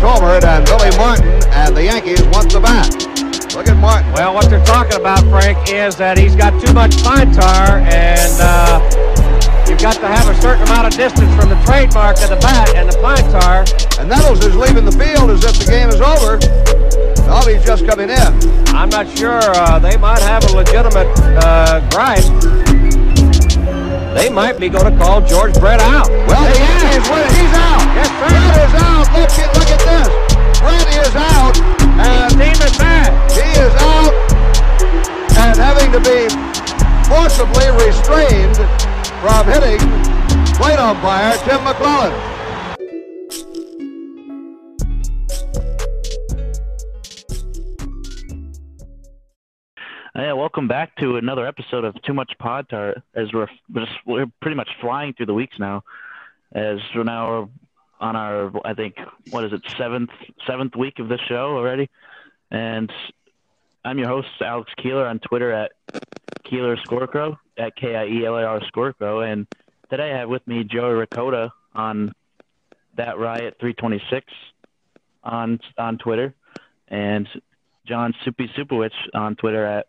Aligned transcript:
Tolbert 0.00 0.44
and 0.44 0.64
Billy 0.64 0.90
Martin, 0.96 1.28
and 1.52 1.76
the 1.76 1.84
Yankees 1.84 2.22
want 2.32 2.52
the 2.52 2.60
bat. 2.60 2.88
Look 3.54 3.68
at 3.68 3.76
Martin. 3.76 4.10
Well, 4.12 4.34
what 4.34 4.48
they're 4.48 4.64
talking 4.64 4.98
about, 4.98 5.20
Frank, 5.28 5.58
is 5.68 5.96
that 5.96 6.16
he's 6.16 6.34
got 6.34 6.56
too 6.64 6.72
much 6.72 7.02
pine 7.02 7.32
tar, 7.32 7.78
and 7.84 8.32
uh, 8.40 8.80
you've 9.68 9.80
got 9.80 10.00
to 10.00 10.08
have 10.08 10.28
a 10.28 10.34
certain 10.40 10.62
amount 10.64 10.86
of 10.88 10.94
distance 10.96 11.28
from 11.36 11.48
the 11.50 11.60
trademark 11.64 12.16
of 12.22 12.30
the 12.30 12.40
bat 12.40 12.72
and 12.74 12.88
the 12.88 12.96
pine 13.04 13.24
tar. 13.30 13.64
And 14.00 14.08
Nettles 14.08 14.44
is 14.44 14.56
leaving 14.56 14.84
the 14.84 14.96
field 14.96 15.30
as 15.30 15.44
if 15.44 15.58
the 15.60 15.68
game 15.70 15.88
is 15.90 16.00
over. 16.00 16.40
Alvy's 17.28 17.64
just 17.64 17.86
coming 17.86 18.08
in. 18.10 18.30
I'm 18.74 18.88
not 18.88 19.08
sure. 19.16 19.40
Uh, 19.40 19.78
they 19.78 19.96
might 19.96 20.20
have 20.20 20.44
a 20.50 20.52
legitimate 20.56 21.08
uh, 21.44 21.80
gripe. 21.90 22.24
They 24.16 24.28
might 24.28 24.58
be 24.60 24.68
going 24.68 24.92
to 24.92 24.98
call 24.98 25.20
George 25.24 25.54
Brett 25.60 25.80
out. 25.80 26.08
Well, 26.08 26.44
Yankees 26.44 27.08
win. 27.08 27.24
He's 27.32 27.52
out. 27.56 27.80
Yes, 27.96 28.08
sir. 28.08 28.28
Brett 28.28 28.56
is 28.60 28.74
out. 28.80 29.06
Look, 29.16 29.30
at- 29.38 29.51
at 29.72 29.80
this. 29.88 30.60
Brett 30.60 30.88
is 31.00 31.14
out. 31.16 31.56
And 32.02 32.30
team 32.32 32.58
is 32.66 32.76
back. 32.78 33.30
he 33.30 33.40
is 33.40 33.72
out 33.80 34.12
and 35.38 35.56
having 35.56 35.90
to 35.92 36.00
be 36.00 36.28
forcibly 37.08 37.68
restrained 37.84 38.56
from 39.20 39.46
hitting 39.46 39.80
plate 40.56 40.78
umpire 40.78 41.36
Tim 41.44 41.60
McClelland. 41.60 42.32
Yeah, 50.14 50.34
welcome 50.34 50.68
back 50.68 50.94
to 50.96 51.16
another 51.16 51.46
episode 51.46 51.84
of 51.84 52.00
Too 52.02 52.12
Much 52.12 52.32
Pod 52.38 52.68
Tar. 52.68 52.94
As 53.14 53.32
we're 53.32 53.48
we're, 53.72 53.86
just, 53.86 53.98
we're 54.06 54.26
pretty 54.40 54.56
much 54.56 54.68
flying 54.80 55.14
through 55.14 55.26
the 55.26 55.34
weeks 55.34 55.58
now, 55.58 55.82
as 56.54 56.78
we're 56.94 57.04
now 57.04 57.48
on 58.02 58.16
our 58.16 58.52
I 58.66 58.74
think 58.74 58.96
what 59.30 59.44
is 59.44 59.52
it 59.52 59.62
seventh 59.78 60.10
seventh 60.46 60.74
week 60.76 60.98
of 60.98 61.08
this 61.08 61.20
show 61.28 61.56
already, 61.56 61.88
and 62.50 62.92
I'm 63.84 63.98
your 63.98 64.08
host 64.08 64.28
Alex 64.40 64.70
Kielar 64.76 65.08
on 65.08 65.20
Twitter 65.20 65.52
at 65.52 65.72
Kielar 66.44 66.76
Scorecrow 66.84 67.38
at 67.56 67.76
K 67.76 67.94
I 67.94 68.06
E 68.06 68.26
L 68.26 68.36
A 68.36 68.44
R 68.44 68.60
Scorecrow, 68.60 69.26
and 69.32 69.46
today 69.88 70.12
I 70.12 70.18
have 70.18 70.28
with 70.28 70.46
me 70.48 70.64
Joey 70.64 70.94
Ricotta 70.94 71.52
on 71.74 72.12
that 72.96 73.18
Riot 73.18 73.56
326 73.60 74.26
on 75.22 75.60
on 75.78 75.96
Twitter, 75.98 76.34
and 76.88 77.28
John 77.86 78.14
Soupy 78.24 78.50
Supowicz 78.58 78.90
on 79.14 79.36
Twitter 79.36 79.64
at 79.64 79.86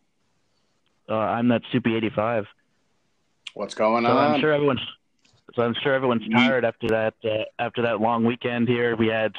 uh, 1.10 1.16
I'm 1.16 1.48
that 1.48 1.64
Soupy 1.72 1.96
85. 1.96 2.46
What's 3.56 3.74
going 3.74 4.06
So 4.06 4.16
I'm 4.16 4.40
sure 4.40 4.54
everyone's 4.54 4.82
so 5.56 5.62
I'm 5.64 5.76
sure 5.84 5.94
everyone's 5.94 6.28
tired 6.30 6.66
after 6.66 6.88
that 6.90 7.14
uh, 7.24 7.44
after 7.60 7.82
that 7.84 8.02
long 8.02 8.26
weekend 8.26 8.68
here. 8.68 8.96
We 8.96 9.08
had 9.08 9.34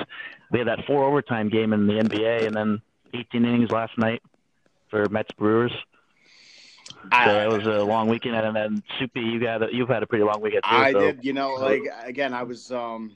we 0.50 0.58
had 0.60 0.68
that 0.68 0.84
four 0.86 1.04
overtime 1.04 1.48
game 1.48 1.72
in 1.72 1.86
the 1.86 1.94
NBA 1.94 2.46
and 2.46 2.54
then 2.54 2.82
18 3.12 3.44
innings 3.44 3.70
last 3.70 3.96
night 3.98 4.22
for 4.90 5.08
Mets 5.08 5.30
Brewers. 5.36 5.72
I- 7.10 7.26
So 7.26 7.40
it 7.40 7.58
was 7.58 7.66
a 7.66 7.82
long 7.84 8.08
weekend, 8.08 8.36
and 8.36 8.54
then 8.56 8.82
Soupy, 8.98 9.20
you 9.20 9.40
got 9.40 9.72
you've 9.72 9.88
had 9.88 10.02
a 10.02 10.06
pretty 10.06 10.24
long 10.24 10.40
weekend 10.40 10.64
too. 10.64 10.76
I 10.76 10.92
so. 10.92 11.00
did, 11.00 11.24
you 11.24 11.32
know, 11.32 11.54
like 11.54 11.82
again, 12.04 12.32
I 12.34 12.42
was 12.44 12.70
um 12.70 13.12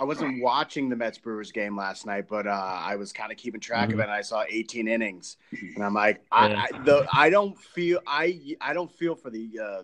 I 0.00 0.04
wasn't 0.04 0.40
watching 0.42 0.88
the 0.88 0.94
Mets 0.94 1.18
Brewers 1.18 1.50
game 1.50 1.76
last 1.76 2.06
night, 2.06 2.26
but 2.28 2.46
uh, 2.46 2.50
I 2.50 2.94
was 2.94 3.12
kind 3.12 3.32
of 3.32 3.38
keeping 3.38 3.60
track 3.60 3.92
of 3.92 3.98
it. 3.98 4.02
And 4.02 4.12
I 4.12 4.20
saw 4.20 4.44
18 4.48 4.86
innings, 4.86 5.36
and 5.74 5.82
I'm 5.84 5.92
like, 5.92 6.20
I, 6.30 6.48
Yeah. 6.50 6.66
I, 6.72 6.82
the, 6.84 7.06
I 7.12 7.30
don't 7.30 7.58
feel 7.58 7.98
I 8.06 8.56
I 8.60 8.74
don't 8.74 8.92
feel 8.92 9.16
for 9.16 9.30
the 9.30 9.58
uh, 9.60 9.82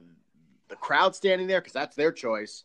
the 0.74 0.80
crowd 0.80 1.14
standing 1.14 1.46
there 1.46 1.60
because 1.60 1.72
that's 1.72 1.94
their 1.94 2.10
choice. 2.10 2.64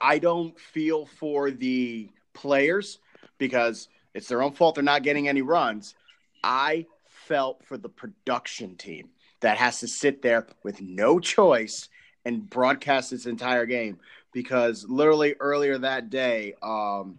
I 0.00 0.18
don't 0.18 0.58
feel 0.58 1.04
for 1.04 1.50
the 1.50 2.08
players 2.32 3.00
because 3.38 3.88
it's 4.14 4.28
their 4.28 4.40
own 4.40 4.52
fault 4.52 4.76
they're 4.76 4.84
not 4.84 5.02
getting 5.02 5.26
any 5.26 5.42
runs. 5.42 5.96
I 6.44 6.86
felt 7.08 7.64
for 7.64 7.76
the 7.76 7.88
production 7.88 8.76
team 8.76 9.08
that 9.40 9.58
has 9.58 9.80
to 9.80 9.88
sit 9.88 10.22
there 10.22 10.46
with 10.62 10.80
no 10.80 11.18
choice 11.18 11.88
and 12.24 12.48
broadcast 12.48 13.10
this 13.10 13.26
entire 13.26 13.66
game 13.66 13.98
because 14.32 14.84
literally 14.88 15.34
earlier 15.40 15.78
that 15.78 16.08
day, 16.08 16.54
um, 16.62 17.18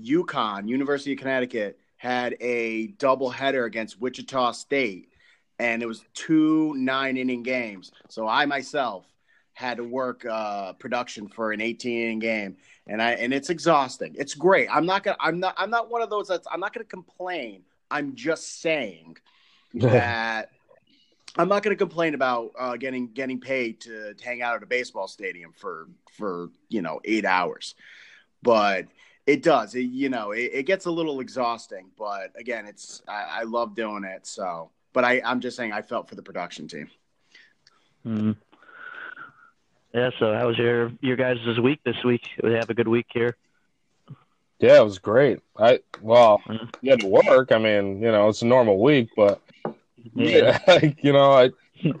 UConn, 0.00 0.68
University 0.68 1.12
of 1.12 1.18
Connecticut, 1.18 1.78
had 1.98 2.36
a 2.40 2.88
doubleheader 2.98 3.64
against 3.64 4.00
Wichita 4.00 4.52
State, 4.52 5.08
and 5.58 5.82
it 5.82 5.86
was 5.86 6.04
two 6.14 6.74
nine 6.76 7.16
inning 7.16 7.42
games. 7.42 7.92
So 8.08 8.26
I 8.26 8.46
myself 8.46 9.06
had 9.54 9.78
to 9.78 9.84
work 9.84 10.24
uh, 10.24 10.72
production 10.74 11.28
for 11.28 11.52
an 11.52 11.60
18 11.60 12.02
inning 12.02 12.18
game, 12.20 12.56
and 12.86 13.02
I 13.02 13.12
and 13.12 13.32
it's 13.32 13.50
exhausting. 13.50 14.14
It's 14.18 14.34
great. 14.34 14.68
I'm 14.70 14.86
not 14.86 15.02
gonna. 15.02 15.16
I'm 15.20 15.40
not. 15.40 15.54
I'm 15.56 15.70
not 15.70 15.90
one 15.90 16.02
of 16.02 16.10
those 16.10 16.28
that's. 16.28 16.46
I'm 16.50 16.60
not 16.60 16.72
gonna 16.72 16.84
complain. 16.84 17.62
I'm 17.90 18.14
just 18.14 18.60
saying 18.60 19.16
that 19.74 20.50
I'm 21.36 21.48
not 21.48 21.62
going 21.62 21.74
to 21.74 21.78
complain 21.78 22.14
about 22.14 22.52
uh, 22.58 22.76
getting 22.76 23.08
getting 23.12 23.40
paid 23.40 23.80
to, 23.82 24.14
hang 24.22 24.42
out 24.42 24.56
at 24.56 24.62
a 24.62 24.66
baseball 24.66 25.08
stadium 25.08 25.52
for 25.56 25.88
for 26.12 26.50
you 26.68 26.82
know 26.82 27.00
eight 27.04 27.24
hours, 27.24 27.74
but 28.42 28.86
it 29.26 29.42
does. 29.42 29.74
It, 29.74 29.82
you 29.82 30.08
know, 30.08 30.32
it, 30.32 30.50
it 30.52 30.62
gets 30.64 30.86
a 30.86 30.90
little 30.90 31.20
exhausting. 31.20 31.90
But 31.98 32.32
again, 32.36 32.66
it's 32.66 33.02
I, 33.06 33.40
I 33.40 33.42
love 33.44 33.74
doing 33.74 34.04
it. 34.04 34.26
So, 34.26 34.70
but 34.98 35.04
I 35.04 35.22
I'm 35.24 35.38
just 35.38 35.56
saying 35.56 35.72
I 35.72 35.80
felt 35.80 36.08
for 36.08 36.16
the 36.16 36.22
production 36.22 36.66
team. 36.66 36.88
Mhm. 38.04 38.34
Yeah. 39.94 40.10
So 40.18 40.34
how 40.34 40.48
was 40.48 40.58
your 40.58 40.90
your 41.00 41.14
guys' 41.14 41.60
week 41.60 41.78
this 41.84 42.02
week? 42.02 42.22
Did 42.34 42.50
We 42.50 42.54
have 42.54 42.68
a 42.68 42.74
good 42.74 42.88
week 42.88 43.06
here. 43.14 43.36
Yeah, 44.58 44.80
it 44.80 44.84
was 44.84 44.98
great. 44.98 45.38
I 45.56 45.78
well, 46.02 46.42
Mhm. 46.48 46.68
you 46.82 46.90
had 46.90 46.98
to 47.02 47.06
work. 47.06 47.52
I 47.52 47.58
mean, 47.58 48.02
you 48.02 48.10
know, 48.10 48.28
it's 48.28 48.42
a 48.42 48.46
normal 48.46 48.82
week, 48.82 49.08
but 49.16 49.40
Yeah. 50.16 50.58
yeah, 50.66 50.90
you 51.00 51.12
know, 51.12 51.30
I, 51.30 51.52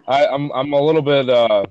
I, 0.08 0.26
I'm, 0.26 0.50
I'm 0.50 0.72
a 0.72 0.80
little 0.80 1.02
bit. 1.02 1.30
uh 1.30 1.66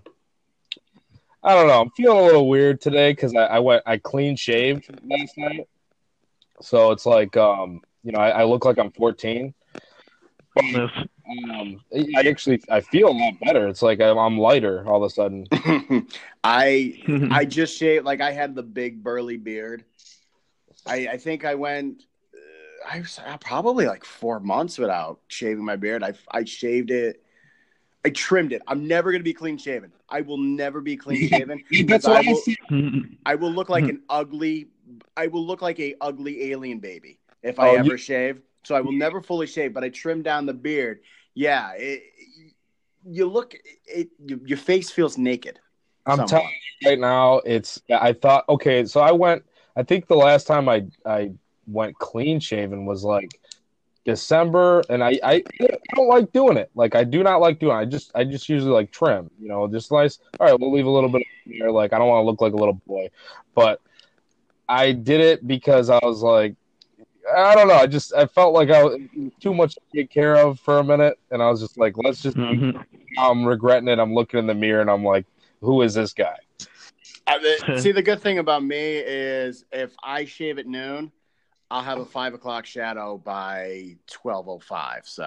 I 1.44 1.54
don't 1.56 1.68
know. 1.68 1.82
I'm 1.82 1.92
feeling 1.92 2.20
a 2.20 2.24
little 2.26 2.48
weird 2.48 2.80
today 2.80 3.12
because 3.12 3.36
I, 3.36 3.48
I 3.58 3.60
went, 3.60 3.84
I 3.86 3.98
clean 3.98 4.38
shaved 4.38 4.90
last 5.04 5.38
night, 5.38 5.68
so 6.62 6.92
it's 6.92 7.06
like, 7.06 7.36
um, 7.36 7.82
you 8.04 8.14
know, 8.14 8.20
I, 8.20 8.30
I 8.30 8.44
look 8.46 8.64
like 8.64 8.78
I'm 8.80 8.92
14. 8.92 9.54
Um, 10.58 11.82
I 12.16 12.22
actually, 12.28 12.62
I 12.70 12.80
feel 12.82 13.10
a 13.10 13.12
lot 13.12 13.34
better. 13.44 13.68
It's 13.68 13.82
like 13.82 14.00
I'm, 14.00 14.18
I'm 14.18 14.38
lighter 14.38 14.88
all 14.88 15.04
of 15.04 15.12
a 15.12 15.14
sudden. 15.14 15.46
I 16.44 17.02
I 17.32 17.46
just 17.46 17.78
shaved 17.78 18.06
like 18.06 18.22
I 18.22 18.32
had 18.32 18.56
the 18.56 18.64
big 18.64 19.04
burly 19.04 19.38
beard. 19.38 19.84
I 20.86 21.08
I 21.12 21.18
think 21.18 21.44
I 21.46 21.56
went 21.56 22.04
uh, 22.34 22.90
I 22.96 23.00
was 23.00 23.20
uh, 23.26 23.38
probably 23.38 23.88
like 23.88 24.06
four 24.06 24.40
months 24.40 24.78
without 24.78 25.20
shaving 25.28 25.66
my 25.66 25.76
beard. 25.76 26.04
I 26.04 26.14
I 26.32 26.44
shaved 26.46 26.92
it. 26.92 27.22
I 28.06 28.10
trimmed 28.12 28.54
it. 28.54 28.62
I'm 28.68 28.88
never 28.88 29.12
gonna 29.12 29.24
be 29.24 29.34
clean 29.34 29.58
shaven. 29.58 29.92
I 30.08 30.22
will 30.22 30.38
never 30.38 30.80
be 30.80 30.96
clean 30.96 31.28
shaven. 31.30 31.62
That's 31.86 32.06
I 32.06 32.10
what 32.12 32.26
I 32.26 32.32
will, 32.32 32.38
see. 32.38 32.58
I 33.26 33.36
will 33.36 33.52
look 33.52 33.68
like 33.70 33.84
an 33.86 34.02
ugly. 34.10 34.68
I 35.18 35.28
will 35.28 35.46
look 35.46 35.62
like 35.62 35.80
a 35.82 35.96
ugly 36.00 36.52
alien 36.52 36.80
baby 36.80 37.20
if 37.44 37.60
I 37.60 37.72
Oh, 37.72 37.76
ever 37.76 37.92
you- 37.92 37.98
shave. 37.98 38.42
So 38.68 38.76
I 38.76 38.82
will 38.82 38.92
never 38.92 39.22
fully 39.22 39.48
shave, 39.48 39.74
but 39.74 39.86
I 39.86 39.90
trim 39.90 40.22
down 40.22 40.46
the 40.46 40.54
beard. 40.54 41.00
Yeah, 41.34 41.72
it, 41.78 42.04
you 43.10 43.26
look. 43.26 43.56
It, 43.86 44.10
your 44.20 44.58
face 44.58 44.92
feels 44.92 45.18
naked. 45.18 45.58
I'm 46.06 46.18
somewhat. 46.18 46.30
telling 46.30 46.50
you 46.82 46.90
right 46.90 47.00
now, 47.00 47.38
it's. 47.46 47.82
I 47.90 48.12
thought 48.12 48.44
okay, 48.50 48.84
so 48.84 49.00
I 49.00 49.14
went. 49.14 49.46
I 49.78 49.84
think 49.84 50.08
the 50.08 50.18
last 50.18 50.48
time 50.48 50.68
I 50.68 50.86
I 51.06 51.32
went 51.66 51.98
clean 51.98 52.42
shaven 52.42 52.86
was 52.86 53.06
like 53.06 53.40
December, 54.04 54.84
and 54.90 55.02
I 55.02 55.18
I, 55.24 55.44
I 55.62 55.96
don't 55.96 56.10
like 56.10 56.34
doing 56.34 56.58
it. 56.58 56.70
Like 56.76 56.94
I 56.94 57.06
do 57.06 57.24
not 57.24 57.40
like 57.40 57.60
doing. 57.60 57.78
It. 57.78 57.80
I 57.80 57.86
just 57.86 58.12
I 58.16 58.26
just 58.26 58.50
usually 58.50 58.74
like 58.74 58.92
trim. 58.92 59.32
You 59.40 59.48
know, 59.48 59.66
just 59.70 59.94
nice. 59.94 60.20
All 60.42 60.48
right, 60.48 60.60
we'll 60.60 60.74
leave 60.74 60.88
a 60.88 60.90
little 60.90 61.10
bit 61.10 61.22
of 61.22 61.54
hair. 61.54 61.72
Like 61.72 61.94
I 61.94 62.00
don't 62.00 62.10
want 62.10 62.22
to 62.22 62.26
look 62.26 62.42
like 62.42 62.52
a 62.52 62.58
little 62.58 62.82
boy, 62.86 63.12
but 63.56 63.80
I 64.68 64.92
did 64.92 65.22
it 65.22 65.48
because 65.48 65.90
I 65.90 66.00
was 66.04 66.22
like. 66.22 66.56
I 67.36 67.56
don't 67.56 67.68
know. 67.68 67.76
I 67.76 67.88
just 67.88 68.14
I 68.14 68.26
felt 68.26 68.54
like 68.54 68.70
I 68.70 68.84
was 68.84 68.98
too 69.40 69.54
much 69.54 69.76
to 69.76 69.82
take 69.96 70.10
care 70.10 70.36
of 70.36 70.60
for 70.60 70.80
a 70.80 70.84
minute, 70.84 71.20
and 71.32 71.42
I 71.42 71.50
was 71.50 71.60
just 71.60 71.78
like, 71.78 71.96
let's 71.98 72.22
just. 72.22 72.38
Mhm. 72.38 72.84
I'm 73.18 73.46
regretting 73.46 73.88
it. 73.90 74.00
I'm 74.00 74.14
looking 74.14 74.40
in 74.40 74.48
the 74.48 74.54
mirror, 74.54 74.82
and 74.82 74.90
I'm 74.90 75.04
like, 75.04 75.26
who 75.62 75.82
is 75.82 75.94
this 75.94 76.14
guy? 76.14 76.36
I 77.26 77.60
see, 77.78 77.92
the 77.92 78.02
good 78.02 78.22
thing 78.22 78.38
about 78.38 78.64
me 78.64 78.98
is 78.98 79.66
if 79.72 79.96
I 80.04 80.26
shave 80.26 80.60
at 80.60 80.68
noon, 80.68 81.12
I'll 81.70 81.84
have 81.84 82.00
a 82.00 82.06
five 82.06 82.34
o'clock 82.34 82.66
shadow 82.66 83.18
by 83.18 83.98
twelve 84.10 84.48
oh 84.48 84.60
five. 84.60 85.02
So 85.06 85.24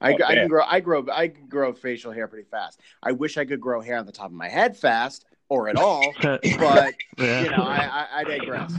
I, 0.00 0.12
Oh, 0.12 0.16
I 0.26 0.34
can 0.34 0.48
grow. 0.48 0.64
I 0.66 0.80
grow. 0.80 1.06
I 1.12 1.28
can 1.28 1.46
grow 1.48 1.72
facial 1.72 2.12
hair 2.12 2.28
pretty 2.28 2.48
fast. 2.48 2.80
I 3.02 3.12
wish 3.12 3.38
I 3.38 3.44
could 3.44 3.60
grow 3.60 3.80
hair 3.80 3.96
on 3.96 4.06
the 4.06 4.12
top 4.12 4.26
of 4.26 4.32
my 4.32 4.48
head 4.48 4.76
fast 4.76 5.24
or 5.48 5.68
at 5.68 5.76
all, 5.76 6.14
but 6.58 6.94
you 7.18 7.50
know, 7.50 7.62
I, 7.62 7.88
I, 7.92 8.06
I 8.20 8.24
digress. 8.24 8.72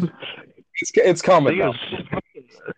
It's, 0.81 0.91
it's 0.95 1.21
coming. 1.21 1.57
though. 1.57 1.73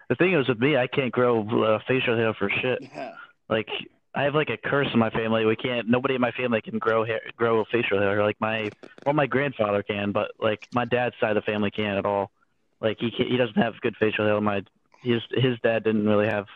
The 0.10 0.16
thing 0.16 0.34
is 0.34 0.48
with 0.48 0.60
me, 0.60 0.78
I 0.78 0.88
can't 0.88 1.12
grow 1.12 1.42
uh, 1.64 1.80
facial 1.88 2.16
hair 2.16 2.34
for 2.34 2.50
shit. 2.50 2.80
Yeah. 2.82 3.14
Like 3.50 3.70
I 4.14 4.24
have 4.24 4.34
like 4.34 4.50
a 4.50 4.58
curse 4.58 4.88
in 4.94 5.00
my 5.00 5.10
family. 5.10 5.46
We 5.46 5.56
can't. 5.56 5.90
Nobody 5.90 6.16
in 6.16 6.22
my 6.22 6.32
family 6.32 6.62
can 6.62 6.80
grow 6.80 7.04
hair, 7.06 7.22
grow 7.36 7.66
facial 7.72 8.00
hair. 8.00 8.24
Like 8.24 8.40
my, 8.40 8.72
well, 9.06 9.14
my 9.14 9.28
grandfather 9.28 9.84
can, 9.84 10.12
but 10.12 10.32
like 10.40 10.68
my 10.74 10.86
dad's 10.86 11.16
side 11.20 11.36
of 11.36 11.44
the 11.44 11.52
family 11.52 11.70
can't 11.72 11.98
at 11.98 12.06
all. 12.06 12.32
Like 12.80 12.98
he 13.00 13.12
can't- 13.12 13.30
he 13.30 13.38
doesn't 13.38 13.58
have 13.58 13.80
good 13.82 13.96
facial 13.98 14.26
hair. 14.26 14.40
My 14.40 14.64
his 15.02 15.22
his 15.32 15.60
dad 15.62 15.84
didn't 15.84 16.08
really 16.08 16.28
have 16.28 16.48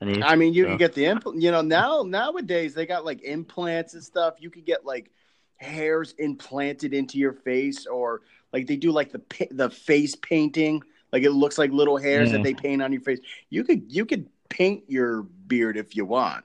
any. 0.00 0.22
I 0.22 0.36
mean, 0.36 0.54
you 0.54 0.64
so. 0.64 0.68
can 0.68 0.78
get 0.78 0.94
the 0.94 1.04
impl- 1.04 1.40
you 1.40 1.50
know 1.50 1.62
now 1.62 2.02
nowadays 2.02 2.74
they 2.74 2.86
got 2.86 3.04
like 3.04 3.22
implants 3.22 3.94
and 3.94 4.02
stuff. 4.02 4.34
You 4.38 4.50
could 4.50 4.64
get 4.64 4.84
like 4.84 5.10
hairs 5.56 6.14
implanted 6.18 6.94
into 6.94 7.18
your 7.18 7.32
face, 7.32 7.86
or 7.86 8.22
like 8.52 8.66
they 8.66 8.76
do 8.76 8.92
like 8.92 9.12
the 9.12 9.48
the 9.50 9.68
face 9.70 10.14
painting. 10.16 10.82
Like 11.12 11.22
it 11.24 11.30
looks 11.30 11.58
like 11.58 11.70
little 11.72 11.96
hairs 11.96 12.30
that 12.32 12.40
Mm. 12.40 12.44
they 12.44 12.54
paint 12.54 12.82
on 12.82 12.92
your 12.92 13.00
face. 13.02 13.20
You 13.50 13.64
could 13.64 13.82
you 13.92 14.04
could 14.06 14.28
paint 14.48 14.84
your 14.88 15.22
beard 15.22 15.76
if 15.76 15.96
you 15.96 16.04
want. 16.04 16.44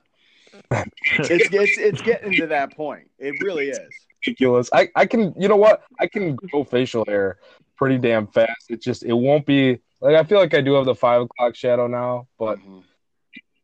it's, 0.72 1.50
it's 1.54 1.78
it's 1.78 2.02
getting 2.02 2.36
to 2.38 2.48
that 2.48 2.76
point. 2.76 3.10
It 3.20 3.36
really 3.44 3.70
is. 3.70 3.80
ridiculous. 4.26 4.70
I, 4.74 4.90
I 4.96 5.06
can 5.06 5.34
you 5.40 5.48
know 5.48 5.56
what? 5.58 5.84
I 6.00 6.08
can 6.08 6.36
grow 6.36 6.64
facial 6.64 7.06
hair 7.08 7.38
pretty 7.78 7.98
damn 7.98 8.28
fast. 8.28 8.70
It 8.70 8.82
just 8.82 9.04
it 9.04 9.14
won't 9.14 9.46
be 9.46 9.80
like 10.02 10.16
I 10.16 10.24
feel 10.24 10.40
like 10.40 10.54
I 10.54 10.62
do 10.62 10.74
have 10.74 10.86
the 10.86 10.96
five 10.96 11.22
o'clock 11.22 11.56
shadow 11.56 11.88
now, 11.88 12.28
but 12.40 12.58
Mhm. 12.60 12.84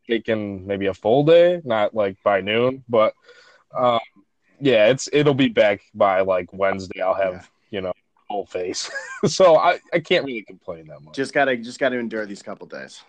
taking 0.08 0.66
maybe 0.66 0.86
a 0.86 0.94
full 0.94 1.24
day, 1.24 1.60
not 1.64 1.94
like 1.94 2.16
by 2.22 2.40
noon. 2.40 2.84
But 2.88 3.14
um 3.76 4.00
yeah, 4.60 4.88
it's 4.90 5.08
it'll 5.12 5.34
be 5.34 5.48
back 5.48 5.80
by 5.94 6.20
like 6.20 6.52
Wednesday. 6.52 7.00
I'll 7.00 7.14
have, 7.14 7.50
you 7.70 7.80
know, 7.80 7.92
whole 8.32 8.46
face. 8.46 8.90
so 9.26 9.56
I, 9.56 9.78
I 9.92 10.00
can't 10.00 10.24
really 10.24 10.42
complain 10.42 10.86
that 10.88 11.00
much. 11.02 11.14
Just 11.14 11.32
gotta 11.32 11.56
just 11.56 11.78
gotta 11.78 11.96
endure 11.98 12.26
these 12.26 12.42
couple 12.42 12.66
days. 12.66 13.02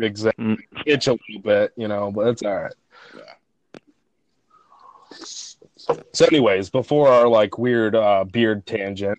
Exactly. 0.00 0.44
Mm. 0.44 0.58
Itch 0.86 1.06
a 1.08 1.12
little 1.12 1.42
bit, 1.42 1.72
you 1.76 1.88
know, 1.88 2.12
but 2.12 2.28
it's 2.28 2.42
all 2.42 2.54
right. 2.54 2.74
Yeah. 3.16 3.22
So, 6.12 6.24
anyways, 6.26 6.70
before 6.70 7.08
our 7.08 7.26
like 7.28 7.58
weird 7.58 7.94
uh, 7.96 8.24
beard 8.24 8.66
tangent, 8.66 9.18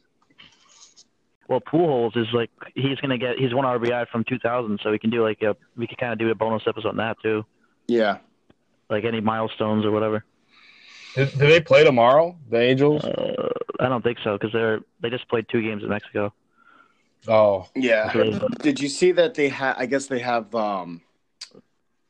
Well, 1.48 1.62
Pujols 1.62 2.16
is 2.16 2.28
like 2.34 2.52
he's 2.75 2.98
gonna 3.00 3.18
get 3.18 3.38
he's 3.40 3.54
one 3.54 3.66
RBI 3.66 4.07
from 4.10 4.24
2000, 4.24 4.80
so 4.84 4.92
we 4.92 5.00
can 5.00 5.10
do 5.10 5.24
like 5.24 5.42
a 5.42 5.56
we 5.75 5.88
can 5.88 5.98
kind 5.98 6.13
of 6.13 6.19
do 6.19 6.30
a 6.30 6.36
bonus 6.36 6.63
episode 6.68 6.90
on 6.90 6.98
that 6.98 7.18
too, 7.22 7.45
Yeah. 7.88 8.18
like 8.90 9.04
any 9.04 9.19
milestones 9.22 9.86
or 9.86 9.92
whatever. 9.92 10.24
Do, 11.16 11.26
do 11.26 11.38
they 11.48 11.62
play 11.62 11.84
tomorrow? 11.84 12.36
The 12.50 12.60
Angels? 12.60 13.04
Uh, 13.04 13.50
I 13.80 13.88
don't 13.90 14.04
think 14.04 14.18
so 14.24 14.38
because 14.38 14.52
they're 14.54 14.80
they 15.02 15.10
just 15.10 15.28
played 15.30 15.46
two 15.50 15.62
games 15.62 15.84
in 15.84 15.90
Mexico. 15.90 16.34
Oh, 17.28 17.68
Yeah. 17.76 18.12
Did 18.62 18.80
you 18.80 18.88
see 18.90 19.12
that 19.14 19.34
they 19.34 19.50
have? 19.50 19.76
I 19.78 19.86
guess 19.86 20.08
they 20.08 20.20
have. 20.20 20.54
um 20.56 21.02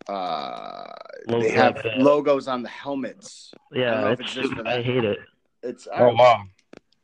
uh 0.08 0.86
Logo- 1.28 1.44
They 1.44 1.52
have 1.52 1.76
like, 1.76 1.86
uh, 1.86 1.90
logos 1.98 2.48
on 2.48 2.64
the 2.64 2.70
helmets. 2.70 3.52
I 3.72 3.78
don't 3.78 4.02
know 4.02 4.08
yeah, 4.08 4.12
if 4.14 4.20
it's, 4.22 4.36
it's 4.38 4.50
just 4.50 4.68
I 4.68 4.82
hate 4.82 5.04
it. 5.04 5.20
It's 5.62 5.88
oh 5.94 6.14
wow. 6.14 6.44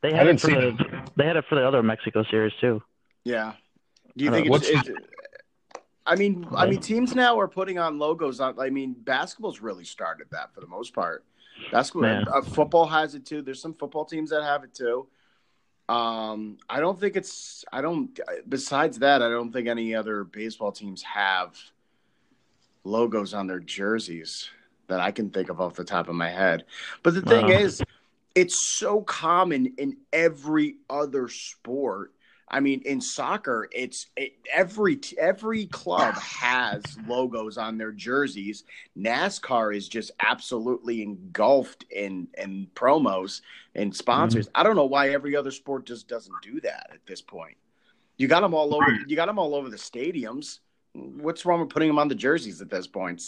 They 0.02 0.14
I 0.14 0.18
had 0.18 0.24
didn't 0.26 0.38
it 0.38 0.42
for 0.42 0.48
see 0.48 0.54
the 0.54 1.10
they 1.16 1.26
had 1.26 1.36
it 1.36 1.46
for 1.50 1.56
the 1.56 1.68
other 1.68 1.84
Mexico 1.84 2.24
series 2.24 2.54
too. 2.62 2.82
yeah. 3.24 3.54
Do 4.18 4.24
you 4.24 4.30
Uh, 4.32 4.34
think 4.36 4.48
it's, 4.48 4.70
it's? 4.70 4.90
I 6.06 6.16
mean, 6.16 6.48
I 6.56 6.68
mean, 6.68 6.80
teams 6.80 7.16
now 7.16 7.38
are 7.40 7.48
putting 7.50 7.78
on 7.80 8.00
logos 8.00 8.40
on. 8.40 8.58
I 8.60 8.70
mean, 8.70 8.94
basketball's 8.94 9.60
really 9.60 9.84
started 9.84 10.28
that 10.32 10.54
for 10.54 10.62
the 10.62 10.68
most 10.68 10.94
part. 10.94 11.26
Basketball, 11.72 12.24
cool. 12.26 12.34
uh, 12.34 12.42
football 12.42 12.86
has 12.86 13.16
it 13.16 13.26
too. 13.26 13.42
There's 13.42 13.62
some 13.62 13.74
football 13.74 14.06
teams 14.06 14.30
that 14.30 14.44
have 14.44 14.64
it 14.64 14.74
too. 14.74 15.08
Um, 15.88 16.58
I 16.68 16.80
don't 16.80 17.00
think 17.00 17.16
it's. 17.16 17.64
I 17.72 17.82
don't. 17.82 18.20
Besides 18.50 19.00
that, 19.00 19.22
I 19.22 19.30
don't 19.30 19.52
think 19.52 19.68
any 19.68 19.94
other 19.94 20.24
baseball 20.24 20.72
teams 20.72 21.04
have 21.04 21.56
logos 22.84 23.34
on 23.34 23.48
their 23.48 23.60
jerseys 23.60 24.50
that 24.88 25.00
I 25.00 25.12
can 25.12 25.30
think 25.30 25.50
of 25.50 25.62
off 25.62 25.76
the 25.76 25.84
top 25.84 26.08
of 26.08 26.16
my 26.16 26.30
head. 26.30 26.66
But 27.04 27.14
the 27.14 27.22
thing 27.22 27.48
Wow. 27.48 27.58
is, 27.58 27.84
it's 28.36 28.78
so 28.78 29.02
common 29.02 29.74
in 29.78 29.98
every 30.14 30.78
other 30.90 31.28
sport. 31.28 32.14
I 32.48 32.60
mean, 32.60 32.82
in 32.86 33.02
soccer, 33.02 33.68
it's 33.72 34.08
it, 34.16 34.34
every 34.54 35.00
every 35.18 35.66
club 35.66 36.14
has 36.16 36.84
logos 37.08 37.58
on 37.58 37.78
their 37.78 37.92
jerseys. 37.92 38.64
NASCAR 38.98 39.76
is 39.76 39.90
just 39.90 40.12
absolutely 40.20 41.02
engulfed 41.02 41.86
in 41.90 42.28
in 42.38 42.68
promos 42.76 43.42
and 43.74 43.96
sponsors. 43.96 44.48
I 44.54 44.62
don't 44.64 44.76
know 44.76 44.86
why 44.86 45.10
every 45.10 45.36
other 45.36 45.52
sport 45.52 45.86
just 45.86 46.08
doesn't 46.08 46.36
do 46.44 46.62
that 46.62 46.92
at 46.94 47.06
this 47.08 47.22
point. 47.22 47.58
You 48.18 48.28
got 48.28 48.42
them 48.42 48.54
all 48.54 48.76
over. 48.76 48.92
You 49.08 49.16
got 49.16 49.26
them 49.26 49.40
all 49.40 49.56
over 49.56 49.70
the 49.70 49.78
stadiums. 49.78 50.60
What's 50.94 51.46
wrong 51.46 51.62
with 51.62 51.70
putting 51.70 51.90
them 51.90 52.00
on 52.00 52.08
the 52.08 52.16
jerseys 52.16 52.62
at 52.62 52.70
this 52.70 52.88
point? 52.88 53.22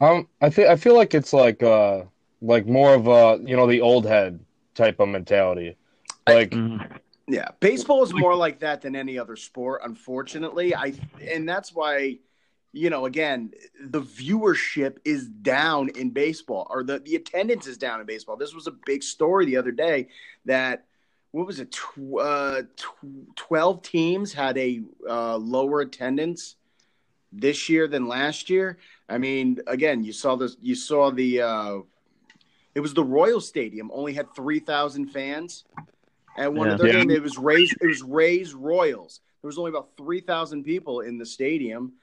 Um, 0.00 0.28
I 0.40 0.50
feel 0.50 0.68
I 0.68 0.76
feel 0.76 0.94
like 0.94 1.14
it's 1.14 1.32
like 1.32 1.62
uh 1.62 2.02
like 2.42 2.66
more 2.66 2.94
of 2.94 3.06
a 3.08 3.40
you 3.44 3.56
know 3.56 3.66
the 3.66 3.80
old 3.80 4.04
head 4.04 4.40
type 4.74 5.00
of 5.00 5.08
mentality. 5.08 5.76
Like 6.28 6.50
Mhm. 6.50 7.00
Yeah, 7.30 7.48
baseball 7.60 8.02
is 8.02 8.12
more 8.12 8.34
like 8.34 8.60
that 8.60 8.82
than 8.82 8.96
any 8.96 9.18
other 9.18 9.36
sport, 9.36 9.82
unfortunately. 9.84 10.74
I 10.74 10.94
and 11.22 11.48
that's 11.48 11.72
why, 11.72 12.18
you 12.72 12.90
know, 12.90 13.06
again, 13.06 13.52
the 13.80 14.02
viewership 14.02 14.98
is 15.04 15.28
down 15.28 15.90
in 15.90 16.10
baseball, 16.10 16.66
or 16.70 16.82
the 16.82 16.98
the 16.98 17.14
attendance 17.14 17.66
is 17.68 17.78
down 17.78 18.00
in 18.00 18.06
baseball. 18.06 18.36
This 18.36 18.54
was 18.54 18.66
a 18.66 18.72
big 18.84 19.02
story 19.02 19.46
the 19.46 19.56
other 19.56 19.70
day 19.70 20.08
that 20.44 20.86
what 21.30 21.46
was 21.46 21.60
it? 21.60 21.70
Tw- 21.70 22.18
uh, 22.20 22.62
tw- 22.76 23.36
Twelve 23.36 23.82
teams 23.82 24.32
had 24.32 24.58
a 24.58 24.82
uh, 25.08 25.36
lower 25.36 25.82
attendance 25.82 26.56
this 27.32 27.68
year 27.68 27.86
than 27.86 28.08
last 28.08 28.50
year. 28.50 28.78
I 29.08 29.18
mean, 29.18 29.60
again, 29.68 30.02
you 30.02 30.12
saw 30.12 30.36
this. 30.36 30.56
You 30.60 30.74
saw 30.74 31.10
the. 31.10 31.42
Uh, 31.42 31.78
it 32.74 32.80
was 32.80 32.94
the 32.94 33.04
Royal 33.04 33.40
Stadium 33.40 33.90
only 33.94 34.14
had 34.14 34.34
three 34.34 34.58
thousand 34.58 35.08
fans. 35.08 35.64
At 36.36 36.52
one 36.52 36.68
of 36.68 36.78
Yeah. 36.78 36.84
their 36.86 36.86
Yeah. 36.94 37.04
games, 37.04 37.14
it 37.14 37.22
was 37.22 37.38
Rays. 37.38 37.72
It 37.80 37.86
was 37.86 38.02
Rays 38.02 38.54
Royals. 38.54 39.20
There 39.42 39.48
was 39.48 39.58
only 39.58 39.70
about 39.70 39.96
three 39.96 40.20
thousand 40.20 40.64
people 40.64 41.00
in 41.00 41.18
the 41.18 41.26
stadium. 41.26 41.94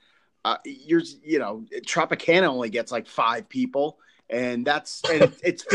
Uh, 0.46 0.58
you're, 0.66 1.02
you 1.24 1.40
know, 1.40 1.66
Tropicana 1.86 2.48
only 2.48 2.70
gets 2.70 2.92
like 2.92 3.08
five 3.08 3.50
people, 3.50 4.00
and 4.30 4.66
that's 4.66 5.04
and 5.10 5.34
it's 5.44 5.66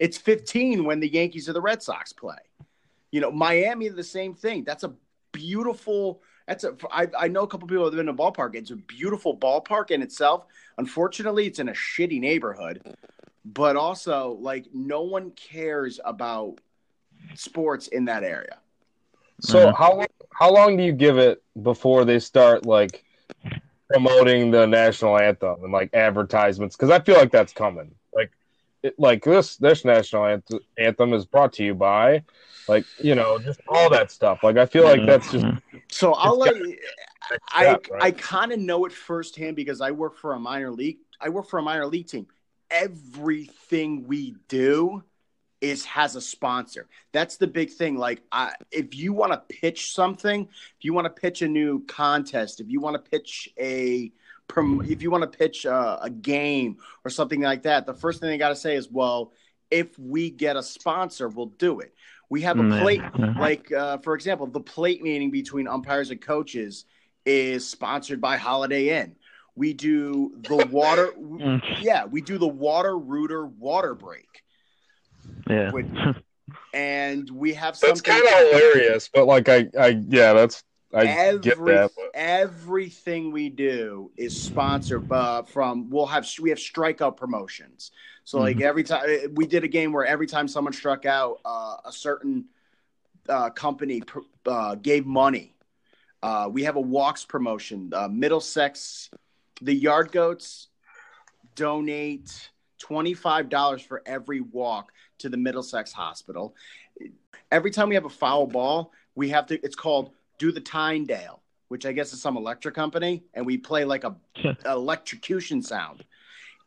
it's, 0.00 0.18
fifteen 0.18 0.84
when 0.84 1.00
the 1.00 1.08
Yankees 1.08 1.48
or 1.48 1.52
the 1.52 1.60
Red 1.60 1.82
Sox 1.82 2.12
play. 2.12 2.36
You 3.10 3.20
know, 3.20 3.30
Miami 3.30 3.88
the 3.88 4.04
same 4.04 4.34
thing. 4.34 4.64
That's 4.64 4.84
a 4.84 4.94
beautiful. 5.32 6.22
That's 6.46 6.64
a. 6.64 6.76
I, 6.90 7.08
I 7.18 7.28
know 7.28 7.42
a 7.42 7.46
couple 7.46 7.68
people 7.68 7.84
that 7.84 7.96
have 7.96 8.06
been 8.06 8.14
to 8.14 8.22
a 8.22 8.32
ballpark. 8.32 8.54
It's 8.54 8.70
a 8.70 8.76
beautiful 8.76 9.36
ballpark 9.36 9.90
in 9.90 10.02
itself. 10.02 10.46
Unfortunately, 10.76 11.46
it's 11.46 11.58
in 11.58 11.68
a 11.68 11.72
shitty 11.72 12.20
neighborhood, 12.20 12.96
but 13.44 13.76
also 13.76 14.38
like 14.40 14.66
no 14.72 15.02
one 15.02 15.30
cares 15.32 16.00
about 16.04 16.60
sports 17.34 17.88
in 17.88 18.04
that 18.06 18.22
area. 18.24 18.58
so 19.40 19.68
Mhm. 19.68 19.76
how 19.76 19.94
long 19.94 20.06
how 20.32 20.50
long 20.52 20.76
do 20.76 20.82
you 20.82 20.92
give 20.92 21.16
it 21.18 21.42
before 21.62 22.04
they 22.04 22.18
start 22.18 22.66
like 22.66 23.04
promoting 23.88 24.50
the 24.50 24.66
national 24.66 25.18
anthem 25.18 25.62
and 25.64 25.72
like 25.72 25.90
advertisements? 25.94 26.76
Because 26.76 26.90
I 26.90 26.98
feel 27.00 27.16
like 27.16 27.30
that's 27.30 27.52
coming. 27.52 27.94
Like 28.12 28.32
it, 28.82 28.98
like 28.98 29.22
this 29.24 29.56
this 29.56 29.84
national 29.84 30.26
anthem, 30.26 30.60
anthem 30.76 31.12
is 31.14 31.24
brought 31.24 31.52
to 31.54 31.64
you 31.64 31.74
by 31.74 32.22
like 32.68 32.84
you 32.98 33.14
know 33.14 33.38
just 33.38 33.60
all 33.68 33.88
that 33.90 34.10
stuff. 34.10 34.42
Like 34.42 34.56
I 34.56 34.66
feel 34.66 34.84
like 34.84 35.06
that's 35.06 35.30
just 35.30 35.44
Mhm. 35.44 35.62
So 35.90 36.14
I'll 36.14 36.36
let 36.38 36.54
gotta- 36.54 36.76
I 37.52 37.62
step, 37.62 37.86
right? 37.90 38.02
I 38.02 38.10
kind 38.12 38.52
of 38.52 38.58
know 38.58 38.84
it 38.86 38.92
firsthand 38.92 39.54
because 39.56 39.80
I 39.80 39.90
work 39.92 40.16
for 40.16 40.32
a 40.34 40.38
minor 40.40 40.70
league. 40.72 40.98
I 41.20 41.28
work 41.28 41.46
for 41.48 41.58
a 41.58 41.62
minor 41.62 41.86
league 41.86 42.06
team. 42.08 42.26
Everything 42.70 44.06
we 44.06 44.34
do 44.48 45.02
is 45.60 45.84
has 45.84 46.16
a 46.16 46.20
sponsor. 46.20 46.86
That's 47.12 47.36
the 47.36 47.46
big 47.46 47.70
thing. 47.70 47.96
Like, 47.96 48.22
I, 48.30 48.52
if 48.70 48.94
you 48.94 49.12
want 49.12 49.32
to 49.32 49.42
pitch 49.54 49.92
something, 49.92 50.42
if 50.42 50.84
you 50.84 50.92
want 50.92 51.04
to 51.06 51.20
pitch 51.20 51.42
a 51.42 51.48
new 51.48 51.84
contest, 51.86 52.60
if 52.60 52.68
you 52.70 52.80
want 52.80 53.02
to 53.02 53.10
pitch 53.10 53.48
a 53.58 54.12
prom- 54.46 54.82
if 54.86 55.02
you 55.02 55.10
want 55.10 55.30
to 55.30 55.38
pitch 55.38 55.64
a, 55.64 55.98
a 56.02 56.10
game 56.10 56.76
or 57.04 57.10
something 57.10 57.40
like 57.40 57.62
that, 57.62 57.86
the 57.86 57.94
first 57.94 58.20
thing 58.20 58.30
they 58.30 58.38
got 58.38 58.50
to 58.50 58.56
say 58.56 58.76
is, 58.76 58.88
"Well, 58.90 59.32
if 59.70 59.98
we 59.98 60.30
get 60.30 60.56
a 60.56 60.62
sponsor, 60.62 61.28
we'll 61.28 61.46
do 61.46 61.80
it." 61.80 61.94
We 62.30 62.42
have 62.42 62.58
a 62.58 62.64
Mm, 62.64 62.78
plate 62.78 63.02
like 63.36 63.72
uh, 63.72 63.98
for 63.98 64.14
example 64.14 64.46
the 64.46 64.60
plate 64.60 65.02
meeting 65.02 65.30
between 65.30 65.66
umpires 65.68 66.10
and 66.10 66.20
coaches 66.20 66.84
is 67.24 67.68
sponsored 67.68 68.20
by 68.20 68.36
holiday 68.36 69.00
inn 69.00 69.14
we 69.54 69.72
do 69.72 70.32
the 70.46 70.56
water 70.56 71.12
Mm. 71.18 71.60
yeah 71.78 72.04
we 72.04 72.20
do 72.20 72.38
the 72.38 72.48
water 72.48 72.98
rooter 72.98 73.46
water 73.46 73.94
break 73.94 74.42
Yeah. 75.48 75.70
Would- 75.72 75.90
and 76.74 77.28
we 77.30 77.54
have 77.54 77.78
that's 77.78 78.00
something 78.00 78.12
kind 78.12 78.24
of 78.24 78.60
hilarious. 78.60 79.10
But 79.12 79.26
like 79.26 79.48
I 79.48 79.68
I 79.78 80.00
yeah 80.08 80.32
that's 80.32 80.64
I 80.94 81.06
every, 81.06 81.40
get 81.40 81.64
that. 81.66 81.90
But 81.94 82.10
everything 82.14 83.30
we 83.30 83.50
do 83.50 84.10
is 84.16 84.38
sponsored 84.38 85.10
uh, 85.10 85.42
from 85.42 85.90
we'll 85.90 86.06
have 86.06 86.28
we 86.40 86.50
have 86.50 86.58
strikeout 86.58 87.16
promotions 87.16 87.92
so 88.24 88.38
like 88.38 88.60
every 88.60 88.82
time 88.84 89.06
we 89.34 89.46
did 89.46 89.64
a 89.64 89.68
game 89.68 89.92
where 89.92 90.04
every 90.04 90.26
time 90.26 90.48
someone 90.48 90.72
struck 90.72 91.06
out 91.06 91.40
uh, 91.44 91.76
a 91.84 91.92
certain 91.92 92.46
uh, 93.28 93.50
company 93.50 94.00
pr- 94.00 94.20
uh, 94.46 94.74
gave 94.74 95.06
money 95.06 95.54
uh, 96.22 96.48
we 96.50 96.64
have 96.64 96.76
a 96.76 96.80
walks 96.80 97.24
promotion 97.24 97.90
uh, 97.94 98.08
middlesex 98.08 99.10
the 99.60 99.74
yard 99.74 100.10
goats 100.12 100.68
donate 101.54 102.50
$25 102.82 103.82
for 103.82 104.02
every 104.06 104.40
walk 104.40 104.92
to 105.18 105.28
the 105.28 105.36
middlesex 105.36 105.92
hospital 105.92 106.54
every 107.50 107.70
time 107.70 107.88
we 107.88 107.94
have 107.94 108.04
a 108.04 108.10
foul 108.10 108.46
ball 108.46 108.92
we 109.14 109.28
have 109.28 109.46
to 109.46 109.62
it's 109.64 109.76
called 109.76 110.12
do 110.38 110.52
the 110.52 110.60
Tyndale, 110.60 111.42
which 111.68 111.84
I 111.84 111.92
guess 111.92 112.12
is 112.12 112.22
some 112.22 112.36
electric 112.36 112.74
company, 112.74 113.24
and 113.34 113.44
we 113.44 113.58
play 113.58 113.84
like 113.84 114.04
a 114.04 114.16
electrocution 114.64 115.60
sound. 115.62 116.04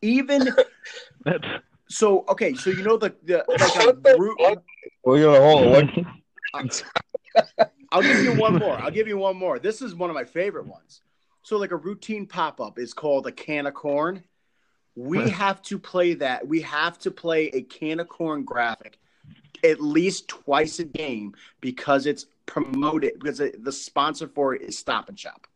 Even 0.02 0.50
That's 1.26 1.46
so, 1.88 2.24
okay, 2.30 2.54
so 2.54 2.70
you 2.70 2.84
know 2.84 2.98
the 2.98 3.14
the 3.24 3.44
like 3.48 3.76
a 3.76 4.18
root, 4.18 4.38
Well, 5.04 5.18
you 5.18 5.26
know, 5.26 5.42
hold 5.42 5.76
on. 5.76 5.90
What, 6.54 6.84
I'll 7.92 8.02
give 8.02 8.24
you 8.24 8.34
one 8.34 8.56
more. 8.56 8.78
I'll 8.78 8.92
give 8.92 9.08
you 9.08 9.18
one 9.18 9.36
more. 9.36 9.60
This 9.60 9.82
is 9.82 9.96
one 9.96 10.10
of 10.10 10.14
my 10.14 10.24
favorite 10.24 10.68
ones. 10.68 11.02
So, 11.44 11.58
like 11.58 11.72
a 11.72 11.78
routine 11.78 12.26
pop 12.26 12.62
up 12.62 12.80
is 12.80 12.94
called 12.94 13.28
a 13.28 13.32
can 13.32 13.68
of 13.68 13.74
corn. 13.74 14.24
We 14.96 15.30
have 15.30 15.62
to 15.64 15.80
play 15.80 16.16
that. 16.16 16.48
We 16.48 16.62
have 16.62 17.00
to 17.00 17.12
play 17.12 17.48
a 17.48 17.62
can 17.62 18.00
of 18.00 18.08
corn 18.10 18.44
graphic 18.44 18.98
at 19.64 19.80
least 19.80 20.28
twice 20.28 20.80
a 20.80 20.84
game 20.84 21.34
because 21.62 22.06
it's 22.06 22.26
promoted 22.46 23.14
because 23.20 23.40
it, 23.40 23.64
the 23.64 23.72
sponsor 23.72 24.28
for 24.28 24.56
it 24.56 24.62
is 24.64 24.78
Stop 24.78 25.10
and 25.10 25.20
Shop. 25.20 25.48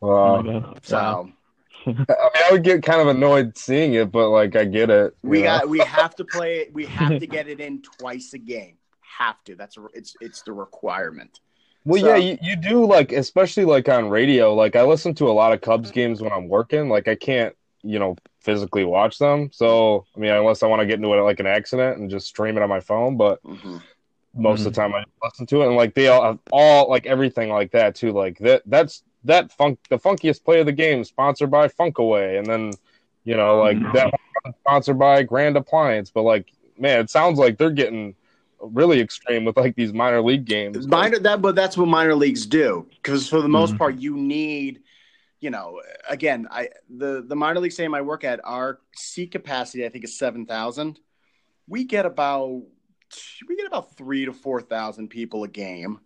Wow. 0.00 0.42
my 0.42 0.52
God. 0.60 0.80
So 0.82 1.32
I 1.86 1.90
mean, 1.90 2.06
I 2.08 2.48
would 2.50 2.64
get 2.64 2.82
kind 2.82 3.00
of 3.00 3.08
annoyed 3.08 3.56
seeing 3.56 3.94
it, 3.94 4.10
but 4.10 4.30
like, 4.30 4.56
I 4.56 4.64
get 4.64 4.90
it. 4.90 5.16
we 5.22 5.38
know? 5.38 5.44
got 5.44 5.68
we 5.68 5.78
have 5.78 6.14
to 6.16 6.24
play 6.24 6.58
it. 6.58 6.74
We 6.74 6.86
have 6.86 7.20
to 7.20 7.26
get 7.28 7.48
it 7.48 7.60
in 7.60 7.82
twice 7.82 8.32
a 8.34 8.38
game. 8.38 8.76
Have 9.18 9.42
to. 9.44 9.54
That's 9.54 9.76
a, 9.76 9.86
it's 9.94 10.16
it's 10.20 10.42
the 10.42 10.52
requirement. 10.52 11.40
Well, 11.84 12.02
So- 12.02 12.08
yeah, 12.08 12.16
you, 12.16 12.38
you 12.42 12.56
do 12.56 12.84
like, 12.84 13.12
especially 13.12 13.64
like 13.64 13.88
on 13.88 14.10
radio. 14.10 14.52
Like, 14.54 14.74
I 14.74 14.82
listen 14.82 15.14
to 15.14 15.28
a 15.28 15.32
lot 15.32 15.52
of 15.52 15.60
Cubs 15.60 15.92
games 15.92 16.20
when 16.20 16.32
I'm 16.32 16.48
working. 16.48 16.88
Like, 16.88 17.06
I 17.06 17.14
can't, 17.14 17.54
you 17.82 17.98
know, 17.98 18.16
physically 18.40 18.84
watch 18.84 19.18
them. 19.18 19.50
So, 19.52 20.06
I 20.16 20.20
mean, 20.20 20.30
unless 20.30 20.62
I 20.62 20.66
want 20.66 20.80
to 20.80 20.86
get 20.86 20.96
into 20.96 21.12
it 21.12 21.20
like 21.22 21.40
an 21.40 21.46
accident 21.46 21.98
and 21.98 22.10
just 22.10 22.26
stream 22.28 22.56
it 22.56 22.62
on 22.62 22.68
my 22.68 22.80
phone. 22.80 23.16
But 23.16 23.42
Mhm. 23.42 23.82
most 24.34 24.66
of 24.66 24.72
the 24.72 24.80
time, 24.80 24.94
I 24.94 25.04
listen 25.24 25.46
to 25.46 25.62
it, 25.62 25.66
and 25.68 25.76
like 25.76 25.94
they 25.94 26.08
all 26.08 26.22
have 26.22 26.38
all 26.50 26.88
like 26.90 27.06
everything 27.06 27.50
like 27.50 27.70
that 27.72 27.94
too. 27.94 28.12
Like 28.12 28.38
that, 28.38 28.62
that's 28.66 29.02
that 29.24 29.50
funk, 29.52 29.78
the 29.88 29.98
funkiest 29.98 30.44
play 30.44 30.60
of 30.60 30.66
the 30.66 30.72
game, 30.72 31.04
sponsored 31.04 31.50
by 31.50 31.68
Funkaway, 31.68 32.38
and 32.38 32.46
then 32.46 32.72
you 33.24 33.36
know, 33.36 33.58
like 33.58 33.78
that 33.92 34.12
sponsored 34.60 34.98
by 34.98 35.22
Grand 35.22 35.56
Appliance. 35.56 36.10
But 36.10 36.22
like, 36.22 36.52
man, 36.78 37.00
it 37.00 37.10
sounds 37.10 37.38
like 37.38 37.58
they're 37.58 37.70
getting 37.70 38.14
really 38.60 39.00
extreme 39.00 39.44
with 39.44 39.56
like 39.56 39.74
these 39.74 39.92
minor 39.92 40.22
league 40.22 40.44
games. 40.44 40.86
Minor 40.86 41.18
that, 41.20 41.42
but 41.42 41.54
that's 41.54 41.76
what 41.76 41.88
minor 41.88 42.14
leagues 42.14 42.46
do. 42.46 42.86
Because 42.96 43.28
for 43.28 43.42
the 43.42 43.48
most 43.48 43.74
Mhm. 43.74 43.78
part, 43.78 43.98
you 43.98 44.16
need, 44.16 44.80
you 45.40 45.50
know, 45.50 45.80
again, 46.08 46.48
I 46.50 46.68
the 46.88 47.24
the 47.26 47.36
minor 47.36 47.60
league 47.60 47.72
stadium 47.72 47.94
I 47.94 48.00
work 48.00 48.24
at, 48.24 48.40
our 48.44 48.80
seat 48.94 49.32
capacity 49.32 49.84
I 49.84 49.88
think 49.88 50.04
is 50.04 50.18
seven 50.18 50.46
thousand. 50.46 50.98
We 51.68 51.84
get 51.84 52.06
about 52.06 52.62
we 53.48 53.56
get 53.56 53.66
about 53.66 53.96
three 53.96 54.24
to 54.24 54.32
four 54.32 54.62
thousand 54.62 55.08
people 55.08 55.44
a 55.44 55.48
game. 55.48 56.00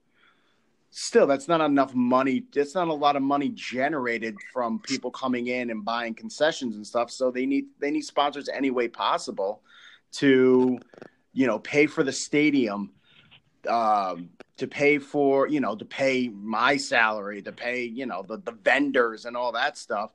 Still, 0.93 1.29
that's 1.29 1.47
not 1.47 1.61
enough 1.61 1.95
money. 1.95 2.45
That's 2.53 2.75
not 2.75 2.89
a 2.89 2.93
lot 2.93 3.15
of 3.15 3.23
money 3.23 3.51
generated 3.51 4.35
from 4.53 4.81
people 4.81 5.13
coming 5.13 5.47
in 5.47 5.71
and 5.71 5.85
buying 5.85 6.15
concessions 6.15 6.75
and 6.75 6.85
stuff. 6.85 7.13
So 7.13 7.31
they 7.31 7.47
need 7.47 7.67
they 7.79 7.93
need 7.93 8.03
sponsors 8.03 8.49
any 8.49 8.73
way 8.73 8.89
possible 8.89 9.63
to, 10.15 10.81
you 11.33 11.47
know, 11.47 11.61
pay 11.61 11.87
for 11.87 12.03
the 12.03 12.13
stadium 12.13 12.91
um, 13.69 14.31
to 14.61 14.69
pay 14.69 14.99
for, 14.99 15.49
you 15.49 15.59
know, 15.59 15.75
to 15.75 15.87
pay 15.87 16.29
my 16.29 16.77
salary, 16.77 17.41
to 17.41 17.51
pay, 17.51 17.83
you 17.83 18.05
know, 18.05 18.23
the, 18.23 18.37
the 18.37 18.53
vendors 18.53 19.25
and 19.25 19.35
all 19.35 19.53
that 19.53 19.79
stuff. 19.79 20.13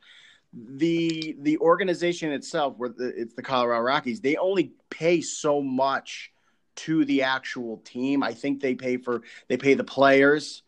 The 0.54 1.36
the 1.42 1.58
organization 1.58 2.32
itself, 2.32 2.75
where 2.78 2.90
the, 2.90 3.08
it's 3.08 3.34
the 3.34 3.42
Colorado 3.42 3.82
Rockies, 3.82 4.22
they 4.22 4.36
only 4.38 4.72
pay 4.92 5.20
so 5.22 5.62
much 5.62 6.32
to 6.75 7.04
the 7.06 7.24
actual 7.24 7.78
team. 7.78 8.22
I 8.22 8.34
think 8.36 8.62
they 8.62 8.75
pay 8.75 8.98
for 8.98 9.24
they 9.48 9.58
pay 9.58 9.74
the 9.74 9.84
players, 9.84 10.62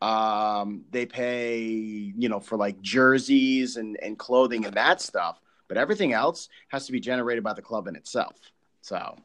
um, 0.00 0.84
they 0.90 1.04
pay, 1.04 1.58
you 1.60 2.28
know, 2.30 2.40
for 2.40 2.56
like 2.56 2.80
jerseys 2.80 3.76
and 3.76 3.96
and 4.02 4.18
clothing 4.18 4.64
and 4.64 4.74
that 4.74 5.02
stuff. 5.02 5.38
But 5.68 5.76
everything 5.76 6.14
else 6.14 6.48
has 6.68 6.86
to 6.86 6.92
be 6.92 6.98
generated 7.00 7.44
by 7.44 7.52
the 7.52 7.62
club 7.62 7.88
in 7.88 7.94
itself. 7.94 8.36
So 8.80 9.16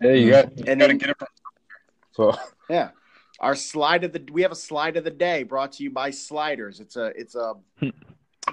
Yeah, 0.00 0.12
you 0.12 0.30
got 0.30 0.56
you 0.56 0.64
And 0.68 0.78
got 0.80 0.86
to 0.86 0.92
then- 0.92 0.98
get 0.98 1.10
it 1.10 1.18
from. 1.18 1.28
So 2.12 2.38
Yeah. 2.70 2.90
Our 3.44 3.54
slide 3.54 4.04
of 4.04 4.12
the 4.14 4.26
we 4.32 4.40
have 4.40 4.52
a 4.52 4.56
slide 4.56 4.96
of 4.96 5.04
the 5.04 5.10
day 5.10 5.42
brought 5.42 5.72
to 5.72 5.82
you 5.82 5.90
by 5.90 6.08
Sliders. 6.08 6.80
It's 6.80 6.96
a 6.96 7.06
it's 7.08 7.34
a 7.34 7.52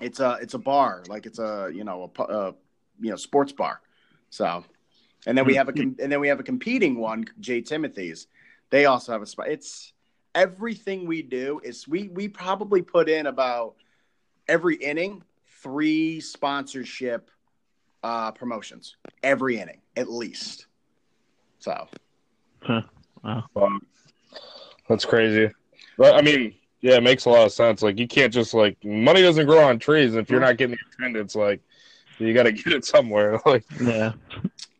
it's 0.01 0.19
a 0.19 0.37
it's 0.41 0.53
a 0.53 0.57
bar 0.57 1.03
like 1.07 1.25
it's 1.25 1.39
a 1.39 1.71
you 1.73 1.85
know 1.85 2.11
a, 2.19 2.23
a 2.23 2.55
you 2.99 3.09
know 3.09 3.15
sports 3.15 3.53
bar. 3.53 3.79
So, 4.31 4.65
and 5.25 5.37
then 5.37 5.45
we 5.45 5.55
have 5.55 5.69
a 5.69 5.73
com- 5.73 5.95
and 5.97 6.11
then 6.11 6.19
we 6.19 6.27
have 6.27 6.41
a 6.41 6.43
competing 6.43 6.97
one, 6.97 7.23
J 7.39 7.61
Timothy's. 7.61 8.27
They 8.69 8.83
also 8.83 9.13
have 9.13 9.21
a 9.21 9.25
spot. 9.25 9.47
It's 9.47 9.93
everything 10.35 11.07
we 11.07 11.21
do 11.21 11.61
is 11.63 11.87
we 11.87 12.09
we 12.09 12.27
probably 12.27 12.81
put 12.81 13.07
in 13.07 13.27
about 13.27 13.75
every 14.49 14.75
inning 14.75 15.23
three 15.63 16.19
sponsorship 16.19 17.31
uh 18.03 18.31
promotions 18.31 18.97
every 19.23 19.57
inning 19.57 19.79
at 19.95 20.11
least. 20.11 20.65
So 21.59 21.87
Huh. 22.61 22.81
Wow. 23.23 23.43
um, 23.55 23.85
that's 24.91 25.05
crazy. 25.05 25.53
But 25.97 26.15
I 26.15 26.21
mean, 26.21 26.53
yeah, 26.81 26.95
it 26.95 27.03
makes 27.03 27.25
a 27.25 27.29
lot 27.29 27.45
of 27.45 27.51
sense. 27.51 27.81
Like 27.81 27.97
you 27.97 28.07
can't 28.07 28.33
just 28.33 28.53
like 28.53 28.83
money 28.83 29.21
doesn't 29.21 29.45
grow 29.45 29.63
on 29.63 29.79
trees. 29.79 30.15
If 30.15 30.29
you're 30.29 30.41
not 30.41 30.57
getting 30.57 30.75
the 30.75 31.03
attendance, 31.03 31.35
like 31.35 31.61
you 32.19 32.33
got 32.33 32.43
to 32.43 32.51
get 32.51 32.73
it 32.73 32.85
somewhere. 32.85 33.39
Like 33.45 33.63
Yeah. 33.79 34.13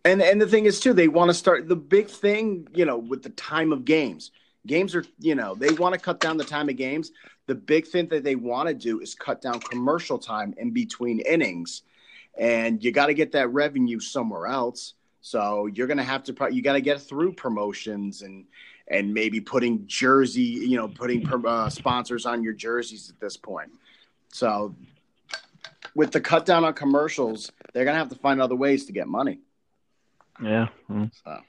And 0.04 0.22
and 0.22 0.42
the 0.42 0.48
thing 0.48 0.66
is 0.66 0.80
too, 0.80 0.94
they 0.94 1.08
want 1.08 1.30
to 1.30 1.34
start 1.34 1.68
the 1.70 1.76
big 1.76 2.08
thing, 2.08 2.68
you 2.74 2.86
know, 2.86 2.98
with 2.98 3.24
the 3.24 3.30
time 3.30 3.72
of 3.72 3.86
games. 3.86 4.32
Games 4.68 4.94
are, 4.94 5.06
you 5.20 5.34
know, 5.34 5.56
they 5.56 5.72
want 5.72 5.94
to 5.94 6.00
cut 6.00 6.20
down 6.20 6.38
the 6.38 6.44
time 6.44 6.70
of 6.70 6.76
games. 6.76 7.12
The 7.48 7.56
big 7.56 7.88
thing 7.88 8.08
that 8.10 8.24
they 8.24 8.36
want 8.36 8.68
to 8.68 8.76
do 8.76 9.00
is 9.00 9.16
cut 9.16 9.42
down 9.42 9.60
commercial 9.60 10.20
time 10.20 10.54
in 10.58 10.72
between 10.72 11.20
innings, 11.22 11.84
and 12.38 12.84
you 12.84 12.92
got 12.92 13.08
to 13.08 13.14
get 13.14 13.32
that 13.32 13.50
revenue 13.50 14.00
somewhere 14.00 14.48
else. 14.48 14.94
So 15.22 15.68
you're 15.68 15.88
gonna 15.88 16.04
have 16.04 16.24
to, 16.26 16.34
pro- 16.34 16.50
you 16.50 16.62
got 16.62 16.74
to 16.74 16.82
get 16.82 17.02
through 17.02 17.34
promotions 17.34 18.24
and 18.24 18.46
and 18.92 19.14
maybe 19.14 19.40
putting 19.40 19.88
jersey, 19.88 20.42
you 20.42 20.76
know, 20.76 20.88
putting 20.88 21.26
uh, 21.46 21.70
sponsors 21.70 22.26
on 22.26 22.44
your 22.44 22.54
jerseys 22.54 23.10
at 23.10 23.20
this 23.20 23.38
point. 23.38 23.72
So 24.28 24.76
with 25.96 26.12
the 26.12 26.20
cut 26.20 26.46
down 26.46 26.66
on 26.66 26.74
commercials, 26.74 27.52
they're 27.74 27.86
gonna 27.86 27.98
have 27.98 28.10
to 28.10 28.16
find 28.16 28.42
other 28.42 28.56
ways 28.56 28.86
to 28.86 28.92
get 28.92 29.08
money. 29.08 29.40
Yeah. 30.44 30.68
Mm. 30.90 31.10
So. 31.24 31.40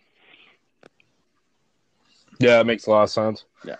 yeah, 2.38 2.61
it 2.61 2.64
makes 2.64 2.87
a 2.87 2.90
lot 2.90 3.02
of 3.02 3.11
sense. 3.11 3.44
Yeah. 3.64 3.76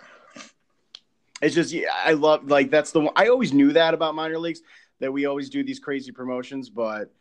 It's 1.41 1.55
just 1.55 1.71
yeah, 1.71 1.87
I 1.93 2.13
love 2.13 2.49
like 2.49 2.69
that's 2.69 2.91
the 2.91 2.99
one 2.99 3.13
I 3.15 3.27
always 3.27 3.53
knew 3.53 3.71
that 3.73 3.93
about 3.93 4.13
minor 4.13 4.37
leagues 4.37 4.61
that 4.99 5.11
we 5.11 5.25
always 5.25 5.49
do 5.49 5.63
these 5.63 5.79
crazy 5.79 6.11
promotions, 6.11 6.69
but 6.69 7.13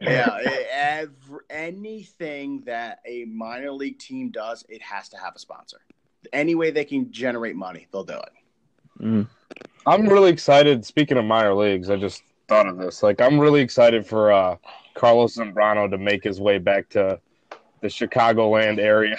yeah, 0.00 0.38
ev 0.72 1.10
anything 1.48 2.62
that 2.66 3.00
a 3.06 3.24
minor 3.24 3.72
league 3.72 3.98
team 3.98 4.30
does, 4.30 4.64
it 4.68 4.82
has 4.82 5.08
to 5.10 5.16
have 5.16 5.34
a 5.34 5.38
sponsor. 5.38 5.80
Any 6.32 6.54
way 6.54 6.70
they 6.70 6.84
can 6.84 7.10
generate 7.10 7.56
money, 7.56 7.86
they'll 7.92 8.04
do 8.04 8.14
it. 8.14 8.32
Mm. 9.02 9.26
I'm 9.86 10.06
really 10.06 10.30
excited. 10.30 10.84
Speaking 10.84 11.16
of 11.16 11.24
minor 11.24 11.54
leagues, 11.54 11.90
I 11.90 11.96
just 11.96 12.22
thought 12.48 12.66
of 12.66 12.76
this. 12.76 13.02
Like, 13.02 13.20
I'm 13.20 13.38
really 13.38 13.60
excited 13.60 14.06
for 14.06 14.32
uh, 14.32 14.56
Carlos 14.94 15.36
Zambrano 15.36 15.90
to 15.90 15.98
make 15.98 16.22
his 16.22 16.40
way 16.40 16.58
back 16.58 16.88
to 16.90 17.18
the 17.80 17.88
Chicagoland 17.88 18.78
area. 18.78 19.16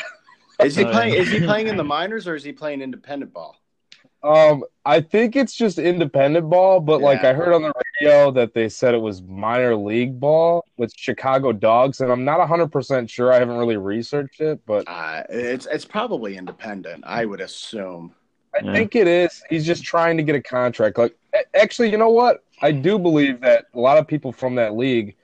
Is 0.64 0.76
he 0.76 0.86
playing? 0.86 1.16
Is 1.16 1.30
he 1.30 1.40
playing 1.40 1.68
in 1.68 1.78
the 1.78 1.84
minors 1.84 2.28
or 2.28 2.36
is 2.36 2.44
he 2.44 2.52
playing 2.52 2.82
independent 2.82 3.34
ball? 3.34 3.61
Um, 4.24 4.64
I 4.86 5.02
think 5.02 5.36
it's 5.36 5.56
just 5.56 5.80
independent 5.80 6.50
ball, 6.50 6.80
but 6.80 7.02
like 7.02 7.24
I 7.24 7.34
heard 7.34 7.54
on 7.54 7.64
the 7.64 7.74
radio 8.00 8.32
that 8.32 8.54
they 8.54 8.70
said 8.70 8.94
it 8.94 9.02
was 9.02 9.22
minor 9.22 9.76
league 9.76 10.20
ball 10.20 10.64
with 10.78 10.94
Chicago 10.96 11.52
Dogs, 11.52 12.02
and 12.02 12.12
I'm 12.12 12.24
not 12.24 12.40
100% 12.40 13.10
sure. 13.10 13.32
I 13.34 13.40
haven't 13.40 13.58
really 13.58 13.78
researched 13.78 14.42
it, 14.42 14.60
but 14.66 14.84
Uh, 14.88 15.24
it's 15.30 15.66
it's 15.68 15.86
probably 15.86 16.38
independent, 16.38 17.04
I 17.06 17.26
would 17.26 17.42
assume. 17.42 18.14
I 18.56 18.64
Yeah. 18.64 18.74
think 18.74 18.96
it 18.96 19.08
is. 19.08 19.42
He's 19.50 19.66
just 19.66 19.84
trying 19.84 20.18
to 20.18 20.24
get 20.24 20.36
a 20.36 20.42
contract. 20.42 20.98
Like, 20.98 21.16
actually, 21.54 21.90
you 21.90 21.98
know 21.98 22.10
what? 22.10 22.44
I 22.62 22.72
do 22.72 23.00
believe 23.00 23.42
that 23.42 23.66
a 23.74 23.80
lot 23.80 23.98
of 23.98 24.08
people 24.08 24.32
from 24.32 24.56
that 24.56 24.76
league 24.76 25.16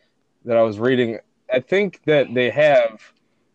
that 0.45 0.57
I 0.57 0.61
was 0.63 0.79
reading, 0.79 1.19
I 1.53 1.59
think 1.59 2.01
that 2.05 2.33
they 2.33 2.49
have 2.49 3.01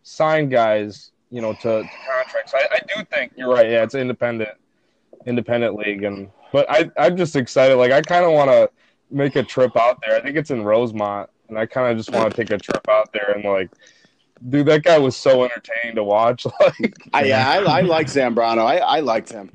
signed 0.03 0.51
guys, 0.51 1.11
you 1.31 1.41
know, 1.41 1.53
to, 1.55 1.83
to 1.83 1.89
contracts. 2.07 2.55
I, 2.55 2.69
I 2.71 2.81
do 2.95 3.05
think 3.07 3.33
you're 3.37 3.49
right. 3.51 3.69
Yeah, 3.71 3.83
it's 3.83 3.95
independent, 3.95 4.51
independent 5.27 5.77
league, 5.77 6.05
and 6.05 6.31
but 6.53 6.71
I 6.71 6.91
I'm 6.99 7.17
just 7.17 7.37
excited. 7.37 7.77
Like, 7.77 7.93
I 7.93 8.03
kind 8.03 8.25
of 8.25 8.33
want 8.33 8.51
to 8.51 8.71
make 9.11 9.37
a 9.37 9.43
trip 9.43 9.77
out 9.77 10.01
there. 10.07 10.17
I 10.17 10.23
think 10.23 10.37
it's 10.37 10.51
in 10.51 10.65
Rosemont, 10.65 11.31
and 11.49 11.59
I 11.59 11.67
kind 11.67 11.91
of 11.91 11.97
just 11.97 12.13
want 12.13 12.31
to 12.31 12.37
take 12.37 12.51
a 12.51 12.59
trip 12.59 12.87
out 12.89 13.13
there 13.13 13.33
and 13.33 13.45
like. 13.45 13.71
Dude, 14.49 14.67
that 14.67 14.83
guy 14.83 14.99
was 14.99 15.17
so 15.17 15.45
entertaining 15.45 15.95
to 15.95 16.03
watch. 16.03 16.45
Like, 16.61 16.97
I, 17.13 17.25
yeah, 17.27 17.49
I, 17.49 17.79
I 17.79 17.81
like 17.83 18.09
Zambrano. 18.09 18.67
I, 18.67 18.79
I 18.79 18.99
liked 18.99 19.31
him. 19.31 19.53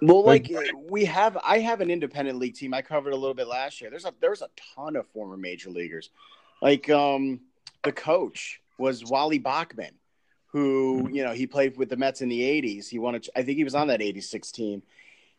Well, 0.00 0.22
like 0.22 0.48
we 0.88 1.04
have, 1.06 1.36
I 1.42 1.58
have 1.58 1.80
an 1.80 1.90
independent 1.90 2.38
league 2.38 2.54
team. 2.54 2.72
I 2.72 2.82
covered 2.82 3.12
a 3.12 3.16
little 3.16 3.34
bit 3.34 3.48
last 3.48 3.80
year. 3.80 3.90
There's 3.90 4.04
a 4.04 4.14
there's 4.20 4.42
a 4.42 4.48
ton 4.76 4.94
of 4.94 5.06
former 5.08 5.36
major 5.36 5.70
leaguers. 5.70 6.10
Like 6.62 6.88
um, 6.88 7.40
the 7.82 7.92
coach 7.92 8.60
was 8.78 9.04
Wally 9.04 9.40
Backman, 9.40 9.90
who 10.48 11.08
you 11.12 11.24
know 11.24 11.32
he 11.32 11.46
played 11.46 11.76
with 11.76 11.88
the 11.88 11.96
Mets 11.96 12.20
in 12.20 12.28
the 12.28 12.40
'80s. 12.40 12.88
He 12.88 12.98
wanted, 12.98 13.28
I 13.36 13.42
think 13.42 13.58
he 13.58 13.64
was 13.64 13.74
on 13.74 13.88
that 13.88 14.02
'86 14.02 14.50
team. 14.52 14.82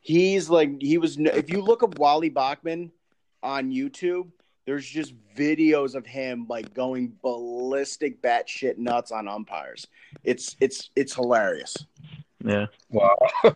He's 0.01 0.49
like 0.49 0.81
he 0.81 0.97
was. 0.97 1.17
If 1.17 1.49
you 1.49 1.61
look 1.61 1.83
up 1.83 1.99
Wally 1.99 2.29
Backman 2.29 2.91
on 3.43 3.71
YouTube, 3.71 4.29
there's 4.65 4.87
just 4.87 5.13
videos 5.35 5.95
of 5.95 6.05
him 6.05 6.45
like 6.47 6.73
going 6.73 7.13
ballistic, 7.21 8.21
batshit 8.21 8.77
nuts 8.77 9.11
on 9.11 9.27
umpires. 9.27 9.87
It's 10.23 10.55
it's 10.59 10.91
it's 10.95 11.15
hilarious. 11.15 11.75
Yeah. 12.45 12.67
Wow, 12.89 13.17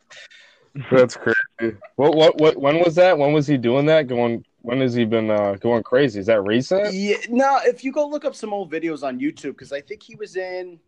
that's 0.91 1.15
crazy. 1.15 1.77
What 1.95 2.15
what 2.15 2.39
what? 2.39 2.57
When 2.57 2.79
was 2.79 2.95
that? 2.95 3.17
When 3.17 3.31
was 3.31 3.48
he 3.48 3.57
doing 3.57 3.86
that? 3.86 4.07
Going? 4.07 4.43
When 4.63 4.79
has 4.81 4.93
he 4.93 5.05
been 5.05 5.29
uh, 5.29 5.53
going 5.60 5.83
crazy? 5.83 6.19
Is 6.19 6.25
that 6.27 6.41
recent? 6.41 6.93
Yeah, 6.93 7.17
no. 7.29 7.60
If 7.63 7.83
you 7.83 7.91
go 7.91 8.07
look 8.07 8.25
up 8.25 8.33
some 8.33 8.53
old 8.53 8.72
videos 8.72 9.03
on 9.03 9.19
YouTube, 9.19 9.51
because 9.51 9.72
I 9.72 9.81
think 9.81 10.01
he 10.01 10.15
was 10.15 10.36
in. 10.36 10.79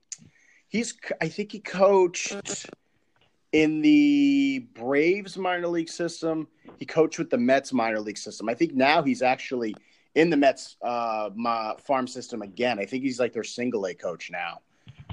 He's. 0.68 0.94
I 1.22 1.28
think 1.28 1.52
he 1.52 1.60
coached 1.60 2.70
in 3.52 3.82
the 3.82 4.68
Braves 4.74 5.38
minor 5.38 5.68
league 5.68 5.90
system. 5.90 6.48
He 6.78 6.86
coached 6.86 7.18
with 7.20 7.30
the 7.30 7.38
Mets 7.38 7.72
minor 7.72 8.00
league 8.00 8.18
system. 8.18 8.50
I 8.50 8.54
think 8.54 8.74
now 8.74 9.02
he's 9.02 9.22
actually 9.22 9.76
in 10.16 10.30
the 10.30 10.38
Mets 10.38 10.78
uh, 10.82 11.30
my 11.36 11.74
farm 11.80 12.08
system 12.08 12.42
again. 12.42 12.80
I 12.80 12.86
think 12.86 13.04
he's 13.04 13.20
like 13.20 13.34
their 13.34 13.44
single 13.44 13.86
A 13.86 13.94
coach 13.94 14.32
now. 14.32 14.62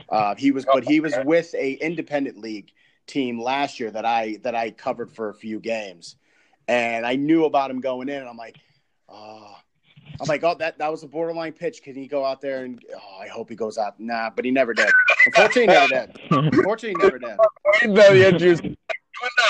Uh, 0.09 0.35
he 0.35 0.51
was, 0.51 0.65
but 0.65 0.85
he 0.85 1.01
was 1.01 1.15
with 1.25 1.55
a 1.55 1.75
independent 1.75 2.39
league 2.39 2.73
team 3.07 3.41
last 3.41 3.79
year 3.79 3.91
that 3.91 4.05
I 4.05 4.39
that 4.43 4.55
I 4.55 4.71
covered 4.71 5.13
for 5.13 5.29
a 5.29 5.35
few 5.35 5.61
games, 5.61 6.17
and 6.69 7.07
I 7.07 7.17
knew 7.17 7.45
about 7.45 7.71
him 7.71 7.81
going 7.81 8.09
in, 8.09 8.21
and 8.21 8.29
I'm 8.29 8.37
like, 8.37 8.57
oh, 9.09 9.55
I'm 10.21 10.29
like, 10.29 10.45
oh, 10.45 10.55
that 10.55 10.79
that 10.79 10.91
was 10.91 11.03
a 11.03 11.09
borderline 11.09 11.53
pitch. 11.53 11.83
Can 11.83 11.95
he 11.97 12.07
go 12.07 12.25
out 12.25 12.41
there 12.41 12.65
and? 12.65 12.81
Oh, 12.95 13.21
I 13.21 13.27
hope 13.29 13.49
he 13.49 13.57
goes 13.57 13.77
out. 13.79 13.99
Nah, 13.99 14.31
but 14.31 14.45
he 14.45 14.51
never 14.51 14.73
did. 14.75 14.89
Unfortunately, 15.27 15.67
never 15.67 15.89
did. 15.89 16.17
Unfortunately, 16.31 16.91
he 16.91 16.95
never 16.97 17.19
did. 17.19 17.37
No, 17.89 18.13
the 18.15 18.29
injuries. 18.29 18.61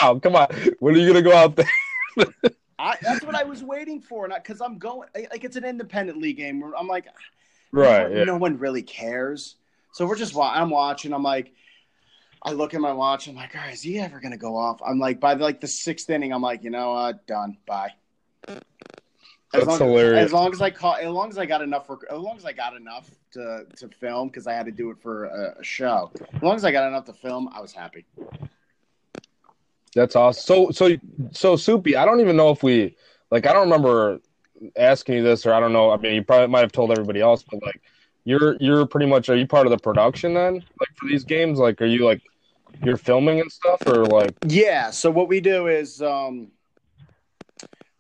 Now. 0.01 0.19
Come 0.19 0.37
on. 0.37 0.47
When 0.81 0.95
are 0.95 0.99
you 0.99 1.07
gonna 1.07 1.23
go 1.23 1.33
out 1.35 1.57
there? 1.57 2.27
I, 2.79 2.97
that's 3.03 3.25
what 3.25 3.35
I 3.35 3.45
was 3.45 3.63
waiting 3.63 4.01
for, 4.01 4.27
not 4.29 4.43
because 4.43 4.61
I'm 4.61 4.79
going 4.79 5.09
like 5.15 5.45
it's 5.45 5.57
an 5.57 5.65
independent 5.65 6.19
league 6.19 6.37
game. 6.37 6.61
Where 6.61 6.77
I'm 6.77 6.87
like, 6.89 7.07
Right. 7.71 8.11
no, 8.11 8.19
Yeah. 8.19 8.25
no 8.25 8.37
one 8.37 8.59
really 8.59 8.83
cares. 8.83 9.57
So 9.93 10.07
we're 10.07 10.17
just 10.17 10.37
I'm 10.37 10.71
watching. 10.71 11.13
I'm 11.13 11.23
like, 11.23 11.53
I 12.43 12.53
look 12.53 12.75
at 12.75 12.81
my 12.81 12.93
watch. 12.93 13.29
I'm 13.29 13.35
like, 13.37 13.55
all 13.55 13.61
right, 13.63 13.73
is 13.75 13.83
he 13.83 13.99
ever 13.99 14.21
gonna 14.21 14.37
go 14.39 14.57
off? 14.57 14.81
I'm 14.87 14.99
like, 14.99 15.21
by 15.21 15.35
like 15.35 15.61
the 15.61 15.69
sixth 15.69 16.09
inning, 16.11 16.33
I'm 16.33 16.43
like, 16.43 16.65
you 16.65 16.71
know 16.71 16.93
what, 16.93 17.27
done. 17.27 17.57
Bye. 17.67 17.93
As 19.55 19.67
That's 19.67 19.81
long, 19.81 19.91
hilarious. 19.91 20.25
As 20.25 20.33
long 20.33 20.53
as 20.53 20.63
I 20.63 20.71
caught, 20.71 21.01
as 21.01 21.11
long 21.11 21.29
as 21.29 21.37
I 21.37 21.45
got 21.45 21.61
enough, 21.61 21.87
for, 21.87 21.99
as 22.11 22.19
long 22.19 22.39
as 22.39 22.47
I 22.47 22.53
got 22.53 22.75
enough 22.75 23.11
to 23.33 23.67
to 23.77 23.89
film 23.89 24.29
because 24.29 24.47
I 24.47 24.55
had 24.55 24.65
to 24.65 24.73
do 24.73 24.91
it 24.91 24.97
for 25.03 25.27
a, 25.27 25.61
a 25.61 25.65
show. 25.65 26.11
As 26.33 26.43
long 26.43 26.57
as 26.57 26.65
I 26.65 26.73
got 26.73 26.89
enough 26.89 27.05
to 27.07 27.13
film, 27.13 27.51
I 27.53 27.61
was 27.61 27.73
happy. 27.73 28.07
That's 29.95 30.17
awesome. 30.17 30.43
So 30.43 30.71
so 30.71 30.97
so 31.33 31.57
Soupy, 31.57 31.97
I 31.97 32.07
don't 32.07 32.21
even 32.21 32.37
know 32.37 32.51
if 32.51 32.63
we 32.63 32.97
like 33.31 33.47
I 33.47 33.53
don't 33.53 33.65
remember 33.65 34.21
asking 34.77 35.17
you 35.17 35.23
this 35.23 35.45
or 35.45 35.53
I 35.53 35.61
don't 35.61 35.75
know. 35.75 35.91
I 35.91 35.99
mean 35.99 36.15
you 36.15 36.23
probably 36.25 36.47
might 36.49 36.61
have 36.61 36.73
told 36.73 36.91
everybody 36.91 37.21
else, 37.21 37.43
but 37.43 37.63
like 37.63 37.83
you're 38.25 38.57
you're 38.59 38.87
pretty 38.87 39.07
much 39.07 39.29
are 39.29 39.37
you 39.37 39.47
part 39.47 39.67
of 39.67 39.71
the 39.71 39.79
production 39.79 40.33
then? 40.33 40.55
Like 40.55 40.89
for 40.97 41.09
these 41.09 41.25
games? 41.25 41.59
Like 41.59 41.83
are 41.83 41.87
you 41.87 42.07
like 42.07 42.23
you're 42.83 42.97
filming 42.97 43.41
and 43.41 43.53
stuff 43.53 43.83
or 43.87 44.07
like 44.07 44.35
Yeah. 44.47 44.91
So 44.91 45.11
what 45.11 45.29
we 45.29 45.41
do 45.41 45.67
is 45.67 46.01
um, 46.01 46.49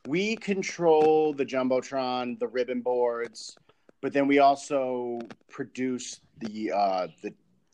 we 0.07 0.37
control 0.37 1.33
the 1.33 1.45
jumbotron, 1.45 2.39
the 2.39 2.49
ribbon 2.49 2.81
boards, 2.81 3.57
but 4.01 4.13
then 4.13 4.27
we 4.27 4.39
also 4.41 5.21
produce 5.49 6.21
the 6.39 6.73
uh, 6.73 7.07
the 7.23 7.33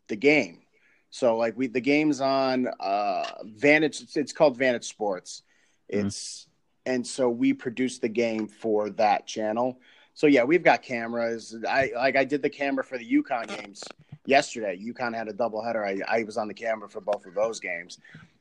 the 0.08 0.16
game. 0.16 0.61
So 1.10 1.36
like 1.36 1.56
we 1.56 1.67
the 1.67 1.80
game's 1.80 2.21
on 2.21 2.69
uh, 2.80 3.25
Vantage. 3.45 4.02
It's, 4.02 4.17
it's 4.17 4.32
called 4.32 4.56
Vantage 4.56 4.84
Sports. 4.84 5.43
It's 5.88 6.47
and 6.84 7.06
so 7.06 7.28
we 7.28 7.52
produce 7.52 7.99
the 7.99 8.08
game 8.08 8.47
for 8.47 8.91
that 8.91 9.26
channel. 9.26 9.78
So 10.14 10.26
yeah, 10.26 10.45
we've 10.45 10.62
got 10.62 10.82
cameras. 10.82 11.56
I 11.69 11.93
like 11.95 12.17
I 12.17 12.25
did 12.25 12.43
the 12.43 12.50
camera 12.50 12.84
for 12.84 12.99
the 12.99 13.10
UConn 13.10 13.49
games 13.49 13.82
yesterday. 14.26 14.78
UConn 14.78 15.14
had 15.14 15.28
a 15.28 15.32
doubleheader. 15.32 15.84
I, 15.84 16.19
I 16.19 16.25
was 16.25 16.36
on 16.36 16.49
the 16.49 16.54
camera 16.54 16.88
for 16.88 17.00
both 17.00 17.25
of 17.25 17.34
those 17.34 17.60
games. 17.60 17.99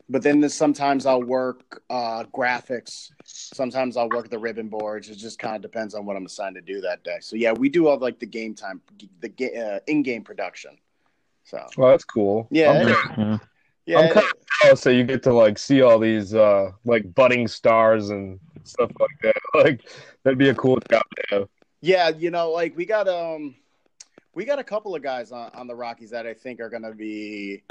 But 0.09 0.23
then 0.23 0.39
there's, 0.39 0.53
sometimes 0.53 1.05
I'll 1.05 1.23
work 1.23 1.83
uh, 1.89 2.23
graphics. 2.33 3.11
Sometimes 3.25 3.97
I'll 3.97 4.09
work 4.09 4.29
the 4.29 4.39
ribbon 4.39 4.69
boards. 4.69 5.09
It 5.09 5.15
just 5.17 5.37
kind 5.37 5.55
of 5.55 5.61
depends 5.61 5.93
on 5.93 6.05
what 6.05 6.15
I'm 6.15 6.25
assigned 6.25 6.55
to 6.55 6.61
do 6.61 6.79
that 6.81 7.03
day. 7.03 7.17
So 7.19 7.35
yeah, 7.35 7.51
we 7.51 7.67
do 7.67 7.87
all 7.87 7.97
like 7.97 8.19
the 8.19 8.25
game 8.25 8.55
time, 8.55 8.81
the 9.19 9.29
ga- 9.29 9.57
uh, 9.57 9.79
in-game 9.87 10.23
production. 10.23 10.77
So 11.43 11.65
well 11.77 11.91
that's 11.91 12.05
cool. 12.05 12.47
Yeah, 12.51 12.71
I'm 12.71 12.87
it- 12.87 12.95
kinda- 12.95 13.41
yeah, 13.85 13.99
I'm 13.99 14.07
kinda 14.13 14.31
jealous 14.61 14.81
that 14.81 14.93
you 14.95 15.03
get 15.03 15.23
to 15.23 15.33
like 15.33 15.57
see 15.57 15.81
all 15.81 15.99
these 15.99 16.33
uh 16.33 16.71
like 16.85 17.13
budding 17.13 17.47
stars 17.47 18.09
and 18.09 18.39
stuff 18.63 18.91
like 18.99 19.09
that. 19.23 19.35
Like 19.53 19.89
that'd 20.23 20.37
be 20.37 20.49
a 20.49 20.55
cool 20.55 20.77
job 20.89 21.03
to 21.15 21.23
have. 21.35 21.49
Yeah, 21.81 22.09
you 22.09 22.31
know, 22.31 22.51
like 22.51 22.75
we 22.77 22.85
got 22.85 23.07
um 23.07 23.55
we 24.33 24.45
got 24.45 24.59
a 24.59 24.63
couple 24.63 24.93
of 24.95 25.01
guys 25.01 25.31
on, 25.31 25.51
on 25.53 25.67
the 25.67 25.75
Rockies 25.75 26.11
that 26.11 26.27
I 26.27 26.33
think 26.33 26.59
are 26.59 26.69
gonna 26.69 26.93
be 26.93 27.63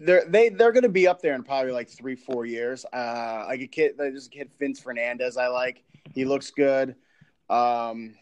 they're 0.00 0.24
they 0.28 0.48
they're 0.48 0.72
gonna 0.72 0.88
be 0.88 1.06
up 1.06 1.20
there 1.20 1.34
in 1.34 1.42
probably 1.42 1.72
like 1.72 1.88
three, 1.88 2.16
four 2.16 2.46
years. 2.46 2.84
Uh 2.92 3.44
like 3.48 3.60
a 3.60 3.66
kid 3.66 3.94
there's 3.98 4.26
a 4.26 4.30
kid 4.30 4.50
Vince 4.58 4.80
Fernandez 4.80 5.36
I 5.36 5.48
like. 5.48 5.84
He 6.14 6.24
looks 6.24 6.50
good. 6.50 6.94
Um 7.50 8.14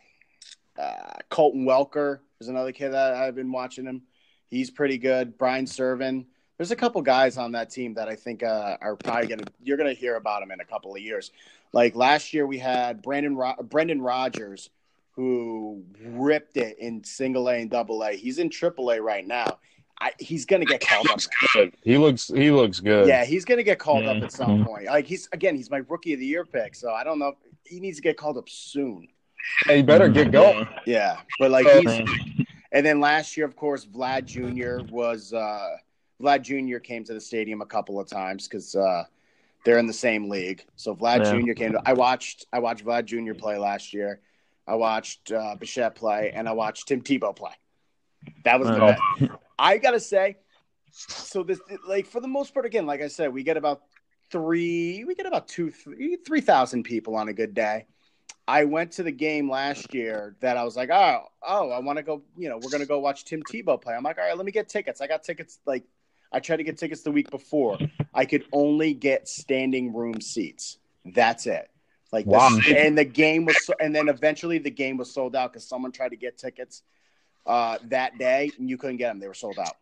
uh 0.79 1.15
Colton 1.31 1.65
Welker 1.65 2.21
is 2.41 2.49
another 2.49 2.73
kid 2.73 2.91
that 2.91 3.15
I've 3.15 3.35
been 3.35 3.53
watching 3.53 3.85
him. 3.85 4.03
He's 4.47 4.71
pretty 4.71 4.99
good. 4.99 5.39
Brian 5.39 5.67
Serven. 5.67 6.27
There's 6.57 6.71
a 6.71 6.77
couple 6.77 7.03
guys 7.03 7.37
on 7.37 7.53
that 7.53 7.69
team 7.69 7.95
that 7.95 8.09
I 8.09 8.15
think 8.17 8.43
uh, 8.43 8.79
are 8.81 8.97
probably 8.97 9.27
gonna 9.29 9.45
you're 9.63 9.77
gonna 9.77 9.93
hear 9.93 10.17
about 10.17 10.41
them 10.41 10.51
in 10.51 10.61
a 10.61 10.65
couple 10.65 10.95
of 10.95 11.01
years. 11.03 11.31
Like 11.73 11.95
last 11.95 12.33
year, 12.33 12.47
we 12.47 12.59
had 12.59 13.03
Brandon 13.03 13.37
Ro- 13.37 13.63
Brendan 13.63 14.01
Rodgers, 14.01 14.71
who 15.11 15.85
ripped 16.03 16.57
it 16.57 16.79
in 16.79 17.05
single 17.05 17.49
A 17.49 17.57
and 17.57 17.71
double 17.71 18.03
A. 18.03 18.13
He's 18.13 18.39
in 18.39 18.49
triple 18.49 18.91
A 18.91 19.03
right 19.03 19.27
now. 19.27 19.59
I, 20.01 20.13
he's 20.19 20.45
gonna 20.45 20.65
get 20.67 20.87
called 20.87 21.09
up. 21.11 21.21
Good. 21.55 21.75
He 21.83 21.97
looks 21.97 22.29
he 22.29 22.51
looks 22.51 22.81
good. 22.81 23.09
Yeah, 23.09 23.25
he's 23.25 23.45
gonna 23.45 23.63
get 23.63 23.79
called 23.79 24.05
up 24.07 24.23
at 24.23 24.31
some 24.33 24.65
point. 24.65 24.85
Like 24.87 25.07
he's 25.07 25.29
again, 25.33 25.57
he's 25.57 25.71
my 25.71 25.83
rookie 25.89 26.13
of 26.13 26.21
the 26.21 26.27
year 26.27 26.45
pick. 26.45 26.75
So 26.75 26.93
I 26.93 27.03
don't 27.05 27.19
know. 27.19 27.33
He 27.65 27.81
needs 27.81 27.97
to 27.97 28.03
get 28.03 28.17
called 28.17 28.37
up 28.37 28.49
soon. 28.49 29.09
Hey, 29.65 29.79
you 29.79 29.83
better 29.85 30.09
get 30.09 30.31
going. 30.33 30.69
Yeah, 30.87 31.21
but 31.39 31.51
like 31.51 31.67
he's 31.67 32.01
and 32.73 32.85
then 32.85 33.01
last 33.01 33.37
year, 33.37 33.47
of 33.47 33.57
course, 33.57 33.87
Vlad 33.87 34.27
Jr. 34.27 34.85
was 34.93 35.33
uh, 35.33 35.77
Vlad 36.21 36.43
Jr. 36.43 36.79
came 36.79 37.03
to 37.05 37.15
the 37.15 37.21
stadium 37.21 37.63
a 37.63 37.67
couple 37.67 37.99
of 37.99 38.07
times 38.09 38.47
because 38.49 38.75
uh, 38.75 39.05
they're 39.65 39.79
in 39.79 39.87
the 39.87 39.93
same 39.93 40.29
league. 40.29 40.65
So 40.77 40.95
Vlad 40.95 41.25
Yeah. 41.25 41.41
Jr. 41.41 41.53
came. 41.55 41.73
To, 41.73 41.83
I 41.87 41.95
watched 41.95 42.47
I 42.53 42.59
watched 42.59 42.85
Vlad 42.85 43.07
Jr. 43.07 43.33
play 43.35 43.57
last 43.57 43.95
year. 43.95 44.21
I 44.67 44.75
watched 44.75 45.33
uh, 45.33 45.55
Bichette 45.59 45.95
play, 45.95 46.33
and 46.35 46.47
I 46.49 46.53
watched 46.53 46.89
Tim 46.89 47.01
Tebow 47.01 47.35
play. 47.35 47.53
That 48.45 48.59
was 48.61 48.69
the 48.69 48.83
Oh. 49.31 49.39
I 49.59 49.79
gotta 49.79 50.01
say, 50.01 50.37
so 50.91 51.43
this 51.43 51.61
like 51.87 52.07
for 52.07 52.21
the 52.21 52.29
most 52.29 52.55
part, 52.55 52.67
again, 52.67 52.87
like 52.87 53.03
I 53.03 53.09
said, 53.09 53.33
we 53.33 53.43
get 53.43 53.57
about 53.57 53.83
three, 54.31 55.05
we 55.05 55.15
get 55.15 55.27
about 55.27 55.49
two, 55.49 55.71
three, 55.71 56.17
three 56.17 56.41
thousand 56.41 56.85
people 56.85 57.17
on 57.17 57.29
a 57.29 57.33
good 57.33 57.55
day. 57.55 57.87
I 58.49 58.65
went 58.65 58.93
to 58.93 59.03
the 59.03 59.11
game 59.11 59.51
last 59.51 59.93
year 59.93 60.37
that 60.41 60.57
I 60.57 60.63
was 60.63 60.77
like, 60.77 60.91
oh, 60.91 61.25
oh, 61.47 61.71
I 61.71 61.81
want 61.81 61.97
to 61.99 62.03
go. 62.05 62.23
You 62.37 62.49
know, 62.49 62.59
we're 62.63 62.71
gonna 62.71 62.87
go 62.87 63.01
watch 63.01 63.25
Tim 63.25 63.43
Tebow 63.43 63.81
play. 63.81 63.95
I'm 63.95 64.05
like, 64.05 64.19
all 64.19 64.25
right, 64.25 64.37
let 64.37 64.47
me 64.47 64.53
get 64.53 64.69
tickets. 64.69 65.01
I 65.01 65.07
got 65.09 65.25
tickets. 65.25 65.59
Like, 65.67 65.85
I 66.33 66.39
tried 66.41 66.59
to 66.59 66.65
get 66.65 66.79
tickets 66.79 67.03
the 67.03 67.11
week 67.11 67.31
before. 67.31 67.79
I 68.15 68.25
could 68.25 68.45
only 68.53 68.95
get 68.95 69.27
standing 69.29 69.93
room 69.95 70.21
seats. 70.21 70.79
That's 71.05 71.47
it. 71.47 71.69
Like, 72.13 72.25
the- 72.25 72.31
Wow. 72.33 72.61
and 72.69 72.97
the 72.97 73.05
game 73.05 73.47
was, 73.47 73.65
so, 73.65 73.75
and 73.81 73.95
then 73.95 74.09
eventually 74.09 74.59
the 74.59 74.71
game 74.71 74.97
was 74.97 75.13
sold 75.13 75.35
out 75.35 75.53
because 75.53 75.69
someone 75.69 75.91
tried 75.91 76.11
to 76.11 76.17
get 76.17 76.39
tickets 76.39 76.83
uh, 77.47 77.79
that 77.85 78.19
day 78.19 78.51
and 78.59 78.69
you 78.69 78.77
couldn't 78.77 78.97
get 78.97 79.09
them. 79.09 79.21
They 79.21 79.29
were 79.29 79.35
sold 79.35 79.59
out. 79.59 79.77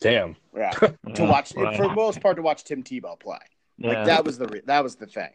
Damn. 0.00 0.36
Yeah, 0.56 0.70
to 1.14 1.24
watch 1.24 1.54
Right. 1.54 1.76
for 1.76 1.88
the 1.88 1.94
most 1.94 2.20
part 2.20 2.36
to 2.36 2.42
watch 2.42 2.64
Tim 2.64 2.82
Tebow 2.82 3.18
play. 3.18 3.38
Like 3.78 3.92
Yeah. 3.98 4.04
that 4.04 4.24
was 4.24 4.38
the 4.38 4.46
re- 4.48 4.62
that 4.66 4.82
was 4.82 4.96
the 4.96 5.06
thing. 5.06 5.30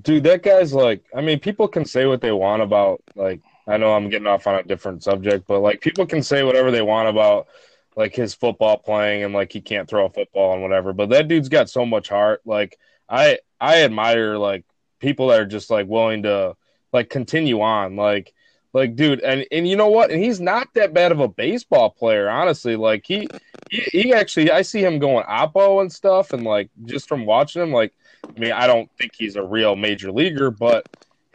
Dude, 0.00 0.24
that 0.24 0.42
guy's 0.42 0.72
like 0.72 1.04
I 1.14 1.20
mean, 1.20 1.40
people 1.40 1.68
can 1.68 1.84
say 1.84 2.06
what 2.06 2.20
they 2.20 2.32
want 2.32 2.62
about 2.62 3.02
like 3.14 3.40
I 3.66 3.76
know 3.76 3.92
I'm 3.94 4.10
getting 4.10 4.26
off 4.26 4.46
on 4.46 4.56
a 4.56 4.62
different 4.62 5.02
subject, 5.02 5.46
but 5.46 5.60
like 5.60 5.80
people 5.80 6.06
can 6.06 6.22
say 6.22 6.42
whatever 6.42 6.70
they 6.70 6.82
want 6.82 7.08
about 7.08 7.48
like 7.96 8.14
his 8.14 8.34
football 8.34 8.76
playing 8.76 9.22
and 9.24 9.32
like 9.34 9.52
he 9.52 9.60
can't 9.60 9.88
throw 9.88 10.06
a 10.06 10.10
football 10.10 10.52
and 10.54 10.62
whatever, 10.62 10.92
but 10.92 11.10
that 11.10 11.28
dude's 11.28 11.48
got 11.48 11.70
so 11.70 11.86
much 11.86 12.08
heart. 12.08 12.40
Like 12.44 12.78
I 13.08 13.38
I 13.60 13.82
admire 13.82 14.36
like 14.38 14.64
people 15.00 15.28
that 15.28 15.40
are 15.40 15.46
just 15.46 15.70
like 15.70 15.86
willing 15.86 16.22
to 16.24 16.56
like 16.92 17.08
continue 17.10 17.60
on. 17.60 17.96
Like 17.96 18.32
like 18.74 18.96
dude, 18.96 19.20
and 19.20 19.46
and 19.50 19.66
you 19.66 19.76
know 19.76 19.88
what? 19.88 20.10
And 20.10 20.22
he's 20.22 20.40
not 20.40 20.68
that 20.74 20.92
bad 20.92 21.12
of 21.12 21.20
a 21.20 21.28
baseball 21.28 21.88
player, 21.88 22.28
honestly. 22.28 22.76
Like 22.76 23.06
he 23.06 23.28
he, 23.70 24.02
he 24.02 24.12
actually 24.12 24.50
I 24.50 24.62
see 24.62 24.84
him 24.84 24.98
going 24.98 25.24
oppo 25.24 25.80
and 25.80 25.90
stuff 25.90 26.32
and 26.32 26.42
like 26.42 26.68
just 26.84 27.08
from 27.08 27.24
watching 27.24 27.62
him 27.62 27.72
like 27.72 27.94
I 28.24 28.38
mean, 28.38 28.52
I 28.52 28.66
don't 28.66 28.90
think 28.98 29.12
he's 29.16 29.36
a 29.36 29.42
real 29.42 29.76
major 29.76 30.10
leaguer, 30.10 30.50
but 30.50 30.86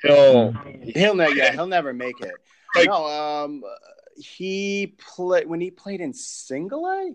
he'll 0.01 0.51
He'll 0.83 1.15
never, 1.15 1.33
yeah, 1.33 1.51
he'll 1.53 1.67
never 1.67 1.93
make 1.93 2.19
it. 2.21 2.33
Like- 2.75 2.87
no, 2.87 3.05
um, 3.05 3.63
he 4.17 4.95
played 4.97 5.47
when 5.47 5.61
he 5.61 5.71
played 5.71 6.01
in 6.01 6.13
single 6.13 6.85
A. 6.85 7.13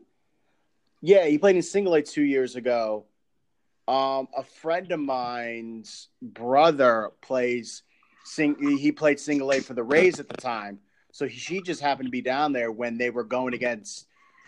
Yeah, 1.02 1.26
he 1.26 1.38
played 1.38 1.56
in 1.56 1.62
single 1.62 1.94
A 1.94 2.02
two 2.02 2.22
years 2.22 2.56
ago. 2.56 3.04
Um, 3.86 4.28
a 4.34 4.42
friend 4.42 4.90
of 4.92 5.00
mine's 5.00 6.08
brother 6.22 7.10
plays 7.20 7.82
sing. 8.24 8.56
He 8.78 8.90
played 8.92 9.20
single 9.20 9.52
A 9.52 9.60
for 9.60 9.74
the 9.74 9.82
Rays 9.82 10.18
at 10.20 10.28
the 10.28 10.36
time, 10.36 10.80
so 11.12 11.26
he, 11.26 11.38
she 11.38 11.60
just 11.62 11.80
happened 11.80 12.06
to 12.08 12.10
be 12.10 12.20
down 12.22 12.52
there 12.52 12.72
when 12.72 12.98
they 12.98 13.10
were 13.10 13.24
going 13.24 13.54
against 13.54 14.06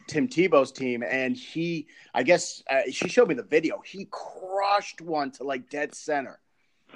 Tim 0.09 0.29
Tebow's 0.29 0.73
team, 0.73 1.03
and 1.03 1.37
he, 1.37 1.87
I 2.15 2.23
guess, 2.23 2.63
uh, 2.71 2.83
she 2.91 3.09
showed 3.09 3.29
me 3.29 3.35
the 3.35 3.43
video. 3.43 3.81
He 3.85 4.07
crushed 4.11 5.01
one 5.01 5.31
to 5.33 5.45
like 5.45 5.69
dead 5.71 5.95
center, 5.95 6.39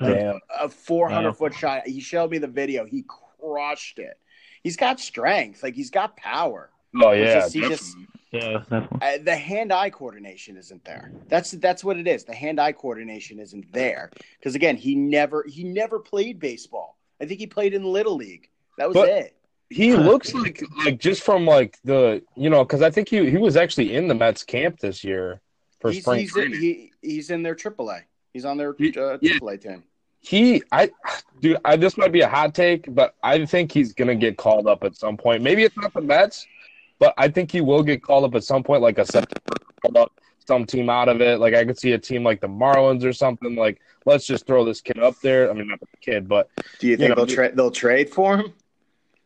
like 0.01 0.15
Damn. 0.17 0.41
a 0.61 0.69
400 0.69 1.29
Wow. 1.29 1.33
foot 1.35 1.55
shot. 1.55 1.87
He 1.87 2.01
showed 2.01 2.31
me 2.31 2.39
the 2.39 2.47
video. 2.47 2.85
He 2.85 3.05
crushed 3.41 3.99
it. 3.99 4.19
He's 4.63 4.77
got 4.77 5.01
strength, 5.01 5.63
like 5.63 5.75
he's 5.75 5.91
got 5.91 6.17
power. 6.17 6.71
Oh 7.03 7.11
It's 7.11 7.27
yeah, 7.27 7.35
just- 7.41 7.55
he 7.55 7.61
just 7.63 7.97
Yeah, 8.33 8.59
definitely. 8.59 8.99
uh, 9.03 9.19
the 9.25 9.35
hand-eye 9.37 9.91
coordination 9.91 10.57
isn't 10.57 10.85
there. 10.85 11.11
That's 11.29 11.51
that's 11.53 11.83
what 11.83 11.97
it 11.97 12.07
is. 12.07 12.25
The 12.25 12.35
hand-eye 12.35 12.73
coordination 12.73 13.39
isn't 13.41 13.73
there 13.73 14.11
because 14.39 14.55
again, 14.55 14.77
he 14.77 14.95
never 14.95 15.45
he 15.49 15.65
never 15.65 15.99
played 15.99 16.39
baseball. 16.39 16.97
I 17.21 17.27
think 17.27 17.41
he 17.41 17.47
played 17.47 17.75
in 17.75 17.83
little 17.85 18.15
league. 18.17 18.49
That 18.79 18.89
was 18.89 18.95
But- 18.95 19.09
it. 19.09 19.37
he 19.69 19.95
looks 20.11 20.33
like 20.35 20.63
like 20.85 20.99
just 21.01 21.23
from 21.23 21.45
like 21.45 21.79
the 21.85 22.23
you 22.37 22.51
know 22.51 22.65
because 22.65 22.83
I 22.83 22.91
think 22.91 23.09
he 23.09 23.29
he 23.31 23.37
was 23.37 23.57
actually 23.57 23.95
in 23.95 24.07
the 24.09 24.15
Mets 24.15 24.45
camp 24.45 24.79
this 24.79 25.03
year 25.03 25.41
for 25.81 25.91
He's 25.91 26.03
spring 26.05 26.21
he's, 26.21 26.33
training. 26.33 26.61
he, 26.61 26.93
he's 27.03 27.31
in 27.31 27.43
their 27.43 27.55
AAA. 27.57 28.03
He's 28.33 28.45
on 28.45 28.57
their 28.59 28.75
He- 28.79 28.97
uh, 28.97 29.19
yeah. 29.21 29.39
AAA 29.39 29.61
team. 29.61 29.83
he 30.21 30.63
I 30.71 30.91
dude 31.41 31.59
I 31.65 31.75
this 31.77 31.97
might 31.97 32.13
be 32.13 32.21
a 32.21 32.29
hot 32.29 32.55
take, 32.55 32.95
but 32.95 33.17
I 33.25 33.45
think 33.45 33.73
he's 33.73 33.93
gonna 33.93 34.15
get 34.15 34.37
called 34.37 34.69
up 34.69 34.85
at 34.85 34.95
some 34.97 35.17
point. 35.17 35.43
Maybe 35.43 35.65
it's 35.65 35.77
not 35.77 35.93
the 35.95 36.01
Mets, 36.01 36.47
but 37.01 37.13
I 37.19 37.27
think 37.29 37.51
he 37.51 37.61
will 37.61 37.83
get 37.83 38.03
called 38.03 38.25
up 38.25 38.35
at 38.37 38.45
some 38.45 38.63
point, 38.63 38.83
like 38.83 38.99
a 38.99 39.05
September 39.05 39.57
called 39.83 39.97
up 39.97 40.13
some 40.47 40.65
team 40.67 40.89
out 40.89 41.09
of 41.09 41.21
it. 41.21 41.41
Like 41.41 41.55
I 41.55 41.65
could 41.65 41.79
see 41.79 41.93
a 41.93 41.99
team 41.99 42.23
like 42.23 42.41
the 42.41 42.49
Marlins 42.49 43.05
or 43.05 43.13
something. 43.13 43.57
Like 43.57 43.81
let's 44.07 44.27
just 44.27 44.47
throw 44.47 44.65
this 44.65 44.81
kid 44.81 44.99
up 45.01 45.15
there. 45.21 45.51
I 45.51 45.55
mean 45.55 45.67
not 45.69 45.81
the 45.81 45.87
kid, 46.01 46.29
but 46.29 46.49
Do 46.79 46.87
you 46.87 46.97
think 46.97 47.09
know, 47.11 47.15
they'll 47.17 47.27
trade 47.35 47.57
they'll 47.57 47.71
trade 47.71 48.11
for 48.11 48.37
him? 48.39 48.53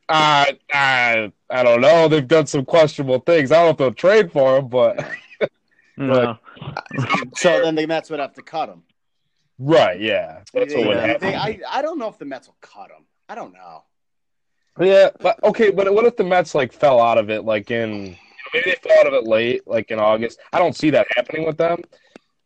uh, 0.09 0.45
I 0.73 1.33
I 1.51 1.63
don't 1.63 1.81
know. 1.81 2.09
They've 2.09 2.27
done 2.27 2.47
some 2.47 2.65
questionable 2.65 3.21
things. 3.21 3.53
I 3.53 3.57
don't 3.57 3.65
know 3.67 3.71
if 3.71 3.77
they'll 3.79 3.93
trade 3.93 4.33
for 4.33 4.59
him, 4.59 4.69
but 4.69 5.05
No. 5.97 6.39
So 7.37 7.63
then 7.63 7.75
the 7.77 7.87
Mets 7.87 8.11
would 8.11 8.21
have 8.21 8.35
to 8.35 8.43
cut 8.43 8.69
him. 8.69 8.83
right, 9.59 10.01
yeah, 10.01 10.41
that's 10.53 10.75
what 10.75 10.87
would 10.89 10.97
think- 10.99 11.23
happen. 11.23 11.35
I 11.35 11.61
I 11.71 11.83
don't 11.83 11.99
know 11.99 12.09
if 12.09 12.19
the 12.19 12.25
Mets 12.25 12.49
will 12.49 12.57
cut 12.61 12.91
him. 12.91 13.07
I 13.29 13.35
don't 13.35 13.53
know. 13.55 13.85
Yeah, 14.81 15.11
but 15.21 15.43
okay, 15.45 15.71
but 15.71 15.93
what 15.95 16.05
if 16.05 16.17
the 16.17 16.25
Mets 16.25 16.55
like 16.55 16.73
fell 16.73 17.01
out 17.01 17.19
of 17.19 17.31
it 17.31 17.45
like 17.45 17.71
in 17.71 18.17
maybe 18.53 18.71
they 18.71 18.77
fell 18.89 18.99
out 19.01 19.07
of 19.07 19.13
it 19.15 19.25
late, 19.25 19.63
like 19.67 19.91
in 19.91 19.99
August? 20.01 20.41
I 20.53 20.59
don't 20.59 20.75
see 20.77 20.91
that 20.91 21.07
happening 21.15 21.47
with 21.47 21.57
them, 21.59 21.79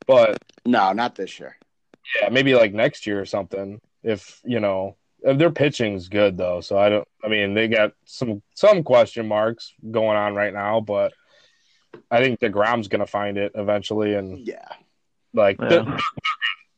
but 0.06 0.42
No, 0.66 0.92
not 0.92 1.14
this 1.14 1.40
year. 1.40 1.56
yeah, 2.20 2.28
maybe 2.28 2.54
like 2.54 2.72
next 2.74 3.06
year 3.06 3.20
or 3.20 3.24
something. 3.24 3.80
If 4.02 4.40
you 4.44 4.60
know, 4.60 4.96
if 5.22 5.38
their 5.38 5.50
pitching's 5.50 6.08
good 6.08 6.36
though, 6.36 6.60
so 6.60 6.78
I 6.78 6.88
don't. 6.90 7.08
I 7.24 7.28
mean, 7.28 7.54
they 7.54 7.66
got 7.66 7.92
some 8.04 8.42
some 8.54 8.82
question 8.82 9.26
marks 9.26 9.72
going 9.90 10.16
on 10.18 10.34
right 10.34 10.52
now, 10.52 10.80
but 10.80 11.12
I 12.10 12.22
think 12.22 12.40
the 12.40 12.48
Degrom's 12.50 12.88
gonna 12.88 13.06
find 13.06 13.38
it 13.38 13.52
eventually, 13.54 14.14
and 14.14 14.46
Yeah. 14.46 14.68
like 15.32 15.56
Yeah. 15.60 15.68
they're, 15.68 15.98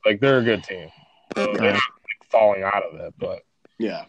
like 0.06 0.20
they're 0.20 0.38
a 0.38 0.44
good 0.44 0.62
team. 0.62 0.90
So 1.36 1.52
they're 1.54 1.72
not 1.72 1.74
like, 1.74 1.82
falling 2.30 2.62
out 2.62 2.84
of 2.84 3.00
it, 3.00 3.14
but 3.18 3.42
Yeah. 3.78 4.04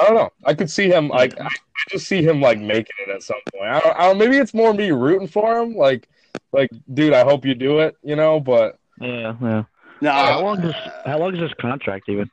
I 0.00 0.04
don't 0.06 0.14
know. 0.14 0.30
I 0.46 0.54
could 0.54 0.70
see 0.70 0.88
him 0.88 1.08
like 1.08 1.38
I, 1.40 1.44
I 1.46 1.50
just 1.90 2.06
see 2.06 2.22
him 2.22 2.40
like 2.40 2.58
making 2.58 2.94
it 3.06 3.10
at 3.10 3.22
some 3.22 3.36
point. 3.54 3.64
I 3.70 3.80
don't, 3.80 3.96
I 3.98 4.06
don't. 4.08 4.18
Maybe 4.18 4.36
it's 4.38 4.54
more 4.54 4.72
me 4.72 4.90
rooting 4.90 5.28
for 5.28 5.58
him. 5.60 5.74
Like, 5.74 6.08
like, 6.52 6.70
dude, 6.94 7.12
I 7.12 7.22
hope 7.24 7.44
you 7.44 7.54
do 7.54 7.80
it. 7.80 7.96
You 8.02 8.16
know, 8.16 8.40
but 8.40 8.78
Yeah, 9.00 9.34
yeah. 9.42 9.64
No, 10.00 10.10
How 10.12 10.42
long 10.42 10.60
does 10.62 10.74
how 11.04 11.18
long 11.18 11.34
is 11.34 11.40
this 11.40 11.52
contract 11.60 12.08
even? 12.08 12.30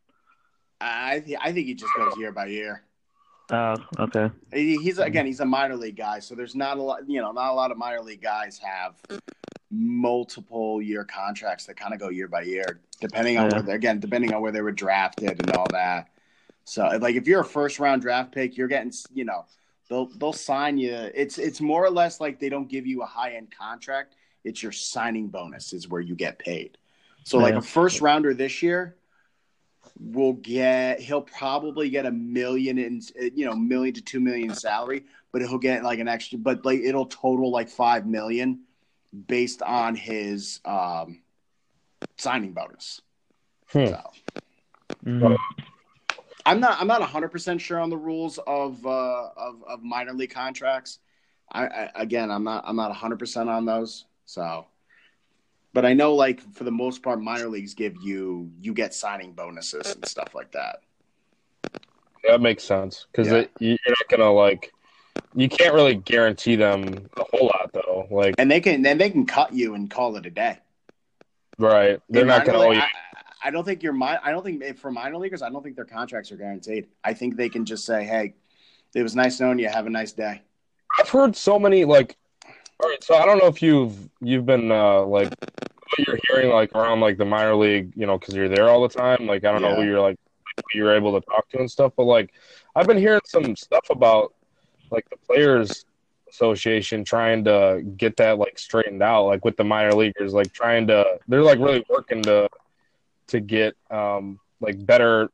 I 0.79 1.19
th- 1.25 1.39
I 1.41 1.51
think 1.51 1.67
he 1.67 1.73
just 1.73 1.91
goes 1.97 2.15
year 2.17 2.31
by 2.31 2.45
year. 2.47 2.83
Oh, 3.51 3.75
okay. 3.99 4.29
He- 4.53 4.77
He's 4.77 4.99
again, 4.99 5.25
he's 5.25 5.39
a 5.41 5.45
minor 5.45 5.75
league 5.75 5.97
guy, 5.97 6.19
so 6.19 6.35
there's 6.35 6.55
not 6.55 6.77
a 6.77 6.81
lot. 6.81 7.09
You 7.09 7.21
know, 7.21 7.31
not 7.31 7.51
a 7.51 7.53
lot 7.53 7.71
of 7.71 7.77
minor 7.77 8.01
league 8.01 8.21
guys 8.21 8.59
have 8.59 8.95
multiple 9.71 10.81
year 10.81 11.03
contracts 11.03 11.65
that 11.65 11.75
kind 11.75 11.93
of 11.93 11.99
go 11.99 12.09
year 12.09 12.27
by 12.27 12.41
year, 12.41 12.79
depending 13.01 13.37
on 13.37 13.45
Yeah. 13.49 13.57
where 13.57 13.61
they're 13.63 13.75
again, 13.75 13.99
depending 13.99 14.33
on 14.33 14.41
where 14.41 14.51
they 14.51 14.61
were 14.61 14.71
drafted 14.71 15.29
and 15.45 15.51
all 15.55 15.67
that. 15.71 16.07
So, 16.67 16.85
like, 16.99 17.15
if 17.15 17.27
you're 17.27 17.39
a 17.39 17.45
first 17.45 17.79
round 17.79 18.01
draft 18.01 18.33
pick, 18.33 18.57
you're 18.57 18.67
getting, 18.67 18.91
you 19.13 19.23
know, 19.23 19.45
they'll 19.89 20.07
they'll 20.17 20.33
sign 20.33 20.77
you. 20.77 20.93
It's 21.15 21.37
it's 21.37 21.61
more 21.61 21.85
or 21.85 21.89
less 21.89 22.19
like 22.19 22.41
they 22.41 22.49
don't 22.49 22.67
give 22.67 22.85
you 22.85 23.03
a 23.03 23.05
high 23.05 23.35
end 23.35 23.55
contract. 23.57 24.15
It's 24.43 24.61
your 24.61 24.73
signing 24.73 25.29
bonus 25.29 25.71
is 25.71 25.87
where 25.87 26.01
you 26.01 26.13
get 26.13 26.39
paid. 26.39 26.77
So, 27.23 27.37
like 27.37 27.55
a 27.55 27.61
first 27.61 28.01
rounder 28.01 28.33
this 28.33 28.61
year 28.61 28.97
will 29.97 30.33
get 30.33 30.99
he'll 30.99 31.21
probably 31.21 31.89
get 31.89 32.05
a 32.05 32.11
million 32.11 32.77
in 32.77 33.01
you 33.33 33.45
know 33.45 33.55
million 33.55 33.93
to 33.93 34.01
two 34.01 34.19
million 34.19 34.53
salary 34.53 35.05
but 35.31 35.41
he'll 35.41 35.57
get 35.57 35.83
like 35.83 35.97
an 35.97 36.07
extra 36.07 36.37
but 36.37 36.63
like 36.65 36.79
it'll 36.81 37.07
total 37.07 37.49
like 37.49 37.67
five 37.67 38.05
million 38.05 38.59
based 39.27 39.63
on 39.63 39.95
his 39.95 40.59
um 40.65 41.21
signing 42.17 42.51
bonus 42.53 43.01
Hmm. 43.71 43.85
so 43.87 44.01
Mhm. 45.05 45.37
I'm 46.47 46.59
not 46.59 46.79
i'm 46.79 46.87
not 46.87 47.01
100% 47.01 47.59
sure 47.59 47.79
on 47.79 47.89
the 47.89 47.97
rules 47.97 48.39
of 48.47 48.85
uh 48.85 49.29
of, 49.37 49.63
of 49.67 49.83
minor 49.83 50.13
league 50.13 50.33
contracts 50.33 50.99
I, 51.51 51.67
I 51.67 51.91
again 51.95 52.31
i'm 52.31 52.43
not 52.43 52.63
i'm 52.67 52.75
not 52.75 52.91
100% 52.95 53.47
on 53.47 53.65
those 53.65 54.05
so 54.25 54.65
but 55.73 55.85
i 55.85 55.93
know 55.93 56.15
like 56.15 56.39
for 56.53 56.63
the 56.63 56.71
most 56.71 57.03
part 57.03 57.21
minor 57.21 57.47
leagues 57.47 57.73
give 57.73 57.95
you 58.01 58.51
you 58.59 58.73
get 58.73 58.93
signing 58.93 59.33
bonuses 59.33 59.93
and 59.95 60.05
stuff 60.05 60.33
like 60.33 60.51
that 60.53 60.81
that 62.27 62.41
makes 62.41 62.63
sense 62.63 63.07
because 63.11 63.27
Yeah. 63.27 63.45
you're 63.59 63.77
not 63.87 64.09
gonna 64.09 64.31
like. 64.31 64.71
You 65.35 65.47
can't 65.47 65.73
really 65.73 65.95
guarantee 65.95 66.55
them 66.55 67.09
a 67.15 67.23
whole 67.31 67.47
lot 67.47 67.71
though. 67.73 68.07
Like, 68.09 68.35
and 68.37 68.49
they 68.49 68.59
can 68.59 68.81
then 68.81 68.97
they 68.97 69.09
can 69.09 69.25
cut 69.25 69.53
you 69.53 69.75
and 69.75 69.89
call 69.89 70.15
it 70.17 70.25
a 70.25 70.29
day. 70.29 70.57
right? 71.57 71.99
They're 72.09 72.23
In 72.23 72.27
not 72.27 72.45
gonna. 72.45 72.73
you. 72.73 72.81
I, 73.43 73.51
don't 73.51 73.63
think 73.63 73.83
your 73.83 73.93
mi- 73.93 74.05
I 74.23 74.31
don't 74.31 74.43
think 74.43 74.77
for 74.77 74.91
minor 74.91 75.17
leaguers, 75.17 75.41
I 75.41 75.49
don't 75.49 75.63
think 75.63 75.75
their 75.75 75.85
contracts 75.85 76.31
are 76.31 76.37
guaranteed. 76.37 76.87
I 77.03 77.13
think 77.13 77.35
they 77.35 77.49
can 77.49 77.65
just 77.65 77.85
say, 77.85 78.03
"Hey, 78.03 78.35
it 78.95 79.03
was 79.03 79.15
nice 79.15 79.39
knowing 79.39 79.59
you. 79.59 79.69
Have 79.69 79.87
a 79.87 79.89
nice 79.89 80.11
day." 80.11 80.41
I've 80.99 81.09
heard 81.09 81.35
so 81.35 81.59
many 81.59 81.85
like. 81.85 82.15
All 82.79 82.89
right, 82.89 83.03
so 83.03 83.15
I 83.15 83.25
don't 83.25 83.39
know 83.39 83.47
if 83.47 83.61
you've 83.61 84.09
you've 84.21 84.45
been 84.45 84.71
uh, 84.71 85.01
like 85.01 85.29
what 85.29 86.07
you're 86.07 86.19
hearing 86.29 86.51
like 86.51 86.73
around 86.75 86.99
like 86.99 87.17
the 87.17 87.25
minor 87.25 87.55
league, 87.55 87.93
you 87.95 88.05
know, 88.05 88.17
because 88.17 88.35
you're 88.35 88.49
there 88.49 88.69
all 88.69 88.87
the 88.87 88.93
time. 88.93 89.25
Like 89.25 89.45
I 89.45 89.51
don't 89.51 89.61
know 89.61 89.75
who 89.75 89.83
you're 89.83 90.01
like 90.01 90.17
who 90.57 90.79
you're 90.79 90.95
able 90.95 91.19
to 91.19 91.25
talk 91.25 91.49
to 91.49 91.59
and 91.59 91.69
stuff, 91.69 91.93
but 91.95 92.03
like 92.03 92.33
I've 92.75 92.87
been 92.87 92.97
hearing 92.97 93.21
some 93.25 93.55
stuff 93.55 93.89
about 93.89 94.33
like 94.91 95.09
the 95.09 95.17
players 95.17 95.85
association 96.29 97.03
trying 97.03 97.43
to 97.45 97.81
get 97.97 98.17
that 98.17 98.37
like 98.37 98.59
straightened 98.59 99.01
out, 99.01 99.25
like 99.25 99.45
with 99.45 99.57
the 99.57 99.63
minor 99.63 99.93
leaguers, 99.93 100.33
like 100.33 100.51
trying 100.53 100.87
to 100.87 101.19
they're 101.27 101.43
like 101.43 101.59
really 101.59 101.85
working 101.89 102.21
to 102.23 102.47
to 103.27 103.39
get 103.39 103.75
um 103.91 104.39
like 104.59 104.83
better. 104.85 105.29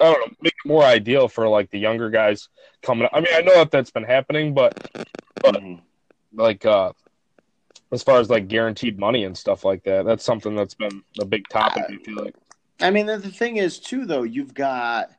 I 0.00 0.04
don't 0.04 0.20
know, 0.30 0.36
make 0.40 0.54
it 0.64 0.68
more 0.68 0.84
ideal 0.84 1.28
for 1.28 1.48
like 1.48 1.70
the 1.70 1.78
younger 1.78 2.08
guys 2.08 2.48
coming. 2.82 3.04
up. 3.04 3.10
I 3.12 3.20
mean, 3.20 3.34
I 3.34 3.40
know 3.40 3.54
that 3.56 3.70
that's 3.70 3.90
been 3.90 4.04
happening, 4.04 4.54
but 4.54 4.72
But- 5.42 5.56
Mhm. 5.56 5.80
like 6.32 6.64
uh 6.64 6.92
as 7.90 8.02
far 8.02 8.18
as 8.20 8.30
like 8.30 8.48
guaranteed 8.48 8.98
money 8.98 9.24
and 9.24 9.36
stuff 9.36 9.66
like 9.66 9.82
that 9.84 10.06
that's 10.06 10.24
something 10.24 10.54
that's 10.54 10.72
been 10.74 11.02
a 11.20 11.26
big 11.26 11.46
topic 11.48 11.84
i 11.90 11.96
feel 11.96 12.24
like 12.24 12.34
I 12.80 12.90
mean, 12.90 13.04
the 13.06 13.18
the 13.18 13.30
thing 13.30 13.58
is 13.58 13.78
too, 13.78 14.06
though, 14.06 14.22
you've 14.24 14.54
got 14.54 15.10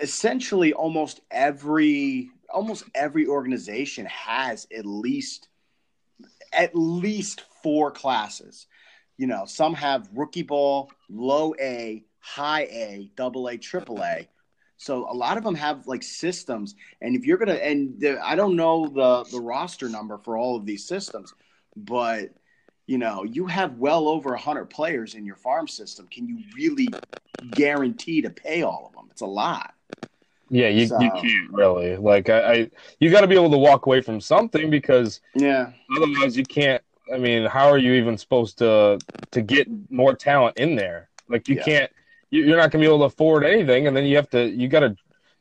essentially 0.00 0.72
almost 0.72 1.20
every 1.30 2.30
almost 2.52 2.84
every 2.94 3.26
organization 3.26 4.06
has 4.06 4.66
at 4.76 4.84
least 4.86 5.48
at 6.52 6.74
least 6.74 7.42
four 7.62 7.90
classes. 7.92 8.66
You 9.20 9.26
know, 9.26 9.44
some 9.44 9.74
have 9.74 10.08
rookie 10.14 10.42
ball, 10.42 10.90
low 11.10 11.54
A, 11.60 12.02
high 12.20 12.62
A, 12.62 13.10
double 13.16 13.48
A, 13.48 13.58
triple 13.58 14.02
A. 14.02 14.26
So 14.78 15.06
a 15.10 15.12
lot 15.12 15.36
of 15.36 15.44
them 15.44 15.54
have 15.56 15.86
like 15.86 16.02
systems, 16.02 16.74
and 17.02 17.14
if 17.14 17.26
you're 17.26 17.36
gonna, 17.36 17.52
and 17.52 18.00
the, 18.00 18.18
I 18.24 18.34
don't 18.34 18.56
know 18.56 18.86
the 18.86 19.30
the 19.30 19.38
roster 19.38 19.90
number 19.90 20.16
for 20.16 20.38
all 20.38 20.56
of 20.56 20.64
these 20.64 20.86
systems, 20.88 21.34
but 21.76 22.30
you 22.86 22.96
know, 22.96 23.24
you 23.24 23.44
have 23.46 23.76
well 23.76 24.08
over 24.08 24.30
100 24.30 24.70
players 24.70 25.14
in 25.14 25.26
your 25.26 25.36
farm 25.36 25.68
system. 25.68 26.08
Can 26.10 26.26
you 26.26 26.38
really 26.56 26.88
guarantee 27.50 28.22
to 28.22 28.30
pay 28.30 28.62
all 28.62 28.86
of 28.88 28.94
them? 28.94 29.08
It's 29.10 29.20
a 29.20 29.26
lot. 29.26 29.74
yeah 30.48 30.68
you, 30.68 30.86
So- 30.86 30.98
you 30.98 31.10
can't 31.10 31.52
really 31.52 31.96
like 31.98 32.30
i, 32.30 32.40
I 32.52 32.70
you 33.00 33.10
got 33.10 33.20
to 33.20 33.28
be 33.28 33.34
able 33.34 33.50
to 33.50 33.58
walk 33.58 33.84
away 33.84 34.00
from 34.00 34.18
something 34.18 34.70
because 34.70 35.20
Yeah. 35.34 35.72
otherwise 35.94 36.38
you 36.38 36.44
can't 36.44 36.82
i 37.12 37.18
mean 37.18 37.46
how 37.46 37.68
are 37.68 37.78
you 37.78 37.94
even 37.94 38.16
supposed 38.16 38.58
to 38.58 38.98
to 39.32 39.42
get 39.42 39.68
more 39.90 40.14
talent 40.14 40.56
in 40.56 40.74
there 40.74 41.08
like 41.28 41.48
you 41.48 41.56
Yeah. 41.56 41.64
can't 41.64 41.92
you, 42.30 42.44
you're 42.44 42.56
not 42.56 42.70
going 42.70 42.82
to 42.82 42.86
be 42.86 42.86
able 42.86 42.98
to 43.00 43.04
afford 43.04 43.44
anything 43.44 43.86
and 43.86 43.96
then 43.96 44.04
you 44.04 44.16
have 44.16 44.30
to 44.30 44.48
you 44.48 44.68
got 44.68 44.80
to 44.80 44.96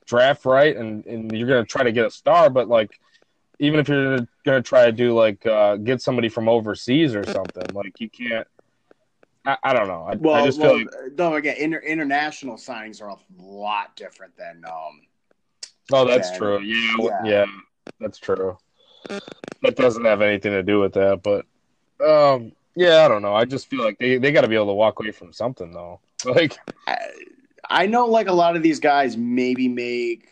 draft 0.10 0.44
right 0.44 0.76
and, 0.76 1.06
and 1.06 1.32
you're 1.38 1.48
gonna 1.48 1.64
try 1.64 1.84
to 1.84 1.92
get 1.92 2.06
a 2.06 2.10
star, 2.10 2.50
but 2.50 2.68
like 2.68 3.00
even 3.60 3.80
if 3.80 3.88
you're 3.88 4.28
gonna 4.44 4.62
try 4.62 4.86
to 4.88 4.92
do 4.92 5.14
like 5.14 5.46
uh, 5.46 5.76
get 5.76 6.02
somebody 6.02 6.30
from 6.30 6.50
overseas 6.50 7.14
or 7.14 7.26
something, 7.26 7.74
like 7.74 8.00
you 8.00 8.10
can't. 8.10 8.48
I, 9.46 9.58
I 9.64 9.74
don't 9.74 9.88
know. 9.88 10.08
I, 10.10 10.16
Well, 10.16 10.36
I 10.36 10.46
just 10.46 10.60
well, 10.60 10.78
feel 10.78 10.86
like 10.86 11.18
no, 11.18 11.36
again, 11.36 11.58
inter- 11.60 11.80
international 11.80 12.56
signings 12.56 13.02
are 13.02 13.10
a 13.10 13.18
lot 13.38 13.96
different 13.96 14.36
than 14.36 14.64
um. 14.66 15.02
oh, 15.92 16.06
that's 16.06 16.32
yeah. 16.32 16.38
true. 16.38 16.60
Yeah, 16.60 16.96
Yeah. 17.00 17.26
yeah, 17.26 17.46
that's 18.00 18.18
true. 18.18 18.58
That 19.62 19.76
doesn't 19.76 20.06
have 20.06 20.22
anything 20.22 20.54
to 20.54 20.64
do 20.64 20.80
with 20.80 20.94
that, 20.94 21.22
but 21.22 21.46
um, 22.06 22.52
yeah, 22.76 23.06
I 23.06 23.08
don't 23.08 23.22
know. 23.22 23.36
I 23.36 23.46
just 23.46 23.68
feel 23.68 23.84
like 23.84 23.98
they, 24.00 24.18
they 24.18 24.32
got 24.32 24.42
to 24.42 24.48
be 24.48 24.56
able 24.56 24.68
to 24.68 24.74
walk 24.74 25.00
away 25.00 25.12
from 25.12 25.34
something 25.34 25.72
though. 25.72 26.00
Like, 26.26 26.58
I, 26.86 26.98
I 27.70 27.86
know, 27.86 28.06
like 28.06 28.28
a 28.28 28.34
lot 28.34 28.58
of 28.58 28.62
these 28.62 28.82
guys 28.82 29.16
maybe 29.16 29.70
make 29.70 30.28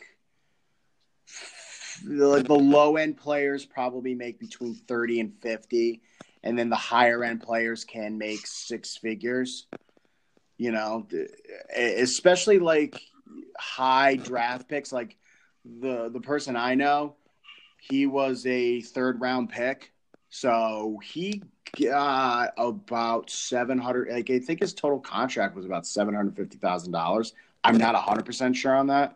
like 2.06 2.46
the 2.46 2.54
low 2.54 2.98
end 2.98 3.18
players 3.18 3.66
probably 3.66 4.14
make 4.14 4.40
between 4.40 4.76
thirty 4.76 5.20
and 5.20 5.34
fifty, 5.42 6.02
and 6.44 6.58
then 6.58 6.70
the 6.70 6.76
higher 6.76 7.24
end 7.24 7.42
players 7.42 7.84
can 7.84 8.18
make 8.18 8.46
six 8.46 8.98
figures. 8.98 9.68
You 10.58 10.72
know, 10.72 11.08
especially 11.76 12.60
like 12.60 13.00
high 13.58 14.16
draft 14.16 14.68
picks, 14.68 14.92
like 14.92 15.18
the 15.64 16.10
the 16.10 16.22
person 16.22 16.56
I 16.56 16.76
know, 16.76 17.16
he 17.80 18.08
was 18.08 18.46
a 18.46 18.82
third 18.82 19.22
round 19.22 19.50
pick, 19.50 19.92
so 20.30 21.00
he 21.04 21.44
got 21.72 22.54
about 22.58 23.30
seven 23.30 23.78
hundred. 23.78 24.10
Like 24.10 24.30
I 24.30 24.40
think 24.40 24.60
his 24.62 24.74
total 24.74 25.00
contract 25.00 25.56
was 25.56 25.66
about 25.66 25.86
seven 25.86 26.14
hundred 26.14 26.36
fifty 26.36 26.58
thousand 26.58 26.92
dollars. 26.92 27.34
I'm 27.64 27.78
not 27.78 27.96
hundred 27.96 28.26
percent 28.26 28.56
sure 28.56 28.76
on 28.76 28.88
that, 28.88 29.16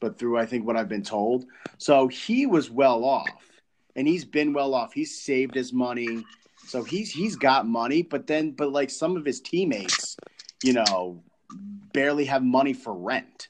but 0.00 0.18
through 0.18 0.38
I 0.38 0.46
think 0.46 0.66
what 0.66 0.76
I've 0.76 0.88
been 0.88 1.02
told, 1.02 1.46
so 1.78 2.08
he 2.08 2.46
was 2.46 2.70
well 2.70 3.04
off, 3.04 3.60
and 3.96 4.06
he's 4.06 4.24
been 4.24 4.52
well 4.52 4.74
off. 4.74 4.92
He's 4.92 5.20
saved 5.20 5.54
his 5.54 5.72
money, 5.72 6.24
so 6.66 6.82
he's 6.82 7.10
he's 7.10 7.36
got 7.36 7.66
money. 7.66 8.02
But 8.02 8.26
then, 8.26 8.52
but 8.52 8.72
like 8.72 8.90
some 8.90 9.16
of 9.16 9.24
his 9.24 9.40
teammates, 9.40 10.16
you 10.62 10.74
know, 10.74 11.22
barely 11.92 12.24
have 12.26 12.42
money 12.42 12.72
for 12.72 12.94
rent. 12.94 13.48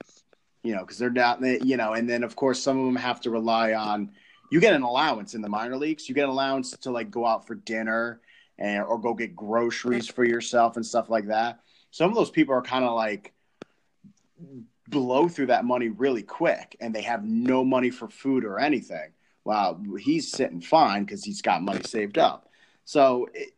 You 0.65 0.75
know, 0.75 0.81
because 0.81 0.99
they're 0.99 1.11
not, 1.11 1.41
you 1.43 1.77
know, 1.77 1.93
and 1.93 2.11
then 2.11 2.25
of 2.25 2.37
course 2.37 2.61
some 2.61 2.79
of 2.79 2.85
them 2.85 2.97
have 2.97 3.21
to 3.23 3.31
rely 3.31 3.75
on. 3.75 4.11
You 4.51 4.61
get 4.61 4.75
an 4.75 4.83
allowance 4.83 5.35
in 5.35 5.43
the 5.43 5.49
minor 5.49 5.77
leagues. 5.77 6.09
You 6.09 6.15
get 6.15 6.25
an 6.25 6.31
allowance 6.31 6.73
to 6.73 6.91
like 6.91 7.11
go 7.11 7.27
out 7.27 7.47
for 7.47 7.55
dinner 7.55 8.21
and 8.59 8.85
or 8.85 8.99
go 8.99 9.15
get 9.15 9.37
groceries 9.37 10.09
for 10.09 10.25
yourself 10.25 10.77
and 10.77 10.85
stuff 10.85 11.09
like 11.09 11.27
that. 11.29 11.61
Some 11.91 12.11
of 12.11 12.17
those 12.17 12.31
people 12.31 12.55
are 12.55 12.63
kind 12.63 12.85
of 12.85 12.95
like 12.95 13.33
blow 14.89 15.29
through 15.29 15.47
that 15.47 15.65
money 15.65 15.89
really 15.89 16.23
quick 16.23 16.77
and 16.81 16.95
they 16.95 17.03
have 17.03 17.25
no 17.25 17.65
money 17.65 17.91
for 17.91 18.09
food 18.09 18.45
or 18.45 18.59
anything. 18.59 19.13
Wow, 19.45 19.81
he's 19.99 20.31
sitting 20.31 20.61
fine 20.61 21.05
because 21.05 21.25
he's 21.25 21.41
got 21.41 21.63
money 21.63 21.83
saved 21.83 22.19
up. 22.19 22.51
So 22.85 23.29
it, 23.33 23.55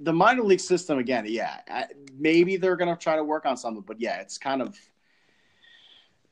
the 0.00 0.12
minor 0.12 0.42
league 0.42 0.60
system 0.60 0.98
again, 0.98 1.24
yeah, 1.28 1.58
maybe 2.18 2.56
they're 2.56 2.76
gonna 2.76 2.96
try 2.96 3.16
to 3.16 3.24
work 3.24 3.46
on 3.46 3.56
something, 3.56 3.84
but 3.86 4.00
yeah, 4.00 4.20
it's 4.20 4.38
kind 4.38 4.62
of 4.62 4.76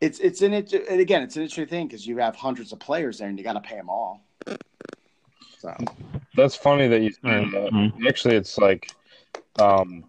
it's 0.01 0.19
it's 0.19 0.43
an 0.43 0.53
it 0.53 0.73
again 0.73 1.23
it's 1.23 1.37
an 1.37 1.43
interesting 1.43 1.67
thing 1.67 1.87
because 1.87 2.07
you 2.07 2.19
have 2.19 2.37
hundreds 2.37 2.73
of 2.73 2.79
players 2.79 3.19
there 3.19 3.29
and 3.29 3.39
you 3.39 3.45
got 3.45 3.55
to 3.55 3.61
pay 3.61 3.77
them 3.77 3.89
all. 3.89 4.26
So 5.67 5.85
that's 6.37 6.55
funny 6.55 6.89
that 6.89 7.01
you 7.03 7.11
said 7.13 7.47
that. 7.53 7.71
Mhm. 7.73 8.07
Actually, 8.09 8.37
it's 8.37 8.59
like, 8.59 8.89
um, 9.59 10.05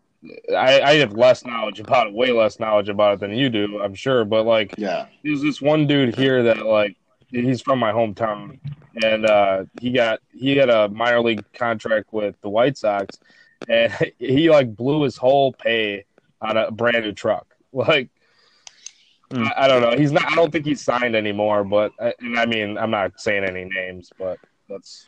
I, 0.56 0.82
I 0.82 0.94
have 0.96 1.14
less 1.14 1.46
knowledge 1.46 1.80
about 1.80 2.08
it, 2.08 2.14
way 2.14 2.32
less 2.32 2.60
knowledge 2.60 2.90
about 2.90 3.14
it 3.16 3.20
than 3.22 3.32
you 3.32 3.50
do, 3.50 3.80
I'm 3.82 3.96
sure. 3.96 4.26
But 4.26 4.46
like, 4.46 4.74
yeah, 4.78 5.08
there's 5.24 5.42
this 5.42 5.62
one 5.62 5.88
dude 5.88 6.16
here 6.16 6.44
that 6.44 6.66
like 6.66 6.96
he's 7.30 7.62
from 7.62 7.80
my 7.80 7.92
hometown 7.92 8.60
and 9.04 9.26
uh 9.26 9.66
he 9.80 9.92
got 9.92 10.20
he 10.32 10.56
had 10.58 10.70
a 10.70 10.90
minor 10.90 11.22
league 11.22 11.44
contract 11.54 12.12
with 12.14 12.36
the 12.42 12.50
white 12.50 12.78
sox 12.78 13.20
and 13.70 13.94
he 14.18 14.50
like 14.50 14.76
blew 14.76 15.04
his 15.04 15.18
whole 15.18 15.52
pay 15.54 16.06
on 16.42 16.56
a 16.58 16.72
brand 16.72 17.04
new 17.06 17.12
truck 17.12 17.46
like 17.74 18.10
Hmm. 19.30 19.44
I, 19.44 19.66
I 19.66 19.68
don't 19.68 19.82
know 19.82 19.92
he's 19.98 20.14
not 20.14 20.24
i 20.32 20.36
don't 20.36 20.52
think 20.52 20.64
he's 20.66 20.82
signed 20.82 21.14
anymore 21.14 21.66
but 21.66 21.92
I- 22.00 22.14
and 22.22 22.40
i 22.40 22.46
mean 22.46 22.78
i'm 22.78 22.90
not 22.92 23.20
saying 23.20 23.44
any 23.44 23.66
names 23.66 24.10
but 24.18 24.38
that's 24.70 25.04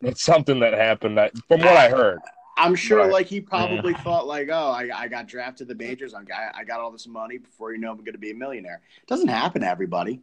that's 0.00 0.22
something 0.22 0.60
that 0.60 0.72
happened 0.74 1.16
that 1.18 1.32
from 1.48 1.60
what 1.60 1.76
i 1.76 1.88
heard 1.88 2.18
I'm 2.58 2.74
sure 2.74 3.00
Right. 3.00 3.12
like 3.12 3.26
he 3.26 3.42
probably 3.42 3.92
thought 3.92 4.26
like, 4.26 4.48
oh, 4.50 4.70
I, 4.70 4.88
I 4.94 5.08
got 5.08 5.28
drafted 5.28 5.68
to 5.68 5.74
the 5.74 5.78
majors. 5.78 6.14
I 6.14 6.22
got 6.22 6.54
I 6.54 6.64
got 6.64 6.80
all 6.80 6.90
this 6.90 7.06
money 7.06 7.36
before 7.36 7.70
you 7.74 7.78
know 7.78 7.90
I'm 7.90 7.98
going 7.98 8.14
to 8.14 8.18
be 8.18 8.30
a 8.30 8.34
millionaire. 8.34 8.80
It 9.02 9.06
doesn't 9.06 9.28
happen 9.28 9.60
to 9.60 9.68
everybody. 9.68 10.22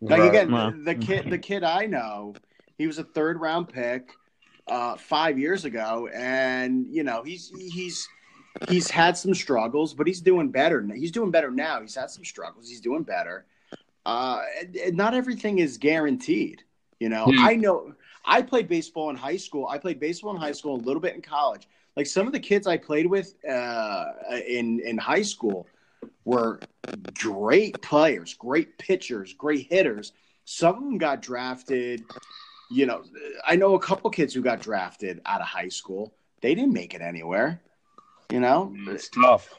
Like 0.00 0.18
Right. 0.18 0.28
again, 0.28 0.50
No. 0.50 0.72
the, 0.72 0.76
the 0.78 0.94
kid 0.96 1.30
the 1.30 1.38
kid 1.38 1.62
I 1.62 1.86
know, 1.86 2.34
he 2.78 2.88
was 2.88 2.98
a 2.98 3.04
third 3.04 3.40
round 3.40 3.68
pick 3.68 4.10
uh, 4.66 4.96
five 4.96 5.38
years 5.38 5.64
ago, 5.64 6.08
and 6.12 6.84
you 6.90 7.04
know 7.04 7.22
he's 7.22 7.52
he's 7.56 8.08
he's 8.68 8.90
had 8.90 9.16
some 9.16 9.32
struggles, 9.32 9.94
but 9.94 10.08
he's 10.08 10.20
doing 10.20 10.50
better. 10.50 10.84
He's 10.96 11.12
doing 11.12 11.30
better 11.30 11.52
now. 11.52 11.80
He's 11.80 11.94
had 11.94 12.10
some 12.10 12.24
struggles. 12.24 12.68
He's 12.68 12.80
doing 12.80 13.04
better. 13.04 13.46
Uh, 14.04 14.40
and- 14.60 14.74
and 14.74 14.96
not 14.96 15.14
everything 15.14 15.60
is 15.60 15.78
guaranteed. 15.78 16.64
You 16.98 17.08
know, 17.08 17.26
Hmm. 17.26 17.38
I 17.38 17.54
know. 17.54 17.92
I 18.28 18.42
played 18.42 18.68
baseball 18.68 19.08
in 19.10 19.16
high 19.16 19.38
school. 19.38 19.66
I 19.68 19.78
played 19.78 19.98
baseball 19.98 20.34
in 20.34 20.40
high 20.40 20.52
school, 20.52 20.76
a 20.76 20.82
little 20.82 21.00
bit 21.00 21.14
in 21.14 21.22
college. 21.22 21.66
Like 21.96 22.06
some 22.06 22.26
of 22.26 22.32
the 22.32 22.38
kids 22.38 22.66
I 22.66 22.76
played 22.76 23.06
with 23.06 23.34
uh, 23.48 24.04
in 24.46 24.80
in 24.80 24.98
high 24.98 25.22
school 25.22 25.66
were 26.24 26.60
great 27.14 27.80
players, 27.82 28.34
great 28.34 28.76
pitchers, 28.78 29.32
great 29.32 29.66
hitters. 29.70 30.12
Some 30.44 30.76
of 30.76 30.82
them 30.84 30.98
got 30.98 31.22
drafted. 31.22 32.04
You 32.70 32.84
know, 32.86 33.02
I 33.46 33.56
know 33.56 33.74
a 33.74 33.80
couple 33.80 34.10
kids 34.10 34.34
who 34.34 34.42
got 34.42 34.60
drafted 34.60 35.22
out 35.24 35.40
of 35.40 35.46
high 35.46 35.70
school. 35.70 36.12
They 36.42 36.54
didn't 36.54 36.74
make 36.74 36.92
it 36.94 37.00
anywhere. 37.00 37.60
You 38.30 38.40
know, 38.40 38.76
it's 38.88 39.08
tough 39.08 39.58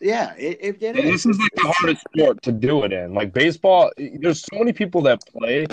yeah, 0.00 0.34
it, 0.38 0.58
it, 0.60 0.82
it 0.82 0.96
And 0.96 0.98
is. 0.98 1.24
this 1.24 1.26
is 1.26 1.38
like 1.38 1.50
the 1.56 1.74
hardest 1.78 2.02
sport 2.16 2.42
to 2.42 2.52
do 2.52 2.84
it 2.84 2.92
in. 2.92 3.12
Like 3.12 3.32
baseball, 3.32 3.90
there's 3.98 4.40
so 4.40 4.58
many 4.58 4.72
people 4.72 5.02
that 5.02 5.20
play, 5.26 5.66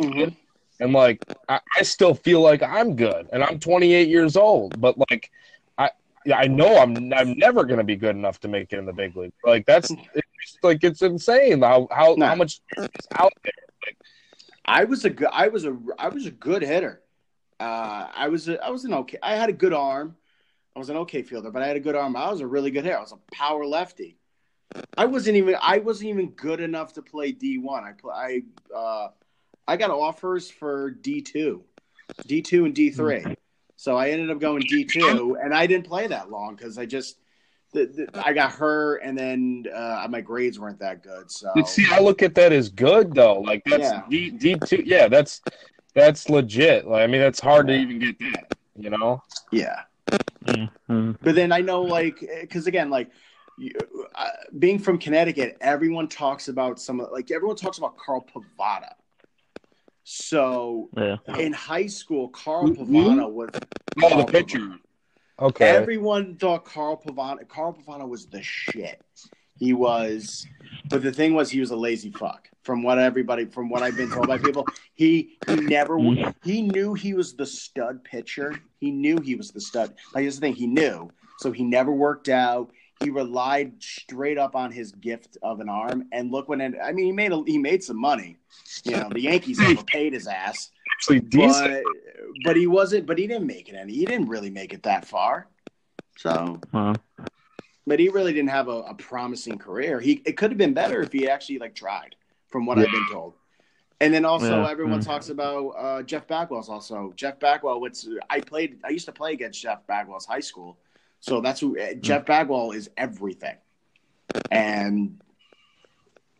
Mhm. 0.00 0.34
And 0.80 0.92
like 0.92 1.24
I, 1.48 1.60
I 1.76 1.82
still 1.82 2.14
feel 2.14 2.40
like 2.40 2.62
I'm 2.62 2.96
good, 2.96 3.28
and 3.32 3.42
I'm 3.42 3.58
28 3.58 4.08
years 4.08 4.36
old. 4.36 4.80
But 4.80 4.96
like 5.10 5.30
I, 5.76 5.90
I 6.34 6.46
know 6.46 6.78
I'm 6.78 7.12
I'm 7.12 7.36
never 7.38 7.64
gonna 7.64 7.84
be 7.84 7.96
good 7.96 8.16
enough 8.16 8.40
to 8.40 8.48
make 8.48 8.72
it 8.72 8.78
in 8.78 8.86
the 8.86 8.92
big 8.92 9.16
league. 9.16 9.32
Like 9.44 9.66
that's 9.66 9.90
it's 9.90 10.58
like 10.62 10.82
it's 10.84 11.02
insane 11.02 11.62
how 11.62 11.88
how, 11.90 12.16
how 12.18 12.34
much 12.34 12.60
is 12.76 12.88
out 13.16 13.32
there. 13.42 13.52
I 14.68 14.84
was 14.84 15.04
a 15.06 15.10
good. 15.10 15.28
I 15.32 15.48
was 15.48 15.64
a. 15.64 15.76
I 15.98 16.08
was 16.08 16.26
a 16.26 16.30
good 16.30 16.62
hitter. 16.62 17.00
Uh, 17.58 18.08
I 18.14 18.28
was. 18.28 18.48
A, 18.48 18.62
I 18.62 18.68
was 18.68 18.84
an 18.84 18.92
okay. 18.92 19.18
I 19.22 19.34
had 19.34 19.48
a 19.48 19.54
good 19.54 19.72
arm. 19.72 20.14
I 20.76 20.78
was 20.78 20.90
an 20.90 20.96
okay 20.98 21.22
fielder, 21.22 21.50
but 21.50 21.62
I 21.62 21.66
had 21.66 21.76
a 21.76 21.80
good 21.80 21.96
arm. 21.96 22.14
I 22.14 22.30
was 22.30 22.40
a 22.40 22.46
really 22.46 22.70
good 22.70 22.84
hitter. 22.84 22.98
I 22.98 23.00
was 23.00 23.12
a 23.12 23.34
power 23.34 23.64
lefty. 23.64 24.18
I 24.96 25.06
wasn't 25.06 25.38
even. 25.38 25.56
I 25.60 25.78
wasn't 25.78 26.10
even 26.10 26.30
good 26.32 26.60
enough 26.60 26.92
to 26.94 27.02
play 27.02 27.32
D 27.32 27.56
one. 27.56 27.82
I 27.84 27.92
play. 27.92 28.12
I. 28.14 28.76
Uh, 28.76 29.08
I 29.68 29.76
got 29.76 29.90
offers 29.90 30.50
for 30.50 30.90
D 30.90 31.20
two, 31.20 31.62
D 32.26 32.42
two 32.42 32.64
and 32.64 32.74
D 32.74 32.90
three. 32.90 33.24
So 33.76 33.96
I 33.96 34.10
ended 34.10 34.30
up 34.30 34.40
going 34.40 34.62
D 34.62 34.84
two, 34.84 35.36
and 35.40 35.54
I 35.54 35.66
didn't 35.66 35.86
play 35.86 36.08
that 36.08 36.30
long 36.30 36.56
because 36.56 36.78
I 36.78 36.86
just. 36.86 37.18
The, 37.74 37.84
the, 37.84 38.26
I 38.26 38.32
got 38.32 38.52
hurt, 38.52 39.02
and 39.04 39.16
then 39.16 39.66
uh, 39.74 40.06
my 40.08 40.22
grades 40.22 40.58
weren't 40.58 40.78
that 40.78 41.02
good. 41.02 41.30
So 41.30 41.50
But 41.54 41.68
see, 41.68 41.86
I 41.90 42.00
look 42.00 42.22
at 42.22 42.34
that 42.36 42.50
as 42.50 42.70
good 42.70 43.14
though. 43.14 43.40
Like 43.40 43.62
that's 43.66 43.82
Yeah. 43.82 44.02
D 44.08 44.30
D 44.30 44.56
two. 44.64 44.82
Yeah, 44.86 45.06
that's 45.06 45.42
that's 45.94 46.30
legit. 46.30 46.86
Like 46.86 47.02
I 47.02 47.06
mean, 47.06 47.20
that's 47.20 47.40
hard 47.40 47.66
to 47.66 47.74
even 47.74 47.98
get 47.98 48.18
that. 48.20 48.54
You 48.74 48.88
know. 48.88 49.22
yeah. 49.52 49.82
Mhm. 50.46 51.18
But 51.20 51.34
then 51.34 51.52
I 51.52 51.60
know, 51.60 51.82
like, 51.82 52.20
because 52.40 52.66
again, 52.66 52.88
like, 52.90 53.10
you, 53.58 53.72
uh, 54.14 54.28
being 54.58 54.78
from 54.78 54.98
Connecticut, 54.98 55.58
everyone 55.60 56.08
talks 56.08 56.48
about 56.48 56.80
some, 56.80 57.00
of 57.00 57.10
like, 57.12 57.30
everyone 57.30 57.56
talks 57.56 57.78
about 57.78 57.98
Carl 57.98 58.26
Pavano. 58.34 58.88
So 60.10 60.88
Yeah. 60.96 61.18
in 61.38 61.52
high 61.52 61.86
school, 61.86 62.28
Carl 62.30 62.68
Who- 62.68 62.82
hmm? 62.82 62.96
Pavano 62.96 63.26
hmm? 63.28 63.34
was 63.34 63.50
Oh, 63.54 64.08
Carl 64.08 64.24
the 64.24 64.32
pitcher. 64.32 64.58
Pavano. 64.58 64.78
Okay. 65.40 65.68
Everyone 65.68 66.36
thought 66.36 66.64
Carl 66.64 66.96
Pavano. 66.96 67.46
Carl 67.46 67.74
Pavano 67.74 68.08
was 68.08 68.26
the 68.26 68.42
shit. 68.42 69.02
He 69.58 69.74
was, 69.74 70.46
but 70.88 71.02
the 71.02 71.12
thing 71.12 71.34
was, 71.34 71.50
he 71.50 71.60
was 71.60 71.72
a 71.72 71.76
lazy 71.76 72.10
fuck. 72.10 72.48
From 72.62 72.82
what 72.82 72.98
everybody, 72.98 73.44
from 73.44 73.68
what 73.68 73.82
I've 73.82 73.96
been 73.98 74.10
told 74.10 74.28
by 74.28 74.38
people, 74.38 74.64
he 74.94 75.36
he 75.46 75.56
never 75.56 75.98
he 76.42 76.62
knew 76.62 76.94
he 76.94 77.12
was 77.12 77.34
the 77.34 77.44
stud 77.46 78.02
pitcher. 78.02 78.54
He 78.80 78.90
knew 78.90 79.18
he 79.20 79.34
was 79.34 79.50
the 79.50 79.60
stud. 79.60 79.94
Like 80.14 80.22
here's 80.22 80.36
the 80.36 80.40
thing, 80.40 80.54
he 80.54 80.66
knew, 80.66 81.10
so 81.38 81.52
he 81.52 81.64
never 81.64 81.92
worked 81.92 82.30
out. 82.30 82.70
He 83.00 83.10
relied 83.10 83.80
straight 83.82 84.38
up 84.38 84.56
on 84.56 84.72
his 84.72 84.92
gift 84.92 85.38
of 85.42 85.60
an 85.60 85.68
arm. 85.68 86.06
And 86.12 86.30
look 86.32 86.48
when 86.48 86.60
it, 86.60 86.74
I 86.82 86.92
mean, 86.92 87.06
he 87.06 87.12
made 87.12 87.32
a, 87.32 87.42
he 87.46 87.58
made 87.58 87.82
some 87.84 87.96
money. 88.00 88.38
You 88.84 88.96
know, 88.96 89.08
the 89.08 89.20
Yankees 89.20 89.60
overpaid 89.62 90.12
his 90.12 90.26
ass 90.26 90.70
Actually, 90.96 91.20
decent. 91.20 91.84
but 91.84 91.84
but 92.44 92.56
he 92.56 92.66
wasn't. 92.66 93.06
But 93.06 93.18
he 93.18 93.26
didn't 93.26 93.46
make 93.46 93.68
it 93.68 93.74
any. 93.76 93.92
He 93.94 94.04
didn't 94.04 94.28
really 94.28 94.50
make 94.50 94.72
it 94.72 94.82
that 94.82 95.04
far. 95.04 95.46
So, 96.16 96.60
but 97.86 98.00
he 98.00 98.08
really 98.08 98.32
didn't 98.32 98.50
have 98.50 98.68
a, 98.68 98.80
a 98.82 98.94
promising 98.94 99.58
career. 99.58 100.00
He 100.00 100.22
it 100.26 100.36
could 100.36 100.50
have 100.50 100.58
been 100.58 100.74
better 100.74 101.00
if 101.02 101.12
he 101.12 101.28
actually 101.28 101.58
like 101.58 101.74
tried. 101.74 102.14
from 102.48 102.64
what 102.64 102.78
I've 102.78 102.90
been 102.90 103.08
told. 103.12 103.34
And 104.00 104.12
then 104.14 104.24
also 104.24 104.62
Yeah. 104.62 104.70
everyone 104.70 105.00
Mm. 105.00 105.04
talks 105.04 105.28
about 105.28 105.68
uh, 105.70 106.02
Jeff 106.02 106.26
Bagwell's 106.26 106.68
also 106.70 107.12
Jeff 107.14 107.38
Bagwell. 107.38 107.78
What's 107.80 108.08
I 108.30 108.40
played? 108.40 108.78
I 108.84 108.88
used 108.88 109.04
to 109.06 109.12
play 109.12 109.34
against 109.34 109.60
Jeff 109.60 109.86
Bagwell's 109.86 110.24
high 110.24 110.40
school, 110.40 110.78
so 111.20 111.40
that's 111.40 111.60
who 111.60 111.78
uh, 111.78 111.94
Jeff 111.94 112.26
Bagwell 112.26 112.72
is 112.72 112.90
everything, 112.96 113.56
and 114.50 115.20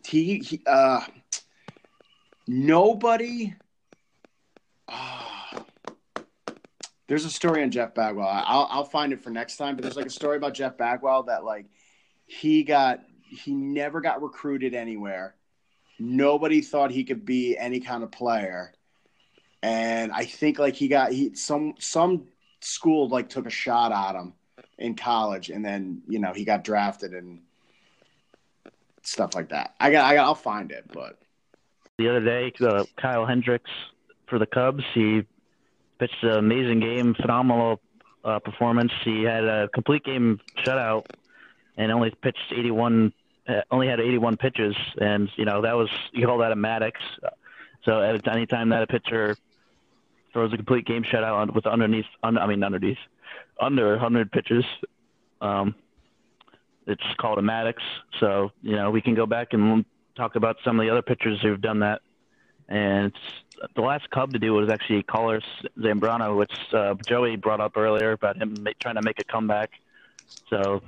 he, 0.06 0.38
he 0.38 0.62
uh, 0.66 1.00
nobody. 2.46 3.54
ah, 4.88 5.64
there's 7.08 7.24
a 7.24 7.30
story 7.30 7.62
on 7.62 7.70
Jeff 7.70 7.94
Bagwell. 7.94 8.28
I'll 8.28 8.68
I'll 8.70 8.84
find 8.84 9.12
it 9.12 9.20
for 9.20 9.30
next 9.30 9.56
time. 9.56 9.74
But 9.74 9.82
there's 9.82 9.96
like 9.96 10.06
a 10.06 10.10
story 10.10 10.36
about 10.36 10.54
Jeff 10.54 10.76
Bagwell 10.76 11.24
that 11.24 11.44
like 11.44 11.66
he 12.26 12.62
got 12.62 13.00
he 13.22 13.52
never 13.52 14.00
got 14.00 14.22
recruited 14.22 14.74
anywhere. 14.74 15.34
Nobody 15.98 16.60
thought 16.60 16.92
he 16.92 17.02
could 17.02 17.24
be 17.24 17.58
any 17.58 17.80
kind 17.80 18.04
of 18.04 18.12
player. 18.12 18.72
And 19.60 20.12
I 20.12 20.24
think 20.24 20.60
like 20.60 20.76
he 20.76 20.86
got 20.86 21.10
he 21.10 21.34
some 21.34 21.74
some 21.80 22.28
school 22.60 23.08
like 23.08 23.28
took 23.28 23.46
a 23.46 23.50
shot 23.50 23.90
at 23.90 24.18
him 24.18 24.34
in 24.78 24.94
college 24.94 25.50
and 25.50 25.64
then, 25.64 26.02
you 26.08 26.18
know, 26.18 26.32
he 26.32 26.44
got 26.44 26.64
drafted 26.64 27.12
and 27.12 27.40
stuff 29.02 29.34
like 29.34 29.48
that. 29.50 29.74
I 29.80 29.90
got 29.90 30.04
I 30.04 30.14
got 30.14 30.24
I'll 30.24 30.34
find 30.34 30.70
it, 30.70 30.84
but 30.92 31.18
the 31.98 32.08
other 32.08 32.20
day, 32.20 32.52
uh, 32.60 32.84
Kyle 32.96 33.26
Hendricks 33.26 33.70
for 34.28 34.38
the 34.38 34.46
Cubs. 34.46 34.84
He 34.94 35.24
pitched 35.98 36.22
an 36.22 36.38
amazing 36.38 36.80
game, 36.80 37.14
phenomenal 37.14 37.80
uh, 38.24 38.38
performance. 38.38 38.92
He 39.04 39.24
had 39.24 39.44
a 39.44 39.68
complete 39.68 40.04
game 40.04 40.40
shutout 40.64 41.06
and 41.76 41.90
only 41.90 42.10
pitched 42.22 42.52
81, 42.56 43.12
uh, 43.48 43.62
only 43.70 43.88
had 43.88 44.00
81 44.00 44.36
pitches, 44.36 44.76
and 45.00 45.28
you 45.36 45.44
know 45.44 45.62
that 45.62 45.74
was 45.74 45.88
you 46.12 46.26
call 46.26 46.38
that 46.38 46.52
a 46.52 46.56
Maddux. 46.56 46.92
So 47.84 48.00
at 48.02 48.28
any 48.28 48.46
time 48.46 48.68
that 48.68 48.82
a 48.82 48.86
pitcher 48.86 49.36
throws 50.32 50.52
a 50.52 50.56
complete 50.56 50.86
game 50.86 51.02
shutout 51.04 51.54
with 51.54 51.66
underneath, 51.66 52.06
under, 52.22 52.40
I 52.40 52.46
mean 52.46 52.62
underneath, 52.62 52.98
under 53.60 53.90
100 53.90 54.30
pitches, 54.30 54.64
um, 55.40 55.74
it's 56.86 57.02
called 57.18 57.38
a 57.38 57.42
Maddux. 57.42 57.74
So 58.20 58.50
you 58.62 58.76
know 58.76 58.90
we 58.90 59.00
can 59.00 59.14
go 59.14 59.26
back 59.26 59.52
and 59.52 59.84
talk 60.16 60.36
about 60.36 60.56
some 60.64 60.78
of 60.78 60.84
the 60.84 60.90
other 60.90 61.02
pitchers 61.02 61.40
who've 61.40 61.60
done 61.60 61.80
that. 61.80 62.02
And 62.68 63.06
it's, 63.06 63.70
the 63.74 63.80
last 63.80 64.10
Cub 64.10 64.32
to 64.32 64.38
do 64.38 64.52
was 64.52 64.68
actually 64.68 65.02
Carlos 65.04 65.42
Zambrano, 65.78 66.36
which 66.36 66.52
uh, 66.74 66.94
Joey 67.06 67.36
brought 67.36 67.60
up 67.60 67.76
earlier 67.76 68.12
about 68.12 68.36
him 68.36 68.54
ma- 68.60 68.72
trying 68.80 68.96
to 68.96 69.02
make 69.02 69.18
a 69.18 69.24
comeback. 69.24 69.70
So 70.50 70.82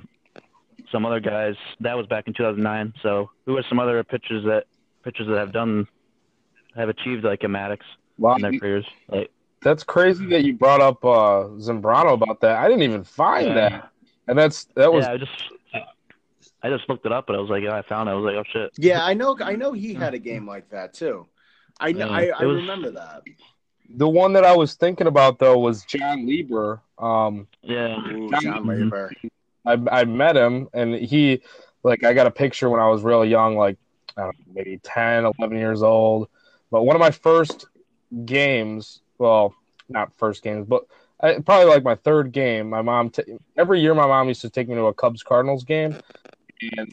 some 0.91 1.05
other 1.05 1.19
guys 1.19 1.55
that 1.79 1.97
was 1.97 2.05
back 2.07 2.27
in 2.27 2.33
2009. 2.33 2.93
So 3.01 3.31
who 3.45 3.57
are 3.57 3.63
some 3.67 3.79
other 3.79 4.03
pitchers 4.03 4.45
that 4.45 4.65
pitchers 5.03 5.27
that 5.27 5.37
have 5.37 5.53
done 5.53 5.87
have 6.75 6.89
achieved 6.89 7.23
like 7.23 7.43
a 7.43 7.47
Maddux 7.47 7.79
Wow, 8.17 8.35
in 8.35 8.41
their 8.41 8.59
careers? 8.59 8.85
Like 9.07 9.31
that's 9.61 9.83
crazy 9.83 10.25
that 10.27 10.43
you 10.43 10.53
brought 10.53 10.81
up 10.81 11.03
uh, 11.05 11.45
Zambrano 11.59 12.13
about 12.13 12.41
that. 12.41 12.57
I 12.57 12.67
didn't 12.67 12.83
even 12.83 13.03
find 13.03 13.47
Yeah. 13.47 13.53
that, 13.69 13.89
and 14.27 14.37
that's 14.37 14.65
that 14.75 14.91
was 14.91 15.05
yeah, 15.05 15.11
I 15.13 15.17
just 15.17 15.31
I 16.63 16.69
just 16.69 16.87
looked 16.89 17.05
it 17.05 17.11
up, 17.11 17.27
and 17.29 17.37
I 17.37 17.39
was 17.41 17.49
like, 17.49 17.63
oh, 17.63 17.71
I 17.71 17.81
found 17.81 18.07
it. 18.09 18.11
I 18.11 18.15
was 18.15 18.25
like, 18.25 18.35
oh 18.35 18.43
shit. 18.51 18.71
yeah, 18.77 19.03
I 19.05 19.13
know 19.13 19.37
I 19.43 19.55
know 19.55 19.73
he 19.73 19.93
had 19.93 20.13
a 20.13 20.19
game 20.19 20.47
like 20.47 20.69
that 20.69 20.93
too. 20.93 21.27
I 21.79 21.91
know 21.91 22.07
Yeah, 22.07 22.33
I, 22.37 22.43
I 22.43 22.45
was- 22.45 22.57
remember 22.57 22.91
that. 22.91 23.23
the 23.95 24.07
one 24.07 24.33
that 24.33 24.43
I 24.45 24.55
was 24.55 24.75
thinking 24.75 25.07
about 25.07 25.39
though 25.39 25.57
was 25.57 25.83
Jon 25.85 26.25
Lieber. 26.25 26.81
Um, 26.97 27.47
Yeah, 27.63 27.97
Ooh, 28.11 28.29
John- 28.31 28.41
Jon 28.41 28.67
Lieber. 28.67 29.11
I 29.65 29.77
I 29.91 30.05
met 30.05 30.35
him 30.37 30.69
and 30.73 30.95
he 30.95 31.41
like 31.83 32.03
I 32.03 32.13
got 32.13 32.27
a 32.27 32.31
picture 32.31 32.69
when 32.69 32.79
I 32.79 32.87
was 32.89 33.03
real 33.03 33.25
young, 33.25 33.57
like 33.57 33.77
I 34.17 34.21
don't 34.23 34.37
know, 34.47 34.53
maybe 34.55 34.79
10, 34.83 35.25
11 35.39 35.57
years 35.57 35.81
old. 35.83 36.29
But 36.69 36.83
one 36.83 36.95
of 36.95 36.99
my 36.99 37.11
first 37.11 37.65
games, 38.25 39.00
well, 39.21 39.53
not 39.87 40.13
first 40.15 40.43
games, 40.43 40.65
but 40.67 40.85
I, 41.21 41.39
probably 41.39 41.67
like 41.67 41.83
my 41.83 41.95
third 41.95 42.31
game. 42.31 42.69
My 42.69 42.81
mom 42.81 43.11
t- 43.11 43.37
every 43.55 43.79
year 43.79 43.93
my 43.93 44.07
mom 44.07 44.27
used 44.27 44.41
to 44.41 44.49
take 44.49 44.67
me 44.67 44.75
to 44.75 44.85
a 44.85 44.93
Cubs 44.93 45.21
Cardinals 45.21 45.63
game, 45.63 45.95
and 46.75 46.91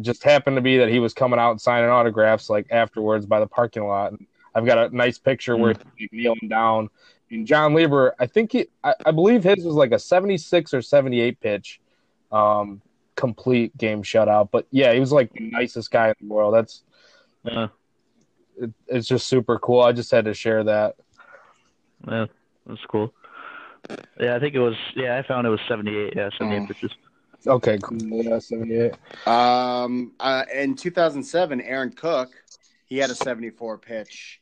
just 0.00 0.22
happened 0.22 0.56
to 0.56 0.60
be 0.60 0.76
that 0.78 0.88
he 0.88 0.98
was 0.98 1.14
coming 1.14 1.38
out 1.38 1.50
and 1.52 1.60
signing 1.60 1.88
autographs 1.88 2.50
like 2.50 2.66
afterwards 2.70 3.26
by 3.26 3.40
the 3.40 3.46
parking 3.46 3.86
lot. 3.86 4.12
And 4.12 4.26
I've 4.54 4.66
got 4.66 4.78
a 4.78 4.94
nice 4.94 5.18
picture 5.18 5.56
where 5.56 5.74
he's 5.96 6.08
kneeling 6.12 6.48
down. 6.48 6.90
And 7.30 7.46
Jon 7.46 7.74
Lieber, 7.74 8.14
I 8.18 8.26
think 8.26 8.52
he, 8.52 8.66
I, 8.82 8.94
I 9.06 9.10
believe 9.12 9.44
his 9.44 9.64
was 9.64 9.74
like 9.74 9.92
a 9.92 9.98
76 9.98 10.74
or 10.74 10.82
78 10.82 11.40
pitch, 11.40 11.80
um, 12.32 12.82
complete 13.14 13.76
game 13.76 14.02
shutout. 14.02 14.50
But 14.50 14.66
yeah, 14.70 14.92
he 14.92 15.00
was 15.00 15.12
like 15.12 15.32
the 15.32 15.50
nicest 15.50 15.90
guy 15.90 16.08
in 16.08 16.28
the 16.28 16.34
world. 16.34 16.54
That's 16.54 16.82
yeah, 17.44 17.68
it, 18.60 18.70
it's 18.88 19.06
just 19.06 19.26
super 19.26 19.58
cool. 19.58 19.80
I 19.80 19.92
just 19.92 20.10
had 20.10 20.24
to 20.24 20.34
share 20.34 20.64
that. 20.64 20.96
Yeah, 22.08 22.26
that's 22.66 22.80
cool. 22.88 23.12
Yeah, 24.20 24.36
I 24.36 24.40
think 24.40 24.54
it 24.54 24.60
was. 24.60 24.76
Yeah, 24.94 25.18
I 25.18 25.22
found 25.26 25.46
it 25.46 25.50
was 25.50 25.60
78. 25.68 26.14
Yeah, 26.14 26.28
78 26.38 26.62
Oh. 26.62 26.66
pitches. 26.66 26.90
Okay, 27.46 27.78
cool. 27.82 27.98
Yeah, 28.02 28.38
78. 28.38 28.92
Um, 29.26 30.12
uh, 30.20 30.44
in 30.54 30.74
2007, 30.74 31.60
Aaron 31.62 31.90
Cook, 31.90 32.30
he 32.84 32.98
had 32.98 33.08
a 33.10 33.14
74 33.14 33.78
pitch. 33.78 34.40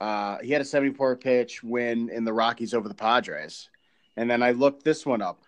Uh, 0.00 0.38
he 0.42 0.50
had 0.50 0.60
a 0.60 0.64
74 0.64 1.16
pitch 1.16 1.62
win 1.62 2.08
in 2.10 2.24
the 2.24 2.32
Rockies 2.32 2.74
over 2.74 2.88
the 2.88 2.94
Padres. 2.94 3.68
And 4.16 4.28
then 4.28 4.42
I 4.42 4.50
looked 4.50 4.82
this 4.84 5.06
one 5.06 5.22
up. 5.22 5.42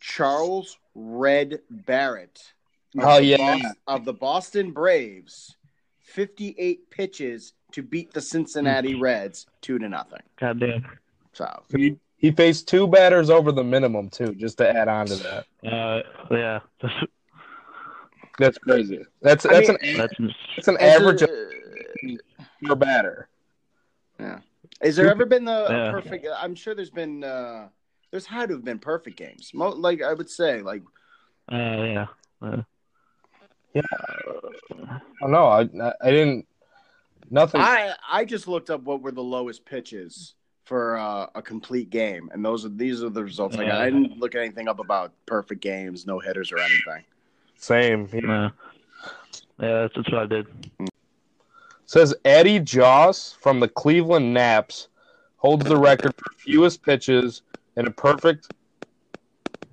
Charles 0.00 0.78
Red 0.94 1.60
Barrett. 1.70 2.52
of 2.98 3.04
Oh, 3.04 3.16
the 3.18 3.24
yeah. 3.24 3.58
Bos- 3.58 3.72
of 3.86 4.04
the 4.04 4.12
Boston 4.14 4.72
Braves, 4.72 5.56
58 6.00 6.90
pitches 6.90 7.52
to 7.76 7.82
beat 7.82 8.10
the 8.10 8.22
Cincinnati 8.22 8.94
Reds 8.94 9.46
two 9.60 9.78
to 9.78 9.86
nothing. 9.86 10.20
God 10.40 10.58
damn. 10.60 10.82
So 11.34 11.62
He, 11.76 11.96
he 12.16 12.30
faced 12.30 12.66
two 12.66 12.86
batters 12.86 13.28
over 13.28 13.52
the 13.52 13.62
minimum 13.62 14.08
too, 14.08 14.34
just 14.34 14.56
to 14.58 14.68
add 14.74 14.88
on 14.88 15.04
to 15.06 15.16
that. 15.16 15.46
Uh, 15.70 16.02
yeah, 16.30 16.60
that's, 16.80 16.94
That's 18.38 18.58
crazy. 18.58 19.02
That's 19.22 19.44
I 19.46 19.52
that's 19.52 19.68
mean- 19.68 19.78
an 19.82 19.96
that's 19.98 20.14
that's 20.56 20.68
an 20.68 20.76
Has 20.76 21.00
average 21.00 21.20
there- 21.20 22.18
per 22.64 22.74
batter. 22.74 23.28
Yeah. 24.20 24.40
Is 24.82 24.96
there 24.96 25.10
ever 25.10 25.24
been 25.26 25.44
the 25.46 25.66
Yeah. 25.70 25.90
perfect? 25.90 26.26
I'm 26.38 26.54
sure 26.54 26.74
there's 26.74 26.90
been. 26.90 27.24
uh 27.24 27.68
There's 28.10 28.26
had 28.26 28.48
to 28.50 28.54
have 28.56 28.64
been 28.64 28.78
perfect 28.78 29.16
games. 29.18 29.52
Mo- 29.54 29.70
like 29.70 30.02
I 30.02 30.12
would 30.14 30.28
say, 30.30 30.60
like 30.62 30.82
uh, 31.50 31.56
yeah. 31.56 32.06
Uh, 32.42 32.62
Oh 35.22 35.26
no, 35.28 35.46
I 35.46 35.62
I 35.62 35.92
I 36.02 36.10
didn't. 36.10 36.46
Nothing. 37.30 37.60
I 37.60 37.94
I 38.10 38.24
just 38.24 38.48
looked 38.48 38.70
up 38.70 38.82
what 38.82 39.02
were 39.02 39.12
the 39.12 39.22
lowest 39.22 39.64
pitches 39.64 40.34
for 40.64 40.96
uh, 40.96 41.26
a 41.34 41.42
complete 41.42 41.90
game, 41.90 42.28
and 42.32 42.44
those 42.44 42.64
are 42.64 42.70
these 42.70 43.02
are 43.02 43.10
the 43.10 43.24
results 43.24 43.56
I 43.56 43.66
got. 43.66 43.80
I 43.80 43.90
didn't 43.90 44.18
look 44.18 44.34
anything 44.34 44.68
up 44.68 44.78
about 44.78 45.12
perfect 45.26 45.60
games, 45.60 46.06
no 46.06 46.18
hitters 46.18 46.52
or 46.52 46.58
anything. 46.58 47.04
Same. 47.56 48.08
yeah. 48.12 48.50
Yeah, 49.58 49.82
that's, 49.82 49.94
that's 49.94 50.12
what 50.12 50.22
I 50.22 50.26
did. 50.26 50.46
Says 51.86 52.14
Eddie 52.24 52.60
Joss 52.60 53.32
from 53.40 53.60
the 53.60 53.68
Cleveland 53.68 54.34
Naps 54.34 54.88
holds 55.36 55.64
the 55.64 55.76
record 55.76 56.14
for 56.16 56.32
fewest 56.36 56.82
pitches 56.82 57.42
in 57.76 57.86
a 57.86 57.90
perfect 57.90 58.52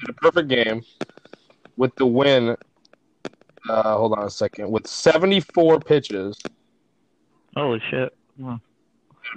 in 0.02 0.10
a 0.10 0.14
perfect 0.14 0.48
game 0.48 0.84
with 1.76 1.94
the 1.96 2.06
win. 2.06 2.56
Uh, 3.68 3.98
hold 3.98 4.14
on 4.14 4.26
a 4.26 4.30
second. 4.30 4.70
With 4.70 4.86
74 4.86 5.80
pitches 5.80 6.38
Holy 7.56 7.82
shit. 7.90 8.14
Wow. 8.38 8.60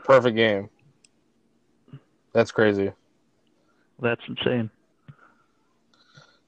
perfect 0.05 0.37
game. 0.37 0.69
That's 2.33 2.51
crazy. 2.51 2.91
That's 4.01 4.21
insane. 4.29 4.71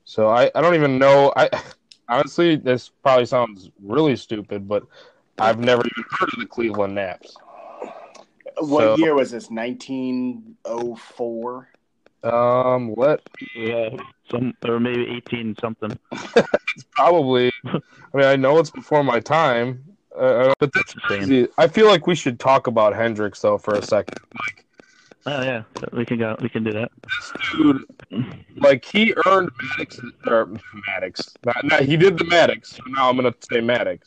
So 0.04 0.28
I, 0.28 0.50
I 0.54 0.60
don't 0.60 0.74
even 0.74 0.98
know. 0.98 1.32
I 1.36 1.48
honestly, 2.08 2.56
this 2.56 2.90
probably 3.02 3.26
sounds 3.26 3.70
really 3.82 4.16
stupid, 4.16 4.66
but 4.68 4.82
I've 5.38 5.58
never 5.60 5.82
even 5.82 6.04
heard 6.18 6.30
of 6.32 6.38
the 6.40 6.46
Cleveland 6.46 6.94
Naps. 6.94 7.34
What 8.58 8.82
So- 8.82 8.96
year 8.96 9.14
was 9.14 9.30
this? 9.30 9.50
1904. 9.50 11.68
Um, 12.24 12.88
what? 12.96 13.22
Yeah, 13.54 13.90
some 14.30 14.52
or 14.66 14.80
maybe 14.80 15.06
18 15.08 15.54
something. 15.60 15.96
It's 16.76 16.84
probably. 16.92 17.50
I 17.64 17.80
mean, 18.14 18.26
I 18.26 18.36
know 18.36 18.58
it's 18.58 18.70
before 18.70 19.02
my 19.02 19.18
time, 19.20 19.82
uh, 20.18 20.54
but 20.58 20.72
that's 20.72 20.94
Insane. 20.94 21.18
crazy. 21.18 21.48
I 21.58 21.68
feel 21.68 21.86
like 21.86 22.06
we 22.06 22.14
should 22.14 22.38
talk 22.40 22.66
about 22.66 22.94
Hendricks 22.94 23.40
though 23.40 23.58
for 23.58 23.74
a 23.74 23.82
second. 23.82 24.18
Like, 24.34 24.64
Oh 25.30 25.42
yeah, 25.42 25.64
we 25.92 26.06
can 26.06 26.18
go. 26.18 26.36
We 26.40 26.48
can 26.48 26.64
do 26.64 26.72
that. 26.72 26.90
dude, 27.52 27.84
like 28.56 28.82
he 28.82 29.12
earned 29.26 29.50
Maddux 29.52 30.02
or 30.26 30.46
Maddux. 30.88 31.36
Not, 31.44 31.64
not, 31.64 31.82
he 31.82 31.98
did 31.98 32.16
the 32.16 32.24
Maddux. 32.24 32.76
So 32.76 32.82
now 32.86 33.10
I'm 33.10 33.16
gonna 33.16 33.34
say 33.52 33.58
Maddux, 33.60 34.00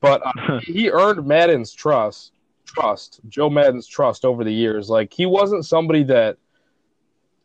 but 0.00 0.22
uh, 0.24 0.60
he 0.62 0.90
earned 0.90 1.26
Maddon's 1.26 1.72
trust. 1.72 2.32
Trust 2.66 3.20
Joe 3.28 3.50
Maddon's 3.50 3.88
trust 3.88 4.24
over 4.24 4.44
the 4.44 4.52
years. 4.52 4.88
Like 4.88 5.12
he 5.12 5.26
wasn't 5.26 5.64
somebody 5.64 6.04
that 6.04 6.36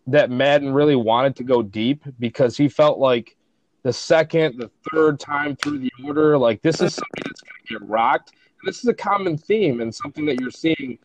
that 0.06 0.30
Maddon 0.30 0.72
really 0.72 0.96
wanted 0.98 1.36
to 1.38 1.44
go 1.44 1.64
deep 1.64 2.04
because 2.20 2.58
he 2.58 2.70
felt 2.70 3.00
like 3.00 3.36
the 3.84 3.94
second, 3.94 4.58
the 4.58 4.72
third 4.92 5.20
time 5.20 5.56
through 5.58 5.80
the 5.80 5.92
order, 6.06 6.38
like 6.38 6.62
this 6.62 6.82
is 6.82 6.96
something 6.96 7.24
that's 7.26 7.42
gonna 7.42 7.80
get 7.80 7.88
rocked. 7.88 8.32
And 8.32 8.68
this 8.68 8.80
is 8.80 8.86
a 8.88 8.94
common 8.94 9.38
theme 9.38 9.82
and 9.82 9.94
something 9.94 10.26
that 10.26 10.40
you're 10.40 10.52
seeing, 10.52 10.98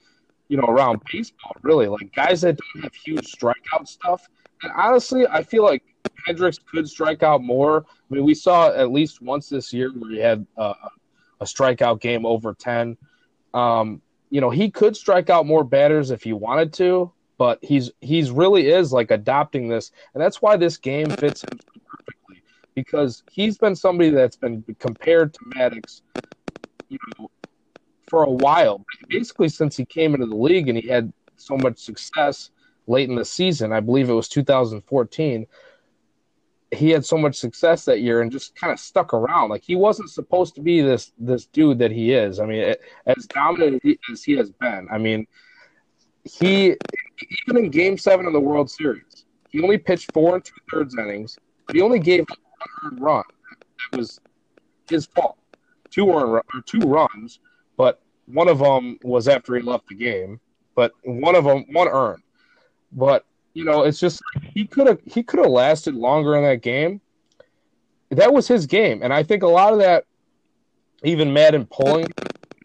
you 0.49 0.57
know, 0.57 0.65
around 0.65 1.03
baseball. 1.11 1.57
Really, 1.63 1.89
like 1.89 2.15
guys 2.15 2.41
that 2.43 2.57
don't 2.57 2.85
have 2.85 2.95
huge 2.95 3.33
strikeout 3.33 3.89
stuff. 3.89 4.29
And 4.63 4.73
honestly, 4.77 5.27
I 5.27 5.43
feel 5.43 5.65
like 5.65 5.83
Hendricks 6.27 6.59
could 6.59 6.89
strike 6.89 7.23
out 7.23 7.43
more. 7.43 7.85
I 7.89 8.15
mean, 8.15 8.25
we 8.25 8.35
saw 8.35 8.73
at 8.73 8.93
least 8.93 9.21
once 9.21 9.49
this 9.49 9.73
year 9.73 9.91
where 9.93 10.11
he 10.11 10.19
had 10.19 10.47
uh, 10.57 10.75
a 11.41 11.45
strikeout 11.45 12.01
game 12.01 12.25
over 12.25 12.55
ten. 12.55 12.97
Um, 13.55 14.03
you 14.31 14.41
know, 14.41 14.51
he 14.51 14.71
could 14.71 14.97
strike 14.97 15.31
out 15.31 15.47
more 15.47 15.65
batters 15.65 16.11
if 16.13 16.23
he 16.23 16.33
wanted 16.33 16.73
to, 16.75 17.11
but 17.39 17.59
he's 17.63 17.91
he's 18.01 18.31
really 18.31 18.69
is 18.69 18.93
like 18.93 19.11
adopting 19.11 19.69
this, 19.69 19.91
and 20.15 20.23
that's 20.23 20.41
why 20.41 20.57
this 20.57 20.77
game 20.77 21.11
fits 21.11 21.43
him 21.43 21.59
because 22.83 23.23
he's 23.31 23.59
been 23.59 23.77
somebody 23.77 24.11
that's 24.11 24.37
been 24.37 24.65
compared 24.79 25.35
to 25.35 25.41
Maddux, 25.57 26.03
you 26.89 26.99
know, 27.19 27.31
for 28.07 28.23
a 28.23 28.31
while, 28.31 28.85
basically 29.09 29.49
since 29.49 29.77
he 29.77 29.85
came 29.85 30.15
into 30.15 30.27
the 30.27 30.37
league 30.37 30.69
and 30.69 30.79
he 30.79 30.89
had 30.89 31.13
so 31.37 31.57
much 31.57 31.79
success 31.79 32.51
late 32.87 33.09
in 33.09 33.17
the 33.17 33.25
season. 33.25 33.73
I 33.73 33.81
believe 33.81 34.09
it 34.09 34.15
was 34.15 34.29
2014 34.29 35.47
he 36.71 36.91
had 36.91 37.05
so 37.05 37.17
much 37.17 37.37
success 37.37 37.85
that 37.87 38.01
year 38.01 38.21
and 38.21 38.31
just 38.31 38.55
kind 38.55 38.73
of 38.73 38.79
stuck 38.79 39.15
around. 39.15 39.49
Like 39.49 39.63
he 39.63 39.77
wasn't 39.77 40.11
supposed 40.11 40.55
to 40.57 40.61
be 40.61 40.81
this 40.81 41.13
this 41.19 41.47
dude 41.47 41.79
that 41.79 41.91
he 41.91 42.13
is. 42.13 42.41
I 42.41 42.47
mean, 42.47 42.75
as 43.07 43.27
dominant 43.27 43.83
as 44.13 44.23
he 44.23 44.37
has 44.37 44.51
been, 44.51 44.87
I 44.91 44.99
mean, 44.99 45.27
he 46.25 46.75
even 47.47 47.65
in 47.65 47.71
Game 47.71 47.97
Seven 47.97 48.27
of 48.27 48.33
the 48.33 48.41
World 48.41 48.71
Series, 48.71 49.25
he 49.49 49.63
only 49.63 49.79
pitched 49.79 50.13
four 50.13 50.35
and 50.35 50.45
two 50.45 50.55
thirds 50.71 50.97
innings. 50.99 51.39
He 51.73 51.81
only 51.81 51.99
gave 51.99 52.27
one 52.83 52.97
run. 53.01 53.25
That 53.91 53.99
was 53.99 54.21
his 54.89 55.07
fault. 55.07 55.39
Two 55.91 56.11
earned, 56.13 56.43
two 56.67 56.81
runs, 56.81 57.41
but 57.77 58.01
one 58.27 58.49
of 58.49 58.59
them 58.59 58.99
was 59.03 59.29
after 59.29 59.57
he 59.57 59.63
left 59.63 59.89
the 59.89 59.95
game. 59.95 60.41
But 60.75 60.93
one 61.05 61.35
of 61.35 61.45
them, 61.45 61.65
one 61.73 61.89
earned. 61.89 62.23
But 62.93 63.25
you 63.55 63.65
know, 63.65 63.83
it's 63.83 63.99
just 63.99 64.23
he 64.55 64.67
could 64.67 64.87
have 64.87 65.01
he 65.05 65.23
could 65.23 65.41
have 65.41 65.51
lasted 65.51 65.95
longer 65.95 66.37
in 66.37 66.45
that 66.45 66.63
game. 66.63 67.01
That 68.11 68.33
was 68.33 68.49
his 68.49 68.67
game, 68.67 69.03
and 69.03 69.13
I 69.13 69.23
think 69.23 69.43
a 69.43 69.49
lot 69.49 69.73
of 69.73 69.81
that, 69.81 70.05
even 71.03 71.33
Maddon 71.33 71.67
pulling 71.67 72.07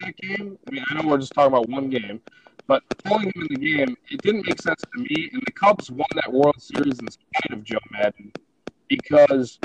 that 0.00 0.16
game. 0.16 0.58
I 0.66 0.70
mean, 0.70 0.84
I 0.88 0.94
know 0.94 1.08
we're 1.08 1.18
just 1.18 1.34
talking 1.34 1.52
about 1.52 1.68
one 1.68 1.90
game, 1.90 2.20
but 2.66 2.82
pulling 3.04 3.26
him 3.26 3.42
in 3.42 3.46
the 3.50 3.56
game, 3.56 3.96
it 4.10 4.22
didn't 4.22 4.46
make 4.46 4.60
sense 4.60 4.82
to 4.94 5.00
me. 5.00 5.30
And 5.32 5.42
the 5.44 5.52
Cubs 5.52 5.90
won 5.90 6.06
that 6.14 6.32
World 6.32 6.60
Series 6.60 6.98
in 6.98 7.10
spite 7.10 7.52
of 7.52 7.62
Joe 7.64 7.78
Maddon 7.90 8.32
because 8.88 9.58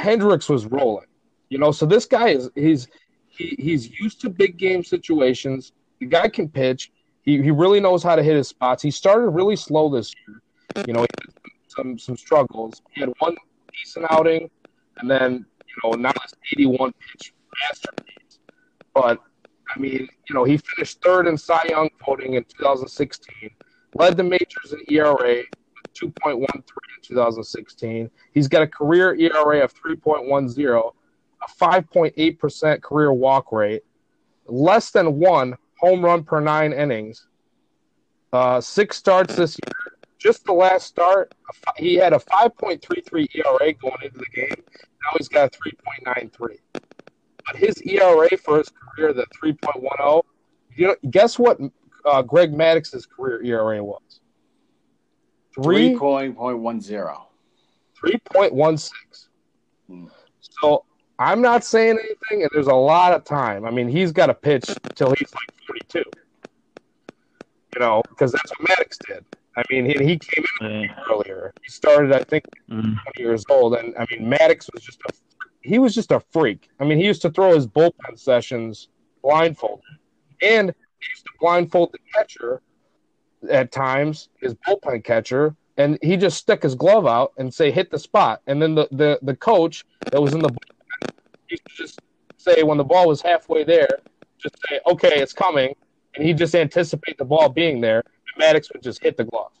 Hendricks 0.00 0.48
was 0.48 0.66
rolling. 0.66 1.06
You 1.50 1.58
know, 1.58 1.72
so 1.72 1.84
this 1.84 2.06
guy 2.06 2.28
is 2.30 2.50
he's 2.54 2.88
he, 3.28 3.56
he's 3.58 3.90
used 4.00 4.20
to 4.22 4.30
big 4.30 4.56
game 4.56 4.82
situations. 4.82 5.72
The 6.00 6.06
guy 6.06 6.28
can 6.28 6.48
pitch. 6.48 6.90
He, 7.22 7.42
he 7.42 7.50
really 7.50 7.80
knows 7.80 8.02
how 8.02 8.16
to 8.16 8.22
hit 8.22 8.36
his 8.36 8.48
spots. 8.48 8.82
He 8.82 8.90
started 8.90 9.28
really 9.30 9.56
slow 9.56 9.90
this 9.90 10.12
year. 10.26 10.84
You 10.86 10.94
know, 10.94 11.00
he 11.00 11.08
had 11.20 11.52
some 11.68 11.98
some 11.98 12.16
struggles. 12.16 12.80
He 12.92 13.00
had 13.00 13.12
one 13.18 13.36
decent 13.72 14.06
outing, 14.10 14.48
and 14.98 15.10
then 15.10 15.44
you 15.66 15.76
know 15.84 15.90
now 15.96 16.12
it's 16.24 16.34
81 16.52 16.92
pitch 16.92 17.34
masterpiece. 17.62 18.38
But 18.94 19.20
I 19.74 19.78
mean, 19.78 20.08
you 20.28 20.34
know, 20.34 20.44
he 20.44 20.56
finished 20.56 21.02
third 21.02 21.26
in 21.26 21.36
Cy 21.36 21.62
Young 21.68 21.90
voting 22.04 22.34
in 22.34 22.44
2016, 22.44 23.50
led 23.94 24.16
the 24.16 24.24
majors 24.24 24.72
in 24.72 24.80
ERA 24.88 25.42
2.13 25.94 26.42
in 26.42 26.62
2016. 27.02 28.10
He's 28.32 28.48
got 28.48 28.62
a 28.62 28.66
career 28.66 29.14
ERA 29.14 29.64
of 29.64 29.74
3.10, 29.74 30.92
a 31.42 31.64
5.8% 31.64 32.82
career 32.82 33.12
walk 33.12 33.52
rate, 33.52 33.82
less 34.46 34.90
than 34.90 35.18
one 35.18 35.56
home 35.78 36.04
run 36.04 36.22
per 36.24 36.40
nine 36.40 36.72
innings. 36.72 37.26
Uh, 38.32 38.60
six 38.60 38.96
starts 38.96 39.36
this 39.36 39.58
year. 39.64 39.96
Just 40.18 40.44
the 40.44 40.52
last 40.52 40.86
start, 40.86 41.34
he 41.76 41.94
had 41.94 42.12
a 42.12 42.18
5.33 42.18 43.26
ERA 43.34 43.72
going 43.72 43.96
into 44.02 44.18
the 44.18 44.26
game. 44.34 44.62
Now 45.02 45.16
he's 45.16 45.28
got 45.28 45.54
a 45.54 45.58
3.93. 46.04 46.58
But 47.46 47.56
his 47.56 47.80
ERA 47.82 48.28
for 48.36 48.58
his 48.58 48.68
career, 48.68 49.14
the 49.14 49.26
3.10, 49.42 50.22
you 50.76 50.88
know, 50.88 50.96
guess 51.10 51.38
what 51.38 51.58
uh, 52.04 52.22
Greg 52.22 52.52
Maddux's 52.52 53.06
career 53.06 53.42
ERA 53.42 53.82
was? 53.82 54.20
3.10. 55.56 57.20
3.16. 58.02 58.90
Hmm. 59.88 60.06
So 60.40 60.84
I'm 61.18 61.42
not 61.42 61.64
saying 61.64 61.98
anything, 61.98 62.42
and 62.42 62.50
there's 62.52 62.66
a 62.66 62.74
lot 62.74 63.12
of 63.12 63.24
time. 63.24 63.64
I 63.64 63.70
mean, 63.70 63.88
he's 63.88 64.12
got 64.12 64.26
to 64.26 64.34
pitch 64.34 64.64
till 64.94 65.12
he's 65.18 65.32
like 65.34 65.66
42. 65.66 66.02
You 67.74 67.80
know, 67.80 68.02
because 68.08 68.32
that's 68.32 68.50
what 68.58 68.70
Maddux 68.70 68.96
did. 69.06 69.24
I 69.56 69.62
mean, 69.70 69.84
he, 69.84 69.92
he 70.04 70.18
came 70.18 70.44
in 70.60 70.90
earlier. 71.10 71.52
He 71.62 71.70
started, 71.70 72.12
I 72.12 72.22
think, 72.24 72.44
mm. 72.70 72.82
20 72.82 72.96
years 73.16 73.44
old, 73.50 73.74
and 73.74 73.94
I 73.96 74.06
mean, 74.10 74.30
Maddux 74.30 74.72
was 74.72 74.82
just 74.82 75.00
a 75.08 75.12
he 75.62 75.78
was 75.78 75.94
just 75.94 76.12
a 76.12 76.20
freak. 76.32 76.68
I 76.80 76.84
mean, 76.84 76.98
he 76.98 77.04
used 77.04 77.22
to 77.22 77.30
throw 77.30 77.54
his 77.54 77.66
bullpen 77.66 78.18
sessions 78.18 78.88
blindfolded, 79.22 79.84
and 80.42 80.74
he 81.00 81.06
used 81.10 81.24
to 81.24 81.32
blindfold 81.40 81.92
the 81.92 81.98
catcher 82.14 82.62
at 83.48 83.72
times, 83.72 84.28
his 84.40 84.54
bullpen 84.54 85.04
catcher, 85.04 85.54
and 85.76 85.98
he 86.02 86.16
just 86.16 86.36
stick 86.36 86.62
his 86.62 86.74
glove 86.74 87.06
out 87.06 87.32
and 87.38 87.52
say 87.52 87.70
hit 87.70 87.90
the 87.90 87.98
spot, 87.98 88.42
and 88.46 88.60
then 88.60 88.74
the 88.74 88.88
the, 88.90 89.18
the 89.22 89.36
coach 89.36 89.84
that 90.10 90.20
was 90.20 90.34
in 90.34 90.40
the 90.40 90.50
to 91.50 91.58
just 91.76 92.00
say 92.36 92.62
when 92.62 92.78
the 92.78 92.84
ball 92.84 93.08
was 93.08 93.20
halfway 93.20 93.64
there, 93.64 93.88
just 94.38 94.56
say, 94.68 94.80
okay, 94.86 95.20
it's 95.20 95.32
coming. 95.32 95.74
And 96.14 96.24
he'd 96.24 96.38
just 96.38 96.54
anticipate 96.54 97.18
the 97.18 97.24
ball 97.24 97.48
being 97.48 97.80
there. 97.80 98.02
And 98.34 98.42
Maddux 98.42 98.72
would 98.72 98.82
just 98.82 99.02
hit 99.02 99.16
the 99.16 99.24
glove. 99.24 99.52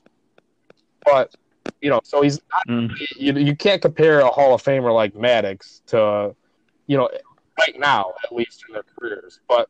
But, 1.04 1.34
you 1.80 1.90
know, 1.90 2.00
so 2.02 2.22
he's 2.22 2.40
not, 2.50 2.66
mm. 2.68 2.90
you, 3.16 3.32
you 3.34 3.56
can't 3.56 3.80
compare 3.80 4.20
a 4.20 4.28
Hall 4.28 4.54
of 4.54 4.62
Famer 4.62 4.92
like 4.92 5.14
Maddux 5.14 5.82
to, 5.86 6.34
you 6.86 6.96
know, 6.96 7.08
right 7.58 7.78
now, 7.78 8.12
at 8.24 8.32
least 8.34 8.64
in 8.68 8.74
their 8.74 8.84
careers. 8.98 9.40
But 9.48 9.68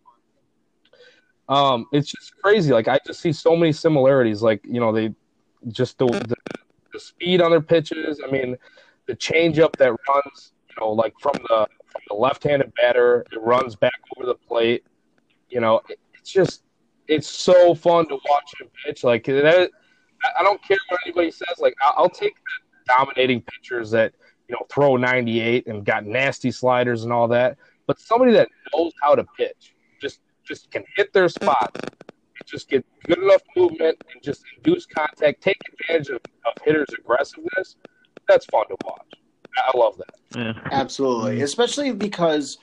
um, 1.50 1.86
it's 1.92 2.10
just 2.10 2.36
crazy. 2.42 2.72
Like, 2.72 2.88
I 2.88 2.98
just 3.06 3.20
see 3.20 3.32
so 3.32 3.56
many 3.56 3.72
similarities. 3.72 4.40
Like, 4.40 4.64
you 4.64 4.80
know, 4.80 4.92
they 4.92 5.12
just 5.68 5.98
the, 5.98 6.06
the, 6.06 6.36
the 6.92 7.00
speed 7.00 7.42
on 7.42 7.50
their 7.50 7.60
pitches. 7.60 8.20
I 8.26 8.30
mean, 8.30 8.56
the 9.06 9.16
changeup 9.16 9.76
that 9.76 9.90
runs, 9.90 10.52
you 10.68 10.74
know, 10.80 10.90
like 10.90 11.12
from 11.20 11.34
the 11.48 11.66
from 11.90 12.02
the 12.08 12.14
left-handed 12.14 12.72
batter. 12.80 13.26
It 13.32 13.40
runs 13.42 13.76
back 13.76 14.00
over 14.16 14.26
the 14.26 14.34
plate. 14.34 14.84
You 15.48 15.60
know, 15.60 15.80
it, 15.88 15.98
it's 16.14 16.30
just 16.30 16.62
it's 17.08 17.28
so 17.28 17.74
fun 17.74 18.06
to 18.08 18.18
watch 18.28 18.52
him 18.60 18.68
pitch. 18.84 19.02
Like 19.02 19.24
that, 19.24 19.70
I 20.38 20.42
don't 20.42 20.62
care 20.62 20.78
what 20.88 21.00
anybody 21.04 21.30
says. 21.30 21.58
Like 21.58 21.74
I'll, 21.84 22.08
take 22.08 22.34
the 22.34 22.94
dominating 22.96 23.42
pitchers 23.42 23.90
that 23.90 24.14
you 24.48 24.54
know 24.54 24.64
throw 24.70 24.96
98 24.96 25.66
and 25.66 25.84
got 25.84 26.06
nasty 26.06 26.52
sliders 26.52 27.02
and 27.04 27.12
all 27.12 27.26
that. 27.28 27.58
But 27.86 27.98
somebody 27.98 28.32
that 28.32 28.48
knows 28.72 28.92
how 29.02 29.16
to 29.16 29.24
pitch, 29.36 29.74
just 30.50 30.60
just 30.60 30.70
can 30.70 30.84
hit 30.96 31.12
their 31.12 31.28
spots, 31.28 31.80
just 32.44 32.68
get 32.68 32.84
good 33.06 33.18
enough 33.18 33.42
movement 33.56 33.96
and 34.12 34.22
just 34.22 34.42
induce 34.56 34.84
contact, 34.84 35.40
take 35.40 35.56
advantage 35.72 36.08
of, 36.08 36.20
of 36.44 36.52
hitters' 36.64 36.88
aggressiveness. 36.98 37.76
That's 38.28 38.44
fun 38.46 38.66
to 38.68 38.76
watch. 38.84 39.12
I 39.56 39.76
love 39.76 39.98
that. 39.98 40.14
Yeah. 40.36 40.68
Absolutely, 40.72 41.42
especially 41.42 41.92
because, 41.92 42.58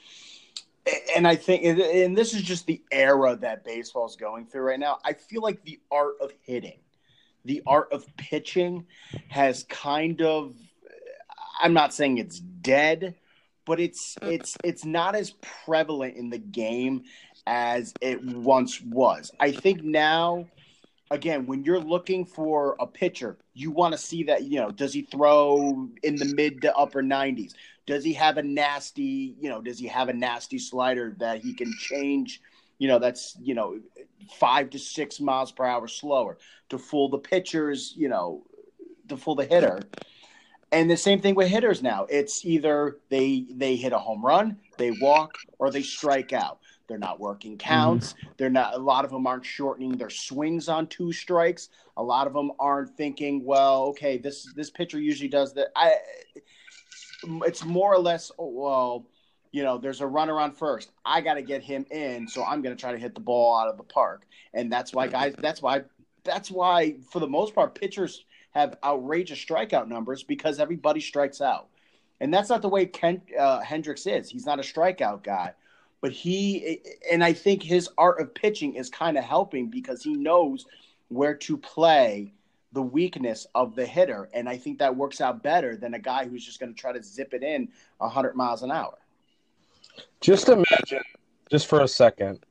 and 1.16 1.28
I 1.28 1.36
think, 1.36 1.64
and 1.64 2.18
this 2.18 2.34
is 2.34 2.42
just 2.42 2.66
the 2.66 2.82
era 2.92 3.36
that 3.38 3.64
baseball 3.64 4.06
is 4.06 4.16
going 4.16 4.46
through 4.48 4.64
right 4.64 4.80
now. 4.80 5.00
I 5.06 5.14
feel 5.14 5.42
like 5.42 5.64
the 5.64 5.80
art 5.92 6.16
of 6.22 6.32
hitting, 6.42 6.80
the 7.46 7.62
art 7.66 7.92
of 7.92 8.06
pitching, 8.18 8.86
has 9.30 9.64
kind 9.70 10.22
of. 10.22 10.56
I'm 11.60 11.74
not 11.74 11.94
saying 11.94 12.20
it's 12.20 12.40
dead, 12.40 13.16
but 13.68 13.80
it's 13.80 14.18
it's 14.22 14.58
it's 14.64 14.86
not 14.86 15.16
as 15.16 15.32
prevalent 15.66 16.16
in 16.16 16.30
the 16.30 16.38
game 16.38 17.04
as 17.48 17.94
it 18.02 18.24
once 18.24 18.82
was. 18.82 19.32
I 19.40 19.52
think 19.52 19.84
now 19.84 20.48
again, 21.12 21.46
when 21.46 21.64
you're 21.64 21.80
looking 21.80 22.26
for 22.26 22.76
a 22.80 22.88
pitcher, 22.88 23.38
you 23.54 23.72
want 23.72 23.94
to 23.94 23.98
see 23.98 24.24
that, 24.24 24.44
you 24.44 24.60
know, 24.60 24.72
does 24.72 24.94
he 24.94 25.04
throw 25.04 25.88
in 26.04 26.16
the 26.16 26.34
mid 26.36 26.62
to 26.62 26.76
upper 26.76 27.02
90s? 27.02 27.54
Does 27.86 28.04
he 28.04 28.14
have 28.14 28.38
a 28.38 28.44
nasty, 28.44 29.36
you 29.40 29.50
know, 29.50 29.62
does 29.62 29.80
he 29.80 29.88
have 29.88 30.10
a 30.10 30.14
nasty 30.14 30.60
slider 30.60 31.16
that 31.20 31.42
he 31.42 31.54
can 31.54 31.74
change, 31.80 32.42
you 32.80 32.88
know, 32.88 33.00
that's, 33.00 33.38
you 33.42 33.54
know, 33.54 33.80
five 34.38 34.70
to 34.72 34.80
six 34.80 35.20
miles 35.22 35.52
per 35.52 35.66
hour 35.66 35.88
slower 35.88 36.38
to 36.70 36.78
fool 36.78 37.10
the 37.10 37.18
pitchers, 37.18 37.94
you 37.96 38.10
know, 38.10 38.44
to 39.08 39.16
fool 39.16 39.36
the 39.36 39.46
hitter. 39.46 39.80
And 40.74 40.92
the 40.92 40.98
same 40.98 41.22
thing 41.22 41.36
with 41.36 41.48
hitters 41.48 41.82
now. 41.82 42.06
It's 42.10 42.46
either 42.46 42.98
they 43.08 43.46
they 43.50 43.78
hit 43.78 43.94
a 43.94 43.98
home 43.98 44.26
run, 44.26 44.60
they 44.78 44.92
walk, 44.92 45.38
or 45.60 45.72
they 45.72 45.82
strike 45.82 46.34
out. 46.34 46.60
They're 46.88 46.98
not 46.98 47.20
working 47.20 47.58
counts. 47.58 48.14
Mm-hmm. 48.14 48.28
They're 48.38 48.50
not. 48.50 48.74
A 48.74 48.78
lot 48.78 49.06
of 49.06 49.12
them 49.12 49.28
aren't 49.28 49.46
shortening 49.46 49.98
their 49.98 50.10
swings 50.10 50.70
on 50.70 50.88
two 50.88 51.12
strikes. 51.12 51.70
A 51.98 52.04
lot 52.04 52.28
of 52.28 52.34
them 52.34 52.52
aren't 52.60 52.96
thinking, 52.96 53.44
well, 53.44 53.84
okay, 53.88 54.18
this 54.18 54.52
this 54.56 54.70
pitcher 54.70 55.00
usually 55.00 55.30
does 55.30 55.54
that. 55.54 55.70
I. 55.76 55.96
It's 57.46 57.66
more 57.66 57.94
or 57.94 58.00
less, 58.00 58.32
oh, 58.38 58.50
well, 58.50 59.08
you 59.52 59.64
know, 59.64 59.80
there's 59.80 60.02
a 60.02 60.08
runner 60.08 60.40
on 60.40 60.52
first. 60.52 60.92
I 61.04 61.20
got 61.22 61.34
to 61.34 61.42
get 61.42 61.64
him 61.64 61.84
in, 61.90 62.28
so 62.28 62.44
I'm 62.44 62.62
going 62.62 62.76
to 62.76 62.80
try 62.80 62.92
to 62.92 62.98
hit 62.98 63.16
the 63.16 63.22
ball 63.22 63.60
out 63.60 63.70
of 63.70 63.78
the 63.78 63.84
park. 63.84 64.28
And 64.54 64.72
that's 64.72 64.94
why 64.94 65.08
guys. 65.08 65.34
That's 65.40 65.62
why. 65.62 65.84
That's 66.24 66.52
why 66.52 66.98
for 67.12 67.20
the 67.20 67.28
most 67.28 67.56
part, 67.56 67.74
pitchers 67.74 68.26
have 68.52 68.78
outrageous 68.84 69.40
strikeout 69.40 69.88
numbers 69.88 70.24
because 70.24 70.60
everybody 70.60 71.00
strikes 71.00 71.42
out. 71.42 71.70
And 72.20 72.34
that's 72.34 72.50
not 72.50 72.62
the 72.62 72.70
way 72.70 72.86
Ken 72.86 73.22
uh, 73.40 73.62
Hendricks 73.62 74.08
is. 74.08 74.30
He's 74.30 74.46
not 74.46 74.60
a 74.60 74.64
strikeout 74.64 75.24
guy, 75.24 75.54
but 76.02 76.12
he 76.12 76.82
and 77.12 77.24
I 77.24 77.34
think 77.34 77.64
his 77.64 77.90
art 77.98 78.22
of 78.22 78.34
pitching 78.34 78.76
is 78.76 78.90
kind 78.90 79.18
of 79.18 79.24
helping 79.24 79.70
because 79.70 80.04
he 80.04 80.14
knows 80.14 80.66
where 81.10 81.36
to 81.36 81.58
play 81.58 82.34
the 82.74 82.82
weakness 82.82 83.48
of 83.56 83.76
the 83.76 83.86
hitter, 83.86 84.30
and 84.34 84.48
I 84.48 84.58
think 84.58 84.78
that 84.80 84.96
works 84.96 85.22
out 85.22 85.42
better 85.42 85.76
than 85.76 85.94
a 85.94 86.00
guy 86.00 86.28
who's 86.28 86.46
just 86.46 86.60
going 86.60 86.74
to 86.74 86.80
try 86.80 86.92
to 86.92 87.02
zip 87.02 87.34
it 87.34 87.42
in 87.42 87.70
100 87.98 88.36
miles 88.36 88.62
an 88.62 88.72
hour. 88.72 88.98
Just 90.22 90.50
imagine, 90.50 91.02
just 91.50 91.68
for 91.68 91.82
a 91.82 91.88
second, 91.88 92.46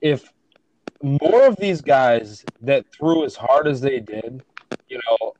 if 0.00 0.32
more 1.02 1.46
of 1.46 1.56
these 1.56 1.80
guys 1.80 2.44
that 2.60 2.86
threw 2.92 3.24
as 3.24 3.36
hard 3.36 3.68
as 3.68 3.80
they 3.80 4.00
did, 4.00 4.42
you 4.88 4.98
know, 5.08 5.34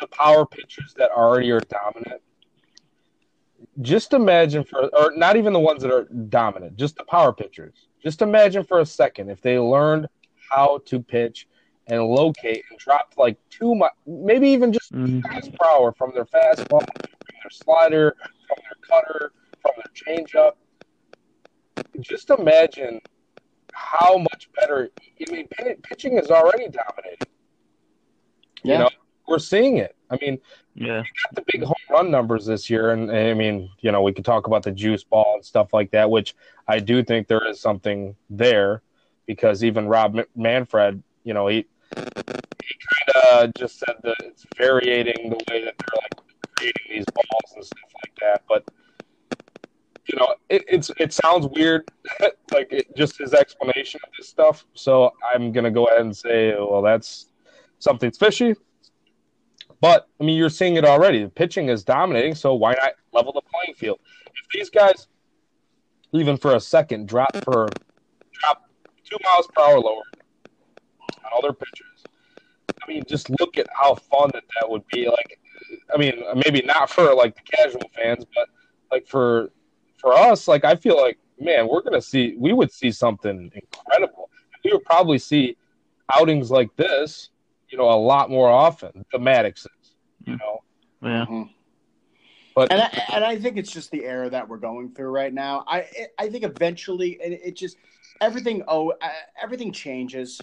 the 0.00 0.06
power 0.08 0.46
pitchers 0.46 0.94
that 0.96 1.10
already 1.10 1.50
are 1.50 1.60
dominant, 1.60 2.20
just 3.80 4.12
imagine 4.12 4.64
for, 4.64 4.88
or 4.94 5.12
not 5.16 5.36
even 5.36 5.52
the 5.52 5.60
ones 5.60 5.82
that 5.82 5.92
are 5.92 6.04
dominant, 6.04 6.76
just 6.76 6.96
the 6.96 7.04
power 7.04 7.32
pitchers. 7.32 7.88
Just 8.02 8.20
imagine 8.20 8.64
for 8.64 8.80
a 8.80 8.86
second 8.86 9.30
if 9.30 9.40
they 9.40 9.58
learned 9.58 10.08
how 10.50 10.80
to 10.86 11.00
pitch 11.00 11.48
and 11.86 12.02
locate 12.02 12.64
and 12.70 12.78
drop 12.78 13.14
like 13.16 13.36
two, 13.50 13.80
maybe 14.06 14.48
even 14.48 14.72
just 14.72 14.92
mm-hmm. 14.92 15.20
miles 15.20 15.48
per 15.48 15.66
hour 15.66 15.92
from 15.92 16.12
their 16.14 16.26
fastball, 16.26 16.80
from 16.80 17.36
their 17.42 17.50
slider, 17.50 18.16
from 18.46 18.58
their 18.62 18.76
cutter, 18.88 19.32
from 19.60 19.72
their 19.76 20.16
changeup. 20.16 20.52
Just 22.00 22.30
imagine 22.30 23.00
how 23.72 24.18
much 24.18 24.50
better. 24.54 24.90
I 25.00 25.32
mean, 25.32 25.48
pitching 25.82 26.18
is 26.18 26.30
already 26.30 26.68
dominating. 26.68 27.28
Yeah. 28.62 28.72
You 28.72 28.78
know, 28.78 28.90
we're 29.26 29.38
seeing 29.38 29.78
it. 29.78 29.96
I 30.10 30.18
mean, 30.20 30.38
yeah, 30.74 31.02
the 31.32 31.44
big 31.52 31.62
home 31.62 31.74
run 31.90 32.10
numbers 32.10 32.46
this 32.46 32.68
year, 32.68 32.90
and, 32.90 33.10
and, 33.10 33.30
I 33.30 33.34
mean, 33.34 33.70
you 33.80 33.92
know, 33.92 34.02
we 34.02 34.12
could 34.12 34.24
talk 34.24 34.46
about 34.46 34.62
the 34.62 34.72
juice 34.72 35.04
ball 35.04 35.34
and 35.36 35.44
stuff 35.44 35.72
like 35.72 35.90
that, 35.92 36.10
which 36.10 36.34
I 36.68 36.78
do 36.80 37.02
think 37.02 37.28
there 37.28 37.46
is 37.48 37.60
something 37.60 38.14
there 38.28 38.82
because 39.26 39.64
even 39.64 39.86
Rob 39.86 40.18
Manfred, 40.36 41.02
you 41.24 41.34
know, 41.34 41.46
he 41.48 41.66
he 41.94 42.04
kind 42.04 43.44
of 43.44 43.54
just 43.54 43.78
said 43.78 43.96
that 44.02 44.16
it's 44.20 44.46
variating 44.56 45.30
the 45.30 45.36
way 45.50 45.64
that 45.64 45.74
they're 45.78 46.00
like 46.02 46.26
creating 46.56 46.82
these 46.90 47.04
balls 47.14 47.52
and 47.54 47.64
stuff 47.64 47.90
like 48.02 48.14
that, 48.20 48.42
but 48.48 48.64
you 50.06 50.18
know, 50.18 50.34
it, 50.48 50.64
it's 50.68 50.90
it 50.98 51.12
sounds 51.12 51.46
weird, 51.46 51.84
like 52.52 52.72
it, 52.72 52.94
just 52.96 53.18
his 53.18 53.34
explanation 53.34 54.00
of 54.04 54.10
this 54.18 54.28
stuff. 54.28 54.64
So 54.74 55.12
I'm 55.32 55.52
gonna 55.52 55.70
go 55.70 55.86
ahead 55.86 56.00
and 56.00 56.16
say, 56.16 56.54
well, 56.54 56.82
that's 56.82 57.30
something's 57.78 58.18
fishy. 58.18 58.54
But 59.82 60.08
I 60.20 60.24
mean, 60.24 60.38
you're 60.38 60.48
seeing 60.48 60.76
it 60.76 60.84
already. 60.84 61.24
The 61.24 61.28
pitching 61.28 61.68
is 61.68 61.82
dominating, 61.82 62.36
so 62.36 62.54
why 62.54 62.74
not 62.74 62.92
level 63.12 63.32
the 63.32 63.42
playing 63.42 63.74
field? 63.74 63.98
If 64.26 64.48
these 64.54 64.70
guys, 64.70 65.08
even 66.12 66.36
for 66.36 66.54
a 66.54 66.60
second, 66.60 67.08
drop 67.08 67.36
for 67.44 67.68
drop 68.32 68.62
two 69.04 69.16
miles 69.24 69.48
per 69.52 69.60
hour 69.60 69.80
lower 69.80 70.04
on 71.10 71.30
all 71.34 71.42
their 71.42 71.52
pitchers, 71.52 72.04
I 72.70 72.86
mean, 72.86 73.02
just 73.08 73.28
look 73.40 73.58
at 73.58 73.66
how 73.74 73.96
fun 73.96 74.30
that 74.34 74.44
that 74.60 74.70
would 74.70 74.86
be. 74.86 75.08
Like, 75.08 75.40
I 75.92 75.98
mean, 75.98 76.22
maybe 76.36 76.62
not 76.62 76.88
for 76.88 77.12
like 77.12 77.34
the 77.34 77.42
casual 77.42 77.90
fans, 77.92 78.24
but 78.32 78.48
like 78.92 79.08
for 79.08 79.50
for 79.98 80.12
us, 80.12 80.46
like 80.46 80.64
I 80.64 80.76
feel 80.76 80.96
like, 80.96 81.18
man, 81.40 81.66
we're 81.66 81.82
gonna 81.82 82.00
see, 82.00 82.36
we 82.38 82.52
would 82.52 82.70
see 82.70 82.92
something 82.92 83.50
incredible. 83.52 84.30
We 84.64 84.74
would 84.74 84.84
probably 84.84 85.18
see 85.18 85.56
outings 86.14 86.52
like 86.52 86.74
this 86.76 87.30
you 87.72 87.78
know, 87.78 87.90
a 87.90 87.96
lot 87.96 88.30
more 88.30 88.48
often. 88.48 89.04
Thematic 89.10 89.56
sense, 89.56 89.96
you 90.26 90.36
know. 90.36 90.62
Yeah. 91.02 91.24
Mm-hmm. 91.24 91.42
But 92.54 92.70
and 92.70 92.82
I, 92.82 93.02
and 93.14 93.24
I 93.24 93.38
think 93.38 93.56
it's 93.56 93.72
just 93.72 93.90
the 93.90 94.04
era 94.04 94.28
that 94.28 94.46
we're 94.46 94.58
going 94.58 94.92
through 94.92 95.08
right 95.08 95.32
now. 95.32 95.64
I 95.66 95.86
I 96.18 96.28
think 96.28 96.44
eventually 96.44 97.12
it, 97.12 97.40
it 97.42 97.56
just 97.56 97.78
everything 98.20 98.62
oh 98.68 98.90
uh, 98.90 99.08
everything 99.42 99.72
changes. 99.72 100.40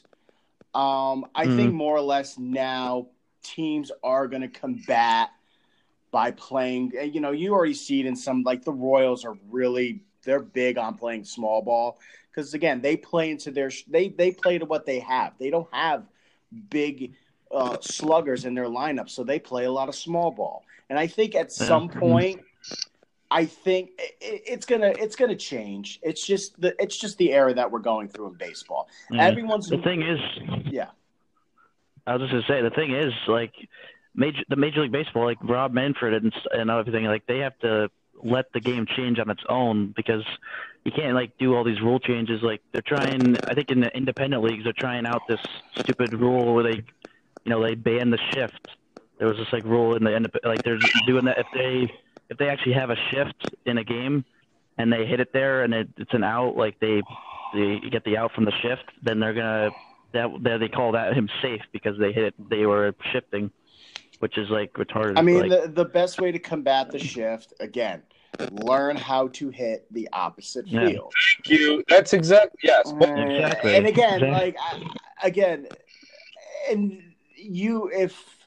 Um, 0.73 1.25
I 1.35 1.45
mm-hmm. 1.45 1.55
think 1.55 1.73
more 1.73 1.95
or 1.95 2.01
less 2.01 2.37
now 2.39 3.07
teams 3.43 3.91
are 4.03 4.27
going 4.27 4.41
to 4.41 4.47
combat 4.47 5.29
by 6.11 6.31
playing. 6.31 6.93
Uh, 6.99 7.03
you 7.03 7.21
know, 7.21 7.31
you 7.31 7.53
already 7.53 7.75
see 7.75 7.99
it 7.99 8.07
in 8.07 8.15
some 8.15 8.41
like 8.41 8.65
the 8.65 8.73
Royals 8.73 9.23
are 9.23 9.37
really 9.49 10.01
they're 10.23 10.39
big 10.41 10.79
on 10.79 10.95
playing 10.95 11.23
small 11.25 11.61
ball 11.61 11.99
because 12.31 12.55
again 12.55 12.81
they 12.81 12.97
play 12.97 13.29
into 13.29 13.51
their 13.51 13.71
they 13.87 14.09
they 14.09 14.31
play 14.31 14.57
to 14.57 14.65
what 14.65 14.87
they 14.87 14.99
have. 14.99 15.33
They 15.37 15.51
don't 15.51 15.71
have 15.71 16.05
big 16.69 17.13
uh, 17.51 17.77
sluggers 17.81 18.45
in 18.45 18.53
their 18.53 18.65
lineup, 18.65 19.09
so 19.09 19.23
they 19.23 19.39
play 19.39 19.65
a 19.65 19.71
lot 19.71 19.89
of 19.89 19.95
small 19.95 20.31
ball. 20.31 20.63
And 20.89 20.97
I 20.97 21.07
think 21.07 21.35
at 21.35 21.51
some 21.51 21.89
point, 21.89 22.41
I 23.31 23.45
think 23.45 23.91
it, 23.99 24.15
it's 24.21 24.65
gonna 24.65 24.93
it's 24.97 25.15
gonna 25.15 25.35
change. 25.35 25.99
It's 26.01 26.25
just 26.25 26.59
the 26.59 26.75
it's 26.81 26.97
just 26.97 27.17
the 27.17 27.31
era 27.31 27.53
that 27.53 27.71
we're 27.71 27.79
going 27.79 28.07
through 28.07 28.27
in 28.27 28.33
baseball. 28.33 28.87
Yeah. 29.11 29.25
Everyone's 29.27 29.67
the 29.69 29.77
thing 29.77 30.01
is, 30.01 30.19
yeah. 30.65 30.89
I 32.07 32.15
was 32.15 32.21
just 32.21 32.31
gonna 32.31 32.43
say 32.47 32.61
the 32.67 32.75
thing 32.75 32.93
is 32.95 33.13
like 33.27 33.53
major 34.15 34.41
the 34.49 34.55
Major 34.55 34.81
League 34.81 34.91
Baseball, 34.91 35.25
like 35.25 35.37
Rob 35.43 35.73
Manfred 35.73 36.13
and 36.23 36.33
and 36.51 36.71
everything, 36.71 37.05
like 37.05 37.25
they 37.27 37.39
have 37.39 37.57
to 37.59 37.89
let 38.21 38.51
the 38.53 38.59
game 38.59 38.85
change 38.97 39.19
on 39.19 39.29
its 39.29 39.43
own 39.47 39.93
because 39.95 40.23
you 40.85 40.91
can't 40.91 41.15
like 41.15 41.37
do 41.37 41.55
all 41.55 41.63
these 41.63 41.81
rule 41.81 41.99
changes. 41.99 42.41
Like 42.41 42.61
they're 42.71 42.81
trying, 42.85 43.37
I 43.47 43.53
think 43.53 43.69
in 43.69 43.81
the 43.81 43.95
independent 43.95 44.43
leagues, 44.43 44.63
they're 44.63 44.73
trying 44.73 45.05
out 45.05 45.21
this 45.27 45.39
stupid 45.81 46.13
rule 46.13 46.53
where 46.53 46.63
they, 46.63 46.83
you 47.45 47.49
know, 47.49 47.63
they 47.63 47.75
ban 47.75 48.09
the 48.09 48.19
shift. 48.33 48.59
There 49.17 49.27
was 49.27 49.37
this 49.37 49.47
like 49.51 49.65
rule 49.65 49.95
in 49.95 50.03
the 50.03 50.29
like 50.43 50.63
they're 50.63 50.79
doing 51.05 51.25
that 51.25 51.37
if 51.39 51.47
they 51.53 51.91
if 52.29 52.37
they 52.37 52.47
actually 52.47 52.73
have 52.73 52.89
a 52.89 52.95
shift 53.11 53.35
in 53.65 53.77
a 53.77 53.83
game 53.83 54.23
and 54.77 54.91
they 54.91 55.05
hit 55.05 55.19
it 55.19 55.33
there 55.33 55.63
and 55.63 55.73
it, 55.73 55.89
it's 55.97 56.13
an 56.13 56.23
out, 56.23 56.55
like 56.55 56.79
they 56.79 57.01
they 57.53 57.79
get 57.91 58.05
the 58.05 58.17
out 58.17 58.31
from 58.33 58.45
the 58.45 58.53
shift, 58.61 58.85
then 59.03 59.19
they're 59.19 59.33
gonna 59.33 59.71
that 60.13 60.57
they 60.59 60.69
call 60.69 60.93
that 60.93 61.13
him 61.13 61.29
safe 61.41 61.61
because 61.73 61.97
they 61.99 62.13
hit 62.13 62.23
it, 62.23 62.49
they 62.49 62.65
were 62.65 62.95
shifting 63.11 63.51
which 64.19 64.37
is 64.37 64.49
like 64.49 64.73
retarded. 64.73 65.17
I 65.17 65.21
mean, 65.21 65.49
like, 65.49 65.49
the, 65.49 65.67
the 65.69 65.85
best 65.85 66.19
way 66.21 66.31
to 66.31 66.39
combat 66.39 66.91
the 66.91 66.99
shift, 66.99 67.53
again, 67.59 68.03
learn 68.51 68.95
how 68.95 69.27
to 69.29 69.49
hit 69.49 69.85
the 69.91 70.07
opposite 70.13 70.67
yeah. 70.67 70.87
field. 70.87 71.13
Thank 71.45 71.59
you. 71.59 71.83
That's 71.87 72.13
exactly 72.13 72.59
yes. 72.63 72.91
Mm. 72.91 73.35
exactly. 73.35 73.75
And 73.75 73.87
again, 73.87 74.23
exactly. 74.23 74.29
like 74.31 74.55
I, 74.59 75.27
again, 75.27 75.67
and 76.69 77.01
you 77.35 77.89
if 77.93 78.39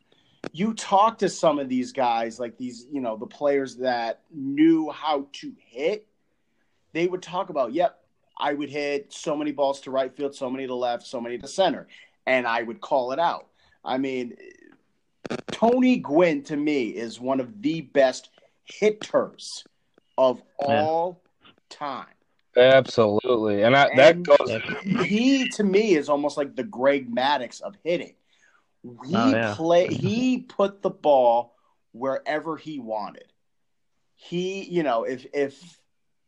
you 0.52 0.74
talk 0.74 1.18
to 1.18 1.28
some 1.28 1.58
of 1.58 1.68
these 1.68 1.92
guys, 1.92 2.40
like 2.40 2.58
these, 2.58 2.86
you 2.90 3.00
know, 3.00 3.16
the 3.16 3.26
players 3.26 3.76
that 3.76 4.20
knew 4.32 4.90
how 4.90 5.26
to 5.32 5.52
hit, 5.56 6.06
they 6.92 7.06
would 7.06 7.22
talk 7.22 7.48
about, 7.48 7.72
yep, 7.72 8.00
I 8.36 8.54
would 8.54 8.68
hit 8.68 9.12
so 9.12 9.36
many 9.36 9.52
balls 9.52 9.80
to 9.82 9.90
right 9.90 10.14
field, 10.14 10.34
so 10.34 10.50
many 10.50 10.66
to 10.66 10.74
left, 10.74 11.06
so 11.06 11.20
many 11.20 11.38
to 11.38 11.48
center, 11.48 11.86
and 12.26 12.46
I 12.46 12.62
would 12.62 12.80
call 12.80 13.12
it 13.12 13.18
out. 13.18 13.46
I 13.84 13.98
mean, 13.98 14.36
Tony 15.50 15.98
Gwynn 15.98 16.42
to 16.44 16.56
me 16.56 16.88
is 16.88 17.20
one 17.20 17.40
of 17.40 17.62
the 17.62 17.82
best 17.82 18.30
hitters 18.64 19.64
of 20.18 20.42
all 20.58 21.22
yeah. 21.42 21.48
time. 21.70 22.06
Absolutely, 22.56 23.62
and, 23.62 23.74
I, 23.74 23.86
and 23.86 23.98
that 23.98 24.22
goes. 24.22 25.06
He 25.06 25.48
to 25.50 25.64
me 25.64 25.94
is 25.94 26.08
almost 26.08 26.36
like 26.36 26.54
the 26.54 26.64
Greg 26.64 27.14
Maddux 27.14 27.62
of 27.62 27.74
hitting. 27.82 28.14
He 28.82 29.14
oh, 29.14 29.30
yeah. 29.30 29.54
play. 29.56 29.86
He 29.86 30.38
put 30.38 30.82
the 30.82 30.90
ball 30.90 31.56
wherever 31.92 32.56
he 32.56 32.78
wanted. 32.78 33.32
He, 34.16 34.64
you 34.64 34.82
know, 34.82 35.04
if 35.04 35.26
if 35.32 35.80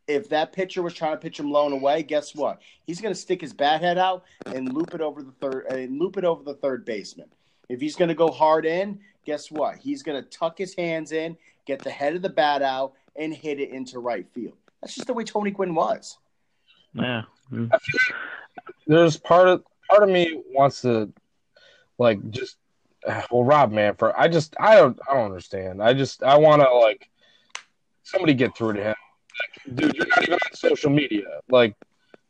if 0.06 0.28
that 0.28 0.52
pitcher 0.52 0.82
was 0.82 0.94
trying 0.94 1.12
to 1.12 1.18
pitch 1.18 1.38
him 1.38 1.50
low 1.50 1.66
and 1.66 1.74
away, 1.74 2.02
guess 2.02 2.34
what? 2.34 2.60
He's 2.86 3.00
going 3.00 3.14
to 3.14 3.20
stick 3.20 3.40
his 3.40 3.52
bat 3.52 3.80
head 3.80 3.98
out 3.98 4.24
and 4.46 4.72
loop 4.72 4.94
it 4.94 5.00
over 5.00 5.22
the 5.22 5.32
third 5.32 5.66
and 5.66 5.98
loop 5.98 6.16
it 6.16 6.24
over 6.24 6.42
the 6.42 6.54
third 6.54 6.84
baseman. 6.84 7.28
If 7.68 7.80
he's 7.80 7.96
going 7.96 8.08
to 8.08 8.14
go 8.14 8.30
hard 8.30 8.66
in, 8.66 9.00
guess 9.24 9.50
what? 9.50 9.76
He's 9.76 10.02
going 10.02 10.22
to 10.22 10.28
tuck 10.28 10.58
his 10.58 10.74
hands 10.74 11.12
in, 11.12 11.36
get 11.66 11.80
the 11.80 11.90
head 11.90 12.14
of 12.14 12.22
the 12.22 12.28
bat 12.28 12.62
out, 12.62 12.92
and 13.16 13.32
hit 13.32 13.60
it 13.60 13.70
into 13.70 13.98
right 13.98 14.26
field. 14.32 14.56
That's 14.80 14.94
just 14.94 15.06
the 15.06 15.14
way 15.14 15.24
Tony 15.24 15.50
Gwynn 15.50 15.74
was. 15.74 16.18
Yeah. 16.94 17.22
Mm-hmm. 17.52 17.74
There's 18.86 19.16
part 19.16 19.48
of 19.48 19.64
part 19.88 20.02
of 20.02 20.08
me 20.08 20.42
wants 20.50 20.82
to 20.82 21.12
like 21.98 22.30
just 22.30 22.56
well 23.30 23.44
Rob 23.44 23.72
Manfred. 23.72 24.14
I 24.16 24.28
just 24.28 24.54
I 24.58 24.76
don't 24.76 24.98
I 25.08 25.14
don't 25.14 25.26
understand. 25.26 25.82
I 25.82 25.94
just 25.94 26.22
I 26.22 26.36
want 26.36 26.62
to 26.62 26.72
like 26.72 27.08
somebody 28.02 28.34
get 28.34 28.56
through 28.56 28.74
to 28.74 28.82
him. 28.82 28.94
Like, 28.94 29.76
dude, 29.76 29.94
you're 29.94 30.06
not 30.06 30.22
even 30.22 30.34
on 30.34 30.54
social 30.54 30.90
media. 30.90 31.40
Like 31.48 31.74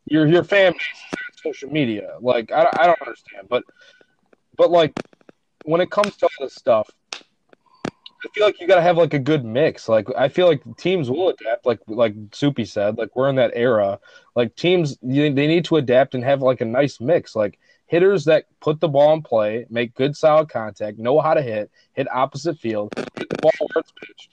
your 0.05 0.25
your 0.27 0.43
fan 0.43 0.73
base 0.73 0.81
is 0.81 1.19
on 1.47 1.51
social 1.51 1.69
media. 1.69 2.15
Like 2.21 2.51
I 2.51 2.69
I 2.79 2.87
don't 2.87 3.01
understand. 3.01 3.47
But 3.49 3.63
but 4.57 4.71
like 4.71 4.93
when 5.63 5.81
it 5.81 5.89
comes 5.91 6.15
to 6.17 6.25
all 6.25 6.45
this 6.45 6.55
stuff, 6.55 6.89
I 8.25 8.27
feel 8.33 8.45
like 8.45 8.59
you 8.59 8.67
got 8.67 8.75
to 8.75 8.81
have 8.81 8.97
like 8.97 9.13
a 9.13 9.19
good 9.19 9.45
mix. 9.45 9.87
Like 9.87 10.07
I 10.17 10.29
feel 10.29 10.47
like 10.47 10.63
teams 10.77 11.09
will 11.11 11.29
adapt. 11.29 11.65
Like 11.65 11.79
like 11.87 12.15
Soupy 12.31 12.65
said, 12.65 12.97
like 12.97 13.15
we're 13.15 13.29
in 13.29 13.35
that 13.35 13.51
era. 13.53 13.99
Like 14.35 14.55
teams, 14.55 14.97
they 15.01 15.29
need 15.29 15.65
to 15.65 15.77
adapt 15.77 16.15
and 16.15 16.23
have 16.23 16.41
like 16.41 16.61
a 16.61 16.65
nice 16.65 16.99
mix. 16.99 17.35
Like 17.35 17.59
hitters 17.85 18.25
that 18.25 18.45
put 18.61 18.79
the 18.79 18.87
ball 18.87 19.13
in 19.13 19.21
play, 19.21 19.67
make 19.69 19.93
good 19.93 20.17
solid 20.17 20.49
contact, 20.49 20.97
know 20.97 21.19
how 21.21 21.35
to 21.35 21.41
hit, 21.41 21.69
hit 21.93 22.11
opposite 22.11 22.57
field, 22.57 22.91
hit 22.95 23.29
the 23.29 23.37
ball 23.41 23.51
where 23.59 23.81
it's 23.81 23.93
pitched. 24.01 24.29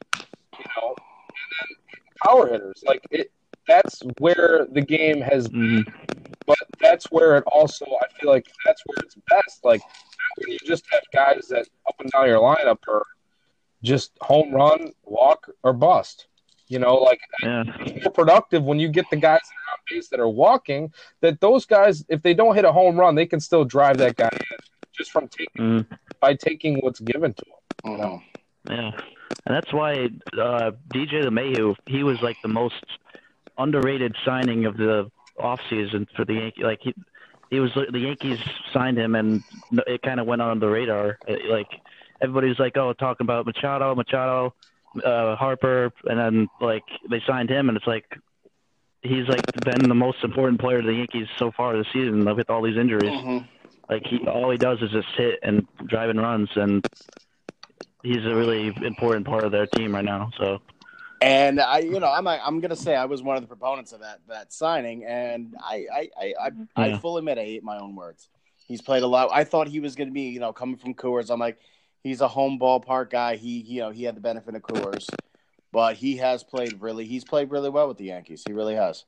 You 0.59 0.65
know, 0.77 0.89
and 0.89 1.69
then 1.69 1.77
power 2.25 2.49
hitters. 2.49 2.83
Like 2.87 3.03
it, 3.11 3.31
that's 3.69 4.03
where 4.19 4.67
the 4.71 4.81
game 4.81 5.21
has. 5.21 5.49
Mhm. 5.49 5.85
But 6.47 6.59
that's 6.81 7.11
where 7.13 7.37
it 7.37 7.45
also. 7.47 7.85
I 7.85 8.07
feel 8.19 8.31
like 8.31 8.47
that's 8.65 8.83
where 8.87 8.97
it's 9.05 9.17
best. 9.29 9.65
Like 9.65 9.83
when 10.39 10.51
you 10.51 10.59
just 10.65 10.85
have 10.91 11.03
guys 11.13 11.47
that 11.49 11.69
up 11.87 11.95
and 12.01 12.11
down 12.11 12.27
your 12.27 12.41
lineup 12.41 12.79
are 12.89 13.05
just 13.83 14.13
home 14.21 14.53
run, 14.53 14.93
walk, 15.05 15.49
or 15.63 15.73
bust. 15.73 16.27
You 16.69 16.79
know, 16.79 16.95
like 16.97 17.21
Yeah. 17.43 17.65
productive 18.15 18.65
when 18.65 18.79
you 18.79 18.89
get 18.89 19.05
the 19.11 19.17
guys 19.17 19.41
that 19.41 19.55
are 19.55 19.73
on 19.75 19.79
base 19.91 20.09
that 20.09 20.21
are 20.21 20.29
walking. 20.29 20.93
That 21.21 21.41
those 21.41 21.67
guys, 21.67 22.05
if 22.09 22.23
they 22.23 22.33
don't 22.35 22.55
hit 22.55 22.65
a 22.65 22.73
home 22.73 22.97
run, 22.99 23.15
they 23.15 23.27
can 23.27 23.41
still 23.41 23.65
drive 23.65 23.99
that 23.99 24.17
guy 24.17 24.31
in 24.33 24.57
just 24.97 25.11
from 25.11 25.29
taking 25.29 25.63
Mhm. 25.63 25.99
by 26.21 26.35
taking 26.35 26.79
what's 26.79 27.01
given 27.01 27.35
to 27.35 27.45
them. 27.85 27.99
Mhm. 27.99 28.23
Yeah, 28.71 28.91
and 29.47 29.57
that's 29.57 29.73
why 29.73 30.09
uh, 30.39 30.71
DJ 30.95 31.23
LeMahieu 31.25 31.77
he 31.87 32.05
was 32.05 32.23
like 32.23 32.37
the 32.43 32.49
most 32.49 32.85
underrated 33.59 34.15
signing 34.25 34.65
of 34.65 34.77
the 34.77 35.11
offseason 35.39 36.07
for 36.17 36.25
the 36.25 36.35
Yankees. 36.35 36.65
Like 36.65 36.81
he, 36.83 36.95
he 37.51 37.61
was 37.61 37.73
the 37.75 37.99
Yankees 37.99 38.39
signed 38.73 38.97
him, 38.99 39.15
and 39.15 39.43
it 39.87 40.01
kind 40.03 40.21
of 40.21 40.27
went 40.27 40.41
on 40.43 40.59
the 40.59 40.69
radar. 40.69 41.19
It- 41.27 41.47
like 41.51 41.69
everybody's 42.23 42.59
like, 42.59 42.77
oh, 42.77 42.93
talking 42.93 43.25
about 43.25 43.47
Machado, 43.47 43.95
Machado, 43.95 44.55
uh, 45.05 45.37
Harper, 45.37 45.93
and 46.05 46.19
then 46.19 46.49
like 46.61 46.85
they 47.11 47.21
signed 47.27 47.51
him, 47.51 47.69
and 47.69 47.77
it's 47.77 47.87
like 47.87 48.05
he's 49.03 49.29
like 49.29 49.47
been 49.65 49.89
the 49.89 49.95
most 49.95 50.19
important 50.23 50.61
player 50.61 50.81
to 50.81 50.87
the 50.87 50.95
Yankees 50.95 51.27
so 51.39 51.51
far 51.57 51.77
this 51.77 51.87
season 51.93 52.25
with 52.37 52.49
all 52.51 52.63
these 52.63 52.77
injuries. 52.77 53.13
Mhm. 53.13 53.49
Like 53.91 54.07
he, 54.07 54.19
all 54.29 54.51
he 54.51 54.59
does 54.59 54.81
is 54.81 54.91
just 54.91 55.09
hit 55.17 55.41
and 55.43 55.67
drive 55.87 56.11
and 56.11 56.21
runs, 56.21 56.49
and 56.57 56.83
he's 58.03 58.25
a 58.25 58.35
really 58.35 58.73
important 58.85 59.27
part 59.27 59.45
of 59.45 59.53
their 59.53 59.67
team 59.67 59.95
right 59.95 60.05
now. 60.05 60.31
So 60.39 60.61
And 61.21 61.61
I, 61.61 61.79
you 61.79 62.01
know, 62.01 62.11
I'm 62.11 62.27
I'm 62.27 62.61
gonna 62.61 62.77
say 62.77 62.95
I 62.97 63.05
was 63.05 63.23
one 63.23 63.37
of 63.37 63.43
the 63.43 63.49
proponents 63.49 63.93
of 63.93 64.01
that 64.01 64.21
that 64.29 64.53
signing, 64.53 65.05
and 65.05 65.55
I 65.61 65.87
I 65.93 66.09
I, 66.21 66.35
I, 66.41 66.51
I 66.77 66.87
Yeah. 66.89 66.99
full 66.99 67.17
admit 67.17 67.39
I 67.39 67.43
ate 67.43 67.63
my 67.65 67.79
own 67.79 67.95
words. 67.95 68.29
He's 68.67 68.83
played 68.83 69.03
a 69.03 69.07
lot. 69.07 69.31
I 69.33 69.45
thought 69.45 69.69
he 69.69 69.81
was 69.81 69.95
gonna 69.95 70.11
be, 70.11 70.23
you 70.31 70.41
know, 70.41 70.53
coming 70.53 70.77
from 70.77 70.95
Coors. 70.95 71.31
I'm 71.31 71.39
like, 71.41 71.59
he's 72.03 72.21
a 72.21 72.29
home 72.29 72.59
ballpark 72.59 73.11
guy. 73.11 73.37
He, 73.37 73.61
you 73.61 73.81
know, 73.81 73.91
he 73.91 74.05
had 74.05 74.17
the 74.17 74.21
benefit 74.21 74.55
of 74.55 74.63
Coors, 74.63 75.09
but 75.73 75.97
he 75.97 76.17
has 76.19 76.43
played 76.43 76.81
really. 76.81 77.05
He's 77.05 77.25
played 77.25 77.51
really 77.51 77.71
well 77.71 77.89
with 77.89 77.99
the 77.99 78.05
Yankees. 78.05 78.43
He 78.47 78.53
really 78.53 78.75
has. 78.75 79.05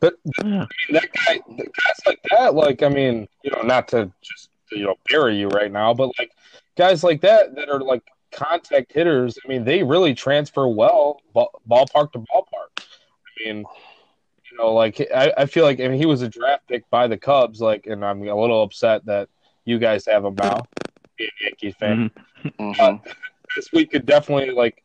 But 0.00 0.14
yeah, 0.44 0.66
that 0.90 1.08
guy, 1.12 1.40
guys 1.48 2.00
like 2.06 2.20
that, 2.30 2.54
like 2.54 2.82
I 2.82 2.88
mean, 2.88 3.28
you 3.42 3.50
know, 3.50 3.62
not 3.62 3.88
to 3.88 4.12
just 4.20 4.50
you 4.70 4.84
know 4.84 4.96
bury 5.08 5.38
you 5.38 5.48
right 5.48 5.72
now, 5.72 5.94
but 5.94 6.10
like 6.18 6.32
guys 6.76 7.04
like 7.04 7.20
that 7.22 7.54
that 7.54 7.70
are 7.70 7.80
like 7.80 8.02
contact 8.32 8.92
hitters. 8.92 9.38
I 9.44 9.48
mean, 9.48 9.64
they 9.64 9.82
really 9.82 10.14
transfer 10.14 10.68
well 10.68 11.20
ball, 11.32 11.50
ballpark 11.68 12.12
to 12.12 12.18
ballpark. 12.18 12.78
I 12.78 13.44
mean, 13.44 13.64
you 14.50 14.58
know, 14.58 14.74
like 14.74 15.00
I, 15.14 15.32
I 15.38 15.46
feel 15.46 15.64
like 15.64 15.80
I 15.80 15.88
mean 15.88 15.98
he 15.98 16.06
was 16.06 16.22
a 16.22 16.28
draft 16.28 16.68
pick 16.68 16.88
by 16.90 17.06
the 17.06 17.16
Cubs, 17.16 17.60
like, 17.60 17.86
and 17.86 18.04
I'm 18.04 18.22
a 18.28 18.38
little 18.38 18.62
upset 18.62 19.06
that 19.06 19.28
you 19.64 19.78
guys 19.78 20.04
have 20.06 20.24
him 20.24 20.34
now, 20.34 20.60
being 21.16 21.30
a 21.40 21.44
Yankee 21.44 21.72
fan. 21.72 22.10
Mhm. 22.44 22.74
Mhm. 22.76 23.14
This 23.56 23.72
week 23.72 23.90
could 23.92 24.06
definitely 24.06 24.50
like 24.50 24.82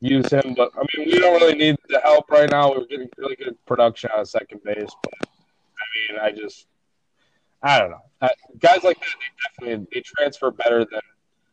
use 0.00 0.30
him, 0.30 0.54
but 0.56 0.70
I 0.76 0.82
mean, 0.96 1.06
we 1.08 1.18
don't 1.18 1.40
really 1.40 1.54
need 1.56 1.76
the 1.88 2.00
help 2.00 2.30
right 2.30 2.50
now. 2.50 2.70
We're 2.70 2.86
getting 2.86 3.08
really 3.18 3.36
good 3.36 3.56
production 3.66 4.10
on 4.16 4.24
second 4.26 4.62
base, 4.64 4.90
but 5.02 5.12
I 5.22 6.12
mean, 6.12 6.20
I 6.20 6.32
just, 6.32 6.66
I 7.62 7.78
don't 7.78 7.90
know. 7.90 8.00
I, 8.22 8.30
guys 8.58 8.82
like 8.82 8.98
that, 8.98 9.06
they 9.60 9.66
definitely 9.66 9.86
they 9.92 10.00
transfer 10.00 10.50
better 10.50 10.84
than 10.84 11.00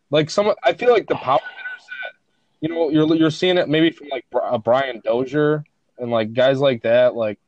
like 0.10 0.30
some. 0.30 0.54
I 0.64 0.74
feel 0.74 0.92
like 0.92 1.08
the 1.08 1.16
power 1.16 1.40
hitters 1.40 1.88
that 2.04 2.14
you 2.62 2.70
know 2.74 2.90
you're 2.90 3.14
you're 3.16 3.32
seeing 3.32 3.58
it 3.58 3.70
maybe 3.70 3.92
from 3.92 4.08
like 4.10 4.26
Bri- 4.32 4.42
uh, 4.44 4.58
Brian 4.58 5.02
Dozier 5.04 5.64
and 6.00 6.10
like 6.10 6.34
guys 6.34 6.60
like 6.60 6.84
that, 6.84 7.16
like 7.16 7.40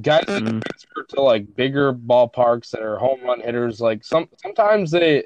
guys 0.00 0.24
that 0.26 0.42
Mhm. 0.42 0.62
transfer 0.64 1.04
to 1.10 1.20
like 1.22 1.54
bigger 1.54 1.92
ballparks 1.92 2.70
that 2.70 2.82
are 2.82 2.96
home 2.98 3.20
run 3.22 3.40
hitters. 3.40 3.80
Like 3.80 4.04
some 4.04 4.28
sometimes 4.42 4.90
they, 4.90 5.24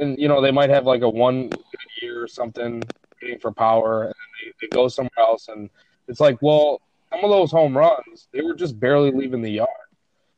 and 0.00 0.18
you 0.18 0.28
know 0.28 0.40
they 0.40 0.50
might 0.50 0.70
have 0.70 0.86
like 0.86 1.02
a 1.02 1.08
one 1.08 1.48
good 1.48 1.90
year 2.02 2.22
or 2.22 2.28
something 2.28 2.82
hitting 3.20 3.38
for 3.38 3.52
power, 3.52 4.02
and 4.02 4.14
then 4.14 4.52
they, 4.60 4.66
they 4.66 4.68
go 4.68 4.88
somewhere 4.88 5.18
else, 5.18 5.48
and 5.48 5.70
it's 6.08 6.20
like, 6.20 6.38
well, 6.42 6.80
some 7.10 7.22
of 7.24 7.30
those 7.30 7.50
home 7.50 7.76
runs 7.76 8.28
they 8.32 8.42
were 8.42 8.54
just 8.54 8.78
barely 8.80 9.10
leaving 9.12 9.42
the 9.42 9.50
yard. 9.50 9.68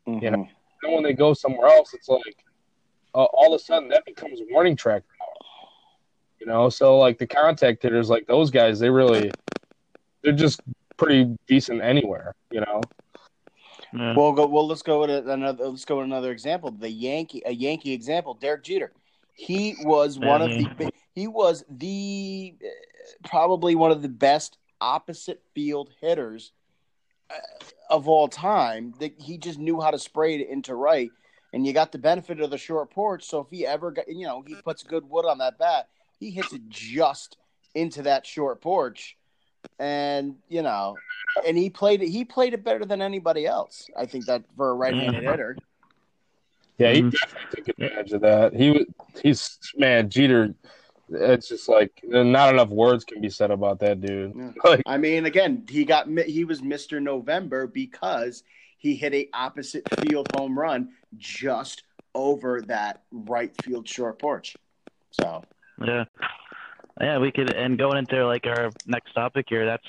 Mhm. 0.06 0.22
You 0.22 0.30
know, 0.30 0.48
then 0.82 0.92
when 0.92 1.02
they 1.02 1.12
go 1.12 1.32
somewhere 1.32 1.68
else, 1.68 1.94
it's 1.94 2.08
like 2.08 2.44
uh, 3.14 3.24
all 3.24 3.54
of 3.54 3.60
a 3.60 3.64
sudden 3.64 3.88
that 3.90 4.04
becomes 4.04 4.40
warning 4.50 4.76
track 4.76 5.02
power. 5.18 5.28
You 6.40 6.46
know, 6.46 6.68
so 6.68 6.98
like 6.98 7.18
the 7.18 7.26
contact 7.26 7.82
hitters, 7.82 8.10
like 8.10 8.26
those 8.26 8.50
guys, 8.50 8.80
they 8.80 8.90
really, 8.90 9.30
they're 10.22 10.32
just 10.32 10.60
pretty 10.96 11.36
decent 11.46 11.82
anywhere. 11.82 12.34
You 12.50 12.62
know, 12.62 12.80
yeah. 13.92 14.14
Well, 14.16 14.32
go. 14.32 14.46
Well, 14.46 14.66
let's 14.66 14.82
go 14.82 15.00
with 15.00 15.28
another. 15.28 15.68
Let's 15.68 15.84
go 15.84 15.96
with 15.98 16.06
another 16.06 16.32
example. 16.32 16.70
The 16.70 16.90
Yankee, 16.90 17.42
a 17.44 17.52
Yankee 17.52 17.92
example. 17.92 18.34
Derek 18.34 18.64
Jeter. 18.64 18.92
He 19.34 19.76
was 19.80 20.18
one 20.18 20.42
of 20.42 20.50
the. 20.50 20.92
He 21.14 21.26
was 21.26 21.64
the 21.68 22.54
uh, 22.62 23.28
probably 23.28 23.74
one 23.74 23.90
of 23.90 24.02
the 24.02 24.08
best 24.08 24.58
opposite 24.80 25.42
field 25.54 25.90
hitters 26.00 26.52
uh, 27.30 27.34
of 27.90 28.08
all 28.08 28.28
time. 28.28 28.94
That 29.00 29.14
he 29.20 29.38
just 29.38 29.58
knew 29.58 29.80
how 29.80 29.90
to 29.90 29.98
spray 29.98 30.36
it 30.36 30.48
into 30.48 30.74
right, 30.74 31.10
and 31.52 31.66
you 31.66 31.72
got 31.72 31.92
the 31.92 31.98
benefit 31.98 32.40
of 32.40 32.50
the 32.50 32.58
short 32.58 32.90
porch. 32.90 33.24
So 33.24 33.40
if 33.40 33.46
he 33.50 33.66
ever 33.66 33.90
got, 33.90 34.08
you 34.08 34.26
know, 34.26 34.42
he 34.46 34.54
puts 34.54 34.82
good 34.82 35.08
wood 35.08 35.26
on 35.26 35.38
that 35.38 35.58
bat, 35.58 35.88
he 36.18 36.30
hits 36.30 36.52
it 36.52 36.68
just 36.68 37.36
into 37.74 38.02
that 38.02 38.26
short 38.26 38.60
porch, 38.60 39.16
and 39.78 40.36
you 40.48 40.62
know, 40.62 40.96
and 41.46 41.56
he 41.56 41.70
played 41.70 42.02
it. 42.02 42.08
He 42.08 42.24
played 42.24 42.54
it 42.54 42.64
better 42.64 42.84
than 42.84 43.02
anybody 43.02 43.46
else. 43.46 43.88
I 43.96 44.06
think 44.06 44.26
that 44.26 44.44
for 44.56 44.70
a 44.70 44.74
right-handed 44.74 45.24
hitter. 45.24 45.56
Yeah, 46.82 46.92
he 46.92 47.02
Mhm. 47.02 47.10
definitely 47.12 47.48
took 47.56 47.68
advantage 47.68 48.12
of 48.12 48.20
that. 48.22 48.54
He 48.54 48.70
was, 48.70 48.84
he's 49.22 49.58
man, 49.76 50.08
Jeter. 50.10 50.54
It's 51.10 51.48
just 51.48 51.68
like 51.68 52.00
not 52.04 52.54
enough 52.54 52.70
words 52.70 53.04
can 53.04 53.20
be 53.20 53.28
said 53.28 53.50
about 53.50 53.78
that 53.80 54.00
dude. 54.00 54.32
Yeah. 54.34 54.50
Like, 54.64 54.82
I 54.86 54.96
mean, 54.96 55.26
again, 55.26 55.64
he 55.68 55.84
got 55.84 56.08
he 56.08 56.44
was 56.44 56.62
Mister 56.62 57.00
November 57.00 57.66
because 57.66 58.44
he 58.78 58.94
hit 58.96 59.12
a 59.14 59.28
opposite 59.34 59.86
field 60.00 60.28
home 60.34 60.58
run 60.58 60.88
just 61.18 61.82
over 62.14 62.62
that 62.62 63.02
right 63.10 63.52
field 63.62 63.86
short 63.88 64.18
porch. 64.18 64.56
So 65.10 65.42
Yeah. 65.84 66.04
Yeah, 67.00 67.18
we 67.18 67.32
could, 67.32 67.52
and 67.54 67.78
going 67.78 67.96
into 67.98 68.24
like 68.26 68.46
our 68.46 68.70
next 68.86 69.12
topic 69.14 69.46
here, 69.48 69.64
that's, 69.64 69.86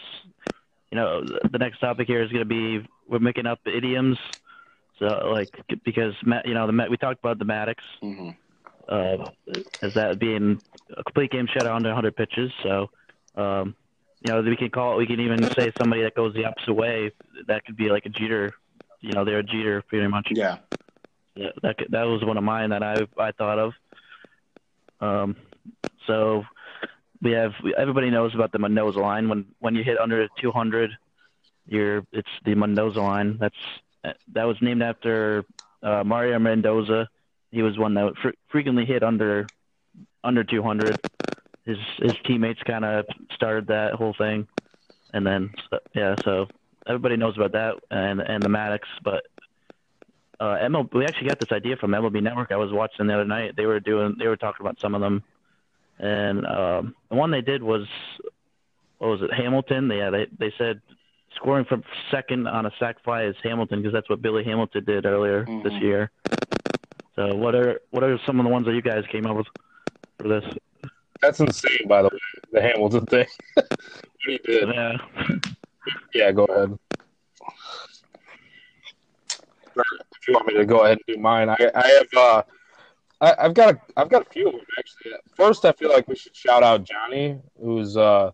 you 0.91 0.95
know, 0.97 1.21
the 1.51 1.57
next 1.59 1.79
topic 1.79 2.07
here 2.07 2.23
is 2.23 2.31
going 2.31 2.47
to 2.47 2.53
be 2.59 2.87
we're 3.07 3.19
making 3.19 3.45
up 3.45 3.59
idioms. 3.65 4.17
So, 4.99 5.05
like, 5.31 5.49
because, 5.83 6.13
you 6.45 6.53
know, 6.53 6.67
the 6.67 6.87
we 6.89 6.97
talked 6.97 7.19
about 7.19 7.39
the 7.39 7.45
Maddux, 7.45 7.75
mhm. 8.01 8.35
uh, 8.87 9.29
as 9.81 9.93
that 9.95 10.19
being 10.19 10.61
a 10.95 11.03
complete 11.03 11.31
game 11.31 11.47
shutout 11.47 11.75
under 11.75 11.89
100 11.89 12.15
pitches. 12.15 12.51
So, 12.61 12.89
um, 13.35 13.75
you 14.21 14.31
know, 14.31 14.41
we 14.41 14.55
can 14.55 14.69
call 14.69 14.93
it, 14.93 14.97
we 14.97 15.07
can 15.07 15.19
even 15.19 15.49
say 15.55 15.73
somebody 15.77 16.03
that 16.03 16.15
goes 16.15 16.33
the 16.33 16.45
opposite 16.45 16.73
way. 16.73 17.11
That 17.47 17.65
could 17.65 17.75
be 17.75 17.89
like 17.89 18.05
a 18.05 18.09
Jeter, 18.09 18.53
you 19.01 19.13
know, 19.13 19.25
they're 19.25 19.39
a 19.39 19.43
Jeter 19.43 19.81
pretty 19.81 20.07
much. 20.07 20.27
yeah, 20.31 20.57
Yeah, 21.35 21.49
that 21.63 21.77
could- 21.77 21.91
that 21.91 22.03
was 22.03 22.23
one 22.23 22.37
of 22.37 22.43
mine 22.43 22.69
that 22.69 22.83
I 22.83 23.07
I 23.17 23.31
thought 23.31 23.59
of. 23.59 23.73
Um, 25.01 25.35
so 26.07 26.45
we 27.21 27.31
have 27.31 27.53
everybody 27.77 28.09
knows 28.11 28.33
about 28.35 28.51
the 28.51 28.59
Mendoza 28.59 28.99
line. 28.99 29.27
When 29.27 29.47
when 29.59 29.75
you 29.75 29.83
hit 29.83 29.97
under 29.99 30.27
200, 30.39 30.91
you're 31.65 32.05
it's 32.11 32.29
the 32.45 32.55
Mendoza 32.55 33.01
line. 33.01 33.37
That's 33.39 33.55
that 34.33 34.43
was 34.43 34.57
named 34.61 34.81
after 34.81 35.45
uh, 35.81 36.03
Mario 36.03 36.39
Mendoza. 36.39 37.09
He 37.51 37.61
was 37.61 37.77
one 37.77 37.93
that 37.95 38.13
fre- 38.21 38.29
frequently 38.49 38.85
hit 38.85 39.03
under 39.03 39.49
under 40.23 40.43
200. 40.43 40.99
His 41.65 41.77
his 41.97 42.15
teammates 42.25 42.61
kind 42.63 42.83
of 42.85 43.05
started 43.33 43.67
that 43.67 43.93
whole 43.93 44.13
thing, 44.17 44.47
and 45.13 45.25
then 45.25 45.51
so- 45.69 45.79
yeah, 45.95 46.15
so 46.23 46.47
everybody 46.87 47.15
knows 47.17 47.37
about 47.37 47.53
that 47.53 47.75
and 47.91 48.19
and 48.19 48.43
the 48.43 48.49
Maddux, 48.49 48.79
but 49.03 49.23
uh, 50.39 50.57
MLB, 50.57 50.93
we 50.93 51.05
actually 51.05 51.27
got 51.27 51.39
this 51.39 51.51
idea 51.51 51.77
from 51.77 51.91
MLB 51.91 52.21
Network. 52.21 52.51
I 52.51 52.57
was 52.57 52.71
watching 52.71 53.07
the 53.07 53.13
other 53.13 53.25
night. 53.25 53.55
They 53.55 53.65
were 53.65 53.79
doing, 53.79 54.15
they 54.19 54.27
were 54.27 54.35
talking 54.35 54.65
about 54.65 54.79
some 54.81 54.93
of 54.93 54.99
them, 54.99 55.23
and 55.99 56.45
um, 56.45 56.95
the 57.09 57.15
one 57.15 57.31
they 57.31 57.41
did 57.41 57.63
was, 57.63 57.87
what 58.97 59.07
was 59.09 59.21
it, 59.21 59.33
Hamilton? 59.33 59.89
Yeah, 59.89 60.09
they 60.09 60.27
they 60.37 60.53
said 60.57 60.81
scoring 61.35 61.65
from 61.65 61.83
second 62.11 62.47
on 62.47 62.65
a 62.65 62.71
sac 62.79 63.03
fly 63.03 63.23
is 63.23 63.35
Hamilton 63.43 63.79
because 63.81 63.93
that's 63.93 64.09
what 64.09 64.21
Billy 64.21 64.43
Hamilton 64.43 64.83
did 64.85 65.05
earlier 65.05 65.45
this 65.63 65.73
Mhm. 65.73 65.81
year. 65.81 66.11
So 67.15 67.35
what 67.35 67.55
are 67.55 67.81
what 67.91 68.03
are 68.03 68.17
some 68.25 68.39
of 68.39 68.45
the 68.45 68.49
ones 68.51 68.65
that 68.65 68.73
you 68.73 68.81
guys 68.81 69.03
came 69.11 69.25
up 69.25 69.37
with 69.37 69.47
for 70.19 70.27
this? 70.27 70.43
That's 71.21 71.39
insane, 71.39 71.87
by 71.87 72.01
the 72.01 72.09
way. 72.09 72.19
The 72.51 72.61
Hamilton 72.61 73.05
thing. 73.05 73.27
what 73.55 73.67
he 74.25 74.37
did. 74.39 74.69
Yeah. 74.69 74.97
Yeah, 76.13 76.31
go 76.31 76.45
ahead. 76.45 76.77
If 79.75 80.27
you 80.27 80.33
want 80.33 80.47
me 80.47 80.53
to 80.55 80.65
go 80.65 80.83
ahead 80.85 80.99
and 81.07 81.15
do 81.15 81.21
mine, 81.21 81.49
I, 81.49 81.57
I 81.75 81.87
have. 81.87 82.07
Uh, 82.15 82.43
I, 83.21 83.35
I've 83.45 83.53
got 83.53 83.75
a. 83.75 83.81
I've 83.97 84.09
got 84.09 84.21
a 84.25 84.29
few 84.29 84.47
of 84.47 84.53
them 84.53 84.61
actually. 84.77 85.11
First, 85.35 85.65
I 85.65 85.71
feel 85.73 85.89
like 85.89 86.07
we 86.07 86.15
should 86.15 86.35
shout 86.35 86.63
out 86.63 86.83
Johnny, 86.83 87.39
who's 87.61 87.97
uh, 87.97 88.31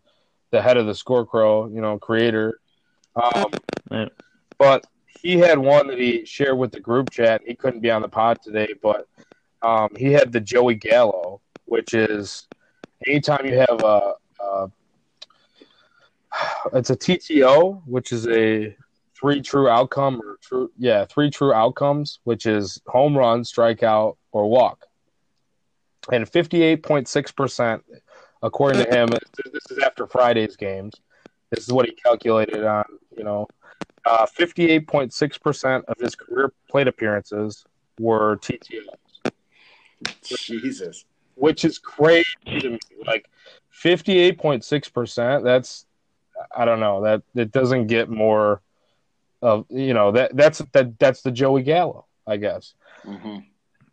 the 0.51 0.61
head 0.61 0.77
of 0.77 0.85
the 0.85 0.91
Scorecrow, 0.93 1.73
you 1.73 1.81
know, 1.81 1.97
creator. 1.97 2.59
Um, 3.15 3.51
Yeah. 3.91 4.09
but 4.57 4.85
he 5.21 5.37
had 5.37 5.57
one 5.57 5.87
that 5.87 5.97
he 5.99 6.25
shared 6.25 6.57
with 6.57 6.71
the 6.71 6.79
group 6.79 7.09
chat. 7.09 7.41
He 7.45 7.55
couldn't 7.55 7.81
be 7.81 7.91
on 7.91 8.01
the 8.01 8.07
pod 8.07 8.39
today, 8.41 8.73
but 8.81 9.07
um, 9.61 9.89
he 9.97 10.11
had 10.13 10.31
the 10.31 10.39
Joey 10.39 10.75
Gallo, 10.75 11.41
which 11.65 11.93
is 11.93 12.47
anytime 13.05 13.45
you 13.45 13.57
have 13.57 13.83
a, 13.83 14.13
a 14.39 14.71
it's 16.73 16.89
a 16.89 16.95
TTO, 16.95 17.81
which 17.85 18.11
is 18.11 18.27
a 18.27 18.75
three 19.19 19.41
true 19.41 19.67
outcome 19.67 20.21
or 20.21 20.37
true 20.41 20.71
yeah 20.77 21.05
three 21.05 21.29
true 21.29 21.53
outcomes, 21.53 22.19
which 22.23 22.45
is 22.45 22.81
home 22.87 23.17
run, 23.17 23.41
strikeout, 23.43 24.15
or 24.31 24.49
walk. 24.49 24.85
And 26.11 26.29
fifty 26.29 26.61
eight 26.61 26.83
point 26.83 27.07
six 27.07 27.31
percent, 27.31 27.83
according 28.41 28.85
to 28.85 28.89
him, 28.89 29.09
this 29.09 29.71
is 29.71 29.79
after 29.79 30.07
Friday's 30.07 30.55
games. 30.55 30.93
This 31.51 31.63
is 31.63 31.73
what 31.73 31.85
he 31.85 31.93
calculated 31.93 32.63
on 32.63 32.85
you 33.17 33.23
know 33.23 33.47
uh, 34.05 34.25
58.6% 34.25 35.83
of 35.85 35.97
his 35.99 36.15
career 36.15 36.51
plate 36.69 36.87
appearances 36.87 37.65
were 37.99 38.37
TTOs, 38.37 39.31
Jesus. 40.23 41.05
which 41.35 41.65
is 41.65 41.77
crazy 41.79 42.25
to 42.59 42.71
me. 42.71 42.79
Like 43.05 43.29
58.6%, 43.83 45.43
that's, 45.43 45.85
I 46.55 46.65
don't 46.65 46.79
know, 46.79 47.03
that 47.03 47.21
it 47.35 47.51
doesn't 47.51 47.87
get 47.87 48.09
more 48.09 48.61
of, 49.41 49.65
you 49.69 49.93
know, 49.93 50.11
that 50.11 50.35
that's, 50.35 50.59
that 50.73 50.97
that's 50.99 51.21
the 51.21 51.31
Joey 51.31 51.63
Gallo, 51.63 52.05
I 52.27 52.37
guess. 52.37 52.73
hmm 53.03 53.39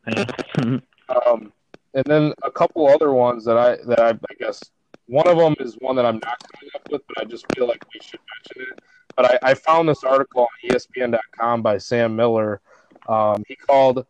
Um, 1.24 1.52
and 1.94 2.04
then 2.04 2.34
a 2.42 2.50
couple 2.50 2.88
other 2.88 3.12
ones 3.12 3.44
that 3.44 3.56
I, 3.56 3.76
that 3.86 4.00
I, 4.00 4.08
I 4.08 4.34
guess 4.40 4.60
one 5.06 5.28
of 5.28 5.38
them 5.38 5.54
is 5.60 5.74
one 5.80 5.96
that 5.96 6.06
I'm 6.06 6.20
not 6.24 6.38
coming 6.52 6.70
up 6.74 6.88
with, 6.90 7.02
but 7.08 7.22
I 7.22 7.24
just 7.24 7.46
feel 7.54 7.66
like 7.66 7.84
we 7.92 8.00
should 8.00 8.20
mention 8.36 8.72
it. 8.72 8.80
But 9.16 9.42
I, 9.42 9.50
I 9.50 9.54
found 9.54 9.88
this 9.88 10.04
article 10.04 10.42
on 10.42 10.70
ESPN.com 10.70 11.62
by 11.62 11.78
Sam 11.78 12.16
Miller. 12.16 12.60
Um, 13.08 13.44
he 13.46 13.56
called 13.56 14.04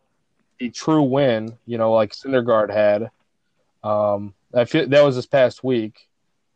the 0.59 0.69
true 0.69 1.03
win, 1.03 1.57
you 1.65 1.77
know, 1.77 1.93
like 1.93 2.13
Syndergaard 2.13 2.71
had. 2.71 3.09
Um, 3.83 4.33
I 4.53 4.65
feel 4.65 4.87
that 4.87 5.03
was 5.03 5.15
this 5.15 5.25
past 5.25 5.63
week. 5.63 6.07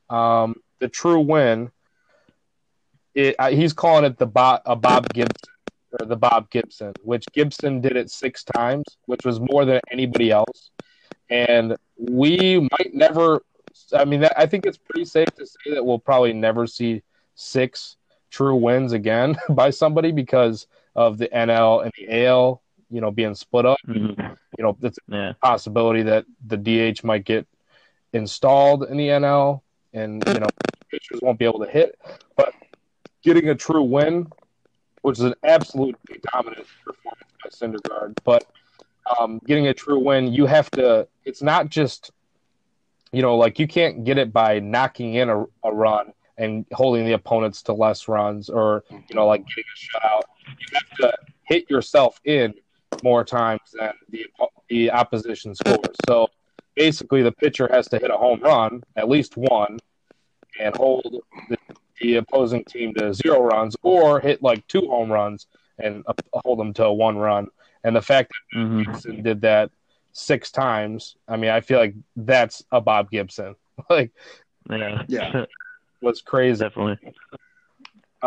Um, 0.10 0.56
the 0.80 0.88
true 0.88 1.20
win. 1.20 1.72
It, 3.14 3.36
I, 3.40 3.54
he's 3.54 3.74
calling 3.74 4.06
it 4.06 4.18
the 4.18 4.26
Bob, 4.26 4.62
a 4.66 4.76
Bob 4.76 5.14
Gibson 5.14 5.54
or 6.00 6.06
the 6.06 6.16
Bob 6.16 6.50
Gibson, 6.50 6.94
which 7.04 7.26
Gibson 7.34 7.82
did 7.82 7.98
it 7.98 8.10
six 8.10 8.44
times, 8.44 8.86
which 9.06 9.26
was 9.26 9.40
more 9.40 9.66
than 9.66 9.82
anybody 9.92 10.32
else. 10.32 10.72
And 11.30 11.76
we 11.98 12.60
might 12.60 12.94
never. 12.94 13.44
I 13.94 14.06
mean, 14.06 14.24
I 14.38 14.46
think 14.46 14.66
it's 14.66 14.78
pretty 14.78 15.06
safe 15.06 15.30
to 15.36 15.46
say 15.46 15.74
that 15.74 15.86
we'll 15.86 16.00
probably 16.00 16.34
never 16.34 16.68
see 16.68 17.04
six 17.36 17.98
true 18.30 18.56
wins 18.56 18.94
again 18.94 19.38
by 19.50 19.70
somebody 19.70 20.12
because 20.12 20.68
of 20.96 21.18
the 21.18 21.28
NL 21.30 21.84
and 21.84 21.92
the 21.98 22.26
AL, 22.26 22.62
you 22.90 23.02
know, 23.02 23.12
being 23.12 23.36
split 23.36 23.66
up. 23.66 23.78
Mhm. 23.88 24.38
You 24.58 24.64
know, 24.64 24.78
it's 24.82 25.00
Yeah. 25.08 25.30
a 25.32 25.34
possibility 25.36 26.04
that 26.04 26.26
the 26.46 26.58
DH 26.58 27.04
might 27.04 27.24
get 27.26 27.48
installed 28.14 28.84
in 28.84 28.98
the 28.98 29.10
NL, 29.10 29.62
and 29.94 30.24
you 30.28 30.40
know, 30.40 30.48
pitchers 30.90 31.20
won't 31.22 31.40
be 31.40 31.46
able 31.46 31.60
to 31.60 31.70
hit. 31.70 31.98
But 32.36 32.54
getting 33.24 33.50
a 33.50 33.56
true 33.56 33.84
win, 33.84 34.28
which 35.02 35.18
is 35.20 35.24
an 35.26 35.36
absolute 35.44 35.98
dominant 36.34 36.68
performance 36.84 37.32
by 37.44 37.50
Syndergaard, 37.50 38.18
but 38.24 38.46
um, 39.20 39.42
getting 39.46 39.68
a 39.68 39.74
true 39.74 40.00
win, 40.00 40.32
you 40.34 40.46
have 40.46 40.70
to. 40.72 41.08
It's 41.26 41.42
not 41.42 41.70
just, 41.70 42.12
you 43.12 43.22
know, 43.22 43.36
like 43.38 43.60
you 43.60 43.68
can't 43.68 44.04
get 44.04 44.18
it 44.18 44.32
by 44.32 44.60
knocking 44.60 45.16
in 45.16 45.30
a, 45.30 45.44
a 45.64 45.74
run 45.74 46.14
and 46.38 46.66
holding 46.74 47.06
the 47.06 47.14
opponents 47.14 47.62
to 47.64 47.74
less 47.74 48.08
runs, 48.08 48.50
or 48.50 48.84
you 48.90 49.16
know, 49.16 49.28
like 49.28 49.46
getting 49.48 49.64
a 49.64 50.08
shutout. 50.08 50.22
You 50.48 50.68
have 50.74 50.98
to 51.12 51.18
hit 51.44 51.70
yourself 51.70 52.20
in 52.26 52.54
more 53.04 53.24
times 53.24 53.62
than 53.78 53.92
the 54.10 54.26
the 54.70 54.92
opposition 54.92 55.54
scores. 55.56 55.96
So 56.08 56.28
basically, 56.76 57.22
the 57.22 57.32
pitcher 57.34 57.68
has 57.72 57.88
to 57.90 58.00
hit 58.00 58.10
a 58.10 58.18
home 58.18 58.40
run, 58.42 58.84
at 58.96 59.10
least 59.10 59.36
one, 59.36 59.78
and 60.60 60.76
hold 60.76 61.22
the, 61.50 61.58
the 62.00 62.16
opposing 62.16 62.64
team 62.66 62.94
to 62.96 63.14
zero 63.14 63.42
runs, 63.42 63.76
or 63.84 64.20
hit 64.20 64.42
like 64.42 64.66
two 64.68 64.88
home 64.88 65.12
runs 65.12 65.48
and 65.80 66.04
uh, 66.08 66.14
hold 66.46 66.60
them 66.60 66.74
to 66.76 66.92
one 66.92 67.18
run. 67.18 67.48
And 67.84 67.96
the 67.96 68.02
fact 68.02 68.32
that 68.54 68.60
Mhm. 68.60 69.24
Did 69.24 69.42
that 69.42 69.72
six 70.14 70.52
times, 70.52 71.16
I 71.28 71.38
mean, 71.38 71.52
I 71.52 71.62
feel 71.62 71.80
like 71.80 71.96
that's 72.16 72.64
a 72.72 72.82
Bob 72.82 73.12
Gibson. 73.12 73.56
like, 73.90 74.12
Yeah. 74.70 75.04
Yeah. 75.08 75.46
was 76.02 76.22
crazy. 76.22 76.64
Definitely. 76.64 77.14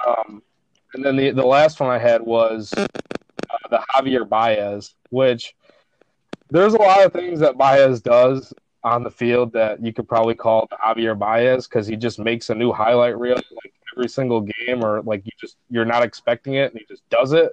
Um, 0.06 0.42
and 0.94 1.04
then 1.04 1.16
the 1.16 1.30
the 1.30 1.44
last 1.44 1.80
one 1.80 1.90
I 1.90 1.98
had 1.98 2.22
was 2.22 2.72
uh, 2.76 2.86
the 3.70 3.84
Javier 3.94 4.28
Baez, 4.28 4.94
which 5.10 5.54
there's 6.50 6.74
a 6.74 6.78
lot 6.78 7.04
of 7.04 7.12
things 7.12 7.40
that 7.40 7.58
Baez 7.58 8.00
does 8.00 8.52
on 8.84 9.02
the 9.02 9.10
field 9.10 9.52
that 9.54 9.82
you 9.84 9.92
could 9.92 10.06
probably 10.08 10.34
call 10.34 10.68
the 10.70 10.76
Javier 10.76 11.18
Baez 11.18 11.66
because 11.66 11.86
he 11.86 11.96
just 11.96 12.18
makes 12.18 12.50
a 12.50 12.54
new 12.54 12.72
highlight 12.72 13.18
reel 13.18 13.34
like 13.34 13.72
every 13.96 14.08
single 14.08 14.40
game, 14.40 14.84
or 14.84 15.02
like 15.02 15.24
you 15.24 15.32
just 15.40 15.56
you're 15.70 15.84
not 15.84 16.02
expecting 16.02 16.54
it 16.54 16.70
and 16.72 16.80
he 16.80 16.86
just 16.86 17.08
does 17.10 17.32
it. 17.32 17.52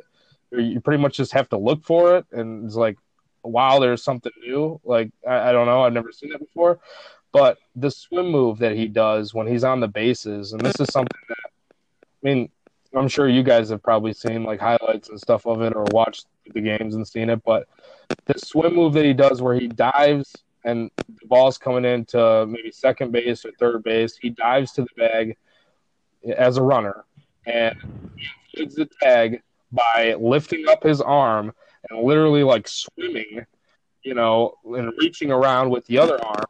You 0.51 0.81
pretty 0.81 1.01
much 1.01 1.15
just 1.15 1.31
have 1.31 1.49
to 1.49 1.57
look 1.57 1.83
for 1.83 2.17
it, 2.17 2.25
and 2.31 2.65
it's 2.65 2.75
like, 2.75 2.97
wow, 3.43 3.79
there's 3.79 4.03
something 4.03 4.31
new. 4.39 4.79
Like 4.83 5.11
I, 5.27 5.49
I 5.49 5.51
don't 5.51 5.65
know, 5.65 5.83
I've 5.83 5.93
never 5.93 6.11
seen 6.11 6.31
that 6.31 6.39
before. 6.39 6.79
But 7.31 7.57
the 7.75 7.89
swim 7.89 8.27
move 8.27 8.59
that 8.59 8.75
he 8.75 8.87
does 8.87 9.33
when 9.33 9.47
he's 9.47 9.63
on 9.63 9.79
the 9.79 9.87
bases, 9.87 10.53
and 10.53 10.61
this 10.61 10.79
is 10.79 10.91
something 10.91 11.19
that 11.29 11.37
I 12.23 12.27
mean, 12.27 12.49
I'm 12.93 13.07
sure 13.07 13.27
you 13.27 13.43
guys 13.43 13.69
have 13.69 13.81
probably 13.81 14.13
seen 14.13 14.43
like 14.43 14.59
highlights 14.59 15.09
and 15.09 15.19
stuff 15.19 15.45
of 15.47 15.61
it 15.61 15.73
or 15.75 15.85
watched 15.91 16.27
the 16.53 16.61
games 16.61 16.95
and 16.95 17.07
seen 17.07 17.29
it, 17.29 17.41
but 17.43 17.67
the 18.25 18.37
swim 18.37 18.75
move 18.75 18.93
that 18.93 19.05
he 19.05 19.13
does 19.13 19.41
where 19.41 19.55
he 19.55 19.67
dives 19.67 20.35
and 20.65 20.91
the 20.97 21.25
ball's 21.27 21.57
coming 21.57 21.85
into 21.85 22.45
maybe 22.47 22.71
second 22.71 23.11
base 23.11 23.45
or 23.45 23.51
third 23.53 23.83
base, 23.83 24.17
he 24.17 24.29
dives 24.29 24.73
to 24.73 24.81
the 24.81 24.89
bag 24.97 25.37
as 26.37 26.57
a 26.57 26.61
runner 26.61 27.05
and 27.45 27.75
he 28.49 28.65
the 28.65 28.87
tag 29.01 29.41
by 29.71 30.15
lifting 30.19 30.65
up 30.67 30.83
his 30.83 31.01
arm 31.01 31.53
and 31.89 32.03
literally 32.03 32.43
like 32.43 32.67
swimming, 32.67 33.45
you 34.03 34.13
know, 34.13 34.55
and 34.65 34.91
reaching 34.97 35.31
around 35.31 35.69
with 35.69 35.85
the 35.87 35.97
other 35.97 36.23
arm, 36.23 36.45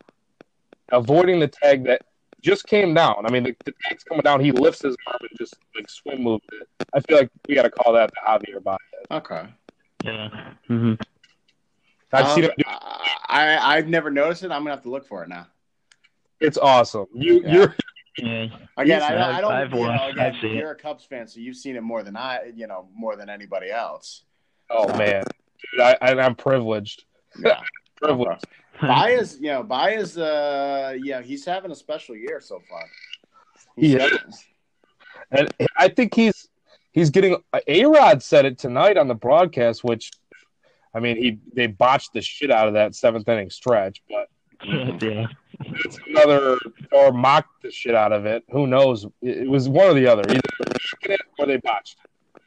avoiding 0.92 1.40
the 1.40 1.48
tag 1.48 1.84
that 1.86 2.02
just 2.42 2.66
came 2.66 2.94
down. 2.94 3.26
I 3.26 3.32
mean, 3.32 3.44
the, 3.44 3.56
the 3.66 3.74
tag's 3.88 4.04
coming 4.04 4.24
down. 4.24 4.40
He 4.42 4.52
lifts 4.52 4.82
his 4.82 4.96
arm 5.08 5.20
and 5.22 5.38
just 5.38 5.56
like 5.76 5.90
swim 5.90 6.24
moved 6.24 6.46
it. 6.54 6.68
I 6.94 7.00
feel 7.02 7.18
like 7.18 7.30
we 7.48 7.56
got 7.56 7.64
to 7.64 7.70
call 7.70 7.94
that 7.94 8.10
the 8.12 8.28
Javier 8.28 8.64
Baez. 8.64 8.78
Okay. 9.12 9.46
Yeah. 10.04 10.54
hmm 10.68 10.94
I've 12.14 12.26
Um, 12.26 12.32
seen 12.36 12.44
him 12.46 12.52
do 12.58 12.64
I, 12.68 13.58
I've 13.78 13.88
never 13.88 14.12
noticed 14.12 14.44
it. 14.44 14.52
I'm 14.52 14.62
gonna 14.62 14.72
have 14.72 14.82
to 14.84 14.90
look 14.90 15.06
for 15.06 15.24
it 15.24 15.30
now. 15.30 15.48
It's 16.42 16.58
awesome. 16.58 17.06
You 17.14 17.42
Yeah. 17.46 17.54
you're 17.54 17.76
Yeah. 18.18 18.48
Again, 18.76 19.02
I, 19.02 19.06
I've- 19.06 19.16
don't- 19.16 19.22
I 19.36 19.42
don't. 19.42 19.52
I've 19.54 19.72
you 19.74 19.88
know, 19.88 20.08
again, 20.10 20.36
I've 20.36 20.42
seen 20.42 20.56
you're 20.56 20.72
a 20.72 20.76
Cubs 20.76 21.06
fan, 21.06 21.28
so 21.28 21.40
you've 21.40 21.56
seen 21.56 21.76
it 21.78 21.82
more 21.82 22.04
than 22.04 22.18
I. 22.18 22.52
You 22.54 22.68
know, 22.68 22.90
more 22.94 23.16
than 23.16 23.30
anybody 23.30 23.70
else. 23.72 24.24
Oh 24.72 24.88
man, 24.98 25.24
dude, 25.72 25.82
I, 25.82 25.98
I 26.02 26.12
I'm 26.20 26.36
privileged. 26.36 27.06
Yeah. 27.44 27.62
Privileged. 28.02 28.46
Baez, 28.82 29.38
you 29.40 29.52
know, 29.52 29.64
Baez, 29.64 30.18
uh, 30.18 30.96
yeah, 31.04 31.22
he's 31.22 31.46
having 31.46 31.72
a 31.72 31.76
special 31.76 32.16
year 32.16 32.42
so 32.42 32.60
far. 32.70 32.84
He 33.78 33.90
He's- 33.92 34.46
And 35.30 35.50
I 35.78 35.88
think 35.88 36.14
he's 36.16 36.50
he's 36.92 37.10
getting 37.10 37.38
A 37.68 37.86
Rod 37.86 38.22
said 38.24 38.46
it 38.46 38.58
tonight 38.58 38.98
on 38.98 39.08
the 39.08 39.14
broadcast, 39.16 39.84
which 39.84 40.12
I 40.94 41.00
mean 41.00 41.16
he 41.16 41.40
they 41.56 41.68
botched 41.68 42.14
the 42.14 42.22
shit 42.22 42.52
out 42.52 42.68
of 42.68 42.74
that 42.74 42.96
seventh 42.96 43.30
inning 43.30 43.50
stretch, 43.50 44.02
but 44.10 44.28
yeah. 45.02 45.28
it's 45.86 46.00
another 46.08 46.58
or 46.92 47.12
mocked 47.14 47.62
the 47.62 47.72
shit 47.72 47.96
out 47.96 48.12
of 48.12 48.26
it. 48.26 48.44
Who 48.52 48.68
knows? 48.68 49.06
It 49.22 49.38
it 49.44 49.48
was 49.50 49.70
one 49.70 49.88
or 49.88 49.94
the 49.94 50.08
other. 50.08 50.24
Either 50.28 50.42
they 51.08 51.18
or 51.40 51.46
they 51.46 51.58
botched 51.58 51.98
it. 52.04 52.42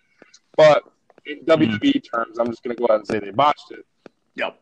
But 0.57 0.83
in 1.27 1.41
WB 1.45 2.03
terms, 2.13 2.39
I'm 2.39 2.47
just 2.47 2.63
gonna 2.63 2.75
go 2.75 2.87
ahead 2.87 3.01
and 3.01 3.07
say 3.07 3.19
they 3.19 3.31
botched 3.31 3.73
it. 3.73 3.87
Yep. 4.35 4.61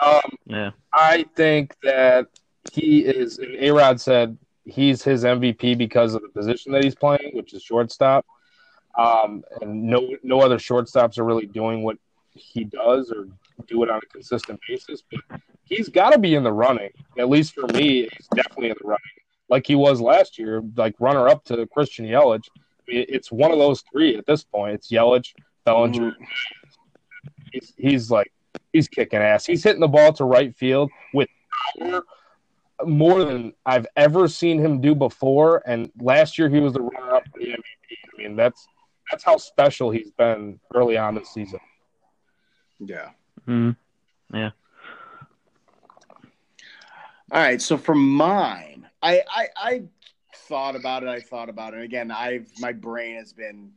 Um, 0.00 0.20
Yeah. 0.46 0.70
I 0.92 1.24
think 1.36 1.74
that 1.82 2.26
he 2.72 3.00
is, 3.00 3.38
and 3.38 3.56
A 3.56 3.70
Rod 3.70 4.00
said 4.00 4.36
he's 4.64 5.02
his 5.02 5.24
MVP 5.24 5.76
because 5.76 6.14
of 6.14 6.22
the 6.22 6.28
position 6.28 6.72
that 6.72 6.84
he's 6.84 6.94
playing, 6.94 7.30
which 7.32 7.54
is 7.54 7.62
shortstop. 7.62 8.26
Um, 8.96 9.44
and 9.60 9.84
no, 9.84 10.16
no 10.22 10.40
other 10.40 10.58
shortstops 10.58 11.18
are 11.18 11.24
really 11.24 11.46
doing 11.46 11.82
what 11.82 11.96
he 12.32 12.64
does 12.64 13.12
or 13.12 13.28
do 13.66 13.82
it 13.82 13.90
on 13.90 13.98
a 13.98 14.06
consistent 14.06 14.60
basis, 14.68 15.02
but 15.10 15.40
he's 15.64 15.88
got 15.88 16.10
to 16.10 16.18
be 16.18 16.34
in 16.34 16.42
the 16.42 16.52
running. 16.52 16.90
At 17.18 17.28
least 17.28 17.54
for 17.54 17.66
me, 17.68 18.08
he's 18.12 18.28
definitely 18.34 18.70
in 18.70 18.76
the 18.80 18.88
running, 18.88 18.98
like 19.48 19.66
he 19.66 19.74
was 19.74 20.00
last 20.00 20.38
year, 20.38 20.62
like 20.76 20.94
runner 20.98 21.28
up 21.28 21.44
to 21.44 21.66
Christian 21.66 22.06
Yelich. 22.06 22.44
I 22.56 22.92
mean, 22.92 23.06
it's 23.08 23.30
one 23.30 23.52
of 23.52 23.58
those 23.58 23.82
three 23.90 24.16
at 24.16 24.26
this 24.26 24.44
point. 24.44 24.74
It's 24.74 24.90
Yelich, 24.90 25.32
Bellinger. 25.68 26.16
He's 27.52 27.72
he's 27.76 28.10
like 28.10 28.32
he's 28.72 28.88
kicking 28.88 29.20
ass. 29.20 29.46
He's 29.46 29.62
hitting 29.64 29.80
the 29.80 29.88
ball 29.88 30.12
to 30.14 30.24
right 30.24 30.54
field 30.54 30.90
with 31.14 31.28
more 32.84 33.24
than 33.24 33.52
I've 33.66 33.86
ever 33.96 34.28
seen 34.28 34.58
him 34.58 34.80
do 34.80 34.94
before. 34.94 35.62
And 35.66 35.90
last 36.00 36.38
year 36.38 36.48
he 36.48 36.60
was 36.60 36.72
the 36.72 36.82
runner 36.82 37.14
up 37.14 37.24
for 37.32 37.38
the 37.38 37.46
MVP. 37.46 37.96
I 38.18 38.22
mean, 38.22 38.36
that's 38.36 38.66
that's 39.10 39.24
how 39.24 39.36
special 39.36 39.90
he's 39.90 40.10
been 40.10 40.60
early 40.74 40.96
on 40.96 41.14
this 41.14 41.30
season. 41.30 41.60
Yeah. 42.78 43.10
Mhm. 43.46 43.76
Yeah. 44.32 44.50
All 47.30 47.42
right. 47.42 47.60
So 47.60 47.76
for 47.76 47.94
mine, 47.94 48.88
I, 49.02 49.22
I 49.30 49.48
I 49.56 49.82
thought 50.34 50.76
about 50.76 51.02
it. 51.02 51.08
I 51.08 51.20
thought 51.20 51.48
about 51.48 51.74
it. 51.74 51.82
Again, 51.82 52.10
I've 52.10 52.50
my 52.58 52.72
brain 52.72 53.16
has 53.16 53.32
been 53.32 53.72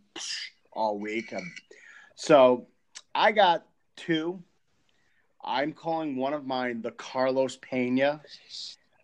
all 0.73 0.97
week. 0.99 1.33
Um, 1.33 1.51
so 2.21 2.67
I 3.15 3.31
got 3.31 3.65
two. 3.95 4.43
I'm 5.43 5.73
calling 5.73 6.15
one 6.17 6.33
of 6.33 6.45
mine 6.45 6.81
the 6.81 6.91
Carlos 6.91 7.57
Pena, 7.57 8.21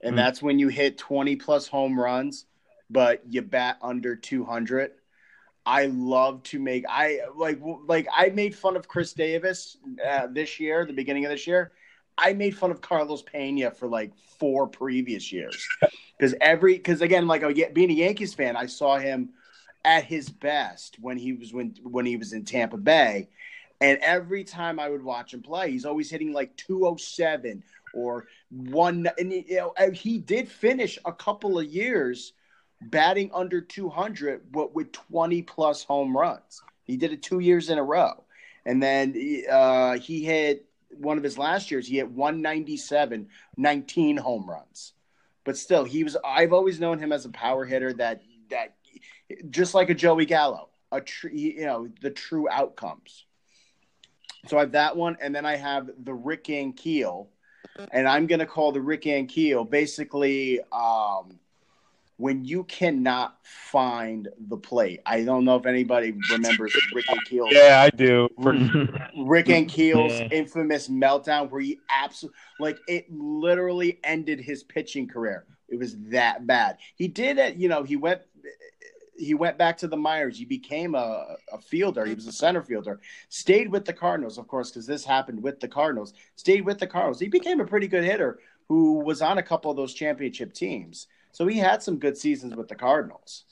and 0.03 0.13
Hmm. 0.13 0.17
that's 0.17 0.41
when 0.41 0.59
you 0.59 0.67
hit 0.67 0.97
20 0.97 1.35
plus 1.35 1.67
home 1.67 1.99
runs, 1.99 2.45
but 2.89 3.23
you 3.27 3.41
bat 3.41 3.77
under 3.81 4.15
200. 4.15 4.91
I 5.65 5.87
love 5.87 6.43
to 6.43 6.59
make 6.59 6.85
I 6.87 7.21
like 7.35 7.59
like 7.87 8.07
I 8.15 8.29
made 8.29 8.55
fun 8.55 8.77
of 8.77 8.87
Chris 8.87 9.13
Davis 9.13 9.77
uh, 10.07 10.27
this 10.27 10.59
year, 10.59 10.85
the 10.85 10.93
beginning 10.93 11.25
of 11.25 11.31
this 11.31 11.47
year. 11.47 11.73
I 12.17 12.33
made 12.33 12.57
fun 12.57 12.71
of 12.71 12.81
Carlos 12.81 13.21
Pena 13.23 13.71
for 13.71 13.87
like 13.87 14.13
four 14.39 14.67
previous 14.67 15.31
years 15.31 15.67
because 16.19 16.35
every 16.41 16.75
because 16.75 17.01
again 17.01 17.27
like 17.27 17.43
a, 17.43 17.53
being 17.73 17.91
a 17.91 17.93
Yankees 17.93 18.33
fan, 18.33 18.55
I 18.55 18.67
saw 18.67 18.97
him 18.97 19.31
at 19.87 20.03
his 20.03 20.29
best 20.29 20.97
when 20.99 21.17
he 21.17 21.31
was 21.31 21.53
when 21.53 21.73
when 21.81 22.05
he 22.05 22.17
was 22.17 22.33
in 22.33 22.43
Tampa 22.43 22.77
Bay, 22.77 23.29
and 23.79 23.97
every 24.01 24.43
time 24.43 24.81
I 24.81 24.89
would 24.89 25.01
watch 25.01 25.33
him 25.33 25.41
play, 25.41 25.71
he's 25.71 25.85
always 25.85 26.11
hitting 26.11 26.33
like 26.33 26.55
two 26.57 26.85
oh 26.85 26.97
seven 26.97 27.63
or 27.93 28.27
one. 28.49 29.07
And 29.17 29.31
you 29.31 29.55
know 29.55 29.73
he 29.93 30.17
did 30.17 30.49
finish 30.49 30.99
a 31.05 31.13
couple 31.13 31.57
of 31.57 31.65
years 31.65 32.33
batting 32.81 33.31
under 33.33 33.61
200, 33.61 34.51
but 34.51 34.75
with 34.75 34.91
20 34.91 35.41
plus 35.43 35.83
home 35.85 36.15
runs. 36.15 36.61
He 36.83 36.97
did 36.97 37.13
it 37.13 37.23
two 37.23 37.39
years 37.39 37.69
in 37.69 37.77
a 37.77 37.83
row. 37.83 38.23
And 38.65 38.83
then 38.83 39.15
uh, 39.49 39.97
he 39.97 40.23
hit 40.25 40.65
one 40.89 41.17
of 41.17 41.23
his 41.23 41.37
last 41.37 41.71
years, 41.71 41.87
he 41.87 41.97
hit 41.97 42.11
197, 42.11 43.29
19 43.55 44.17
home 44.17 44.49
runs. 44.49 44.93
But 45.43 45.57
still, 45.57 45.85
he 45.85 46.03
was, 46.03 46.17
I've 46.25 46.53
always 46.53 46.79
known 46.79 46.99
him 46.99 47.11
as 47.13 47.25
a 47.25 47.29
power 47.29 47.65
hitter 47.65 47.93
that, 47.93 48.21
that 48.49 48.75
just 49.49 49.73
like 49.73 49.89
a 49.89 49.93
Joey 49.93 50.25
Gallo, 50.25 50.69
a 50.91 51.01
tr- 51.01 51.29
you 51.29 51.65
know, 51.65 51.89
the 52.01 52.11
true 52.11 52.49
outcomes. 52.49 53.25
So 54.47 54.57
I 54.57 54.61
have 54.61 54.71
that 54.73 54.95
one. 54.95 55.17
And 55.21 55.35
then 55.35 55.45
I 55.45 55.55
have 55.55 55.89
the 56.03 56.13
Rick 56.13 56.45
Ankiel. 56.45 57.27
And 57.91 58.07
I'm 58.07 58.25
going 58.27 58.39
to 58.39 58.45
call 58.45 58.71
the 58.71 58.81
Rick 58.81 59.03
Ankiel 59.03 59.69
basically, 59.69 60.59
um, 60.71 61.39
when 62.17 62.43
you 62.43 62.63
cannot 62.63 63.37
find 63.43 64.27
the 64.49 64.57
plate. 64.57 65.01
I 65.05 65.23
don't 65.23 65.45
know 65.45 65.55
if 65.55 65.67
anybody 65.67 66.15
remembers 66.29 66.75
Rick 66.91 67.05
Ankiel's 67.07 67.53
Yeah, 67.53 67.79
I 67.81 67.89
do. 67.95 68.27
Rick 68.37 69.45
Ankiel's 69.47 70.19
Yeah. 70.19 70.27
infamous 70.31 70.87
meltdown 70.89 71.51
where 71.51 71.61
he 71.61 71.79
absolutely 71.89 72.37
like 72.59 72.79
it 72.87 73.05
literally 73.11 73.99
ended 74.03 74.39
his 74.39 74.63
pitching 74.63 75.07
career. 75.07 75.45
It 75.69 75.77
was 75.77 75.95
that 76.09 76.47
bad. 76.47 76.77
He 76.95 77.07
did 77.07 77.37
it, 77.37 77.57
you 77.57 77.69
know, 77.69 77.83
he 77.83 77.95
went 77.97 78.21
he 79.17 79.33
went 79.33 79.57
back 79.57 79.77
to 79.77 79.87
the 79.87 79.97
Myers. 79.97 80.37
He 80.37 80.45
became 80.45 80.95
a, 80.95 81.35
a 81.51 81.59
fielder. 81.59 82.05
He 82.05 82.13
was 82.13 82.27
a 82.27 82.31
center 82.31 82.61
fielder. 82.61 82.99
Stayed 83.29 83.71
with 83.71 83.85
the 83.85 83.93
Cardinals, 83.93 84.37
of 84.37 84.47
course, 84.47 84.69
because 84.69 84.85
this 84.85 85.03
happened 85.03 85.41
with 85.41 85.59
the 85.59 85.67
Cardinals. 85.67 86.13
Stayed 86.35 86.65
with 86.65 86.79
the 86.79 86.87
Cardinals. 86.87 87.19
He 87.19 87.27
became 87.27 87.59
a 87.59 87.65
pretty 87.65 87.87
good 87.87 88.03
hitter 88.03 88.39
who 88.67 88.99
was 88.99 89.21
on 89.21 89.37
a 89.37 89.43
couple 89.43 89.71
of 89.71 89.77
those 89.77 89.93
championship 89.93 90.53
teams. 90.53 91.07
So 91.31 91.47
he 91.47 91.57
had 91.57 91.81
some 91.83 91.97
good 91.97 92.17
seasons 92.17 92.55
with 92.55 92.67
the 92.67 92.75
Cardinals. 92.75 93.45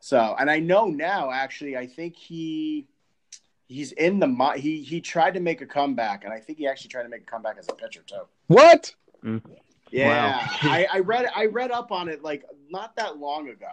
So, 0.00 0.34
and 0.38 0.50
I 0.50 0.58
know 0.58 0.86
now, 0.86 1.30
actually, 1.30 1.76
I 1.76 1.86
think 1.86 2.16
he 2.16 2.86
he's 3.68 3.92
in 3.92 4.18
the 4.18 4.26
mi- 4.26 4.58
he 4.58 4.82
he 4.82 5.00
tried 5.00 5.34
to 5.34 5.40
make 5.40 5.60
a 5.60 5.66
comeback, 5.66 6.24
and 6.24 6.32
I 6.32 6.40
think 6.40 6.58
he 6.58 6.66
actually 6.66 6.88
tried 6.88 7.02
to 7.04 7.08
make 7.08 7.22
a 7.22 7.30
comeback 7.30 7.58
as 7.58 7.68
a 7.68 7.74
pitcher 7.74 8.02
too. 8.06 8.22
what? 8.46 8.94
Mm. 9.24 9.42
Yeah, 9.90 10.48
I, 10.62 10.86
I 10.92 10.98
read 11.00 11.26
I 11.34 11.46
read 11.46 11.70
up 11.70 11.90
on 11.92 12.08
it 12.08 12.22
like 12.22 12.44
not 12.70 12.96
that 12.96 13.18
long 13.18 13.48
ago. 13.48 13.66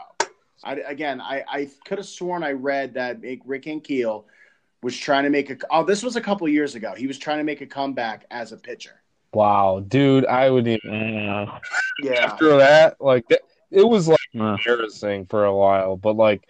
I, 0.63 0.75
again, 0.75 1.21
I, 1.21 1.43
I 1.47 1.69
could 1.85 1.97
have 1.97 2.07
sworn 2.07 2.43
I 2.43 2.51
read 2.51 2.93
that 2.95 3.21
Rick 3.45 3.63
Ankiel 3.63 4.25
was 4.81 4.97
trying 4.97 5.23
to 5.23 5.29
make 5.29 5.49
a. 5.49 5.57
Oh, 5.71 5.83
this 5.83 6.03
was 6.03 6.15
a 6.15 6.21
couple 6.21 6.47
years 6.47 6.75
ago. 6.75 6.93
He 6.95 7.07
was 7.07 7.17
trying 7.17 7.37
to 7.37 7.43
make 7.43 7.61
a 7.61 7.65
comeback 7.65 8.25
as 8.31 8.51
a 8.51 8.57
pitcher. 8.57 9.01
Wow, 9.33 9.83
dude, 9.87 10.25
I 10.25 10.49
would 10.49 10.67
even 10.67 10.79
Yeah. 10.91 11.59
Yeah, 12.01 12.25
after 12.25 12.57
that, 12.57 12.97
like 12.99 13.25
it 13.71 13.83
was 13.83 14.07
like 14.07 14.19
embarrassing 14.33 15.25
for 15.25 15.45
a 15.45 15.55
while, 15.55 15.97
but 15.97 16.15
like 16.15 16.47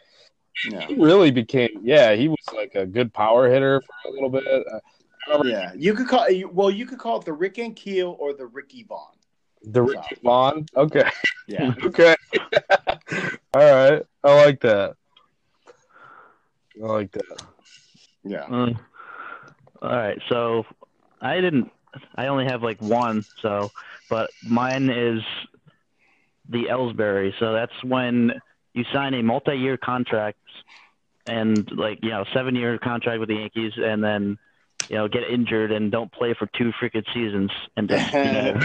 yeah, 0.69 0.87
he 0.87 0.95
really 0.95 1.31
became 1.31 1.69
yeah, 1.81 2.13
he 2.13 2.27
was 2.27 2.45
like 2.53 2.75
a 2.75 2.85
good 2.85 3.13
power 3.13 3.49
hitter 3.49 3.81
for 3.81 4.09
a 4.09 4.13
little 4.13 4.29
bit. 4.29 4.43
Uh, 4.47 5.43
yeah. 5.43 5.73
You 5.75 5.93
could 5.93 6.07
call 6.07 6.27
well. 6.51 6.71
You 6.71 6.85
could 6.85 6.99
call 6.99 7.19
it 7.19 7.25
the 7.25 7.33
Rick 7.33 7.57
and 7.57 7.75
Ankiel 7.75 8.17
or 8.19 8.33
the 8.33 8.45
Ricky 8.45 8.83
Vaughn. 8.83 9.16
The 9.63 9.81
Ricky 9.81 10.17
Vaughn. 10.23 10.69
Okay. 10.75 11.03
Yeah, 11.47 11.73
Okay. 11.83 12.15
All 13.53 13.73
right. 13.73 14.03
I 14.23 14.35
like 14.45 14.61
that. 14.61 14.95
I 16.81 16.85
like 16.85 17.11
that. 17.13 17.37
yeah. 18.23 18.43
uh, 18.43 18.73
all 19.81 19.89
right. 19.89 20.19
So 20.29 20.65
I 21.21 21.39
didn't. 21.41 21.71
I 22.15 22.27
only 22.27 22.45
have 22.45 22.61
like 22.61 22.81
one. 22.81 23.25
So, 23.41 23.71
but 24.09 24.31
mine 24.43 24.89
is 24.89 25.21
the 26.49 26.65
Ellsbury. 26.65 27.31
So 27.39 27.53
that's 27.53 27.71
when 27.83 28.33
you 28.73 28.83
sign 28.93 29.13
a 29.13 29.23
multi-year 29.23 29.77
contract 29.77 30.37
and 31.25 31.69
like 31.75 31.99
you 32.03 32.09
know 32.09 32.25
seven-year 32.33 32.77
contract 32.79 33.19
with 33.19 33.29
the 33.29 33.35
Yankees, 33.35 33.73
and 33.77 34.03
then 34.03 34.37
you 34.89 34.95
know 34.95 35.07
get 35.07 35.23
injured 35.23 35.71
and 35.71 35.91
don't 35.91 36.11
play 36.11 36.34
for 36.38 36.47
two 36.57 36.71
freaking 36.82 37.03
seasons, 37.13 37.51
and 37.75 37.89
just 37.89 38.13
you 38.13 38.23
know, 38.23 38.59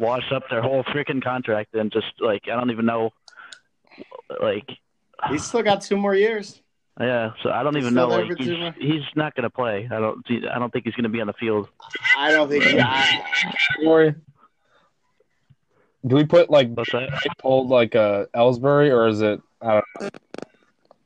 wash 0.00 0.30
up 0.32 0.42
their 0.50 0.62
whole 0.62 0.82
freaking 0.84 1.22
contract 1.22 1.74
and 1.74 1.92
just 1.92 2.06
like 2.20 2.42
I 2.50 2.56
don't 2.56 2.70
even 2.70 2.86
know, 2.86 3.10
like 4.40 4.68
He's 5.30 5.44
still 5.44 5.62
got 5.62 5.82
two 5.82 5.96
more 5.96 6.14
years. 6.16 6.60
yeah. 7.00 7.30
So 7.44 7.50
I 7.50 7.62
don't 7.62 7.76
He's 7.76 7.84
even 7.84 7.94
know 7.94 8.08
like 8.08 8.26
for 8.36 8.42
more- 8.42 8.72
he's, 8.80 8.92
he's 8.92 9.02
not 9.14 9.34
gonna 9.36 9.50
play. 9.50 9.88
I 9.90 10.00
don't 10.00 10.24
I 10.52 10.58
don't 10.58 10.72
think 10.72 10.84
he's 10.84 10.94
gonna 10.94 11.08
be 11.08 11.20
on 11.20 11.28
the 11.28 11.32
field. 11.34 11.68
I 12.18 12.32
don't 12.32 12.48
think. 12.48 12.64
I, 12.66 13.22
Corey, 13.84 14.14
do 16.06 16.16
we 16.16 16.24
put 16.24 16.50
like 16.50 16.72
What's 16.74 16.90
that? 16.92 17.10
pulled 17.38 17.68
like 17.68 17.94
a 17.94 18.26
Ellsbury 18.34 18.90
or 18.90 19.06
is 19.08 19.20
it? 19.22 19.40
I 19.60 19.74
don't 19.74 19.84
know. 20.00 20.08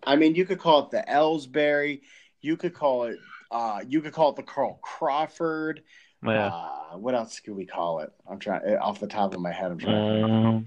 I 0.07 0.17
mean, 0.17 0.35
you 0.35 0.47
could 0.47 0.59
call 0.61 0.85
it 0.85 0.91
the 0.93 1.05
Ellsbury. 1.11 2.01
You 2.41 2.57
could 2.57 2.73
call 2.73 3.05
it. 3.05 3.19
Uh, 3.51 3.81
you 3.89 4.01
could 4.01 4.13
call 4.13 4.31
it 4.31 4.37
the 4.37 4.43
Carl 4.43 4.79
Crawford. 4.83 5.83
Yeah. 6.25 6.47
Uh, 6.49 6.97
what 6.99 7.15
else 7.15 7.39
could 7.41 7.55
we 7.55 7.67
call 7.67 8.01
it? 8.01 8.11
I'm 8.29 8.39
trying 8.39 8.63
eh, 8.67 8.77
off 8.77 8.99
the 9.01 9.07
top 9.07 9.35
of 9.35 9.41
my 9.41 9.53
head. 9.53 9.71
I'm 9.71 9.79
trying. 9.79 10.25
Um, 10.25 10.67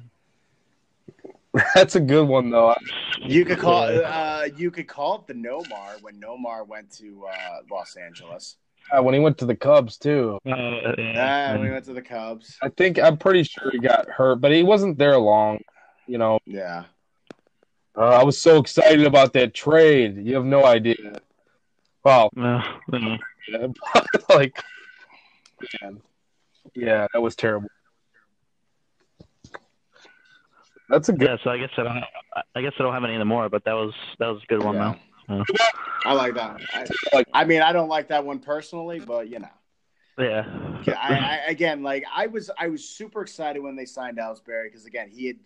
That's 1.75 1.95
a 1.95 1.99
good 1.99 2.27
one 2.27 2.49
though. 2.51 2.75
you 3.19 3.43
could 3.43 3.57
call 3.59 3.83
it. 3.87 4.03
Uh, 4.03 4.43
you 4.55 4.69
could 4.71 4.87
call 4.87 5.15
it 5.15 5.27
the 5.27 5.33
Nomar 5.33 6.01
when 6.01 6.19
Nomar 6.21 6.65
went 6.67 6.91
to 6.97 7.25
uh, 7.27 7.57
Los 7.71 7.95
Angeles. 7.97 8.57
Uh, 8.95 9.03
when 9.03 9.13
he 9.13 9.19
went 9.19 9.37
to 9.39 9.45
the 9.45 9.55
Cubs 9.55 9.97
too. 9.97 10.39
uh, 10.47 10.51
Ah, 10.51 10.93
yeah. 10.97 11.51
when 11.53 11.65
he 11.65 11.71
went 11.71 11.85
to 11.85 11.93
the 11.93 12.01
Cubs. 12.01 12.57
I 12.61 12.69
think 12.69 12.99
I'm 12.99 13.17
pretty 13.17 13.43
sure 13.43 13.71
he 13.71 13.79
got 13.79 14.07
hurt, 14.07 14.39
but 14.41 14.51
he 14.51 14.63
wasn't 14.63 14.97
there 14.97 15.17
long. 15.17 15.59
You 16.07 16.17
know, 16.19 16.39
Yeah. 16.45 16.85
uh, 17.97 18.01
I 18.01 18.23
was 18.23 18.37
so 18.39 18.57
excited 18.57 19.05
about 19.05 19.33
that 19.33 19.53
trade. 19.53 20.17
You 20.25 20.35
have 20.35 20.45
no 20.45 20.65
idea. 20.65 20.95
Well, 22.03 22.29
Uh, 22.37 22.61
uh, 22.93 23.17
yeah, 23.49 23.67
like, 24.29 24.55
man, 25.81 26.01
yeah, 26.73 27.07
that 27.13 27.21
was 27.21 27.35
terrible. 27.35 27.69
That's 30.89 31.09
a 31.09 31.13
good. 31.13 31.27
yeah. 31.27 31.37
So 31.43 31.51
I 31.51 31.57
guess 31.57 31.69
I 31.77 31.83
don't. 31.83 32.03
I 32.55 32.61
guess 32.61 32.73
I 32.79 32.83
don't 32.83 32.93
have 32.93 33.03
any 33.03 33.13
anymore. 33.15 33.47
But 33.49 33.63
that 33.65 33.73
was 33.73 33.93
that 34.17 34.27
was 34.27 34.41
a 34.41 34.45
good 34.47 34.63
one 34.63 34.75
Yeah. 34.75 34.95
though. 35.27 35.43
I 36.05 36.13
like 36.13 36.33
that. 36.35 36.59
I, 36.73 36.85
Like- 37.13 37.27
I 37.33 37.45
mean, 37.45 37.61
I 37.61 37.71
don't 37.73 37.89
like 37.89 38.07
that 38.07 38.25
one 38.25 38.39
personally, 38.39 38.99
but 38.99 39.29
you 39.29 39.39
know. 39.39 39.49
Yeah. 40.17 40.45
I, 40.97 41.13
I, 41.45 41.49
again, 41.49 41.81
like 41.83 42.03
I 42.13 42.27
was, 42.27 42.49
I 42.59 42.67
was 42.67 42.83
super 42.83 43.21
excited 43.21 43.61
when 43.61 43.75
they 43.77 43.85
signed 43.85 44.17
Ellsbury 44.17 44.65
because 44.65 44.85
again, 44.85 45.09
he 45.09 45.27
had, 45.27 45.37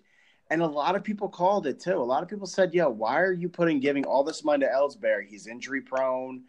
and 0.54 0.62
a 0.62 0.68
lot 0.68 0.95
of 0.95 1.04
people 1.04 1.28
called 1.28 1.66
it 1.66 1.80
too. 1.80 1.97
A 1.97 2.10
lot 2.14 2.22
of 2.24 2.30
people 2.30 2.45
said, 2.47 2.74
"Yeah, 2.74 2.86
why 2.86 3.20
are 3.20 3.34
you 3.34 3.49
putting 3.49 3.80
giving 3.80 4.06
all 4.06 4.24
this 4.24 4.43
money 4.43 4.66
to 4.66 4.72
Ellsbury? 4.72 5.28
He's 5.28 5.47
injury 5.47 5.82
prone. 5.82 6.43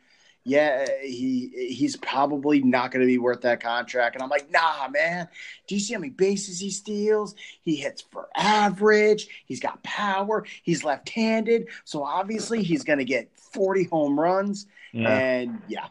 yeah, 0.44 0.86
he 1.02 1.48
he's 1.70 1.96
probably 1.96 2.62
not 2.62 2.90
going 2.90 3.00
to 3.00 3.06
be 3.06 3.18
worth 3.18 3.40
that 3.42 3.60
contract. 3.60 4.14
And 4.14 4.22
I'm 4.22 4.28
like, 4.28 4.50
nah, 4.50 4.88
man. 4.88 5.26
Do 5.66 5.74
you 5.74 5.80
see 5.80 5.94
how 5.94 6.00
many 6.00 6.10
bases 6.10 6.60
he 6.60 6.70
steals? 6.70 7.34
He 7.62 7.76
hits 7.76 8.02
for 8.02 8.28
average. 8.36 9.26
He's 9.46 9.60
got 9.60 9.82
power. 9.82 10.44
He's 10.62 10.84
left-handed, 10.84 11.68
so 11.84 12.04
obviously 12.04 12.62
he's 12.62 12.84
going 12.84 12.98
to 12.98 13.04
get 13.06 13.30
40 13.52 13.84
home 13.84 14.20
runs. 14.20 14.66
Yeah. 14.92 15.08
And 15.08 15.62
yeah, 15.66 15.86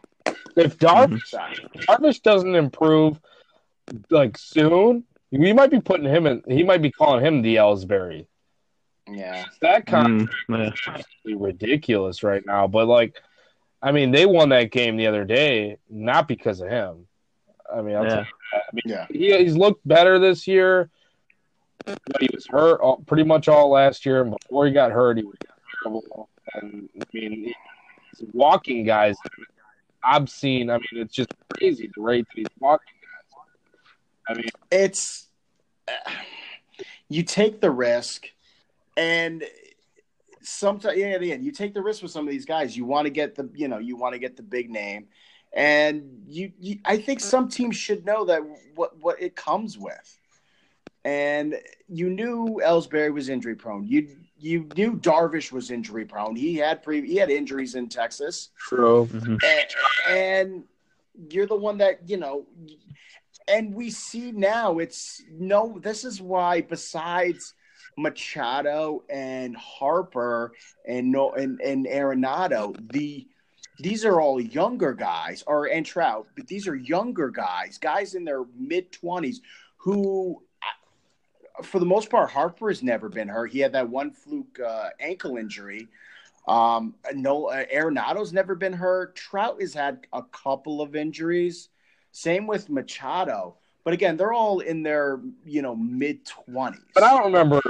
If 0.56 0.78
Darvish, 0.78 1.34
mm-hmm. 1.34 1.80
Darvish 1.80 2.22
doesn't 2.22 2.54
improve 2.54 3.20
like 4.10 4.38
soon, 4.38 5.04
we 5.38 5.52
might 5.52 5.70
be 5.70 5.80
putting 5.80 6.06
him 6.06 6.26
in. 6.26 6.42
He 6.48 6.62
might 6.62 6.82
be 6.82 6.90
calling 6.90 7.24
him 7.24 7.42
the 7.42 7.56
Ellsbury. 7.56 8.26
yeah, 9.10 9.44
That 9.60 9.86
kind 9.86 10.28
Mm, 10.48 10.72
yeah. 10.86 10.96
of 11.34 11.40
ridiculous 11.40 12.22
right 12.22 12.44
now. 12.46 12.66
But 12.66 12.86
like, 12.88 13.20
I 13.82 13.92
mean, 13.92 14.10
they 14.12 14.26
won 14.26 14.48
that 14.50 14.70
game 14.70 14.96
the 14.96 15.06
other 15.06 15.24
day 15.24 15.76
not 15.90 16.26
because 16.28 16.60
of 16.60 16.68
him. 16.70 17.06
I 17.74 17.82
mean, 17.82 17.96
I'll 17.96 18.04
tell 18.04 18.12
Yeah. 18.16 18.20
you 18.20 18.26
that. 18.52 18.62
I 18.62 18.70
mean, 18.72 18.82
yeah. 18.86 19.06
he, 19.10 19.44
he's 19.44 19.56
looked 19.56 19.86
better 19.86 20.18
this 20.18 20.46
year. 20.46 20.88
But 21.86 21.98
he 22.22 22.28
was 22.32 22.46
hurt 22.46 22.80
all, 22.80 22.98
pretty 23.04 23.24
much 23.24 23.46
all 23.46 23.68
last 23.68 24.06
year, 24.06 24.22
and 24.22 24.30
before 24.30 24.66
he 24.66 24.72
got 24.72 24.90
hurt, 24.90 25.18
he 25.18 25.24
was 25.24 25.36
terrible. 25.82 26.30
And 26.54 26.88
I 26.98 27.04
mean, 27.12 27.52
he's 28.10 28.26
walking 28.32 28.84
guys 28.86 29.16
obscene. 30.02 30.70
I 30.70 30.78
mean, 30.78 31.02
it's 31.02 31.14
just 31.14 31.30
crazy 31.54 31.90
the 31.94 32.00
rate 32.00 32.26
that 32.28 32.38
he's 32.38 32.46
walking 32.58 32.93
guys. 32.93 32.93
I 34.28 34.34
mean, 34.34 34.48
it's 34.70 35.26
uh, 35.88 36.10
you 37.08 37.22
take 37.22 37.60
the 37.60 37.70
risk 37.70 38.26
and 38.96 39.44
sometimes 40.42 40.96
yeah, 40.98 41.18
yeah 41.20 41.34
you 41.36 41.50
take 41.52 41.74
the 41.74 41.82
risk 41.82 42.02
with 42.02 42.10
some 42.10 42.26
of 42.26 42.30
these 42.32 42.44
guys. 42.44 42.76
You 42.76 42.84
want 42.84 43.06
to 43.06 43.10
get 43.10 43.34
the 43.34 43.50
you 43.54 43.68
know 43.68 43.78
you 43.78 43.96
want 43.96 44.14
to 44.14 44.18
get 44.18 44.36
the 44.36 44.42
big 44.42 44.70
name. 44.70 45.06
And 45.56 46.24
you, 46.26 46.50
you 46.58 46.78
i 46.84 46.96
think 46.96 47.20
some 47.20 47.48
teams 47.48 47.76
should 47.76 48.04
know 48.04 48.24
that 48.24 48.40
what 48.74 48.98
what 49.00 49.20
it 49.20 49.36
comes 49.36 49.78
with. 49.78 50.18
And 51.04 51.56
you 51.86 52.08
knew 52.08 52.60
Ellsbury 52.64 53.12
was 53.12 53.28
injury 53.28 53.54
prone. 53.54 53.86
You 53.86 54.08
you 54.38 54.68
knew 54.76 54.96
Darvish 54.96 55.52
was 55.52 55.70
injury 55.70 56.04
prone. 56.06 56.34
He 56.34 56.56
had 56.56 56.82
pre 56.82 57.06
he 57.06 57.16
had 57.16 57.30
injuries 57.30 57.74
in 57.74 57.88
Texas. 57.88 58.50
True. 58.58 59.06
Mhm. 59.12 59.42
and, 59.44 60.16
and 60.16 60.64
you're 61.30 61.46
the 61.46 61.56
one 61.56 61.78
that 61.78 62.08
you 62.08 62.16
know 62.16 62.46
and 63.48 63.74
we 63.74 63.90
see 63.90 64.32
now 64.32 64.78
it's 64.78 65.22
no 65.30 65.78
this 65.82 66.04
is 66.04 66.20
why 66.20 66.60
besides 66.60 67.54
machado 67.96 69.02
and 69.08 69.56
harper 69.56 70.52
and 70.86 71.10
no 71.10 71.32
and, 71.32 71.60
and 71.60 71.86
arenado 71.86 72.74
the 72.92 73.26
these 73.80 74.04
are 74.04 74.20
all 74.20 74.40
younger 74.40 74.92
guys 74.92 75.44
or 75.46 75.66
and 75.66 75.86
trout 75.86 76.26
but 76.36 76.46
these 76.46 76.66
are 76.66 76.76
younger 76.76 77.28
guys 77.30 77.78
guys 77.78 78.14
in 78.14 78.24
their 78.24 78.44
mid 78.58 78.90
20s 78.92 79.36
who 79.76 80.42
for 81.62 81.78
the 81.78 81.86
most 81.86 82.10
part 82.10 82.30
harper 82.30 82.68
has 82.68 82.82
never 82.82 83.08
been 83.08 83.28
hurt 83.28 83.52
he 83.52 83.60
had 83.60 83.72
that 83.72 83.88
one 83.88 84.10
fluke 84.10 84.58
uh, 84.60 84.88
ankle 85.00 85.36
injury 85.36 85.88
um, 86.46 86.94
no, 87.14 87.46
uh, 87.46 87.64
Arenado's 87.72 88.32
never 88.32 88.54
been 88.54 88.72
hurt. 88.72 89.16
Trout 89.16 89.60
has 89.60 89.72
had 89.72 90.06
a 90.12 90.22
couple 90.24 90.82
of 90.82 90.94
injuries. 90.94 91.70
Same 92.16 92.46
with 92.46 92.70
Machado. 92.70 93.56
But 93.82 93.92
again, 93.92 94.16
they're 94.16 94.32
all 94.32 94.60
in 94.60 94.84
their 94.84 95.20
you 95.44 95.60
know 95.62 95.74
mid 95.74 96.24
twenties. 96.24 96.80
But 96.94 97.02
I 97.02 97.10
don't 97.10 97.24
remember 97.32 97.60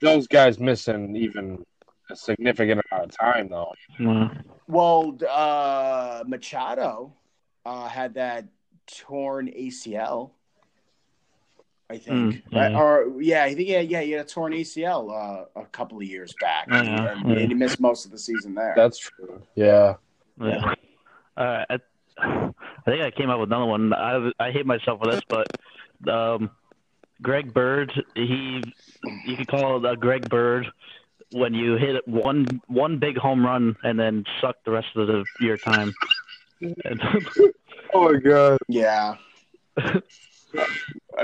those 0.00 0.26
guys 0.26 0.58
missing 0.58 1.14
even 1.14 1.64
a 2.10 2.16
significant 2.16 2.82
amount 2.90 3.04
of 3.10 3.16
time, 3.16 3.48
though. 3.48 3.72
Yeah. 4.00 4.28
Well, 4.66 5.16
uh, 5.30 6.24
Machado 6.26 7.12
uh, 7.64 7.86
had 7.88 8.14
that 8.14 8.46
torn 8.88 9.46
ACL. 9.48 10.32
I 11.88 11.98
think, 11.98 12.16
Mm, 12.16 12.42
right? 12.54 12.72
yeah. 12.72 12.78
or 12.80 13.22
yeah, 13.22 13.44
I 13.44 13.54
think 13.54 13.68
yeah, 13.68 13.80
yeah, 13.80 14.00
he 14.00 14.10
had 14.12 14.26
a 14.26 14.28
torn 14.28 14.52
ACL 14.54 15.10
uh, 15.12 15.44
a 15.60 15.66
couple 15.66 15.98
of 15.98 16.04
years 16.04 16.34
back, 16.40 16.66
Yeah, 16.68 16.78
and, 17.12 17.28
yeah. 17.28 17.36
and 17.36 17.48
he 17.48 17.54
missed 17.54 17.80
most 17.80 18.04
of 18.06 18.10
the 18.10 18.18
season 18.18 18.54
there. 18.54 18.72
That's 18.74 18.98
true. 18.98 19.42
Yeah. 19.54 19.94
Yeah. 20.40 20.74
Uh, 21.36 21.64
I, 22.18 22.50
I 22.86 22.90
think 22.90 23.02
I 23.02 23.10
came 23.10 23.30
up 23.30 23.38
with 23.38 23.48
another 23.48 23.66
one. 23.66 23.92
I 23.92 24.30
I 24.40 24.50
hate 24.50 24.66
myself 24.66 25.00
for 25.00 25.10
this, 25.10 25.22
but 25.28 26.10
um, 26.10 26.50
Greg 27.20 27.52
Bird, 27.54 27.92
he 28.14 28.72
you 29.26 29.36
could 29.36 29.48
call 29.48 29.84
it 29.84 29.90
a 29.90 29.96
Greg 29.96 30.28
Bird 30.28 30.66
when 31.30 31.54
you 31.54 31.76
hit 31.76 32.06
one 32.06 32.60
one 32.66 32.98
big 32.98 33.16
home 33.16 33.44
run 33.44 33.76
and 33.82 33.98
then 33.98 34.24
suck 34.40 34.56
the 34.64 34.70
rest 34.70 34.88
of 34.96 35.06
the 35.06 35.24
your 35.40 35.56
time. 35.58 35.94
Oh 37.94 38.10
my 38.10 38.18
god. 38.20 38.58
Yeah. 38.68 39.16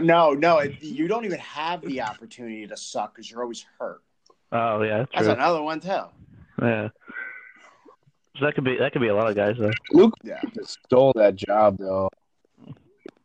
no, 0.01 0.33
no, 0.33 0.59
it, 0.59 0.83
you 0.83 1.09
don't 1.09 1.25
even 1.25 1.39
have 1.39 1.81
the 1.81 2.03
opportunity 2.03 2.67
to 2.67 2.77
suck 2.77 3.15
because 3.15 3.31
you're 3.31 3.43
always 3.43 3.65
hurt. 3.79 4.03
oh 4.53 4.83
yeah, 4.83 5.07
That's 5.15 5.25
true. 5.27 5.33
another 5.33 5.63
one 5.63 5.81
too. 5.81 6.03
Yeah. 6.61 6.89
So 8.39 8.45
that 8.45 8.55
could 8.55 8.65
be 8.65 8.77
that 8.79 8.93
could 8.93 9.03
be 9.03 9.09
a 9.09 9.15
lot 9.15 9.29
of 9.29 9.37
guys 9.37 9.57
though. 9.59 9.71
Luke 9.93 10.15
Yeah, 10.23 10.41
stole 10.63 11.13
that 11.17 11.35
job 11.37 11.77
though. 11.79 12.09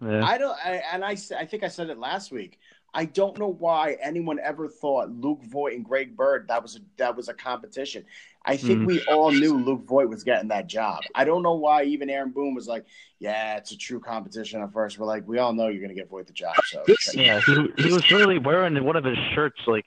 Yeah. 0.01 0.25
I 0.25 0.37
don't, 0.37 0.57
I, 0.65 0.81
and 0.91 1.05
I, 1.05 1.13
s- 1.13 1.31
I 1.31 1.45
think 1.45 1.63
I 1.63 1.69
said 1.69 1.89
it 1.89 1.97
last 1.97 2.29
week. 2.31 2.59
I 2.93 3.05
don't 3.05 3.37
know 3.39 3.47
why 3.47 3.95
anyone 4.01 4.37
ever 4.37 4.67
thought 4.67 5.09
Luke 5.09 5.41
Voit 5.45 5.73
and 5.75 5.83
Greg 5.85 6.15
Bird 6.17 6.47
that 6.49 6.61
was 6.61 6.75
a, 6.75 6.79
that 6.97 7.15
was 7.15 7.29
a 7.29 7.33
competition. 7.33 8.03
I 8.45 8.57
think 8.57 8.81
Mhm. 8.81 8.85
we 8.87 9.01
all 9.07 9.31
knew 9.31 9.57
Luke 9.63 9.85
Voit 9.87 10.09
was 10.09 10.23
getting 10.25 10.49
that 10.49 10.67
job. 10.67 10.99
I 11.15 11.23
don't 11.23 11.41
know 11.41 11.55
why 11.55 11.83
even 11.83 12.09
Aaron 12.09 12.31
Boone 12.31 12.53
was 12.53 12.67
like, 12.67 12.85
"Yeah, 13.19 13.55
it's 13.55 13.71
a 13.71 13.77
true 13.77 13.99
competition." 14.01 14.61
At 14.61 14.73
first, 14.73 14.99
we're 14.99 15.05
like, 15.07 15.25
we 15.27 15.37
all 15.39 15.53
know 15.53 15.69
you're 15.69 15.79
going 15.81 15.95
to 15.95 15.95
get 15.95 16.09
Voit 16.09 16.27
the 16.27 16.33
job. 16.33 16.53
So 16.65 16.83
Yeah, 17.13 17.39
he 17.39 17.53
he 17.77 17.91
was 17.93 18.03
literally 18.11 18.39
wearing 18.39 18.83
one 18.83 18.97
of 18.97 19.05
his 19.05 19.17
shirts 19.33 19.61
like 19.65 19.85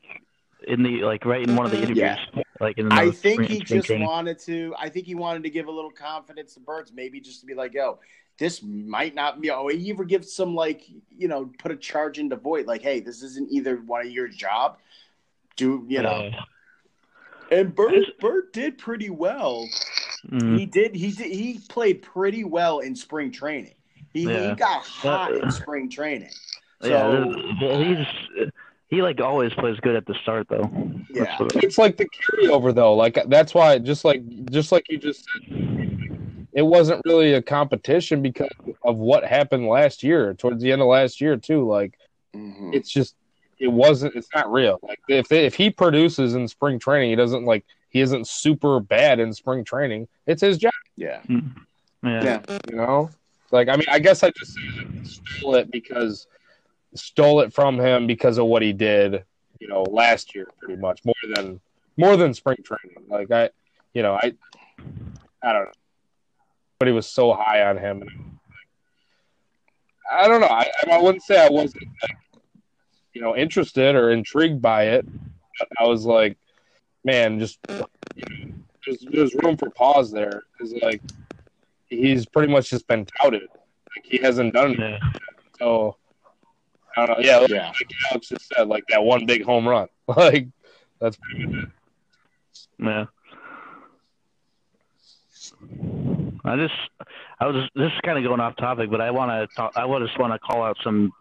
in 0.67 0.83
the 0.83 1.03
like 1.03 1.25
right 1.25 1.47
in 1.47 1.55
one 1.57 1.67
of 1.67 1.73
the 1.73 1.79
interviews. 1.79 1.99
Yeah. 2.35 2.43
Like 2.61 2.79
in 2.79 2.89
the 2.89 2.95
I 2.95 3.11
think 3.11 3.35
spring- 3.43 3.49
he 3.49 3.55
spring 3.61 3.79
just 3.81 3.87
training. 3.87 4.07
wanted 4.07 4.39
to. 4.41 4.75
I 4.79 4.89
think 4.89 5.07
he 5.07 5.15
wanted 5.15 5.43
to 5.45 5.51
give 5.51 5.67
a 5.67 5.71
little 5.71 5.91
confidence 5.91 6.55
to 6.55 6.61
Birds, 6.61 6.93
maybe 6.95 7.21
just 7.21 7.41
to 7.41 7.47
be 7.47 7.55
like, 7.55 7.75
"Yo, 7.75 7.99
this 8.39 8.63
might 8.63 9.15
not 9.15 9.41
be." 9.41 9.51
Oh, 9.51 9.69
he 9.69 9.77
even 9.79 10.07
give 10.07 10.25
some 10.25 10.55
like, 10.55 10.83
you 11.17 11.29
know, 11.29 11.51
put 11.59 11.71
a 11.73 11.77
charge 11.77 12.19
into 12.19 12.37
Voit, 12.37 12.67
like, 12.67 12.83
"Hey, 12.83 13.01
this 13.01 13.23
isn't 13.23 13.51
either 13.53 13.77
one 13.77 14.07
of 14.07 14.11
your 14.13 14.29
job." 14.29 14.79
Do 15.57 15.85
you 15.89 16.03
know? 16.03 16.31
Yeah. 16.33 16.41
And 17.59 17.75
Bird, 17.75 17.95
Bird 18.21 18.53
did 18.53 18.77
pretty 18.77 19.09
well. 19.11 19.69
Mhm. 20.29 20.59
He 20.59 20.67
did. 20.67 20.95
He 20.97 21.13
did. 21.13 21.31
He 21.33 21.61
played 21.69 22.03
pretty 22.03 22.43
well 22.45 22.81
in 22.81 22.97
spring 22.97 23.31
training. 23.31 23.75
He, 24.13 24.21
he 24.23 24.55
got 24.55 24.83
hot 24.83 25.33
Uh, 25.33 25.37
in 25.41 25.51
spring 25.51 25.89
training. 25.91 26.31
So 26.83 26.89
yeah, 27.61 27.85
he's 27.85 28.49
he 28.89 29.03
like 29.03 29.21
always 29.21 29.53
plays 29.55 29.79
good 29.81 29.97
at 29.97 30.07
the 30.07 30.15
start 30.23 30.47
though. 30.49 30.71
Yeah. 31.11 31.37
That's 31.39 31.57
It's 31.57 31.79
like 31.79 31.97
the 31.97 32.07
carryover 32.07 32.75
though. 32.75 32.95
Like 32.95 33.19
that's 33.27 33.55
why 33.55 33.79
just 33.79 34.05
like 34.05 34.23
just 34.51 34.73
like 34.73 34.87
you 34.89 34.99
just 34.99 35.25
said, 35.25 36.49
it 36.53 36.63
wasn't 36.63 37.03
really 37.05 37.35
a 37.35 37.43
competition 37.43 38.23
because 38.23 38.51
of 38.83 38.97
what 38.97 39.25
happened 39.25 39.67
last 39.67 40.03
year, 40.03 40.35
towards 40.35 40.63
the 40.63 40.73
end 40.73 40.83
of 40.83 40.89
last 40.89 41.21
year 41.21 41.37
too. 41.37 41.67
Like 41.67 41.99
mhm. 42.35 42.75
it's 42.75 42.91
just 42.91 43.17
it 43.59 43.69
wasn't 43.69 44.15
it's 44.15 44.29
not 44.35 44.51
real. 44.53 44.79
Like 44.83 45.01
if 45.09 45.33
if 45.33 45.55
he 45.55 45.71
produces 45.71 46.35
in 46.35 46.47
spring 46.47 46.79
training, 46.79 47.11
he 47.11 47.17
doesn't 47.17 47.45
like 47.45 47.65
he 47.91 48.01
isn't 48.01 48.29
super 48.29 48.79
bad 48.79 49.19
in 49.19 49.33
spring 49.33 49.65
training. 49.65 50.07
It's 50.27 50.43
his 50.43 50.59
job, 50.59 50.73
yeah, 50.97 51.23
yeah. 51.29 51.43
yeah. 52.03 52.59
you 52.71 52.77
know? 52.77 53.11
Like 53.51 53.69
I 53.69 53.77
mean, 53.77 53.87
I 53.91 53.99
guess 53.99 54.23
I 54.23 54.31
just 54.31 54.59
stole 55.39 55.57
it 55.57 55.71
because 55.71 56.27
stole 56.99 57.41
it 57.41 57.53
from 57.53 57.79
him 57.79 58.07
because 58.07 58.39
of 58.39 58.47
what 58.47 58.63
he 58.63 58.73
did, 58.73 59.25
you 59.61 59.69
know, 59.69 59.83
last 59.83 60.35
year 60.35 60.47
pretty 60.59 60.81
much 60.81 61.05
more 61.05 61.15
than 61.35 61.61
more 61.97 62.17
than 62.17 62.35
spring 62.35 62.59
training. 62.65 63.05
Like 63.09 63.31
I, 63.31 63.51
you 63.95 64.03
know, 64.03 64.15
I 64.15 64.35
I 65.43 65.53
don't 65.53 65.65
know. 65.65 65.73
But 66.79 66.89
he 66.89 66.95
was 66.95 67.07
so 67.07 67.33
high 67.33 67.63
on 67.67 67.79
him. 67.79 68.39
I 70.13 70.29
don't 70.29 70.41
know. 70.41 70.47
I, 70.47 70.71
I 70.91 71.01
wouldn't 71.01 71.23
say 71.25 71.45
I 71.45 71.49
wasn't, 71.49 71.83
like, 72.03 72.19
you 73.13 73.21
know, 73.21 73.35
interested 73.35 73.97
or 73.97 74.11
intrigued 74.11 74.63
by 74.63 74.85
it. 74.89 75.07
But 75.59 75.69
I 75.81 75.85
was 75.85 76.05
like, 76.05 76.37
man, 77.05 77.39
just 77.39 77.59
you 77.69 77.79
know, 77.79 77.89
there's, 78.85 79.05
there's 79.11 79.35
room 79.43 79.57
for 79.57 79.71
pause 79.71 80.13
there 80.13 80.43
because 80.53 80.75
like 80.83 81.01
he's 81.89 82.27
pretty 82.27 82.53
much 82.53 82.71
just 82.71 82.87
been 82.87 83.07
touted. 83.07 83.49
Like 83.51 84.05
he 84.05 84.19
hasn't 84.19 84.53
done 84.53 84.81
it. 84.81 85.01
So 85.59 85.97
I. 86.97 87.17
Yeah, 87.21 87.39
like, 87.39 87.51
Yeah. 87.51 87.67
like 87.69 87.91
Alex 88.11 88.29
just 88.29 88.49
said, 88.55 88.69
like 88.69 88.85
that 88.89 89.03
one 89.03 89.27
big 89.27 89.45
home 89.45 89.67
run. 89.69 89.89
Like 90.17 90.49
that's 91.01 91.17
pretty 91.17 91.47
much 91.47 91.65
it. 91.65 91.71
Yeah. 92.79 93.07
I 96.45 96.57
just, 96.57 96.75
I 97.41 97.47
was 97.47 97.69
this 97.75 97.87
is 97.93 98.01
kind 98.05 98.19
of 98.19 98.25
going 98.25 98.41
off 98.41 98.57
topic, 98.57 98.91
but 98.91 99.01
I 99.01 99.11
want 99.11 99.31
to 99.31 99.55
talk. 99.57 99.73
I 99.77 99.85
would 99.85 100.07
just 100.07 100.19
want 100.19 100.33
to 100.33 100.39
call 100.39 100.63
out 100.63 100.77
some 100.85 101.13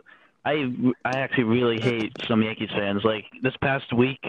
I 0.46 0.72
I 1.04 1.18
actually 1.20 1.46
really 1.46 1.80
hate 1.82 2.14
some 2.28 2.42
Yankees 2.44 2.70
fans. 2.70 3.04
Like 3.04 3.26
this 3.42 3.56
past 3.58 3.92
week, 3.94 4.24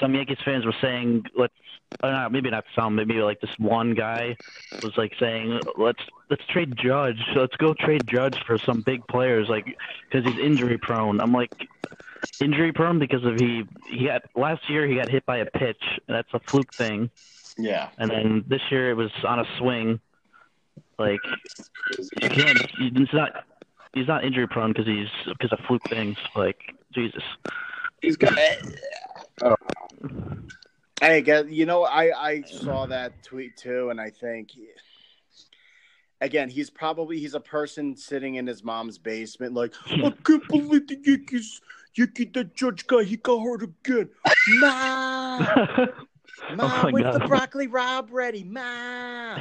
some 0.00 0.14
Yankees 0.14 0.38
fans 0.44 0.64
were 0.66 0.74
saying, 0.80 1.24
"Let's." 1.36 1.54
Not- 2.02 2.32
maybe 2.32 2.50
not 2.50 2.64
some. 2.74 2.96
Maybe 2.96 3.14
like 3.22 3.40
this 3.40 3.56
one 3.58 3.94
guy 3.94 4.36
was 4.82 4.96
like 4.96 5.12
saying, 5.20 5.60
"Let's 5.76 6.00
let's 6.28 6.44
trade 6.48 6.76
Judge. 6.76 7.22
Let's 7.36 7.54
go 7.56 7.74
trade 7.74 8.04
Judge 8.08 8.36
for 8.44 8.58
some 8.58 8.80
big 8.80 9.06
players, 9.06 9.48
like 9.48 9.76
because 10.10 10.30
he's 10.30 10.40
injury 10.40 10.78
prone." 10.78 11.20
I'm 11.20 11.30
like, 11.32 11.52
injury 12.40 12.72
prone 12.72 12.98
because 12.98 13.24
of 13.24 13.38
he 13.38 13.62
he 13.88 14.06
got 14.06 14.24
last 14.34 14.68
year 14.68 14.84
he 14.88 14.96
got 14.96 15.08
hit 15.08 15.24
by 15.26 15.36
a 15.38 15.46
pitch. 15.46 15.80
That's 16.08 16.28
a 16.34 16.40
fluke 16.40 16.74
thing, 16.74 17.08
Yeah. 17.56 17.88
and 17.98 18.10
then 18.10 18.44
this 18.48 18.62
year 18.68 18.90
it 18.90 18.94
was 18.94 19.12
on 19.24 19.38
a 19.38 19.46
swing. 19.58 20.00
Like 20.98 21.20
you 22.20 22.28
can't. 22.28 22.68
He's 22.78 23.12
not. 23.12 23.44
He's 23.94 24.08
not 24.08 24.24
injury 24.24 24.46
prone 24.48 24.72
because 24.72 24.86
he's 24.86 25.08
because 25.26 25.52
of 25.52 25.58
fluke 25.66 25.88
things. 25.88 26.16
Like 26.34 26.74
Jesus. 26.92 27.22
He's 28.02 28.16
got 28.16 28.36
eh, 28.36 28.56
oh. 29.42 29.56
Hey, 31.00 31.20
guys, 31.20 31.46
you 31.48 31.66
know, 31.66 31.84
I 31.84 32.28
I 32.28 32.42
saw 32.42 32.86
that 32.86 33.22
tweet 33.22 33.56
too, 33.56 33.90
and 33.90 34.00
I 34.00 34.10
think 34.10 34.50
again, 36.20 36.48
he's 36.48 36.70
probably 36.70 37.18
he's 37.18 37.34
a 37.34 37.40
person 37.40 37.96
sitting 37.96 38.36
in 38.36 38.46
his 38.46 38.64
mom's 38.64 38.98
basement, 38.98 39.54
like 39.54 39.74
I 39.86 40.12
can't 40.24 40.46
believe 40.48 40.86
the 40.88 40.98
Yankees, 41.04 41.60
Yankee, 41.94 42.30
that 42.34 42.54
judge 42.54 42.86
guy, 42.86 43.04
he 43.04 43.16
got 43.16 43.42
hurt 43.42 43.62
again. 43.62 44.08
Ma, 44.58 45.38
Oh 46.50 46.54
ma, 46.56 46.64
Oh 46.64 46.82
my 46.84 46.90
where's 46.90 47.14
the 47.18 47.26
broccoli 47.26 47.66
Rob 47.66 48.08
ready? 48.10 48.44
Ma. 48.44 49.36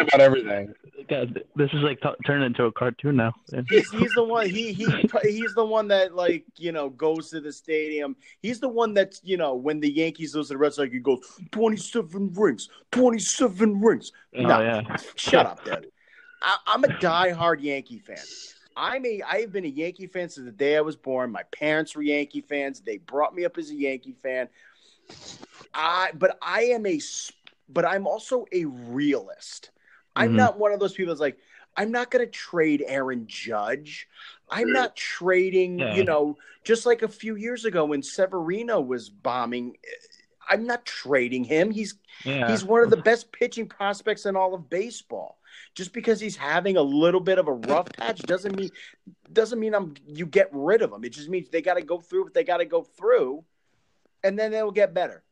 about 0.00 0.20
everything. 0.20 0.72
God, 1.08 1.42
this 1.56 1.70
is 1.72 1.82
like 1.82 2.00
t- 2.00 2.08
turning 2.26 2.46
into 2.46 2.64
a 2.64 2.72
cartoon 2.72 3.16
now. 3.16 3.32
He's, 3.68 3.90
he's 3.90 4.12
the 4.14 4.22
one 4.22 4.48
he 4.48 4.72
he 4.72 4.86
he's 5.22 5.54
the 5.54 5.64
one 5.64 5.88
that 5.88 6.14
like 6.14 6.44
you 6.56 6.72
know 6.72 6.90
goes 6.90 7.30
to 7.30 7.40
the 7.40 7.52
stadium. 7.52 8.16
He's 8.40 8.60
the 8.60 8.68
one 8.68 8.94
that's 8.94 9.20
you 9.24 9.36
know 9.36 9.54
when 9.54 9.80
the 9.80 9.90
Yankees 9.90 10.34
lose 10.34 10.48
to 10.48 10.54
the 10.54 10.58
Red 10.58 10.74
Sox, 10.74 10.92
he 10.92 10.98
goes 11.00 11.20
twenty 11.50 11.76
seven 11.76 12.32
rings, 12.34 12.68
twenty 12.90 13.18
seven 13.18 13.80
rings. 13.80 14.12
Oh 14.36 14.42
No, 14.42 14.60
yeah. 14.60 14.96
shut 15.16 15.46
up, 15.46 15.64
dude. 15.64 15.90
I, 16.42 16.56
I'm 16.66 16.84
a 16.84 16.88
diehard 16.88 17.62
Yankee 17.62 17.98
fan. 17.98 18.18
I'm 18.76 19.04
a 19.04 19.22
I 19.22 19.40
have 19.40 19.52
been 19.52 19.64
a 19.64 19.68
Yankee 19.68 20.06
fan 20.06 20.28
since 20.28 20.46
the 20.46 20.52
day 20.52 20.76
I 20.76 20.80
was 20.80 20.96
born. 20.96 21.30
My 21.30 21.42
parents 21.44 21.94
were 21.94 22.02
Yankee 22.02 22.40
fans. 22.40 22.80
They 22.80 22.98
brought 22.98 23.34
me 23.34 23.44
up 23.44 23.58
as 23.58 23.70
a 23.70 23.74
Yankee 23.74 24.14
fan. 24.22 24.48
I 25.74 26.10
but 26.14 26.38
I 26.42 26.62
am 26.64 26.86
a 26.86 27.00
but 27.68 27.84
I'm 27.84 28.06
also 28.06 28.46
a 28.52 28.64
realist. 28.66 29.70
I'm 30.14 30.32
Mhm. 30.32 30.36
not 30.36 30.58
one 30.58 30.72
of 30.72 30.80
those 30.80 30.92
people 30.94 31.12
that's 31.12 31.20
like 31.20 31.38
I'm 31.76 31.90
not 31.90 32.10
going 32.10 32.22
to 32.22 32.30
trade 32.30 32.84
Aaron 32.86 33.26
Judge. 33.26 34.06
I'm 34.50 34.72
not 34.72 34.94
trading, 34.94 35.78
Yeah. 35.78 35.94
you 35.94 36.04
know, 36.04 36.36
just 36.64 36.84
like 36.84 37.00
a 37.00 37.08
few 37.08 37.34
years 37.36 37.64
ago 37.64 37.86
when 37.86 38.02
Severino 38.02 38.78
was 38.78 39.08
bombing. 39.08 39.78
I'm 40.50 40.66
not 40.66 40.84
trading 40.84 41.44
him. 41.44 41.70
He's 41.70 41.94
Yeah. 42.24 42.50
He's 42.50 42.62
one 42.62 42.82
of 42.82 42.90
the 42.90 42.98
best 42.98 43.32
pitching 43.32 43.66
prospects 43.68 44.26
in 44.26 44.36
all 44.36 44.52
of 44.54 44.68
baseball. 44.68 45.38
Just 45.74 45.94
because 45.94 46.20
he's 46.20 46.36
having 46.36 46.76
a 46.76 46.82
little 46.82 47.20
bit 47.20 47.38
of 47.38 47.48
a 47.48 47.52
rough 47.52 47.90
patch 47.92 48.20
doesn't 48.20 48.54
mean 48.54 48.70
doesn't 49.32 49.58
mean 49.58 49.74
I'm 49.74 49.94
you 50.06 50.26
get 50.26 50.50
rid 50.52 50.82
of 50.82 50.92
him. 50.92 51.04
It 51.04 51.10
just 51.10 51.30
means 51.30 51.48
they 51.48 51.62
got 51.62 51.74
to 51.74 51.82
go 51.82 52.00
through 52.00 52.24
what 52.24 52.34
they 52.34 52.44
got 52.44 52.58
to 52.58 52.66
go 52.66 52.82
through, 52.82 53.44
and 54.24 54.38
then 54.38 54.50
they'll 54.50 54.70
get 54.70 54.94
better. 54.94 55.22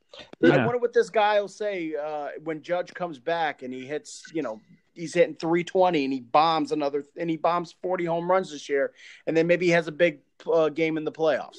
I 0.43 0.57
wonder 0.65 0.79
what 0.79 0.93
this 0.93 1.09
guy 1.09 1.41
will 1.41 1.49
say 1.49 1.95
uh, 1.95 2.29
when 2.43 2.63
Judge 2.63 2.93
comes 2.95 3.19
back 3.19 3.63
and 3.63 3.73
he 3.73 3.87
hits. 3.87 4.25
You 4.35 4.43
know, 4.43 4.61
he's 4.93 5.15
hitting 5.15 5.37
320 5.37 6.05
and 6.05 6.13
he 6.13 6.21
bombs 6.21 6.73
another 6.73 7.05
and 7.17 7.31
he 7.31 7.37
bombs 7.37 7.75
40 7.83 8.05
home 8.07 8.29
runs 8.31 8.51
this 8.51 8.69
year, 8.69 8.93
and 9.27 9.37
then 9.37 9.47
maybe 9.47 9.67
he 9.67 9.73
has 9.73 9.87
a 9.87 9.93
big 9.93 10.19
uh, 10.53 10.69
game 10.69 10.97
in 10.97 11.05
the 11.05 11.13
playoffs. 11.13 11.59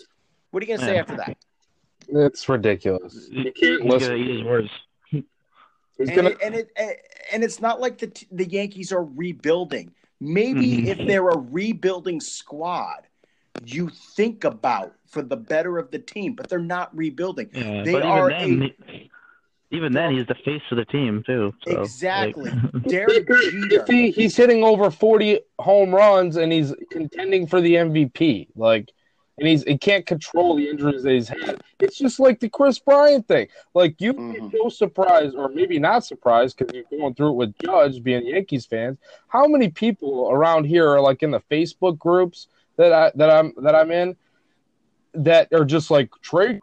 What 0.51 0.61
are 0.61 0.65
you 0.65 0.75
gonna 0.75 0.85
say 0.85 0.95
Yeah. 0.95 0.99
after 1.01 1.15
that? 1.17 1.37
It's 2.09 2.49
ridiculous. 2.49 3.29
You 3.31 3.43
He's 3.55 3.69
can't 3.69 3.81
gonna 3.83 3.93
listen. 3.93 4.17
eat 4.17 4.35
his 4.35 4.43
words. 4.43 4.69
He's 5.11 5.23
and 5.99 6.15
gonna. 6.15 6.29
it, 6.31 6.37
and 6.43 6.55
it 6.55 6.71
and 7.31 7.43
it's 7.43 7.61
not 7.61 7.79
like 7.79 7.99
the 7.99 8.11
the 8.31 8.45
Yankees 8.49 8.91
are 8.91 9.03
rebuilding. 9.05 9.93
Maybe 10.19 10.77
Mhm. 10.79 10.87
if 10.87 10.97
they're 11.07 11.29
a 11.29 11.37
rebuilding 11.37 12.19
squad, 12.19 13.07
you 13.65 13.89
think 13.89 14.43
about 14.43 14.93
for 15.07 15.21
the 15.21 15.37
better 15.37 15.77
of 15.77 15.91
the 15.91 15.99
team, 15.99 16.33
but 16.35 16.49
they're 16.49 16.59
not 16.59 16.95
rebuilding. 16.95 17.49
Yeah. 17.53 17.83
They 17.83 17.91
but 17.93 18.03
are 18.03 18.31
even 18.31 18.59
then, 18.59 18.71
he- 18.87 19.11
even 19.73 19.93
then, 19.93 20.11
he's 20.13 20.27
the 20.27 20.35
face 20.35 20.61
of 20.71 20.77
the 20.77 20.85
team 20.85 21.23
too. 21.25 21.53
So, 21.65 21.71
like- 21.71 21.79
Exactly. 21.85 22.51
Derek 22.87 23.27
Jeter. 23.27 23.81
If 23.81 23.87
he, 23.87 24.11
he's 24.11 24.35
hitting 24.35 24.63
over 24.63 24.91
40 24.91 25.39
home 25.59 25.95
runs 25.95 26.35
and 26.35 26.51
he's 26.51 26.73
contending 26.91 27.47
for 27.47 27.61
the 27.61 27.75
MVP, 27.75 28.47
like, 28.55 28.89
and 29.37 29.47
he's 29.47 29.63
he 29.63 29.77
can't 29.77 30.05
control 30.05 30.55
the 30.57 30.69
injuries 30.69 31.03
that 31.03 31.11
he's 31.13 31.29
had. 31.29 31.61
It's 31.79 31.97
just 31.97 32.19
like 32.19 32.41
the 32.41 32.49
Kris 32.49 32.79
Bryant 32.79 33.27
thing. 33.27 33.47
Like, 33.73 33.95
you'd 33.99 34.17
be 34.17 34.21
Mhm. 34.21 34.51
so 34.51 34.67
surprised, 34.69 35.35
or 35.35 35.47
maybe 35.49 35.79
not 35.79 36.05
surprised, 36.05 36.57
because 36.57 36.75
you're 36.75 36.99
going 36.99 37.15
through 37.15 37.29
it 37.29 37.35
with 37.35 37.57
Judge 37.59 38.03
being 38.03 38.25
Yankees 38.27 38.65
fans. 38.65 38.99
How 39.29 39.47
many 39.47 39.69
people 39.69 40.29
around 40.31 40.65
here 40.65 40.87
are 40.87 40.99
like 41.01 41.23
in 41.23 41.31
the 41.31 41.39
Facebook 41.49 41.97
groups 41.97 42.47
that 42.81 42.93
I 42.93 43.11
that 43.15 43.29
I'm 43.29 43.53
that 43.57 43.75
I'm 43.75 43.91
in 43.91 44.15
that 45.13 45.47
are 45.53 45.65
just 45.65 45.91
like 45.91 46.09
trade 46.21 46.59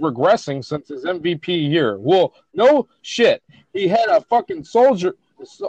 regressing 0.00 0.64
since 0.64 0.88
his 0.88 1.04
MVP 1.04 1.48
year. 1.48 1.98
Well, 1.98 2.34
no 2.54 2.88
shit. 3.02 3.42
He 3.72 3.88
had 3.88 4.08
a 4.08 4.20
fucking 4.20 4.64
soldier 4.64 5.16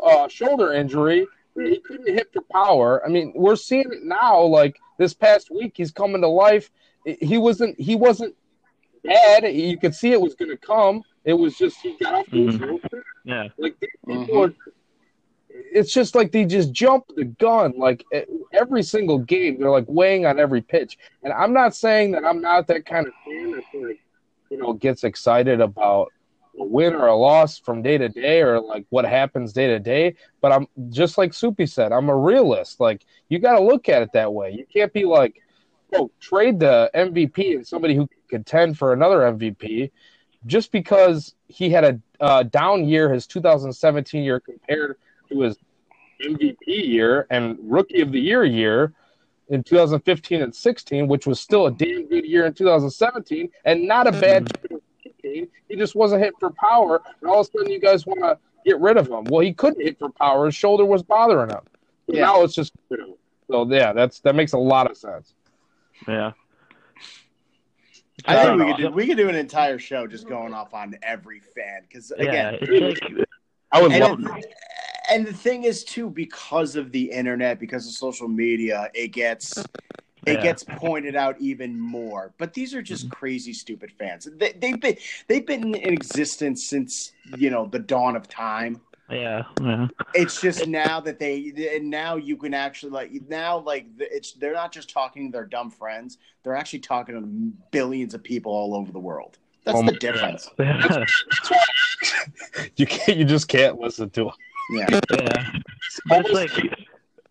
uh, 0.04 0.28
shoulder 0.28 0.74
injury. 0.74 1.28
He 1.56 1.80
couldn't 1.80 2.14
hit 2.14 2.32
for 2.34 2.42
power. 2.52 3.04
I 3.06 3.10
mean, 3.10 3.32
we're 3.36 3.56
seeing 3.56 3.92
it 3.92 4.04
now. 4.04 4.42
Like 4.42 4.78
this 4.98 5.14
past 5.14 5.50
week, 5.50 5.74
he's 5.76 5.92
coming 5.92 6.22
to 6.22 6.28
life. 6.28 6.70
He 7.06 7.38
wasn't. 7.38 7.80
He 7.80 7.96
wasn't 7.96 8.36
bad. 9.04 9.44
You 9.52 9.78
could 9.78 9.96
see 9.96 10.12
it 10.12 10.22
was 10.22 10.36
going 10.36 10.52
to 10.52 10.58
come. 10.58 11.02
It 11.24 11.34
was 11.34 11.58
just 11.58 11.78
he 11.82 11.96
got 12.00 12.14
off 12.14 12.26
to 12.28 12.48
a 12.48 12.52
Mhm. 12.52 13.02
yeah. 13.24 13.48
Like 13.58 13.76
these 13.80 13.90
people 14.26 14.48
Mhm. 14.48 14.50
are, 14.50 14.56
it's 15.72 15.94
just 15.94 16.16
like 16.16 16.32
they 16.32 16.46
just 16.46 16.72
jump 16.72 17.06
the 17.16 17.26
gun. 17.26 17.74
Like 17.78 18.06
every 18.54 18.84
single 18.84 19.20
game, 19.20 19.60
they're 19.60 19.70
like 19.70 19.86
weighing 19.88 20.26
on 20.26 20.40
every 20.40 20.62
pitch. 20.62 20.98
And 21.24 21.34
I'm 21.34 21.54
not 21.54 21.76
saying 21.76 22.12
that 22.12 22.26
I'm 22.26 22.42
not 22.42 22.68
that 22.68 22.86
kind 22.86 23.08
of 23.08 23.14
fan 23.26 23.52
that 23.52 23.64
like, 23.74 24.00
you 24.50 24.58
know, 24.58 24.74
gets 24.74 25.04
excited 25.04 25.62
about 25.62 26.12
a 26.58 26.64
win 26.64 26.96
or 26.96 27.08
a 27.08 27.16
loss 27.16 27.60
from 27.60 27.82
day 27.82 27.98
to 27.98 28.08
day 28.10 28.42
or 28.42 28.60
like 28.60 28.86
what 28.90 29.06
happens 29.06 29.54
day 29.54 29.68
to 29.68 29.80
day. 29.80 30.16
But 30.42 30.52
I'm 30.52 30.68
just 30.90 31.18
like 31.18 31.34
Soupy 31.34 31.66
said, 31.66 31.92
I'm 31.92 32.10
a 32.10 32.18
realist. 32.18 32.80
Like 32.80 33.06
you 33.30 33.40
got 33.40 33.58
to 33.58 33.64
look 33.64 33.90
at 33.90 34.02
it 34.02 34.14
that 34.14 34.34
way. 34.34 34.52
You 34.52 34.66
can't 34.72 34.94
be 34.94 35.06
like, 35.06 35.42
oh, 35.94 36.12
trade 36.20 36.60
the 36.60 36.90
MVP 36.96 37.56
and 37.56 37.68
somebody 37.68 37.96
who 37.96 38.08
can 38.08 38.20
contend 38.30 38.78
for 38.78 38.94
another 38.94 39.20
MVP 39.20 39.92
just 40.46 40.72
because 40.72 41.36
he 41.48 41.70
had 41.70 41.84
a 41.84 42.00
uh, 42.24 42.44
down 42.44 42.88
year, 42.88 43.12
his 43.12 43.28
2017 43.28 44.24
year 44.24 44.40
compared 44.40 44.98
to 45.30 45.42
his 45.42 45.58
MVP 46.24 46.56
year 46.68 47.28
and 47.30 47.58
Rookie 47.62 48.02
of 48.02 48.12
the 48.12 48.20
Year 48.20 48.46
year 48.46 48.94
in 49.50 49.64
2015 49.64 50.42
and 50.42 50.56
16, 50.56 51.08
which 51.08 51.28
was 51.28 51.40
still 51.40 51.68
a 51.68 51.72
damn 51.72 52.08
good 52.08 52.26
year 52.26 52.46
in 52.46 52.54
2017 52.54 53.50
and 53.66 53.88
not 53.88 54.08
a 54.08 54.12
mm-hmm. 54.12 54.22
bad 54.22 54.48
2015. 54.70 55.48
He 55.70 55.76
just 55.76 55.96
wasn't 55.96 56.24
hit 56.24 56.34
for 56.40 56.52
power, 56.52 57.02
and 57.22 57.30
all 57.30 57.42
of 57.42 57.48
a 57.48 57.52
sudden 57.52 57.72
you 57.72 57.80
guys 57.80 58.06
want 58.06 58.22
to 58.22 58.38
get 58.66 58.80
rid 58.80 58.98
of 58.98 59.08
him. 59.08 59.26
Well, 59.26 59.42
he 59.42 59.54
couldn't 59.54 59.82
hit 59.82 59.98
for 60.00 60.10
power; 60.10 60.46
his 60.46 60.56
shoulder 60.56 60.86
was 60.86 61.04
bothering 61.04 61.50
him. 61.50 61.62
Yeah. 62.08 62.22
Now 62.22 62.44
it's 62.44 62.54
just 62.54 62.74
you 62.90 62.98
know, 62.98 63.18
so 63.50 63.74
yeah, 63.74 63.92
that's 63.92 64.20
that 64.22 64.36
makes 64.36 64.54
a 64.54 64.58
lot 64.58 64.90
of 64.90 64.98
sense. 64.98 65.34
Yeah. 66.08 66.32
I 68.28 68.44
think 68.44 68.60
we 68.60 68.66
could 68.66 68.78
do 68.78 68.90
we 68.92 69.08
could 69.08 69.18
do 69.18 69.30
an 69.30 69.36
entire 69.36 69.80
show 69.80 70.08
just 70.08 70.28
going 70.28 70.54
off 70.54 70.74
on 70.74 70.96
every 71.04 71.40
fan 71.40 71.82
because 71.88 72.12
again, 72.12 72.58
It's 72.62 73.02
like 73.02 73.28
I 73.72 73.82
would 73.82 73.92
and, 73.92 74.02
love. 74.02 74.38
it- 74.38 74.46
and 75.12 75.26
the 75.26 75.34
thing 75.34 75.64
is 75.64 75.84
too 75.84 76.10
because 76.10 76.76
of 76.76 76.92
the 76.92 77.12
internet, 77.12 77.60
because 77.60 77.88
of 77.88 77.94
social 77.94 78.28
media, 78.28 78.90
it 78.94 79.10
gets 79.10 79.58
it 79.58 79.66
Yeah. 80.26 80.34
Mm-hmm. 80.34 80.44
gets 80.44 80.64
pointed 80.64 81.16
out 81.16 81.36
even 81.40 81.80
more. 81.80 82.34
But 82.38 82.54
these 82.54 82.74
are 82.74 82.82
just 82.82 83.10
crazy, 83.12 83.54
stupid 83.54 83.92
fans. 83.92 84.28
They, 84.38 84.54
they've 84.54 84.80
been 84.80 84.98
they've 85.28 85.46
been 85.46 85.76
in 85.76 85.94
existence 85.94 86.66
since 86.66 87.12
you 87.38 87.50
know 87.50 87.68
the 87.68 87.80
dawn 87.80 88.16
of 88.16 88.28
time. 88.28 88.82
yeah. 89.10 89.44
Yeah. 89.62 89.88
It's 90.16 90.42
just 90.42 90.66
now 90.68 91.00
that 91.02 91.20
they 91.20 91.54
and 91.76 91.90
now 91.92 92.16
you 92.16 92.38
can 92.38 92.54
actually 92.56 92.92
like 92.92 93.12
now 93.30 93.60
like 93.60 93.86
it's 94.00 94.32
they're 94.34 94.54
not 94.54 94.72
just 94.72 94.90
talking 94.90 95.32
to 95.32 95.32
their 95.32 95.46
dumb 95.46 95.70
friends. 95.70 96.18
They're 96.44 96.56
actually 96.56 96.80
talking 96.80 97.14
to 97.16 97.22
billions 97.72 98.14
of 98.16 98.24
people 98.24 98.52
all 98.52 98.74
over 98.76 98.92
the 98.92 99.00
world. 99.00 99.38
That's 99.64 99.78
Oh 99.78 99.84
the 99.84 99.92
difference. 99.94 100.50
You 102.78 102.86
can't. 102.86 103.18
You 103.18 103.26
just 103.26 103.48
can't 103.48 103.80
listen 103.80 104.10
to 104.12 104.26
him. 104.26 104.32
Yeah. 104.70 104.88
yeah. 104.90 105.52
But 106.08 106.26
it's 106.26 106.32
like 106.32 106.52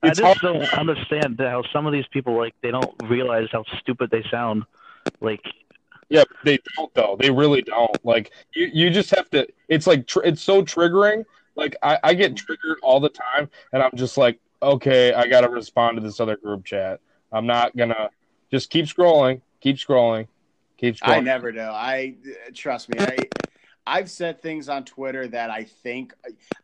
I 0.02 0.08
just 0.08 0.22
hard- 0.22 0.38
don't 0.40 0.72
understand 0.74 1.36
how 1.38 1.62
some 1.72 1.86
of 1.86 1.92
these 1.92 2.06
people 2.12 2.36
like 2.36 2.54
they 2.62 2.70
don't 2.70 2.94
realize 3.04 3.48
how 3.50 3.64
stupid 3.80 4.10
they 4.10 4.24
sound. 4.30 4.64
Like 5.20 5.42
Yeah, 6.08 6.24
they 6.44 6.58
don't 6.76 6.92
though. 6.94 7.16
They 7.18 7.30
really 7.30 7.62
don't. 7.62 8.04
Like 8.04 8.30
you, 8.54 8.70
you 8.72 8.90
just 8.90 9.10
have 9.10 9.30
to. 9.30 9.46
It's 9.68 9.86
like 9.86 10.06
tr- 10.06 10.22
it's 10.24 10.42
so 10.42 10.62
triggering. 10.62 11.24
Like 11.56 11.76
I, 11.82 11.98
I 12.02 12.14
get 12.14 12.36
triggered 12.36 12.78
all 12.82 13.00
the 13.00 13.10
time, 13.10 13.48
and 13.72 13.82
I'm 13.82 13.92
just 13.94 14.16
like, 14.16 14.40
okay, 14.62 15.12
I 15.12 15.26
got 15.26 15.42
to 15.42 15.48
respond 15.48 15.96
to 15.96 16.02
this 16.02 16.20
other 16.20 16.36
group 16.36 16.64
chat. 16.64 17.00
I'm 17.32 17.46
not 17.46 17.76
gonna 17.76 18.10
just 18.50 18.70
keep 18.70 18.86
scrolling, 18.86 19.40
keep 19.60 19.76
scrolling, 19.76 20.26
keep 20.76 20.96
scrolling. 20.96 21.08
I 21.08 21.20
never 21.20 21.52
do. 21.52 21.60
I 21.60 22.14
trust 22.54 22.88
me. 22.88 22.98
I 23.00 23.16
I've 23.86 24.10
said 24.10 24.40
things 24.40 24.68
on 24.68 24.84
Twitter 24.84 25.28
that 25.28 25.50
I 25.50 25.64
think 25.64 26.14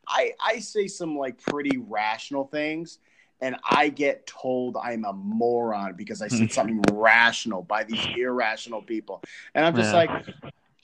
I 0.09 0.33
I 0.41 0.59
say 0.61 0.87
some 0.89 1.17
like 1.17 1.39
pretty 1.39 1.79
rational 1.79 2.45
things, 2.47 2.99
and 3.41 3.57
I 3.69 3.89
get 3.91 4.27
told 4.27 4.77
I'm 4.83 5.05
a 5.05 5.13
moron 5.13 5.95
because 5.97 6.23
I 6.23 6.29
said 6.29 6.51
something 6.53 6.83
rational 6.93 7.63
by 7.63 7.85
these 7.85 8.07
irrational 8.17 8.83
people, 8.83 9.23
and 9.55 9.65
I'm 9.65 9.75
just 9.75 9.93
Yeah. 9.93 9.99
like. 9.99 10.11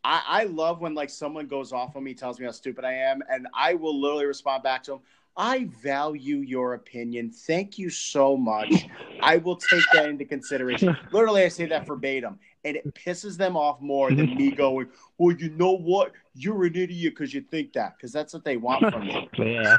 I, 0.04 0.22
I 0.24 0.44
love 0.44 0.80
when 0.80 0.94
like 0.94 1.10
someone 1.10 1.48
goes 1.48 1.72
off 1.72 1.96
on 1.96 2.04
me, 2.04 2.14
tells 2.14 2.38
me 2.38 2.46
how 2.46 2.52
stupid 2.52 2.84
I 2.84 2.92
am, 2.92 3.22
and 3.28 3.48
I 3.52 3.74
will 3.74 4.00
literally 4.00 4.26
respond 4.26 4.62
back 4.62 4.84
to 4.84 4.92
them. 4.92 5.00
I 5.36 5.68
value 5.82 6.38
your 6.38 6.74
opinion. 6.74 7.30
Thank 7.30 7.78
you 7.78 7.90
so 7.90 8.36
much. 8.36 8.86
I 9.20 9.36
will 9.36 9.56
take 9.56 9.82
that 9.92 10.08
into 10.08 10.24
consideration. 10.24 10.96
Literally, 11.12 11.42
I 11.42 11.48
say 11.48 11.66
that 11.66 11.86
verbatim, 11.86 12.38
and 12.64 12.76
it 12.76 12.94
pisses 12.94 13.36
them 13.36 13.56
off 13.56 13.80
more 13.80 14.10
than 14.10 14.34
me 14.34 14.50
going, 14.56 14.88
"Well, 15.18 15.36
you 15.36 15.50
know 15.50 15.76
what? 15.76 16.12
You're 16.34 16.64
an 16.64 16.74
idiot 16.74 17.14
because 17.14 17.34
you 17.34 17.42
think 17.42 17.74
that." 17.74 17.96
Because 17.96 18.12
that's 18.12 18.32
what 18.32 18.44
they 18.44 18.56
want 18.56 18.90
from 18.92 19.06
me. 19.06 19.28
Yeah. 19.38 19.76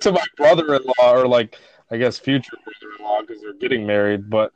to 0.00 0.12
my 0.12 0.24
brother-in-law 0.36 1.12
or 1.14 1.26
like 1.26 1.56
I 1.90 1.96
guess 1.96 2.18
future 2.18 2.56
brother-in-law 2.64 3.22
because 3.22 3.40
they're 3.42 3.54
getting 3.54 3.86
married, 3.86 4.28
but 4.28 4.52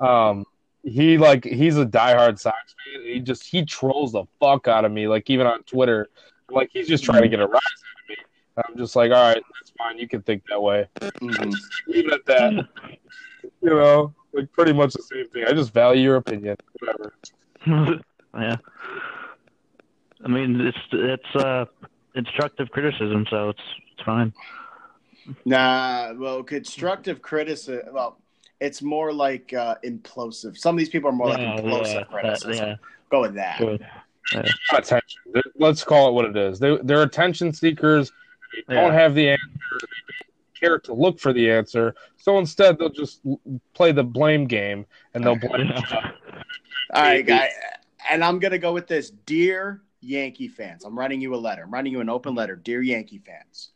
um 0.00 0.44
he 0.82 1.16
like 1.16 1.44
he's 1.44 1.78
a 1.78 1.86
diehard 1.86 2.38
Sox 2.38 2.74
fan. 2.92 3.02
He 3.06 3.20
just 3.20 3.44
he 3.44 3.64
trolls 3.64 4.12
the 4.12 4.24
fuck 4.38 4.68
out 4.68 4.84
of 4.84 4.92
me, 4.92 5.08
like 5.08 5.30
even 5.30 5.46
on 5.46 5.62
Twitter. 5.62 6.08
Like 6.50 6.68
he's 6.72 6.86
just 6.86 7.04
trying 7.04 7.22
to 7.22 7.28
get 7.28 7.40
a 7.40 7.46
rise 7.46 7.54
out 7.54 8.02
of 8.02 8.08
me. 8.10 8.16
I'm 8.56 8.76
just 8.76 8.94
like, 8.96 9.10
all 9.10 9.22
right, 9.22 9.42
that's 9.58 9.72
fine. 9.76 9.98
You 9.98 10.08
can 10.08 10.22
think 10.22 10.44
that 10.48 10.60
way. 10.60 10.88
Mhm. 11.00 11.54
Leave 11.88 12.06
it 12.08 12.12
at 12.12 12.26
that. 12.26 12.68
you 13.62 13.70
know, 13.70 14.14
like 14.32 14.50
pretty 14.52 14.72
much 14.72 14.92
the 14.92 15.02
same 15.02 15.28
thing. 15.28 15.44
I 15.46 15.52
just 15.52 15.72
value 15.72 16.02
your 16.02 16.16
opinion. 16.16 16.56
Whatever. 16.80 17.14
yeah. 18.38 18.56
I 20.24 20.28
mean, 20.28 20.60
it's 20.60 20.78
it's 20.92 21.36
uh 21.36 21.64
instructive 22.14 22.70
criticism, 22.70 23.26
so 23.28 23.50
it's 23.50 23.62
it's 23.92 24.02
fine. 24.04 24.32
Nah, 25.44 26.12
well, 26.16 26.42
constructive 26.42 27.22
criticism. 27.22 27.92
Well, 27.92 28.18
it's 28.60 28.82
more 28.82 29.12
like 29.12 29.52
uh, 29.52 29.76
implosive. 29.84 30.56
Some 30.56 30.74
of 30.74 30.78
these 30.78 30.88
people 30.90 31.08
are 31.10 31.14
more 31.14 31.30
yeah, 31.30 31.54
like 31.54 31.64
implosive 31.64 31.86
yeah, 31.86 31.98
that- 32.00 32.10
criticism. 32.10 32.52
yeah. 32.68 32.74
Go 33.10 33.20
with 33.22 33.34
that. 33.34 33.58
Good. 33.58 33.86
Attention. 34.72 35.20
Let's 35.58 35.84
call 35.84 36.08
it 36.08 36.12
what 36.12 36.24
it 36.24 36.36
is. 36.36 36.58
They 36.58 36.78
they're 36.82 37.02
attention 37.02 37.52
seekers. 37.52 38.10
They 38.68 38.74
don't 38.74 38.92
Yeah. 38.92 39.00
have 39.00 39.14
the 39.14 39.30
answer. 39.30 39.42
They 39.80 39.86
don't 40.18 40.60
care 40.60 40.78
to 40.80 40.94
look 40.94 41.18
for 41.20 41.32
the 41.32 41.50
answer. 41.50 41.94
So 42.16 42.38
instead, 42.38 42.78
they'll 42.78 42.88
just 42.88 43.20
play 43.74 43.92
the 43.92 44.04
blame 44.04 44.46
game 44.46 44.86
and 45.14 45.24
they'll 45.24 45.36
blame. 45.36 45.70
All 46.92 47.02
right, 47.02 47.26
guy. 47.26 47.50
And 48.10 48.22
I'm 48.22 48.38
gonna 48.38 48.58
go 48.58 48.72
with 48.72 48.86
this, 48.86 49.10
dear 49.10 49.82
Yankee 50.00 50.48
fans. 50.48 50.84
I'm 50.84 50.98
writing 50.98 51.20
you 51.20 51.34
a 51.34 51.36
letter. 51.36 51.62
I'm 51.62 51.70
writing 51.72 51.92
you 51.92 52.00
an 52.00 52.10
open 52.10 52.34
letter, 52.34 52.56
dear 52.56 52.82
Yankee 52.82 53.18
fans. 53.18 53.70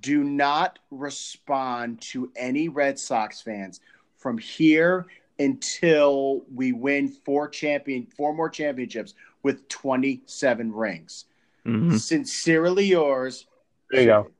Do 0.00 0.24
not 0.24 0.80
respond 0.90 2.00
to 2.02 2.30
any 2.36 2.68
Red 2.68 2.98
Sox 2.98 3.40
fans 3.40 3.80
from 4.16 4.38
here 4.38 5.06
until 5.38 6.44
we 6.52 6.72
win 6.72 7.08
four 7.08 7.48
champion, 7.48 8.06
four 8.06 8.34
more 8.34 8.48
championships 8.50 9.14
with 9.42 9.66
27 9.68 10.72
rings. 10.72 11.26
Mhm. 11.64 11.98
Sincerely 11.98 12.86
yours. 12.86 13.46
There 13.90 14.00
you 14.00 14.06
go. 14.06 14.30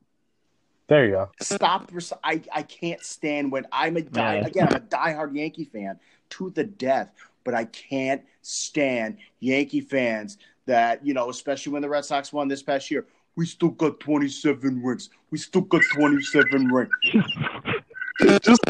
There 0.88 1.06
you 1.06 1.12
go. 1.12 1.30
Stop. 1.40 1.90
I, 2.22 2.42
I 2.52 2.62
can't 2.62 3.02
stand 3.02 3.50
when 3.50 3.66
I'm 3.72 3.96
a 3.96 4.02
die, 4.02 4.36
Yeah. 4.36 4.46
again. 4.46 4.68
I'm 4.68 4.74
a 4.76 4.80
diehard 4.80 5.34
Yankee 5.34 5.64
fan 5.64 5.98
to 6.30 6.50
the 6.50 6.64
death, 6.64 7.10
but 7.42 7.54
I 7.54 7.64
can't 7.66 8.22
stand 8.42 9.16
Yankee 9.40 9.80
fans 9.80 10.38
that 10.66 11.04
you 11.04 11.14
know, 11.14 11.30
especially 11.30 11.72
when 11.72 11.82
the 11.82 11.88
Red 11.88 12.04
Sox 12.04 12.32
won 12.32 12.48
this 12.48 12.62
past 12.62 12.90
year. 12.90 13.06
We 13.36 13.46
still 13.46 13.70
got 13.70 13.98
27 13.98 14.82
rings. 14.82 15.10
We 15.30 15.38
still 15.38 15.62
got 15.62 15.82
27 15.92 16.70
rings. 16.70 16.92
Just 18.42 18.60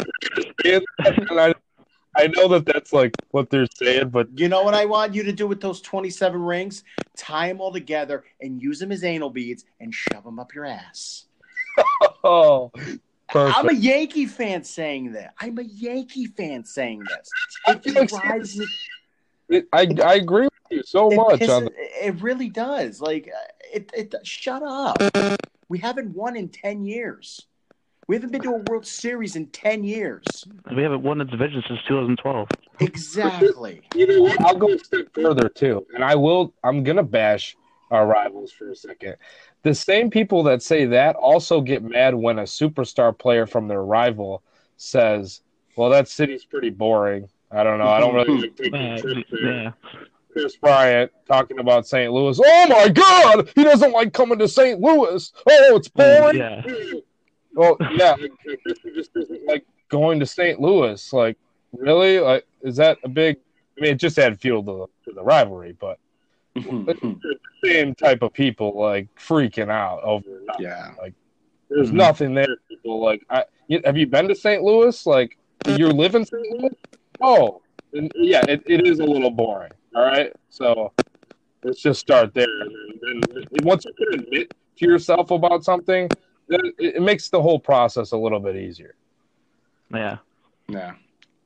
and 0.65 0.85
I, 2.17 2.27
know 2.29 2.49
that 2.49 2.67
that's 2.67 2.93
like 2.93 3.13
what 3.31 3.51
they're 3.51 3.67
saying, 3.75 4.11
but 4.11 4.29
You 4.39 4.49
know 4.49 4.63
what 4.63 4.75
I 4.75 4.85
want 4.85 5.15
you 5.15 5.23
to 5.25 5.33
do 5.33 5.47
with 5.47 5.61
those 5.61 5.81
27 5.81 6.41
rings? 6.41 6.85
Tie 7.17 7.49
them 7.49 7.61
all 7.61 7.73
together 7.73 8.25
and 8.41 8.61
use 8.61 8.79
them 8.79 8.93
as 8.93 9.05
anal 9.05 9.31
beads 9.31 9.65
and 9.81 9.95
shove 9.95 10.25
them 10.25 10.39
up 10.39 10.55
your 10.55 10.65
ass. 10.65 11.27
oh, 12.25 12.73
I'm 13.35 13.69
a. 13.69 13.73
Yankee 13.73 14.27
fan 14.27 14.65
saying 14.65 15.13
that. 15.13 15.35
I'm 15.41 15.59
a 15.59 15.63
Yankee 15.63 16.27
fan 16.27 16.65
saying 16.65 17.05
this. 17.09 17.31
I 17.67 17.81
It 17.85 18.09
drives 18.09 18.57
me 18.59 18.67
I 19.51 19.89
I 20.03 20.15
agree 20.15 20.45
with 20.45 20.53
you 20.71 20.83
so 20.85 21.11
it, 21.11 21.17
much 21.17 21.41
pisses- 21.41 21.67
the, 21.67 22.07
it 22.07 22.21
really 22.23 22.49
does. 22.49 23.01
Like 23.01 23.31
uh, 23.33 23.53
it, 23.73 23.91
it. 23.95 24.15
Shut 24.27 24.63
up. 24.63 25.03
We 25.69 25.79
haven't 25.79 26.15
won 26.15 26.37
in 26.37 26.49
ten 26.49 26.85
years. 26.85 27.47
We 28.07 28.17
haven't 28.17 28.33
been 28.33 28.43
to 28.43 28.51
a 28.51 28.59
World 28.71 28.87
Series 28.87 29.35
in 29.37 29.47
ten 29.47 29.83
years. 29.83 30.23
We 30.75 30.83
haven't 30.83 31.03
won 31.03 31.19
the 31.19 31.25
division 31.25 31.63
since 31.67 31.81
2012. 31.89 32.49
Exactly. 32.81 33.81
You 33.95 34.07
know 34.07 34.23
what? 34.23 34.41
I'll 34.43 34.57
go 34.57 34.69
a 34.73 34.79
step 34.79 35.07
further 35.15 35.49
too, 35.49 35.87
and 35.95 36.05
I 36.05 36.15
will. 36.15 36.53
I'm 36.63 36.83
gonna 36.83 37.03
bash 37.03 37.57
our 37.91 38.07
rivals 38.07 38.53
for 38.53 38.71
a 38.71 38.77
second. 38.77 39.17
The 39.63 39.75
same 39.75 40.11
people 40.11 40.43
that 40.45 40.63
say 40.63 40.85
that 40.87 41.17
also 41.17 41.61
get 41.61 41.83
mad 41.83 42.15
when 42.15 42.39
a 42.39 42.43
superstar 42.43 43.17
player 43.17 43.47
from 43.47 43.69
their 43.69 43.83
rival 43.83 44.43
says, 44.77 45.41
"Well, 45.77 45.89
that 45.91 46.09
city's 46.09 46.45
pretty 46.45 46.71
boring." 46.71 47.29
I 47.51 47.63
don't 47.63 47.79
know. 47.79 47.87
I 47.89 48.01
don't 48.01 48.15
really 48.15 48.41
like 48.43 48.57
taking 48.57 48.75
Uh, 48.75 48.99
trips 48.99 49.31
there. 49.31 49.53
yeah. 49.63 49.73
Kris 50.33 50.57
Bryant 50.57 51.13
talking 51.29 51.61
about 51.61 51.87
St. 51.87 52.13
Louis. 52.13 52.39
Oh 52.45 52.67
my 52.69 52.89
God, 52.89 53.49
he 53.55 53.63
doesn't 53.63 53.93
like 53.93 54.13
coming 54.13 54.39
to 54.41 54.49
St. 54.49 54.81
Louis. 54.81 55.33
Oh, 55.49 55.77
it's 55.77 55.89
boring. 55.89 56.37
Yeah. 56.39 56.63
Well, 57.55 57.77
yeah, 57.97 58.13
like, 58.21 58.33
he 58.83 58.91
just 58.95 59.13
doesn't 59.15 59.47
like 59.47 59.65
going 59.89 60.21
to 60.21 60.27
St. 60.27 60.61
Louis. 60.61 61.13
Like, 61.13 61.37
really? 61.73 62.21
Like, 62.21 62.47
is 62.63 62.77
that 62.77 62.99
a 63.05 63.09
big? 63.09 63.37
I 63.77 63.81
mean, 63.81 63.93
it 63.93 63.97
just 63.97 64.19
add 64.19 64.41
fuel 64.41 64.63
to 64.63 64.89
the, 65.05 65.11
to 65.11 65.15
the 65.17 65.23
rivalry, 65.25 65.77
but 65.79 65.99
the 66.55 67.17
same 67.65 67.95
type 67.95 68.23
of 68.23 68.33
people 68.33 68.79
like 68.79 69.09
freaking 69.17 69.71
out 69.71 70.01
over. 70.05 70.25
yeah. 70.61 70.93
Like 71.01 71.15
there's 71.69 71.91
Mhm. 71.91 71.95
nothing 71.95 72.35
there. 72.35 72.47
People 72.69 73.03
like, 73.03 73.25
I, 73.31 73.45
have 73.85 73.97
you 73.97 74.07
been 74.07 74.29
to 74.29 74.35
St. 74.35 74.63
Louis? 74.63 75.05
Like, 75.07 75.37
you 75.67 75.89
live 75.89 76.15
in 76.15 76.25
St. 76.25 76.43
Louis? 76.61 76.71
Oh, 77.21 77.63
and 77.95 78.13
yeah, 78.15 78.45
it, 78.49 78.63
it 78.67 78.87
is 78.87 79.01
a 79.01 79.05
little 79.05 79.31
boring. 79.31 79.73
All 79.97 80.05
right, 80.05 80.33
so 80.51 80.93
let's 81.65 81.81
just 81.81 81.99
start 82.01 82.35
there. 82.35 82.47
And 82.61 82.71
then, 83.01 83.21
then 83.35 83.45
once 83.65 83.85
you 83.85 83.93
can 83.95 84.21
admit 84.21 84.55
to 84.77 84.87
yourself 84.87 85.31
about 85.33 85.65
something, 85.65 86.09
it, 86.49 86.75
it 86.79 87.03
makes 87.03 87.29
the 87.29 87.41
whole 87.41 87.59
process 87.59 88.13
a 88.13 88.17
little 88.17 88.41
bit 88.41 88.57
easier. 88.57 88.95
Yeah. 89.93 90.19
Yeah. 90.69 90.95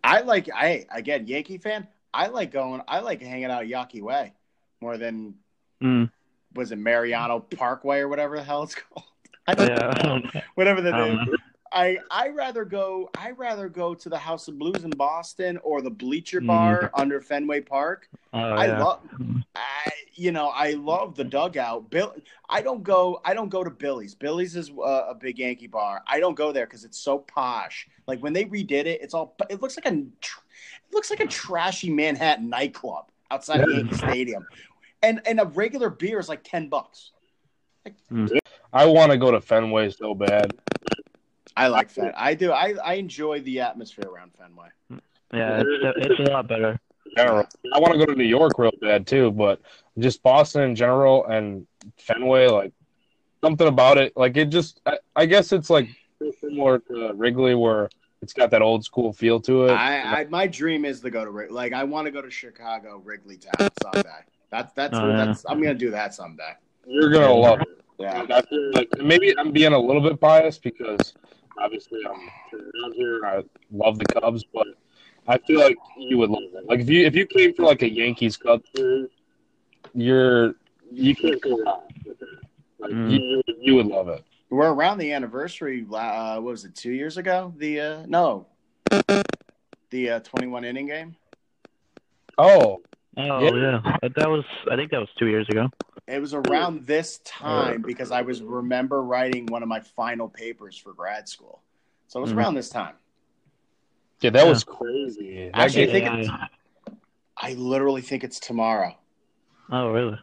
I 0.04 0.20
like. 0.20 0.48
I 0.54 0.86
again, 0.90 1.26
Yankee 1.26 1.58
fan. 1.58 1.86
I 2.14 2.28
like 2.28 2.50
going. 2.52 2.80
I 2.88 3.00
like 3.00 3.20
hanging 3.20 3.46
out 3.46 3.64
Yawkey 3.64 4.00
Way 4.02 4.32
more 4.80 4.96
than 4.96 5.34
Mm. 5.82 6.10
was 6.54 6.72
it 6.72 6.78
Mariano 6.78 7.38
Parkway 7.38 8.00
or 8.00 8.08
whatever 8.08 8.36
the 8.36 8.42
hell 8.42 8.64
it's 8.64 8.74
called. 8.92 9.04
I 9.46 9.54
don't 9.54 9.68
Yeah. 9.68 9.92
I 9.96 10.02
don't 10.02 10.34
know. 10.34 10.40
Whatever 10.56 10.80
the 10.80 10.92
I 10.92 10.98
don't 10.98 11.16
name. 11.16 11.36
I 11.72 11.98
I 12.10 12.28
rather 12.28 12.64
go 12.64 13.10
I 13.16 13.30
rather 13.30 13.68
go 13.68 13.94
to 13.94 14.08
the 14.08 14.18
House 14.18 14.48
of 14.48 14.58
Blues 14.58 14.84
in 14.84 14.90
Boston 14.90 15.58
or 15.58 15.82
the 15.82 15.90
Bleacher 15.90 16.40
Mhm. 16.40 16.46
Bar 16.46 16.90
under 16.94 17.20
Fenway 17.20 17.60
Park. 17.60 18.08
Oh, 18.32 18.38
I 18.38 18.66
yeah. 18.66 18.82
love 18.84 19.00
I 19.54 19.90
you 20.14 20.32
know 20.32 20.48
I 20.48 20.72
love 20.72 21.14
the 21.14 21.24
dugout. 21.24 21.90
Bill 21.90 22.14
I 22.48 22.62
don't 22.62 22.82
go 22.82 23.20
I 23.24 23.34
don't 23.34 23.48
go 23.48 23.64
to 23.64 23.70
Billy's. 23.70 24.14
Billy's 24.14 24.56
is 24.56 24.70
uh, 24.70 25.06
a 25.08 25.14
big 25.14 25.38
Yankee 25.38 25.66
bar. 25.66 26.02
I 26.06 26.20
don't 26.20 26.34
go 26.34 26.52
there 26.52 26.66
because 26.66 26.84
it's 26.84 26.98
so 26.98 27.18
posh. 27.18 27.88
Like 28.06 28.20
when 28.20 28.32
they 28.32 28.44
redid 28.44 28.86
it, 28.86 29.00
it's 29.02 29.14
all 29.14 29.36
it 29.50 29.60
looks 29.60 29.76
like 29.76 29.86
a 29.86 29.96
it 29.98 30.92
looks 30.92 31.10
like 31.10 31.20
a 31.20 31.26
trashy 31.26 31.90
Manhattan 31.90 32.48
nightclub 32.48 33.10
outside 33.30 33.60
of 33.60 33.70
Yankee 33.70 33.96
Stadium, 33.96 34.46
and 35.02 35.20
and 35.26 35.40
a 35.40 35.44
regular 35.44 35.90
beer 35.90 36.18
is 36.18 36.28
like 36.28 36.42
ten 36.44 36.68
bucks. 36.68 37.12
I 38.72 38.84
want 38.86 39.12
to 39.12 39.18
go 39.18 39.30
to 39.30 39.40
Fenway 39.40 39.90
so 39.90 40.14
bad. 40.14 40.52
I 41.58 41.66
like 41.68 41.92
that. 41.94 42.14
I 42.16 42.34
do. 42.34 42.52
I 42.52 42.74
I 42.84 42.94
enjoy 42.94 43.40
the 43.40 43.60
atmosphere 43.60 44.08
around 44.08 44.30
Fenway. 44.38 44.68
Yeah, 45.32 45.62
it's, 45.66 46.06
it's 46.20 46.28
a 46.28 46.32
lot 46.32 46.46
better. 46.48 46.78
general. 47.16 47.46
I 47.74 47.78
want 47.80 47.92
to 47.94 47.98
go 47.98 48.06
to 48.06 48.14
New 48.14 48.24
York 48.24 48.58
real 48.58 48.70
bad 48.80 49.06
too, 49.06 49.30
but 49.32 49.60
just 49.98 50.22
Boston 50.22 50.62
in 50.62 50.74
general 50.76 51.26
and 51.26 51.66
Fenway, 51.98 52.46
like 52.48 52.72
something 53.42 53.66
about 53.66 53.98
it, 53.98 54.16
like 54.16 54.36
it 54.36 54.46
just. 54.50 54.80
I, 54.86 54.98
I 55.16 55.26
guess 55.26 55.52
it's 55.52 55.68
like 55.68 55.88
similar 56.40 56.78
to 56.78 57.12
Wrigley, 57.14 57.54
where 57.54 57.90
it's 58.22 58.32
got 58.32 58.50
that 58.50 58.62
old 58.62 58.84
school 58.84 59.12
feel 59.12 59.40
to 59.40 59.66
it. 59.66 59.72
I, 59.72 60.20
I 60.20 60.24
my 60.26 60.46
dream 60.46 60.84
is 60.84 61.00
to 61.00 61.10
go 61.10 61.24
to 61.24 61.30
Wrig- 61.30 61.50
like 61.50 61.72
I 61.72 61.84
want 61.84 62.06
to 62.06 62.10
go 62.12 62.22
to 62.22 62.30
Chicago 62.30 63.02
Wrigley 63.04 63.36
Town 63.36 63.68
someday. 63.82 64.08
That's 64.50 64.72
that's 64.74 64.96
Oh, 64.96 65.08
yeah. 65.08 65.24
that's 65.24 65.44
I'm 65.48 65.60
gonna 65.60 65.74
do 65.74 65.90
that 65.90 66.14
someday. 66.14 66.52
You're 66.86 67.10
gonna 67.10 67.32
love 67.32 67.60
it. 67.60 67.68
Yeah. 67.98 68.24
Like 68.72 68.88
maybe 68.98 69.36
I'm 69.38 69.50
being 69.50 69.72
a 69.72 69.78
little 69.78 70.00
bit 70.02 70.20
biased 70.20 70.62
because 70.62 71.14
obviously 71.60 72.00
I'm 72.06 72.12
around 72.52 72.94
here. 72.94 73.20
I 73.24 73.42
love 73.72 73.98
the 73.98 74.06
Cubs, 74.06 74.44
but 74.52 74.66
I 75.26 75.38
feel 75.38 75.60
like 75.60 75.76
you 75.96 76.18
would 76.18 76.30
love 76.30 76.42
it. 76.54 76.66
Like 76.66 76.80
if 76.80 76.88
you 76.88 77.04
if 77.06 77.14
you 77.14 77.26
came 77.26 77.54
for 77.54 77.64
like 77.64 77.82
a 77.82 77.90
Yankees 77.90 78.36
Cubs 78.36 78.64
series, 78.76 79.10
you're 79.94 80.54
you 80.90 81.14
can't 81.14 81.40
go 81.42 81.62
wrong 81.64 81.82
with 82.04 82.20
it. 82.22 82.28
Like 82.78 82.90
Mm. 82.92 83.10
you, 83.10 83.42
you 83.60 83.74
would 83.74 83.86
love 83.86 84.08
it. 84.08 84.24
We're 84.50 84.72
around 84.72 84.98
the 84.98 85.12
anniversary. 85.12 85.84
Uh, 85.92 86.36
what 86.36 86.42
was 86.52 86.64
it? 86.64 86.74
Two 86.74 86.92
years 86.92 87.18
ago? 87.18 87.52
The 87.56 87.80
uh, 87.80 88.02
no, 88.06 88.46
the 89.90 90.10
uh, 90.10 90.20
twenty-one 90.20 90.64
inning 90.64 90.86
game. 90.86 91.16
Oh, 92.38 92.80
Oh 93.18 93.44
Yeah. 93.44 93.80
yeah, 94.02 94.08
that 94.16 94.28
was 94.30 94.44
I 94.70 94.76
think 94.76 94.90
that 94.92 95.00
was 95.00 95.08
two 95.18 95.26
years 95.26 95.48
ago. 95.50 95.68
It 96.08 96.20
was 96.20 96.32
around 96.32 96.86
this 96.86 97.18
time 97.18 97.82
because 97.82 98.10
I 98.10 98.22
was 98.22 98.42
remember 98.42 99.02
writing 99.02 99.44
one 99.46 99.62
of 99.62 99.68
my 99.68 99.80
final 99.80 100.28
papers 100.28 100.76
for 100.76 100.94
grad 100.94 101.28
school. 101.28 101.60
So 102.06 102.18
it 102.18 102.22
was 102.22 102.32
Mhm. 102.32 102.36
around 102.38 102.54
this 102.54 102.70
time. 102.70 102.94
yeah, 104.20 104.30
that 104.30 104.42
Yeah. 104.44 104.48
was 104.48 104.64
crazy. 104.64 105.44
That 105.54 105.56
Actually, 105.56 105.90
I 105.90 105.92
think 105.92 106.06
it's, 106.18 106.30
I 107.36 107.52
literally 107.54 108.00
think 108.00 108.24
it's 108.24 108.40
tomorrow. 108.40 108.96
Oh 109.70 109.90
really? 109.92 110.18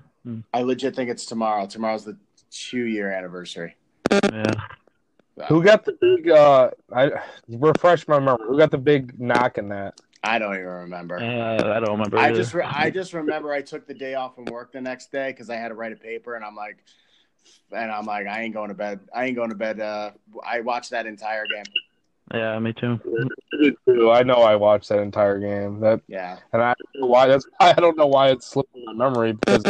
I 0.53 0.64
legit 0.64 0.95
think 0.95 1.10
it's 1.10 1.26
tomorrow. 1.26 1.66
Tomorrow's 1.68 2.03
the 2.03 2.18
two-year 2.52 3.10
anniversary. 3.12 3.76
Yeah. 4.12 4.52
who 5.48 5.64
got 5.64 5.86
the 5.86 5.94
big? 5.94 6.30
uh 6.30 6.72
I 6.91 7.12
refresh 7.48 8.07
my 8.07 8.20
memory. 8.20 8.48
Who 8.48 8.57
got 8.57 8.72
the 8.72 8.78
big 8.78 9.18
knock 9.20 9.57
in 9.60 9.70
that? 9.70 10.02
I 10.26 10.39
don't 10.39 10.56
even 10.56 10.65
remember. 10.65 11.18
Uh, 11.18 11.73
I 11.73 11.80
don't 11.80 11.91
remember. 11.91 12.18
I 12.18 12.27
either. 12.27 12.38
just 12.38 12.53
re- 12.53 12.65
I 12.65 12.89
just 12.89 13.14
remember 13.14 13.53
I 13.53 13.61
took 13.61 13.88
the 13.88 13.93
day 13.93 14.15
off 14.15 14.35
from 14.35 14.45
work 14.45 14.72
the 14.72 14.81
next 14.81 15.11
day 15.11 15.30
because 15.31 15.49
I 15.49 15.56
had 15.56 15.69
to 15.69 15.76
write 15.76 15.93
a 15.93 15.95
paper, 15.95 16.35
and 16.35 16.43
I'm 16.43 16.56
like, 16.56 16.84
and 17.72 17.91
I'm 17.91 18.06
like, 18.06 18.27
I 18.27 18.41
ain't 18.41 18.53
going 18.53 18.69
to 18.69 18.76
bed. 18.76 19.02
I 19.14 19.26
ain't 19.26 19.35
going 19.35 19.49
to 19.49 19.56
bed. 19.56 19.80
Uh, 19.80 20.11
I 20.45 20.61
watched 20.61 20.91
that 20.91 21.06
entire 21.06 21.45
game. 21.45 21.64
yeah, 22.34 22.57
me 22.60 22.73
too. 22.73 22.99
I 23.53 23.64
did 23.64 23.76
too. 23.85 24.11
I 24.11 24.23
know 24.23 24.35
I 24.35 24.56
watched 24.56 24.89
that 24.89 24.99
entire 24.99 25.39
game. 25.39 25.80
That 25.80 26.02
Yeah, 26.07 26.38
and 26.53 26.61
I 26.61 26.73
don't 26.73 27.02
know 27.02 27.07
why 27.07 27.27
that's 27.27 27.45
I 27.60 27.73
don't 27.73 27.97
know 27.97 28.07
why 28.07 28.30
it's 28.30 28.47
slipping 28.47 28.84
my 28.85 28.93
memory 28.93 29.34
because 29.34 29.64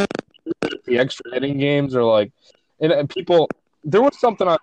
the 0.86 0.98
extra 0.98 1.36
inning 1.36 1.58
games 1.58 1.96
are 1.96 2.04
like 2.04 2.32
and, 2.80 2.92
and 2.92 3.10
people 3.10 3.50
there 3.84 4.02
was 4.02 4.18
something 4.20 4.48
on 4.48 4.58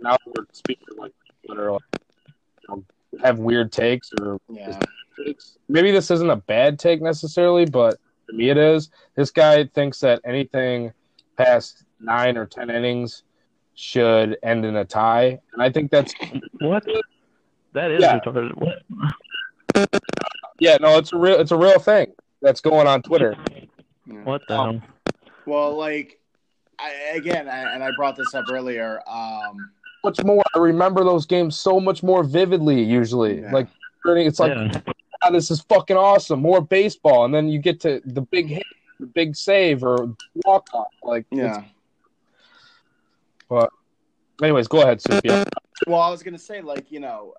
now 0.00 0.16
we're 0.26 0.44
speaking 0.52 0.96
like 0.96 1.12
that 1.46 1.58
are 1.58 1.72
like 1.72 1.82
you 1.92 2.68
know, 2.68 2.84
have 3.22 3.38
weird 3.38 3.72
takes 3.72 4.10
or 4.20 4.40
yeah. 4.48 4.78
takes. 5.24 5.58
Maybe 5.68 5.90
this 5.90 6.10
isn't 6.10 6.30
a 6.30 6.36
bad 6.36 6.78
take 6.78 7.02
necessarily, 7.02 7.64
but 7.66 7.98
to 8.28 8.36
me 8.36 8.50
it 8.50 8.56
is. 8.56 8.90
This 9.16 9.30
guy 9.30 9.64
thinks 9.64 10.00
that 10.00 10.20
anything 10.24 10.92
past 11.36 11.84
nine 12.00 12.36
or 12.36 12.46
ten 12.46 12.70
innings 12.70 13.22
should 13.74 14.38
end 14.42 14.64
in 14.64 14.76
a 14.76 14.84
tie, 14.84 15.38
and 15.52 15.62
I 15.62 15.70
think 15.70 15.90
that's 15.90 16.14
What? 16.60 16.84
That 17.72 17.90
is 17.90 18.02
Yeah. 18.02 18.20
retarded. 18.20 18.52
What? 18.56 20.02
yeah, 20.60 20.76
no, 20.80 20.98
it's 20.98 21.12
a 21.12 21.16
real 21.18 21.40
it's 21.40 21.50
a 21.50 21.56
real 21.56 21.78
thing 21.78 22.12
that's 22.40 22.60
going 22.60 22.86
on 22.86 23.02
Twitter. 23.02 23.36
What 24.24 24.42
the 24.48 24.54
hell? 24.54 24.82
Well, 25.46 25.76
like 25.76 26.20
I, 26.78 26.90
again, 27.14 27.48
I, 27.48 27.74
and 27.74 27.82
I 27.82 27.90
brought 27.96 28.16
this 28.16 28.34
up 28.34 28.44
earlier. 28.50 29.00
Um, 29.06 29.70
much 30.04 30.22
more. 30.22 30.42
I 30.54 30.58
remember 30.58 31.02
those 31.04 31.26
games 31.26 31.56
so 31.56 31.80
much 31.80 32.02
more 32.02 32.22
vividly. 32.22 32.82
Usually, 32.82 33.40
Yeah. 33.40 33.52
like 33.52 33.68
it's 34.06 34.38
like 34.38 34.52
yeah. 34.54 34.80
"Ah, 35.22 35.30
this 35.30 35.50
is 35.50 35.60
fucking 35.62 35.96
awesome. 35.96 36.40
More 36.40 36.60
baseball, 36.60 37.24
and 37.24 37.34
then 37.34 37.48
you 37.48 37.58
get 37.58 37.80
to 37.80 38.00
the 38.04 38.20
big 38.20 38.46
hit, 38.46 38.66
the 39.00 39.06
big 39.06 39.34
save, 39.34 39.82
or 39.82 40.14
walk 40.44 40.68
off. 40.74 40.88
Like, 41.02 41.24
yeah. 41.30 41.62
it's- 43.50 43.68
anyways, 44.42 44.68
go 44.68 44.82
ahead, 44.82 45.00
Sophia. 45.00 45.44
Well, 45.86 46.00
I 46.00 46.10
was 46.10 46.22
gonna 46.22 46.38
say, 46.38 46.60
like 46.60 46.90
you 46.90 47.00
know, 47.00 47.34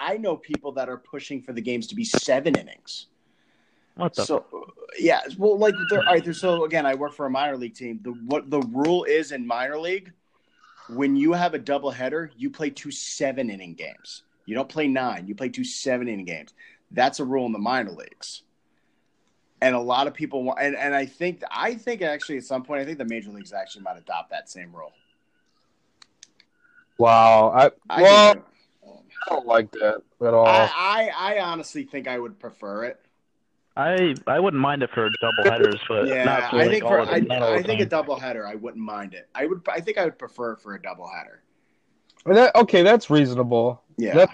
I 0.00 0.16
know 0.16 0.36
people 0.36 0.72
that 0.72 0.88
are 0.88 0.96
pushing 0.98 1.42
for 1.42 1.52
the 1.52 1.60
games 1.60 1.86
to 1.88 1.94
be 1.94 2.04
seven 2.04 2.56
innings. 2.56 3.06
What 3.96 4.14
the? 4.14 4.24
So 4.24 4.44
yeah, 4.98 5.20
well, 5.38 5.58
like 5.58 5.74
there, 5.90 6.00
all 6.00 6.06
right, 6.06 6.24
there, 6.24 6.32
so 6.32 6.64
again, 6.64 6.86
I 6.86 6.94
work 6.94 7.12
for 7.12 7.26
a 7.26 7.30
minor 7.30 7.56
league 7.56 7.74
team. 7.74 8.00
The 8.02 8.10
what 8.10 8.50
the 8.50 8.60
rule 8.60 9.04
is 9.04 9.32
in 9.32 9.46
minor 9.46 9.78
league, 9.78 10.12
when 10.88 11.16
you 11.16 11.32
have 11.32 11.54
a 11.54 11.58
double 11.58 11.90
header, 11.90 12.30
you 12.36 12.50
play 12.50 12.70
two 12.70 12.90
seven 12.90 13.50
inning 13.50 13.74
games. 13.74 14.22
You 14.46 14.54
don't 14.54 14.68
play 14.68 14.88
nine. 14.88 15.26
You 15.26 15.34
play 15.34 15.48
two 15.48 15.64
seven 15.64 16.08
inning 16.08 16.24
games. 16.24 16.54
That's 16.90 17.20
a 17.20 17.24
rule 17.24 17.46
in 17.46 17.52
the 17.52 17.58
minor 17.58 17.92
leagues. 17.92 18.42
And 19.62 19.74
a 19.74 19.80
lot 19.80 20.06
of 20.06 20.14
people 20.14 20.42
want, 20.42 20.58
and, 20.60 20.74
and 20.74 20.94
I 20.94 21.04
think 21.04 21.42
I 21.50 21.74
think 21.74 22.02
actually 22.02 22.38
at 22.38 22.44
some 22.44 22.62
point 22.62 22.80
I 22.80 22.84
think 22.84 22.98
the 22.98 23.04
major 23.04 23.30
leagues 23.30 23.52
actually 23.52 23.82
might 23.82 23.98
adopt 23.98 24.30
that 24.30 24.48
same 24.48 24.74
rule. 24.74 24.92
Wow, 26.98 27.50
I 27.50 27.70
I 27.88 28.02
well, 28.02 28.46
I 29.26 29.30
don't 29.30 29.46
like 29.46 29.70
that 29.72 30.02
at 30.20 30.34
all. 30.34 30.46
I, 30.46 30.70
I 30.74 31.36
I 31.36 31.40
honestly 31.40 31.84
think 31.84 32.08
I 32.08 32.18
would 32.18 32.38
prefer 32.38 32.84
it. 32.84 33.00
I 33.80 34.14
I 34.26 34.38
wouldn't 34.38 34.60
mind 34.60 34.82
it 34.82 34.90
for 34.90 35.08
double 35.20 35.44
headers, 35.44 35.80
but 35.88 36.06
Yeah, 36.08 36.24
not 36.24 36.50
for, 36.50 36.56
I 36.56 36.68
think 36.68 36.84
for 36.84 36.98
of 36.98 37.08
I, 37.08 37.16
it, 37.16 37.28
not 37.28 37.42
all 37.42 37.54
I 37.54 37.62
think 37.62 37.80
a 37.80 37.86
double 37.86 38.18
header 38.18 38.46
I 38.46 38.54
wouldn't 38.54 38.82
mind 38.82 39.14
it. 39.14 39.28
I 39.34 39.46
would 39.46 39.62
I 39.68 39.80
think 39.80 39.98
I 39.98 40.04
would 40.04 40.18
prefer 40.18 40.56
for 40.56 40.74
a 40.74 40.82
double 40.82 41.08
header. 41.08 41.42
That- 42.26 42.54
okay, 42.54 42.82
that's 42.82 43.08
reasonable. 43.08 43.82
Yeah. 43.96 44.14
That- 44.14 44.30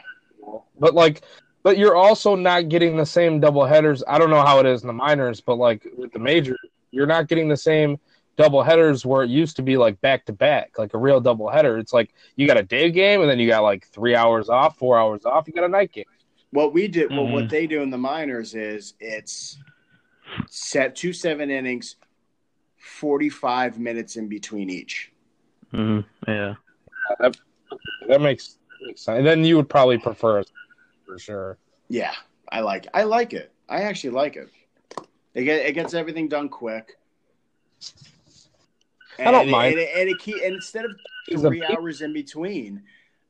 But 0.79 0.95
like, 0.95 1.23
but 1.63 1.79
you're 1.79 1.97
also 1.97 2.35
not 2.37 2.69
getting 2.69 2.97
the 2.97 3.07
same 3.07 3.41
double 3.41 3.65
headers. 3.65 4.03
I 4.07 4.19
don't 4.19 4.31
know 4.31 4.43
how 4.43 4.59
it 4.61 4.67
is 4.67 4.83
in 4.83 4.87
the 4.87 4.93
minors, 4.93 5.41
but 5.41 5.57
like 5.57 5.87
with 5.97 6.13
the 6.13 6.19
major, 6.19 6.57
you're 6.91 7.07
not 7.07 7.29
getting 7.29 7.49
the 7.49 7.57
same 7.57 7.99
double 8.37 8.63
headers 8.63 9.05
where 9.07 9.23
it 9.23 9.31
used 9.31 9.57
to 9.57 9.63
be 9.63 9.77
like 9.77 10.01
back 10.01 10.25
to 10.27 10.33
back, 10.33 10.79
like 10.79 10.95
a 10.95 10.99
real 10.99 11.21
double 11.21 11.49
header. 11.49 11.79
It's 11.79 11.93
like 11.93 12.15
you 12.37 12.47
got 12.47 12.59
a 12.59 12.63
day 12.63 12.91
game 12.91 13.21
and 13.21 13.31
then 13.31 13.39
you 13.39 13.49
got 13.49 13.63
like 13.63 13.87
three 13.89 14.15
hours 14.15 14.49
off, 14.49 14.77
four 14.77 14.99
hours 14.99 15.25
off. 15.25 15.47
You 15.47 15.55
got 15.55 15.65
a 15.65 15.69
night 15.69 15.93
game. 15.93 16.05
What 16.51 16.73
we 16.73 16.89
did, 16.89 17.11
well, 17.11 17.27
what 17.27 17.45
Mhm. 17.45 17.51
they 17.51 17.67
do 17.67 17.83
in 17.83 17.91
the 17.91 17.99
minors 17.99 18.55
is 18.55 18.95
it's 19.01 19.59
set 20.49 20.95
two 20.97 21.13
seven 21.13 21.51
innings, 21.51 21.97
forty 22.77 23.29
five 23.29 23.79
minutes 23.79 24.17
in 24.17 24.29
between 24.29 24.71
each. 24.71 25.13
Mhm, 25.73 26.05
Yeah. 26.27 26.55
That, 27.21 27.37
that 28.09 28.21
makes, 28.21 28.59
makes 28.81 29.03
sense. 29.03 29.19
And 29.19 29.27
then 29.27 29.45
you 29.45 29.57
would 29.57 29.69
probably 29.69 29.99
prefer 29.99 30.41
it 30.41 30.51
for 31.05 31.19
sure. 31.19 31.59
Yeah, 31.89 32.15
I 32.51 32.61
like 32.61 32.87
I 32.95 33.03
like 33.05 33.33
it. 33.33 33.53
I 33.69 33.83
actually 33.83 34.11
like 34.11 34.37
it. 34.37 34.49
It, 35.35 35.45
get, 35.45 35.67
it 35.67 35.73
gets 35.75 35.95
everything 35.95 36.29
done 36.29 36.49
quick. 36.49 36.97
I 39.19 39.25
don't 39.31 39.43
And- 39.43 39.51
mind. 39.51 39.73
And, 39.75 39.81
it, 39.83 39.91
and, 39.97 40.09
it 40.09 40.19
keep, 40.19 40.37
and 40.43 40.55
instead 40.55 40.85
of 40.85 40.93
It's 41.29 41.43
a 41.43 41.49
three 41.49 41.63
hours 41.65 42.03
in 42.03 42.13
between, 42.13 42.83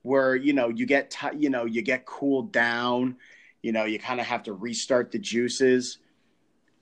where 0.07 0.37
you 0.37 0.53
know 0.53 0.69
you 0.69 0.87
get 0.87 1.11
ti 1.11 1.27
you 1.37 1.51
know 1.51 1.65
you 1.65 1.83
get 1.83 2.07
cooled 2.07 2.53
down, 2.53 3.16
you 3.62 3.73
know 3.73 3.85
you 3.85 3.99
kind 3.99 4.20
of 4.20 4.27
have 4.27 4.45
to 4.45 4.53
restart 4.53 5.11
the 5.11 5.19
juices. 5.19 5.99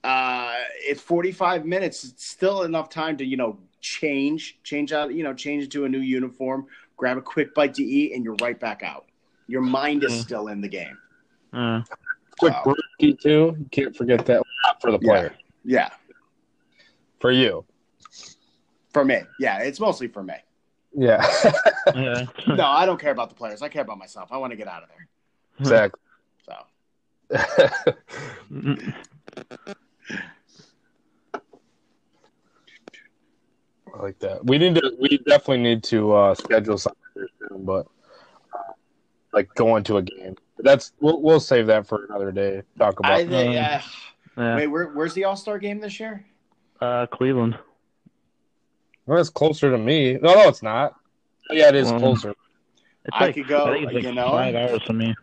Uh, 0.04 0.52
it's 0.80 1.00
forty 1.00 1.32
five 1.32 1.64
minutes. 1.64 2.04
It's 2.04 2.26
still 2.26 2.62
enough 2.64 2.90
time 2.90 3.16
to 3.16 3.24
you 3.24 3.38
know 3.38 3.58
change, 3.80 4.58
change 4.62 4.92
out, 4.92 5.14
you 5.14 5.22
know, 5.22 5.34
change 5.34 5.64
into 5.64 5.84
a 5.84 5.88
new 5.88 6.00
uniform, 6.00 6.66
grab 6.96 7.16
a 7.16 7.22
quick 7.22 7.54
bite 7.54 7.74
to 7.74 7.82
eat, 7.82 8.12
and 8.14 8.24
you're 8.24 8.36
right 8.36 8.60
back 8.60 8.82
out. 8.82 9.06
Your 9.46 9.60
mind 9.62 10.04
is 10.04 10.12
Mhm. 10.12 10.20
still 10.20 10.48
in 10.48 10.60
the 10.60 10.68
game. 10.68 10.98
Uh, 11.52 11.82
Quick 12.38 12.52
Wow. 12.54 12.74
brewski 13.00 13.18
too. 13.18 13.56
You 13.58 13.68
can't 13.70 13.96
forget 13.96 14.26
that. 14.26 14.42
For 14.80 14.90
the 14.90 14.98
Yeah. 15.00 15.08
player. 15.10 15.36
Yeah, 15.64 15.90
For 17.20 17.30
you. 17.30 17.64
for 18.92 19.04
me. 19.04 19.22
Yeah, 19.38 19.58
it's 19.60 19.80
mostly 19.80 20.08
for 20.08 20.22
me. 20.22 20.34
Yeah. 20.96 21.26
yeah. 21.94 22.26
No, 22.46 22.64
I 22.66 22.86
don't 22.86 23.00
care 23.00 23.10
about 23.12 23.28
the 23.28 23.34
players. 23.34 23.62
I 23.62 23.68
care 23.68 23.82
about 23.82 23.98
myself. 23.98 24.28
I 24.30 24.36
want 24.36 24.52
to 24.52 24.56
get 24.56 24.68
out 24.68 24.82
of 24.82 24.88
there. 24.88 25.08
exactly. 25.60 26.00
So 26.46 26.54
I 33.94 34.02
like 34.02 34.18
that. 34.20 34.44
We 34.44 34.58
need 34.58 34.74
to. 34.76 34.96
We 35.00 35.18
definitely 35.18 35.58
need 35.62 35.82
to 35.84 36.12
uh, 36.12 36.34
schedule 36.34 36.78
something 36.78 37.00
soon, 37.16 37.64
but 37.64 37.86
uh, 38.52 38.72
like 39.32 39.54
going 39.54 39.84
to 39.84 39.98
a 39.98 40.02
game. 40.02 40.34
But 40.56 40.64
that's 40.64 40.92
we'll 41.00 41.20
we'll 41.22 41.40
save 41.40 41.66
that 41.68 41.86
for 41.86 42.04
another 42.06 42.32
day. 42.32 42.62
Talk 42.78 42.98
about. 42.98 43.12
I 43.12 43.26
think. 43.26 43.56
um, 43.56 43.80
Uh, 44.36 44.42
yeah. 44.42 44.56
wait, 44.56 44.66
where, 44.66 44.86
where's 44.88 45.14
the 45.14 45.24
All 45.24 45.36
Star 45.36 45.58
game 45.58 45.78
this 45.80 46.00
year? 46.00 46.24
Uh, 46.80 47.06
Cleveland. 47.06 47.56
Well, 49.06 49.18
it's 49.20 49.30
closer 49.30 49.70
to 49.70 49.78
me. 49.78 50.14
No, 50.14 50.34
no, 50.34 50.48
it's 50.48 50.62
not. 50.62 50.94
Oh, 51.50 51.54
yeah, 51.54 51.68
it 51.68 51.74
is 51.74 51.90
Um, 51.90 51.98
closer. 52.00 52.30
It's 52.30 53.12
I 53.12 53.20
like, 53.26 53.34
could 53.34 53.48
go, 53.48 53.66
I 53.66 53.72
think 53.74 53.84
it's 53.84 53.94
like 53.94 54.04
you 54.04 54.12
know? 54.12 54.30
five 54.30 54.54
hours 54.54 54.82
for 54.82 54.92
me. 54.94 55.14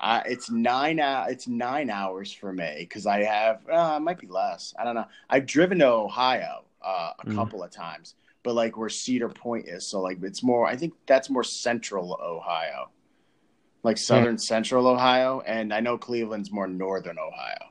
Uh, 0.00 0.22
it's 0.24 0.50
nine. 0.50 0.98
Uh, 0.98 1.26
it's 1.28 1.46
nine 1.46 1.90
hours 1.90 2.32
for 2.32 2.52
me 2.52 2.76
because 2.78 3.06
I 3.06 3.22
have. 3.24 3.60
Uh, 3.68 3.94
it 3.96 4.00
might 4.00 4.18
be 4.18 4.26
less. 4.26 4.72
I 4.78 4.84
don't 4.84 4.94
know. 4.94 5.04
I've 5.28 5.44
driven 5.44 5.78
to 5.80 5.86
Ohio 5.88 6.64
uh, 6.82 7.12
a 7.18 7.26
Mm. 7.26 7.34
couple 7.36 7.62
of 7.62 7.70
times, 7.70 8.14
but 8.42 8.54
like 8.54 8.78
where 8.78 8.88
Cedar 8.88 9.28
Point 9.28 9.68
is, 9.68 9.86
so 9.86 10.00
like 10.00 10.22
it's 10.22 10.42
more. 10.42 10.66
I 10.66 10.76
think 10.76 10.94
that's 11.06 11.28
more 11.28 11.44
central 11.44 12.18
Ohio, 12.22 12.88
like 13.82 13.98
southern 13.98 14.38
central 14.38 14.86
Ohio, 14.86 15.42
and 15.46 15.74
I 15.74 15.80
know 15.80 15.98
Cleveland's 15.98 16.50
more 16.50 16.66
northern 16.66 17.18
Ohio. 17.18 17.70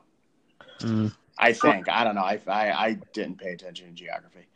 Mm. 0.80 1.12
I 1.38 1.52
think. 1.52 1.88
I 1.88 2.04
don't 2.04 2.14
know. 2.14 2.22
I 2.22 2.40
I, 2.46 2.72
I 2.86 2.92
didn't 3.12 3.38
pay 3.38 3.52
attention 3.52 3.88
to 3.88 3.92
geography, 3.92 4.46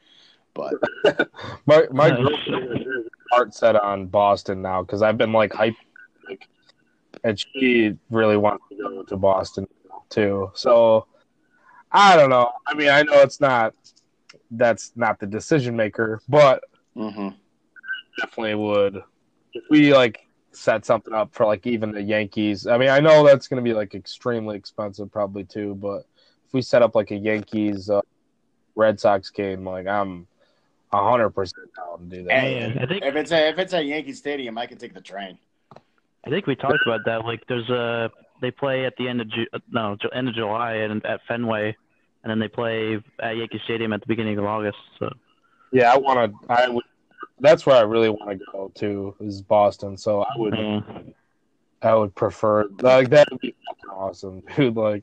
but 0.55 0.75
My 1.67 1.87
my 1.91 2.11
Nice. 2.11 2.19
girlfriend, 2.19 2.87
heart 3.31 3.55
set 3.55 3.77
on 3.77 4.07
Boston 4.07 4.63
now 4.63 4.83
because 4.83 5.03
I've 5.03 5.19
been 5.19 5.33
like 5.33 5.53
hyped, 5.53 5.77
like, 6.29 6.49
and 7.25 7.39
she 7.39 7.95
really 8.11 8.37
wants 8.37 8.65
to 8.71 8.77
go 8.77 9.03
to 9.05 9.17
Boston 9.17 9.67
too. 10.11 10.51
So 10.55 11.07
I 11.91 12.17
don't 12.17 12.31
know. 12.31 12.51
I 12.67 12.75
mean, 12.75 12.89
I 12.89 13.03
know 13.03 13.21
it's 13.21 13.41
not 13.41 13.75
that's 14.51 14.93
not 14.97 15.19
the 15.21 15.27
decision 15.27 15.77
maker, 15.77 16.21
but 16.29 16.63
Mm-hmm. 16.97 17.29
definitely 18.19 18.55
would 18.55 18.97
if 19.55 19.65
we 19.71 19.93
like 19.95 20.19
set 20.53 20.85
something 20.85 21.13
up 21.15 21.35
for 21.35 21.47
like 21.47 21.67
even 21.67 21.93
the 21.93 22.03
Yankees. 22.03 22.67
I 22.67 22.79
mean, 22.79 22.89
I 22.89 23.01
know 23.01 23.25
that's 23.27 23.49
going 23.49 23.63
to 23.63 23.69
be 23.69 23.75
like 23.75 23.95
extremely 23.95 24.57
expensive 24.57 25.11
probably 25.11 25.45
too, 25.45 25.75
but 25.75 26.03
if 26.47 26.53
we 26.53 26.63
set 26.63 26.83
up 26.83 26.95
like 26.95 27.11
a 27.11 27.17
Yankees 27.17 27.91
uh, 27.91 28.01
Red 28.77 29.01
Sox 29.01 29.31
game, 29.31 29.65
like 29.67 29.87
I'm 29.87 30.27
hundred 31.03 31.31
percent 31.31 31.69
down 31.77 31.99
to 32.11 32.17
do 32.17 32.23
that. 32.25 32.33
And 32.33 32.79
I 32.81 32.87
think- 32.87 33.03
if 33.05 33.17
it's 33.17 33.33
a, 33.33 33.49
if 33.49 33.59
it's 33.59 33.73
at 33.75 33.87
Yankee 33.87 34.13
Stadium, 34.13 34.57
I 34.59 34.67
can 34.67 34.79
take 34.79 34.95
the 34.95 35.01
train. 35.01 35.39
I 36.27 36.31
think 36.31 36.47
we 36.47 36.57
talked 36.57 36.79
about 36.87 37.01
that. 37.07 37.25
Like, 37.25 37.47
there's 37.49 37.69
a 37.71 38.11
they 38.41 38.51
play 38.51 38.85
at 38.87 38.97
the 38.97 39.09
end 39.09 39.21
of 39.21 39.29
Ju- 39.29 39.47
no 39.71 39.97
end 40.15 40.29
of 40.29 40.35
July 40.35 40.75
and 40.75 41.05
at 41.07 41.21
Fenway, 41.29 41.77
and 42.23 42.31
then 42.31 42.39
they 42.39 42.49
play 42.49 42.99
at 43.21 43.37
Yankee 43.37 43.61
Stadium 43.65 43.93
at 43.93 44.01
the 44.01 44.07
beginning 44.07 44.39
of 44.39 44.45
August. 44.45 44.79
So 44.99 45.11
Yeah, 45.73 45.93
I 45.93 45.99
want 45.99 46.33
to. 46.33 46.53
I 46.53 46.69
would. 46.69 46.85
That's 47.41 47.67
where 47.67 47.77
I 47.77 47.81
really 47.83 48.09
want 48.09 48.31
to 48.39 48.45
go 48.53 48.71
to 48.77 49.15
is 49.21 49.43
Boston. 49.43 49.97
So 49.97 50.23
I 50.23 50.33
would. 50.37 50.55
yeah. 50.57 50.81
I 51.83 51.95
would 51.95 52.15
prefer 52.15 52.65
like 52.81 53.11
that 53.11 53.29
would 53.31 53.41
be 53.41 53.55
awesome, 53.93 54.43
dude. 54.57 54.75
Like, 54.77 55.03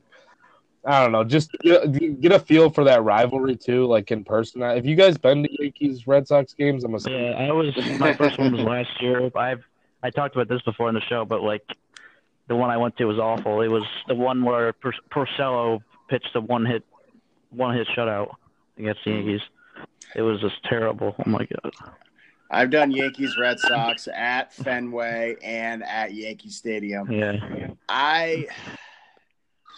I 0.84 1.02
don't 1.02 1.12
know, 1.12 1.22
just 1.22 1.52
get, 1.60 2.20
get 2.20 2.32
a 2.32 2.38
feel 2.40 2.68
for 2.70 2.84
that 2.84 3.04
rivalry 3.04 3.56
too, 3.56 3.86
like 3.86 4.10
in 4.10 4.24
person. 4.24 4.62
If 4.62 4.84
you 4.84 4.96
guys 4.96 5.16
been 5.16 5.44
to 5.44 5.62
Yankees 5.62 6.06
Red 6.06 6.26
Sox 6.26 6.54
games, 6.54 6.82
I'm 6.82 6.94
assuming. 6.94 7.24
Yeah, 7.24 7.48
I 7.48 7.52
was 7.52 7.76
my 7.98 8.12
first 8.14 8.38
one 8.38 8.52
was 8.52 8.62
last 8.62 8.90
year. 9.00 9.30
I've 9.36 9.62
I 10.02 10.10
talked 10.10 10.34
about 10.34 10.48
this 10.48 10.60
before 10.62 10.88
in 10.88 10.94
the 10.94 11.02
show, 11.02 11.24
but 11.24 11.42
like 11.42 11.62
the 12.48 12.56
one 12.56 12.70
I 12.70 12.76
went 12.76 12.96
to 12.96 13.04
was 13.04 13.18
awful. 13.18 13.60
It 13.60 13.68
was 13.68 13.84
the 14.08 14.14
one 14.14 14.44
where 14.44 14.72
Pur- 14.72 14.92
Porcello 15.10 15.82
pitched 16.08 16.34
a 16.34 16.40
one 16.40 16.66
hit 16.66 16.84
one 17.50 17.76
hit 17.76 17.86
shutout 17.96 18.34
against 18.76 19.00
the 19.04 19.12
Yankees. 19.12 19.40
It 20.16 20.22
was 20.22 20.40
just 20.40 20.62
terrible. 20.64 21.14
Oh 21.24 21.30
my 21.30 21.46
god. 21.46 21.72
I've 22.50 22.70
done 22.70 22.90
Yankees 22.90 23.38
Red 23.38 23.58
Sox 23.58 24.08
at 24.14 24.52
Fenway 24.52 25.36
and 25.42 25.82
at 25.84 26.12
Yankee 26.12 26.50
Stadium. 26.50 27.10
Yeah. 27.10 27.38
I, 27.88 28.46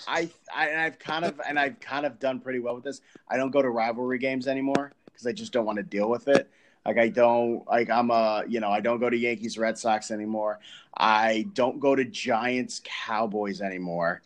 I, 0.09 0.29
I, 0.55 0.69
and 0.69 0.81
I've 0.81 0.99
kind 0.99 1.25
of, 1.25 1.41
and 1.47 1.59
I've 1.59 1.81
kind 1.81 2.05
of 2.07 2.19
done 2.19 2.41
pretty 2.41 2.59
well 2.59 2.75
with 2.75 2.85
this. 2.85 3.01
I 3.29 3.37
don't 3.37 3.51
go 3.51 3.63
to 3.63 3.71
rivalry 3.71 4.19
games 4.19 4.47
anymore 4.47 4.93
because 5.07 5.27
I 5.27 5.33
just 5.33 5.53
don't 5.53 5.65
want 5.65 5.77
to 5.77 5.83
deal 5.83 6.11
with 6.11 6.29
it. 6.29 6.51
Like 6.85 6.99
I 6.99 7.09
don't, 7.09 7.67
like 7.67 7.89
I'm 7.89 8.11
a, 8.11 8.45
you 8.47 8.61
know, 8.61 8.71
I 8.71 8.81
don't 8.81 9.01
go 9.01 9.09
to 9.09 9.17
Yankees 9.17 9.57
Red 9.57 9.79
Sox 9.79 10.11
anymore. 10.11 10.59
I 10.97 11.47
don't 11.55 11.81
go 11.81 11.95
to 11.95 12.05
Giants 12.05 12.83
Cowboys 12.85 13.61
anymore. 13.63 14.21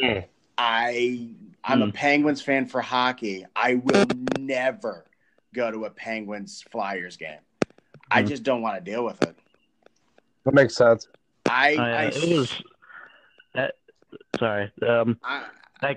Hmm. 0.00 0.18
I, 0.58 1.30
I'm 1.62 1.82
a 1.82 1.86
Hmm. 1.86 1.90
Penguins 1.92 2.42
fan 2.42 2.66
for 2.66 2.80
hockey. 2.80 3.46
I 3.54 3.76
will 3.76 4.06
never 4.38 5.04
go 5.54 5.70
to 5.70 5.84
a 5.84 5.90
Penguins 5.90 6.64
Flyers 6.70 7.16
game. 7.16 7.38
I 8.10 8.22
Hmm. 8.22 8.28
just 8.28 8.42
don't 8.42 8.60
want 8.60 8.76
to 8.76 8.90
deal 8.90 9.04
with 9.04 9.22
it. 9.22 9.36
That 10.44 10.54
makes 10.54 10.74
sense. 10.76 11.06
I, 11.46 11.76
Uh, 11.76 11.82
I, 11.82 12.04
it 12.06 12.28
was 12.28 12.50
that. 12.50 12.62
Sorry. 14.38 14.72
Um. 14.86 15.18
I, 15.22 15.96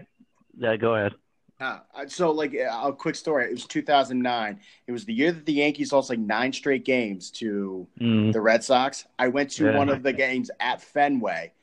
Yeah. 0.57 0.75
Go 0.77 0.95
ahead. 0.95 1.13
Uh, 1.59 1.79
so, 2.07 2.29
like 2.31 2.53
a 2.53 2.93
quick 2.93 3.15
story. 3.15 3.45
It 3.45 3.51
was 3.51 3.65
2009. 3.65 4.59
It 4.85 4.91
was 4.91 5.05
the 5.05 5.13
year 5.13 5.31
that 5.31 5.45
the 5.45 5.53
Yankees 5.53 5.91
lost 5.91 6.09
like 6.11 6.19
nine 6.19 6.53
straight 6.53 6.85
games 6.85 7.31
to 7.31 7.87
Mm. 7.99 8.31
the 8.31 8.41
Red 8.41 8.63
Sox. 8.63 9.05
I 9.17 9.27
went 9.29 9.49
to 9.51 9.65
Yeah. 9.65 9.77
one 9.77 9.89
of 9.89 10.03
the 10.03 10.13
games 10.13 10.51
at 10.59 10.81
Fenway. 10.81 11.53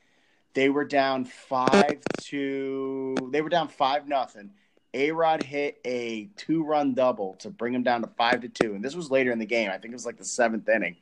They 0.53 0.69
were 0.69 0.83
down 0.85 1.23
five 1.25 1.99
to. 2.23 3.15
They 3.31 3.41
were 3.41 3.49
down 3.49 3.67
five 3.69 4.07
nothing. 4.07 4.51
A 4.93 5.11
Rod 5.11 5.43
hit 5.43 5.79
a 5.85 6.29
two 6.37 6.63
run 6.63 6.93
double 6.93 7.33
to 7.35 7.49
bring 7.49 7.73
them 7.73 7.83
down 7.83 8.01
to 8.01 8.07
five 8.17 8.41
to 8.41 8.49
two, 8.49 8.75
and 8.75 8.83
this 8.83 8.95
was 8.95 9.11
later 9.11 9.31
in 9.31 9.39
the 9.39 9.45
game. 9.45 9.69
I 9.69 9.77
think 9.77 9.91
it 9.91 9.95
was 9.95 10.05
like 10.05 10.17
the 10.17 10.23
seventh 10.25 10.67
inning. 10.69 10.95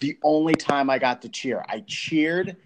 The 0.00 0.18
only 0.22 0.54
time 0.54 0.88
I 0.90 0.98
got 0.98 1.22
to 1.22 1.28
cheer, 1.28 1.64
I 1.68 1.80
cheered, 1.86 2.56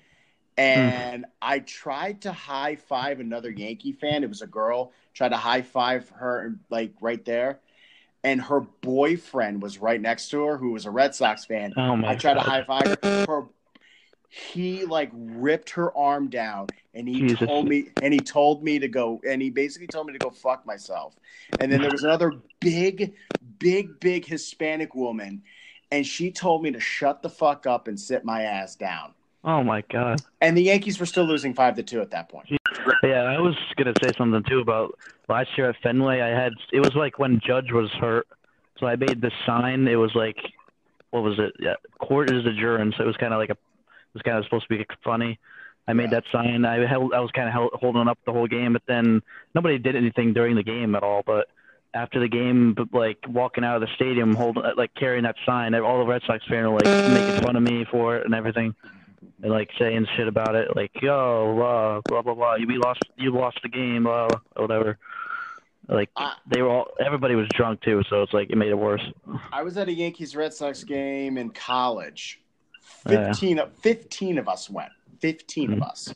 Mm. 0.61 0.77
and 0.77 1.27
I 1.41 1.61
tried 1.61 2.20
to 2.23 2.32
high 2.32 2.77
five 2.77 3.19
another 3.20 3.51
Yankee 3.51 3.93
fan. 3.93 4.23
It 4.23 4.28
was 4.28 4.43
a 4.43 4.47
girl. 4.47 4.93
Tried 5.15 5.31
to 5.31 5.37
high 5.37 5.62
five 5.62 6.09
her 6.11 6.55
like 6.69 6.93
right 7.01 7.24
there, 7.24 7.61
and 8.23 8.43
her 8.43 8.61
boyfriend 8.61 9.62
was 9.62 9.78
right 9.78 10.01
next 10.01 10.28
to 10.31 10.45
her, 10.45 10.59
who 10.59 10.73
was 10.73 10.85
a 10.85 10.91
Red 10.91 11.15
Sox 11.15 11.47
fan. 11.47 11.73
Oh 11.77 11.97
my. 11.97 12.11
I 12.11 12.15
tried 12.16 12.35
to 12.35 12.41
high 12.41 12.65
five 12.65 12.99
her. 13.03 13.24
her. 13.27 13.47
He 14.28 14.85
like 14.85 15.11
ripped 15.12 15.70
her 15.70 15.97
arm 15.97 16.28
down, 16.28 16.69
and 16.95 17.09
he 17.09 17.20
Jesus. 17.20 17.49
told 17.49 17.66
me, 17.66 17.89
and 18.03 18.12
he 18.12 18.20
told 18.20 18.62
me 18.62 18.78
to 18.78 18.87
go, 18.87 19.20
and 19.27 19.41
he 19.41 19.51
basically 19.51 19.89
told 19.89 20.07
me 20.07 20.12
to 20.12 20.19
go 20.19 20.31
fuck 20.31 20.66
myself. 20.66 21.16
And 21.59 21.73
then 21.73 21.81
there 21.81 21.91
was 21.91 22.05
another 22.05 22.35
big, 22.61 23.15
big, 23.59 23.99
big 23.99 24.27
Hispanic 24.27 24.95
woman, 24.95 25.43
and 25.91 26.07
she 26.07 26.31
told 26.31 26.62
me 26.62 26.70
to 26.70 26.81
shut 26.81 27.23
the 27.23 27.31
fuck 27.31 27.66
up 27.66 27.89
and 27.89 27.99
sit 27.99 28.24
my 28.24 28.43
ass 28.43 28.77
down. 28.77 29.15
Oh 29.42 29.62
my 29.62 29.82
god. 29.90 30.20
And 30.40 30.56
the 30.56 30.62
Yankees 30.62 31.00
were 31.00 31.06
still 31.06 31.24
losing 31.24 31.54
five 31.54 31.76
to 31.76 31.82
two 31.82 32.00
at 32.00 32.10
that 32.10 32.28
point. 32.28 32.48
Yeah, 33.02 33.22
I 33.22 33.40
was 33.40 33.56
gonna 33.76 33.94
say 34.02 34.12
something 34.16 34.42
too 34.48 34.60
about 34.60 34.98
last 35.28 35.50
year 35.56 35.70
at 35.70 35.76
Fenway. 35.82 36.20
I 36.20 36.28
had 36.28 36.52
it 36.72 36.80
was 36.80 36.94
like 36.94 37.18
when 37.18 37.40
Judge 37.44 37.72
was 37.72 37.90
hurt, 37.92 38.26
so 38.78 38.86
I 38.86 38.96
made 38.96 39.20
this 39.20 39.32
sign. 39.46 39.88
It 39.88 39.96
was 39.96 40.14
like, 40.14 40.36
what 41.10 41.22
was 41.22 41.38
it? 41.38 41.54
Yeah, 41.58 41.76
court 41.98 42.30
is 42.30 42.44
adjourned. 42.44 42.94
So 42.96 43.04
it 43.04 43.06
was 43.06 43.16
kind 43.16 43.32
of 43.32 43.38
like 43.38 43.50
a, 43.50 43.54
it 43.54 44.14
was 44.14 44.22
kind 44.22 44.36
of 44.36 44.44
supposed 44.44 44.68
to 44.68 44.76
be 44.76 44.86
funny. 45.02 45.38
I 45.88 45.92
made 45.94 46.10
that 46.10 46.24
sign. 46.30 46.64
I 46.64 46.86
held, 46.86 47.14
I 47.14 47.20
was 47.20 47.30
kind 47.32 47.48
of 47.48 47.70
holding 47.80 48.06
up 48.06 48.18
the 48.24 48.32
whole 48.32 48.46
game, 48.46 48.74
but 48.74 48.82
then 48.86 49.22
nobody 49.54 49.78
did 49.78 49.96
anything 49.96 50.32
during 50.32 50.54
the 50.54 50.62
game 50.62 50.94
at 50.94 51.02
all. 51.02 51.22
But 51.26 51.48
after 51.94 52.20
the 52.20 52.28
game, 52.28 52.74
but 52.74 52.92
like 52.92 53.18
walking 53.26 53.64
out 53.64 53.76
of 53.76 53.80
the 53.80 53.88
stadium, 53.96 54.34
holding 54.34 54.62
like 54.76 54.94
carrying 54.94 55.24
that 55.24 55.36
sign, 55.44 55.74
all 55.74 55.98
the 55.98 56.06
Red 56.06 56.22
Sox 56.26 56.44
fans 56.48 56.68
were 56.68 56.78
like 56.78 57.10
making 57.10 57.42
fun 57.42 57.56
of 57.56 57.62
me 57.62 57.86
for 57.90 58.18
it 58.18 58.26
and 58.26 58.34
everything 58.34 58.74
like 59.40 59.70
saying 59.78 60.06
shit 60.16 60.28
about 60.28 60.55
it, 60.55 60.74
like 60.76 60.90
yo, 61.02 61.55
blah 61.55 62.01
blah 62.09 62.22
blah 62.22 62.34
blah. 62.34 62.55
You 62.56 62.66
we 62.66 62.78
lost, 62.78 63.01
you 63.16 63.32
lost 63.32 63.59
the 63.62 63.68
game, 63.68 64.05
blah, 64.05 64.28
whatever. 64.56 64.98
Like 65.88 66.10
I- 66.16 66.36
they 66.47 66.62
were 66.62 66.68
all, 66.70 66.86
everybody 67.05 67.34
was 67.34 67.48
drunk 67.55 67.80
too, 67.82 68.02
so 68.09 68.22
it's 68.22 68.32
like 68.32 68.51
it 68.51 68.56
made 68.56 68.68
it 68.70 68.78
worse. 68.78 69.02
I 69.52 69.62
was 69.62 69.76
at 69.76 69.88
a 69.88 69.92
Yankees 69.92 70.36
Red 70.36 70.55
Sox 70.55 70.84
game 70.84 71.36
in 71.38 71.51
college. 71.51 72.40
Yeah. 73.09 73.26
15, 73.28 73.59
of 73.60 73.72
15 73.76 74.38
of 74.38 74.48
us 74.48 74.68
went. 74.70 74.90
15 75.20 75.70
Mhm. 75.70 75.76
of 75.78 75.82
us. 75.82 76.14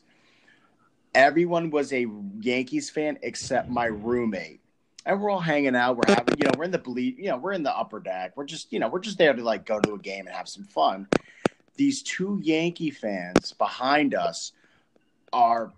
Everyone 1.13 1.69
was 1.69 1.93
a 1.93 2.05
Yankees 2.41 2.89
fan 2.89 3.17
except 3.21 3.69
my 3.69 3.85
roommate. 3.85 4.59
And 5.05 5.21
we're 5.21 5.29
all 5.29 5.39
hanging 5.39 5.75
out. 5.75 5.97
We're 5.97 6.13
having, 6.13 6.35
you 6.39 6.45
know, 6.45 6.51
we're 6.57 6.63
in 6.65 6.71
the 6.71 6.79
bleed, 6.79 7.17
you 7.19 7.27
know, 7.29 7.37
we're 7.37 7.53
in 7.53 7.63
the 7.63 7.75
upper 7.75 7.99
deck. 7.99 8.33
We're 8.35 8.45
just, 8.45 8.73
you 8.73 8.79
know, 8.79 8.87
we're 8.89 8.99
just 8.99 9.17
there 9.17 9.33
to 9.33 9.43
like 9.43 9.65
go 9.65 9.79
to 9.79 9.93
a 9.93 9.99
game 9.99 10.25
and 10.27 10.35
have 10.35 10.47
some 10.49 10.63
fun. 10.63 11.07
These 11.75 12.03
two 12.03 12.39
Yankee 12.41 12.91
fans 12.91 13.51
behind 13.53 14.13
us 14.15 14.53
are 15.33 15.73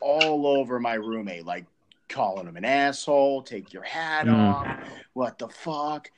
all 0.00 0.46
over 0.46 0.78
my 0.78 0.94
roommate, 0.94 1.44
like 1.44 1.66
calling 2.08 2.46
him 2.46 2.56
an 2.56 2.64
asshole, 2.64 3.42
take 3.42 3.72
your 3.72 3.82
hat 3.82 4.26
Mm. 4.26 4.34
off, 4.34 4.68
what 5.12 5.38
the 5.38 5.48
fuck? 5.48 6.10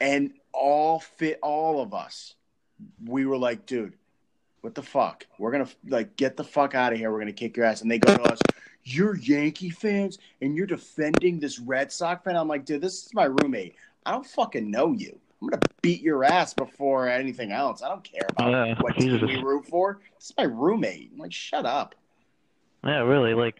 And 0.00 0.32
all 0.52 1.00
fit 1.00 1.38
all 1.42 1.80
of 1.82 1.92
us. 1.94 2.34
We 3.04 3.26
were 3.26 3.36
like, 3.36 3.66
dude, 3.66 3.94
what 4.62 4.74
the 4.74 4.82
fuck? 4.82 5.26
We're 5.38 5.50
gonna 5.52 5.68
like 5.88 6.16
get 6.16 6.36
the 6.36 6.44
fuck 6.44 6.74
out 6.74 6.92
of 6.92 6.98
here. 6.98 7.10
We're 7.10 7.18
gonna 7.18 7.32
kick 7.32 7.56
your 7.56 7.66
ass. 7.66 7.82
And 7.82 7.90
they 7.90 7.98
go 7.98 8.14
to 8.14 8.22
us, 8.22 8.38
you're 8.84 9.16
Yankee 9.16 9.70
fans 9.70 10.18
and 10.40 10.56
you're 10.56 10.66
defending 10.66 11.38
this 11.38 11.58
Red 11.58 11.92
Sox 11.92 12.24
fan. 12.24 12.36
I'm 12.36 12.48
like, 12.48 12.64
dude, 12.64 12.80
this 12.80 13.06
is 13.06 13.14
my 13.14 13.24
roommate. 13.24 13.74
I 14.06 14.12
don't 14.12 14.26
fucking 14.26 14.70
know 14.70 14.92
you. 14.92 15.18
I'm 15.40 15.48
gonna 15.48 15.62
beat 15.82 16.02
your 16.02 16.24
ass 16.24 16.52
before 16.54 17.08
anything 17.08 17.50
else. 17.52 17.82
I 17.82 17.88
don't 17.88 18.04
care 18.04 18.26
about 18.28 18.50
Yeah, 18.50 18.74
what 18.80 18.96
team 18.96 19.10
Jesus. 19.10 19.26
we 19.28 19.42
root 19.42 19.66
for. 19.66 20.00
This 20.16 20.30
is 20.30 20.34
my 20.36 20.44
roommate. 20.44 21.10
I'm 21.12 21.18
like, 21.18 21.32
shut 21.32 21.64
up. 21.64 21.94
Yeah, 22.84 23.00
really. 23.00 23.34
Like 23.34 23.58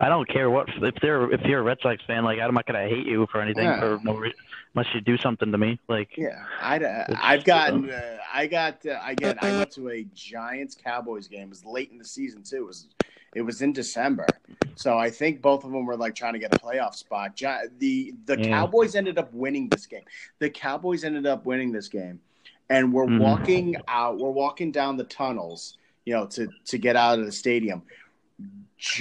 I 0.00 0.08
don't 0.08 0.28
care 0.28 0.48
what 0.50 0.68
if 0.68 0.94
they're 1.00 1.30
if 1.32 1.40
you're 1.42 1.60
a 1.60 1.62
Red 1.62 1.78
Sox 1.82 2.02
fan, 2.06 2.24
like 2.24 2.38
I'm 2.40 2.54
not 2.54 2.66
gonna 2.66 2.88
hate 2.88 3.06
you 3.06 3.26
for 3.30 3.40
anything 3.40 3.64
Yeah. 3.64 3.80
for 3.80 4.00
no 4.02 4.14
re- 4.14 4.34
unless 4.74 4.92
you 4.94 5.00
do 5.00 5.16
something 5.16 5.50
to 5.50 5.58
me. 5.58 5.78
Like 5.88 6.16
Yeah, 6.16 6.44
I, 6.60 7.04
I've 7.20 7.44
gotten, 7.44 7.90
uh, 7.90 8.18
I 8.32 8.46
got, 8.46 8.84
uh, 8.86 8.98
again, 9.04 9.38
I 9.40 9.50
went 9.52 9.70
to 9.72 9.88
a 9.90 10.04
Giants 10.14 10.76
Cowboys 10.76 11.26
game. 11.26 11.44
It 11.44 11.50
was 11.50 11.64
late 11.64 11.90
in 11.90 11.98
the 11.98 12.04
season 12.04 12.42
too. 12.42 12.56
It 12.58 12.66
was, 12.66 12.86
it 13.34 13.42
was 13.42 13.62
in 13.62 13.72
December, 13.72 14.26
so 14.74 14.98
I 14.98 15.10
think 15.10 15.42
both 15.42 15.64
of 15.64 15.70
them 15.72 15.86
were 15.86 15.96
like 15.96 16.14
trying 16.14 16.34
to 16.34 16.38
get 16.38 16.52
a 16.52 16.56
playoff 16.56 16.94
spot. 16.94 17.36
The 17.36 18.14
The 18.26 18.38
Yeah. 18.38 18.48
Cowboys 18.48 18.94
ended 18.94 19.18
up 19.18 19.32
winning 19.32 19.68
this 19.68 19.86
game. 19.86 20.04
The 20.38 20.50
Cowboys 20.50 21.04
ended 21.04 21.26
up 21.26 21.44
winning 21.46 21.72
this 21.72 21.88
game, 21.88 22.20
and 22.68 22.92
we're 22.92 23.06
Mhm. 23.06 23.20
walking 23.20 23.76
out. 23.88 24.18
We're 24.18 24.30
walking 24.30 24.72
down 24.72 24.96
the 24.96 25.04
tunnels, 25.04 25.78
you 26.04 26.14
know, 26.14 26.26
to 26.26 26.48
to 26.66 26.78
get 26.78 26.96
out 26.96 27.18
of 27.18 27.26
the 27.26 27.32
stadium. 27.32 27.82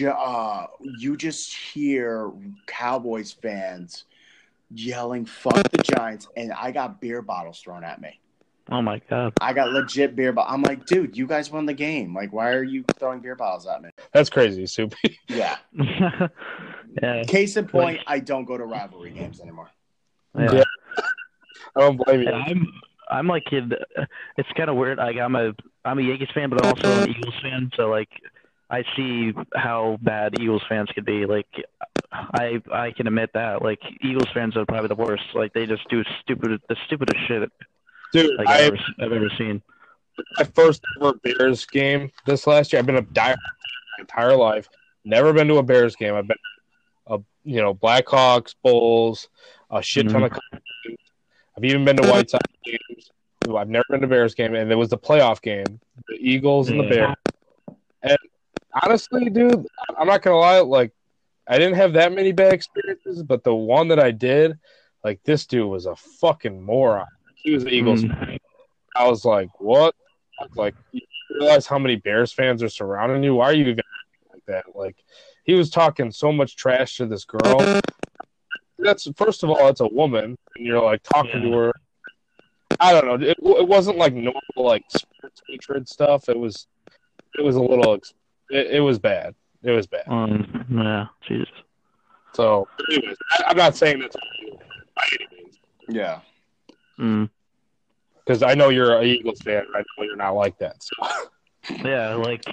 Uh, 0.03 0.65
you 0.81 1.15
just 1.15 1.55
hear 1.55 2.31
Cowboys 2.65 3.31
fans 3.31 4.05
yelling 4.71 5.25
"fuck 5.25 5.69
the 5.69 5.77
Giants," 5.77 6.27
and 6.35 6.51
I 6.51 6.71
got 6.71 6.99
beer 6.99 7.21
bottles 7.21 7.61
thrown 7.61 7.83
at 7.83 8.01
me. 8.01 8.19
Oh 8.69 8.81
my 8.81 9.01
god. 9.09 9.33
I 9.39 9.53
got 9.53 9.71
legit 9.71 10.15
beer 10.15 10.33
bottle. 10.33 10.53
I'm 10.53 10.61
like, 10.61 10.85
dude, 10.85 11.17
you 11.17 11.25
guys 11.25 11.49
won 11.49 11.65
the 11.65 11.73
game. 11.73 12.13
Like, 12.13 12.33
why 12.33 12.51
are 12.51 12.63
you 12.63 12.83
throwing 12.97 13.21
beer 13.21 13.35
bottles 13.35 13.65
at 13.65 13.81
me? 13.81 13.89
That's 14.13 14.29
crazy, 14.29 14.65
Soupy. 14.65 15.19
Yeah. 15.27 15.57
yeah. 17.01 17.23
Case 17.23 17.57
in 17.57 17.67
point, 17.67 18.01
I 18.07 18.19
don't 18.19 18.45
go 18.45 18.57
to 18.57 18.65
rivalry 18.65 19.11
games 19.11 19.39
anymore. 19.39 19.69
Yeah. 20.37 20.51
Yeah. 20.53 20.63
I 21.75 21.79
don't 21.81 21.97
blame 21.97 22.21
you. 22.21 22.31
I'm 22.31 22.67
I'm 23.09 23.27
like 23.27 23.45
kid. 23.45 23.73
It's 24.37 24.49
kind 24.57 24.69
of 24.69 24.75
weird. 24.75 24.97
Like 24.97 25.17
I'm 25.17 25.35
a 25.35 25.53
I'm 25.85 25.99
a 25.99 26.01
Yankees 26.01 26.29
fan, 26.33 26.49
but 26.49 26.65
also 26.65 27.03
an 27.03 27.09
Eagles 27.09 27.35
fan. 27.41 27.71
So 27.75 27.89
like 27.89 28.09
I 28.69 28.83
see 28.95 29.33
how 29.55 29.97
bad 30.01 30.39
Eagles 30.39 30.63
fans 30.67 30.89
could 30.93 31.05
be. 31.05 31.25
Like 31.25 31.47
I 32.11 32.61
I 32.71 32.91
can 32.91 33.07
admit 33.07 33.31
that. 33.33 33.61
Like 33.61 33.79
Eagles 34.01 34.27
fans 34.33 34.57
are 34.57 34.65
probably 34.65 34.87
the 34.87 34.95
worst. 34.95 35.23
Like 35.35 35.53
they 35.53 35.65
just 35.65 35.87
do 35.89 36.03
stupid 36.21 36.61
the 36.67 36.75
stupidest 36.85 37.27
shit 37.27 37.51
Dude, 38.13 38.37
like 38.37 38.47
I, 38.47 38.53
I've, 38.53 38.73
ever, 38.73 38.77
I've 38.99 39.11
ever 39.11 39.29
seen. 39.37 39.61
my 40.37 40.45
first 40.45 40.81
ever 40.99 41.13
Bears 41.15 41.65
game 41.65 42.11
this 42.25 42.47
last 42.47 42.71
year. 42.71 42.79
I've 42.79 42.85
been 42.85 42.97
a 42.97 43.03
diehard 43.03 43.35
my 43.37 44.01
entire 44.01 44.35
life. 44.35 44.69
Never 45.05 45.33
been 45.33 45.47
to 45.47 45.57
a 45.57 45.63
Bears 45.63 45.95
game. 45.95 46.15
I've 46.15 46.27
been 46.27 46.37
a 47.07 47.19
you 47.43 47.61
know 47.61 47.73
Blackhawks, 47.73 48.55
Bulls, 48.63 49.29
a 49.69 49.81
shit 49.81 50.09
ton 50.09 50.21
mm-hmm. 50.21 50.35
of. 50.35 50.61
games. 50.85 50.99
I've 51.57 51.65
even 51.65 51.85
been 51.85 51.97
to 51.97 52.03
mm-hmm. 52.03 52.11
White 52.11 52.29
Sox 52.29 52.43
games. 52.63 53.11
I've 53.55 53.69
never 53.69 53.85
been 53.89 54.01
to 54.01 54.07
Bears 54.07 54.35
game, 54.35 54.55
and 54.55 54.71
it 54.71 54.75
was 54.75 54.89
the 54.89 54.97
playoff 54.97 55.41
game, 55.41 55.79
the 56.07 56.15
Eagles 56.19 56.69
and 56.69 56.79
the 56.79 56.83
Yeah. 56.83 56.89
Bears. 56.89 57.15
And 58.03 58.17
honestly, 58.83 59.29
dude, 59.29 59.65
I'm 59.97 60.07
not 60.07 60.21
gonna 60.21 60.37
lie. 60.37 60.59
Like, 60.59 60.91
I 61.47 61.57
didn't 61.57 61.75
have 61.75 61.93
that 61.93 62.11
many 62.11 62.31
bad 62.31 62.53
experiences, 62.53 63.23
but 63.23 63.43
the 63.43 63.55
one 63.55 63.87
that 63.89 63.99
I 63.99 64.11
did, 64.11 64.57
like, 65.03 65.23
this 65.23 65.45
dude 65.45 65.69
was 65.69 65.85
a 65.85 65.95
fucking 65.95 66.61
moron. 66.61 67.07
He 67.43 67.51
was 67.51 67.63
the 67.63 67.71
Eagles 67.71 68.03
Mm. 68.03 68.17
fan. 68.25 68.37
I 68.95 69.07
was 69.07 69.25
like, 69.25 69.49
what? 69.59 69.95
Like, 70.55 70.75
you 70.91 71.01
realize 71.31 71.67
how 71.67 71.79
many 71.79 71.95
Bears 71.95 72.31
fans 72.31 72.61
are 72.63 72.69
surrounding 72.69 73.23
you? 73.23 73.35
Why 73.35 73.45
are 73.45 73.53
you 73.53 73.65
even 73.65 73.83
like 74.31 74.45
that? 74.47 74.65
Like, 74.75 74.95
he 75.43 75.53
was 75.53 75.69
talking 75.69 76.11
so 76.11 76.31
much 76.31 76.55
trash 76.55 76.97
to 76.97 77.05
this 77.05 77.25
girl. 77.25 77.59
That's 78.79 79.07
first 79.15 79.43
of 79.43 79.49
all, 79.49 79.67
it's 79.67 79.81
a 79.81 79.87
woman, 79.87 80.35
and 80.55 80.65
you're 80.65 80.81
like 80.81 81.01
talking 81.03 81.41
to 81.41 81.51
her. 81.53 81.73
I 82.79 82.93
don't 82.93 83.05
know. 83.07 83.27
It, 83.27 83.37
it 83.41 83.67
wasn't 83.67 83.97
like 83.97 84.13
normal 84.13 84.41
like 84.55 84.83
sports 84.89 85.41
hatred 85.47 85.89
stuff. 85.89 86.29
It 86.29 86.37
was, 86.37 86.67
it 87.37 87.41
was 87.41 87.55
a 87.55 87.61
little. 87.61 87.95
It, 87.95 88.67
it 88.67 88.79
was 88.81 88.99
bad. 88.99 89.33
It 89.63 89.71
was 89.71 89.87
bad. 89.87 90.03
Um, 90.07 90.65
yeah, 90.69 91.07
Jesus. 91.27 91.49
So, 92.33 92.67
anyways, 92.91 93.17
I, 93.31 93.43
I'm 93.47 93.57
not 93.57 93.75
saying 93.75 93.99
that's 93.99 94.15
by 94.95 95.03
any 95.13 95.27
means 95.43 95.59
Yeah. 95.89 96.19
Mm. 96.99 97.29
because 98.25 98.43
I 98.43 98.55
know 98.55 98.69
you're 98.69 98.97
an 98.97 99.05
Eagles 99.05 99.41
fan. 99.41 99.63
I 99.75 99.79
know 99.79 100.03
you're 100.03 100.15
not 100.15 100.31
like 100.35 100.57
that. 100.59 100.81
So. 100.81 100.93
Yeah, 101.83 102.13
like 102.15 102.43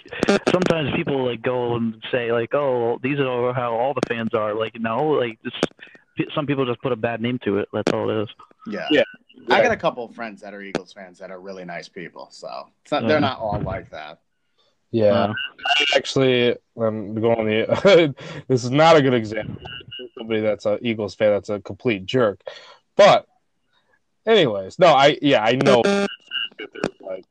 sometimes 0.51 0.91
people 0.97 1.25
like 1.25 1.41
go 1.41 1.77
and 1.77 2.03
say 2.11 2.33
like, 2.33 2.53
"Oh, 2.53 2.99
these 3.03 3.21
are 3.21 3.53
how 3.55 3.75
all 3.75 3.95
the 3.95 4.01
fans 4.09 4.35
are." 4.35 4.55
Like, 4.55 4.79
no, 4.81 5.07
like 5.07 5.39
this, 5.45 5.53
some 6.35 6.47
people 6.47 6.67
just 6.67 6.81
put 6.83 6.93
a 6.93 6.97
bad 6.97 7.21
name 7.21 7.39
to 7.45 7.59
it. 7.59 7.69
That's 7.73 7.93
all 7.93 8.11
it 8.11 8.23
is. 8.25 8.29
Yeah. 8.67 8.89
Yeah. 8.91 9.03
I 9.51 9.63
got 9.63 9.73
a 9.73 9.77
couple 9.77 10.05
of 10.05 10.15
friends 10.15 10.41
that 10.41 10.55
are 10.55 10.63
Eagles 10.63 10.93
fans 10.93 11.19
that 11.19 11.31
are 11.31 11.41
really 11.41 11.65
nice 11.65 11.89
people. 11.89 12.29
So 12.31 12.69
it's 12.83 12.93
not, 12.93 13.07
they're 13.07 13.21
not 13.21 13.39
all 13.39 13.61
like 13.61 13.91
that. 13.91 14.21
Yeah, 14.91 15.13
Uh, 15.13 15.35
actually, 15.97 16.57
I'm 16.77 17.15
going 17.21 17.47
the. 17.47 18.15
this 18.49 18.63
is 18.65 18.71
not 18.71 18.97
a 18.97 19.03
good 19.03 19.15
example. 19.15 19.61
Somebody 20.17 20.41
that's 20.41 20.67
an 20.67 20.79
Eagles 20.83 21.17
fan 21.17 21.33
that's 21.33 21.49
a 21.49 21.59
complete 21.61 22.07
jerk, 22.07 22.41
but 22.97 23.27
anyways, 24.27 24.79
no, 24.79 24.89
I 24.89 25.19
yeah, 25.23 25.43
I 25.43 25.53
know 25.53 25.83
that 25.85 26.09
there's 26.59 27.01
like 27.01 27.25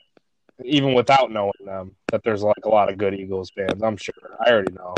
even 0.63 0.93
without 0.93 1.31
knowing 1.31 1.51
them 1.65 1.95
that 2.11 2.23
there's 2.23 2.43
like 2.43 2.63
a 2.65 2.69
lot 2.69 2.89
of 2.91 2.97
good 2.97 3.13
Eagles 3.13 3.51
fans. 3.55 3.81
I'm 3.83 3.97
sure. 3.97 4.13
I 4.45 4.51
already 4.51 4.73
know. 4.73 4.93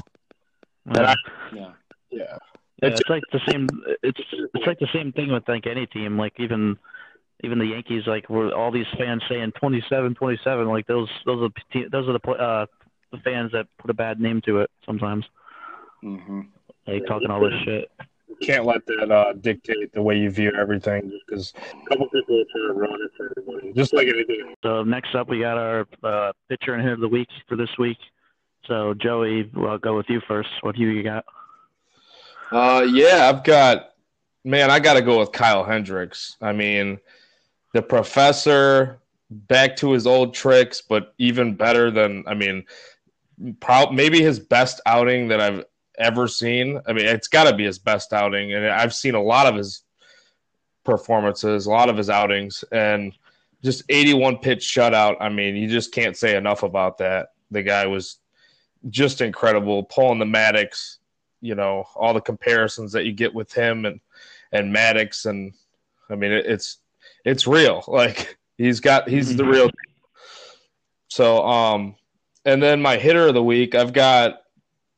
yeah. 0.91 1.15
Yeah. 1.53 1.72
Yeah, 2.11 2.38
Yeah, 2.81 2.88
It's- 2.88 2.99
it's 2.99 3.09
like 3.09 3.23
the 3.31 3.41
same. 3.49 3.67
It's 4.03 4.19
it's 4.53 4.67
like 4.67 4.80
the 4.80 4.89
same 4.93 5.11
thing 5.11 5.31
with 5.31 5.47
like 5.47 5.65
any 5.67 5.85
team. 5.88 6.17
Like 6.17 6.34
even 6.39 6.77
even 7.43 7.59
the 7.59 7.65
Yankees. 7.65 8.03
Like 8.05 8.30
were 8.30 8.53
all 8.53 8.72
these 8.72 8.85
fans 8.97 9.23
saying 9.30 9.53
27, 9.59 10.15
27. 10.15 10.67
Like 10.67 10.88
those 10.88 11.09
those 11.26 11.41
are 11.41 11.49
the 11.49 11.61
te- 11.73 11.88
those 11.91 12.07
are 12.07 12.13
the 12.13 12.19
pl- 12.19 12.38
uh 12.39 12.65
the 13.11 13.17
fans 13.23 13.51
that 13.53 13.67
put 13.80 13.89
a 13.89 13.93
bad 13.93 14.19
name 14.19 14.41
to 14.45 14.59
it 14.59 14.69
sometimes. 14.85 15.26
hmm 16.01 16.41
Like 16.88 17.05
talking 17.07 17.31
all 17.31 17.39
this 17.41 17.59
shit. 17.63 17.89
You 18.27 18.35
can't 18.41 18.65
let 18.65 18.85
that 18.88 19.11
uh, 19.11 19.34
dictate 19.34 19.93
the 19.93 20.02
way 20.02 20.18
you 20.18 20.30
view 20.30 20.52
everything 20.57 21.11
because 21.26 21.53
a 21.57 21.89
couple 21.89 22.07
people 22.10 22.39
are 22.39 22.45
trying 22.52 22.68
to 22.68 22.73
ruin 22.73 22.99
it 23.03 23.11
for 23.15 23.31
everybody, 23.38 23.73
just 23.73 23.93
like 23.93 24.07
anything. 24.07 24.56
So 24.64 24.84
next 24.84 25.15
up, 25.15 25.30
we 25.30 25.39
got 25.39 25.57
our 25.57 25.88
uh, 26.03 26.31
pitcher 26.49 26.73
and 26.73 26.84
hit 26.84 26.93
of 26.93 26.99
the 26.99 27.07
week 27.07 27.30
for 27.47 27.56
this 27.56 27.69
week. 27.77 27.97
So 28.68 28.93
Joey, 28.95 29.49
I'll 29.57 29.77
go 29.77 29.95
with 29.95 30.07
you 30.10 30.22
first. 30.27 30.49
What 30.61 30.76
do 30.76 30.81
you 30.81 31.03
got? 31.03 31.26
Uh, 32.52 32.85
yeah, 32.91 33.30
I've 33.30 33.43
got 33.43 33.91
man. 34.43 34.72
I 34.72 34.80
got 34.80 34.93
to 34.93 35.02
go 35.02 35.19
with 35.19 35.31
Kyle 35.31 35.64
Hendricks. 35.64 36.38
I 36.41 36.52
mean, 36.52 36.99
the 37.73 37.81
professor 37.81 38.99
back 39.30 39.76
to 39.77 39.91
his 39.91 40.07
old 40.07 40.34
tricks, 40.34 40.81
but 40.81 41.14
even 41.18 41.56
better 41.56 41.91
than 41.91 42.23
I 42.27 42.34
mean, 42.34 42.65
prob- 43.60 43.93
maybe 43.93 44.22
his 44.22 44.39
best 44.39 44.81
outing 44.85 45.27
that 45.30 45.41
I've 45.41 45.65
ever 45.97 46.27
seen. 46.27 46.80
I 46.85 46.93
mean, 46.93 47.05
it's 47.05 47.27
got 47.27 47.49
to 47.49 47.55
be 47.55 47.65
his 47.65 47.80
best 47.80 48.13
outing, 48.13 48.53
and 48.53 48.67
I've 48.67 48.93
seen 48.93 49.15
a 49.15 49.22
lot 49.22 49.47
of 49.47 49.55
his 49.55 49.84
performances, 50.84 51.65
a 51.65 51.72
lot 51.72 51.89
of 51.89 51.97
his 51.97 52.09
outings, 52.09 52.63
and 52.72 53.13
just 53.63 53.84
81 53.89 54.38
pitch 54.38 54.63
shutout. 54.63 55.17
I 55.19 55.30
mean, 55.30 55.55
you 55.55 55.67
just 55.67 55.91
can't 55.91 56.15
say 56.15 56.35
enough 56.35 56.63
about 56.63 56.97
that. 56.99 57.30
The 57.51 57.63
guy 57.63 57.88
was 57.88 58.17
just 58.89 59.22
incredible, 59.22 59.84
pulling 59.84 60.19
the 60.19 60.26
Maddux 60.26 60.97
you 61.45 61.53
know 61.53 61.85
all 61.95 62.13
the 62.13 62.22
comparisons 62.22 62.91
that 62.91 63.05
you 63.05 63.11
get 63.11 63.34
with 63.34 63.53
him 63.53 63.85
and 63.85 63.99
and 64.51 64.76
Maddux 64.76 65.27
and 65.27 65.53
I 66.09 66.15
mean 66.15 66.31
it, 66.31 66.45
it's 66.47 66.80
it's 67.23 67.45
real 67.45 67.84
like 67.88 68.38
he's 68.57 68.80
got 68.80 69.07
he's 69.07 69.35
the 69.35 69.45
real 69.45 69.69
so 71.07 71.45
um 71.45 71.95
and 72.45 72.61
then 72.61 72.81
my 72.81 72.97
hitter 72.97 73.27
of 73.27 73.35
the 73.35 73.43
week 73.43 73.76
I've 73.76 73.93
got 73.93 74.41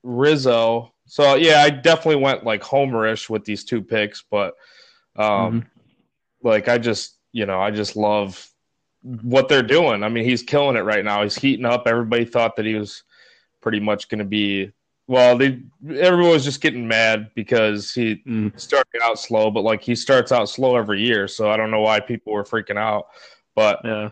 Rizzo 0.03 0.93
so 1.05 1.35
yeah 1.35 1.61
I 1.61 1.69
definitely 1.69 2.21
went 2.21 2.43
like 2.43 2.61
homerish 2.61 3.29
with 3.29 3.45
these 3.45 3.63
two 3.63 3.81
picks 3.81 4.23
but 4.29 4.55
um 5.15 5.65
like 6.43 6.67
I 6.67 6.77
just 6.77 7.15
you 7.31 7.45
know 7.45 7.59
I 7.59 7.71
just 7.71 7.95
love 7.95 8.47
what 9.03 9.47
they're 9.49 9.63
doing 9.63 10.03
I 10.03 10.09
mean 10.09 10.23
he's 10.25 10.43
killing 10.43 10.75
it 10.75 10.81
right 10.81 11.03
now 11.05 11.23
he's 11.23 11.35
heating 11.35 11.65
up 11.65 11.83
everybody 11.87 12.25
thought 12.25 12.55
that 12.57 12.65
he 12.65 12.75
was 12.75 13.03
pretty 13.61 13.79
much 13.79 14.09
going 14.09 14.19
to 14.19 14.25
be 14.25 14.71
well, 15.09 15.37
they 15.37 15.61
everyone 15.89 16.33
was 16.33 16.43
just 16.43 16.59
getting 16.59 16.85
mad 16.85 17.31
because 17.33 17.93
he 17.93 18.21
Mm. 18.27 18.59
started 18.59 19.01
out 19.01 19.17
slow, 19.17 19.49
but 19.49 19.63
like 19.63 19.81
he 19.81 19.95
starts 19.95 20.33
out 20.33 20.49
slow 20.49 20.75
every 20.75 21.01
year, 21.01 21.29
so 21.29 21.49
I 21.49 21.55
don't 21.55 21.71
know 21.71 21.79
why 21.79 22.01
people 22.01 22.33
were 22.33 22.43
freaking 22.43 22.77
out. 22.77 23.07
But 23.55 23.79
Yeah. 23.85 24.09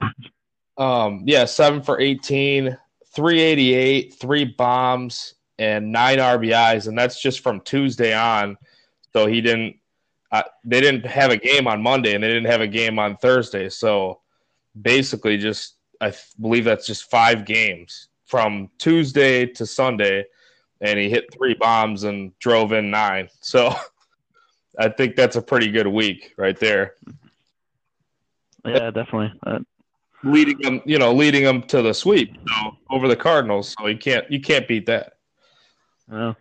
um, 0.77 1.23
yeah, 1.25 1.43
seven 1.45 1.81
for 1.81 1.99
18, 1.99 2.77
388, 3.13 4.13
three 4.13 4.45
bombs, 4.45 5.34
and 5.57 5.91
nine 5.91 6.17
RBIs, 6.17 6.87
and 6.87 6.97
that's 6.97 7.21
just 7.21 7.41
from 7.41 7.61
Tuesday 7.61 8.13
on. 8.13 8.57
So 9.13 9.27
he 9.27 9.41
didn't. 9.41 9.77
Uh, 10.31 10.43
they 10.65 10.81
didn't 10.81 11.05
have 11.05 11.31
a 11.31 11.37
game 11.37 11.67
on 11.67 11.81
Monday, 11.81 12.13
and 12.13 12.23
they 12.23 12.27
didn't 12.27 12.51
have 12.51 12.61
a 12.61 12.67
game 12.67 12.99
on 12.99 13.15
Thursday. 13.17 13.69
So 13.69 14.19
basically, 14.81 15.37
just 15.37 15.75
I 16.01 16.09
th- 16.09 16.23
believe 16.39 16.65
that's 16.65 16.87
just 16.87 17.09
five 17.09 17.45
games 17.45 18.09
from 18.25 18.69
Tuesday 18.77 19.45
to 19.45 19.65
Sunday, 19.65 20.25
and 20.81 20.99
he 20.99 21.09
hit 21.09 21.33
three 21.33 21.53
bombs 21.53 22.03
and 22.03 22.37
drove 22.39 22.71
in 22.73 22.91
nine. 22.91 23.29
So 23.41 23.73
I 24.77 24.89
think 24.89 25.15
that's 25.15 25.37
a 25.37 25.41
pretty 25.41 25.71
good 25.71 25.87
week 25.87 26.33
right 26.37 26.59
there 26.59 26.95
Yeah, 28.65 28.91
definitely. 28.91 29.31
Uh, 29.45 29.59
leading 30.23 30.57
them, 30.59 30.81
you 30.85 30.97
know, 30.97 31.13
leading 31.13 31.43
them 31.43 31.61
to 31.63 31.81
the 31.81 31.93
sweep 31.93 32.35
so, 32.47 32.77
over 32.89 33.07
the 33.07 33.15
Cardinals. 33.15 33.75
So 33.79 33.87
you 33.87 33.97
can't 33.97 34.29
you 34.31 34.41
can't 34.41 34.67
beat 34.67 34.85
that. 34.87 35.14
Well, 36.09 36.35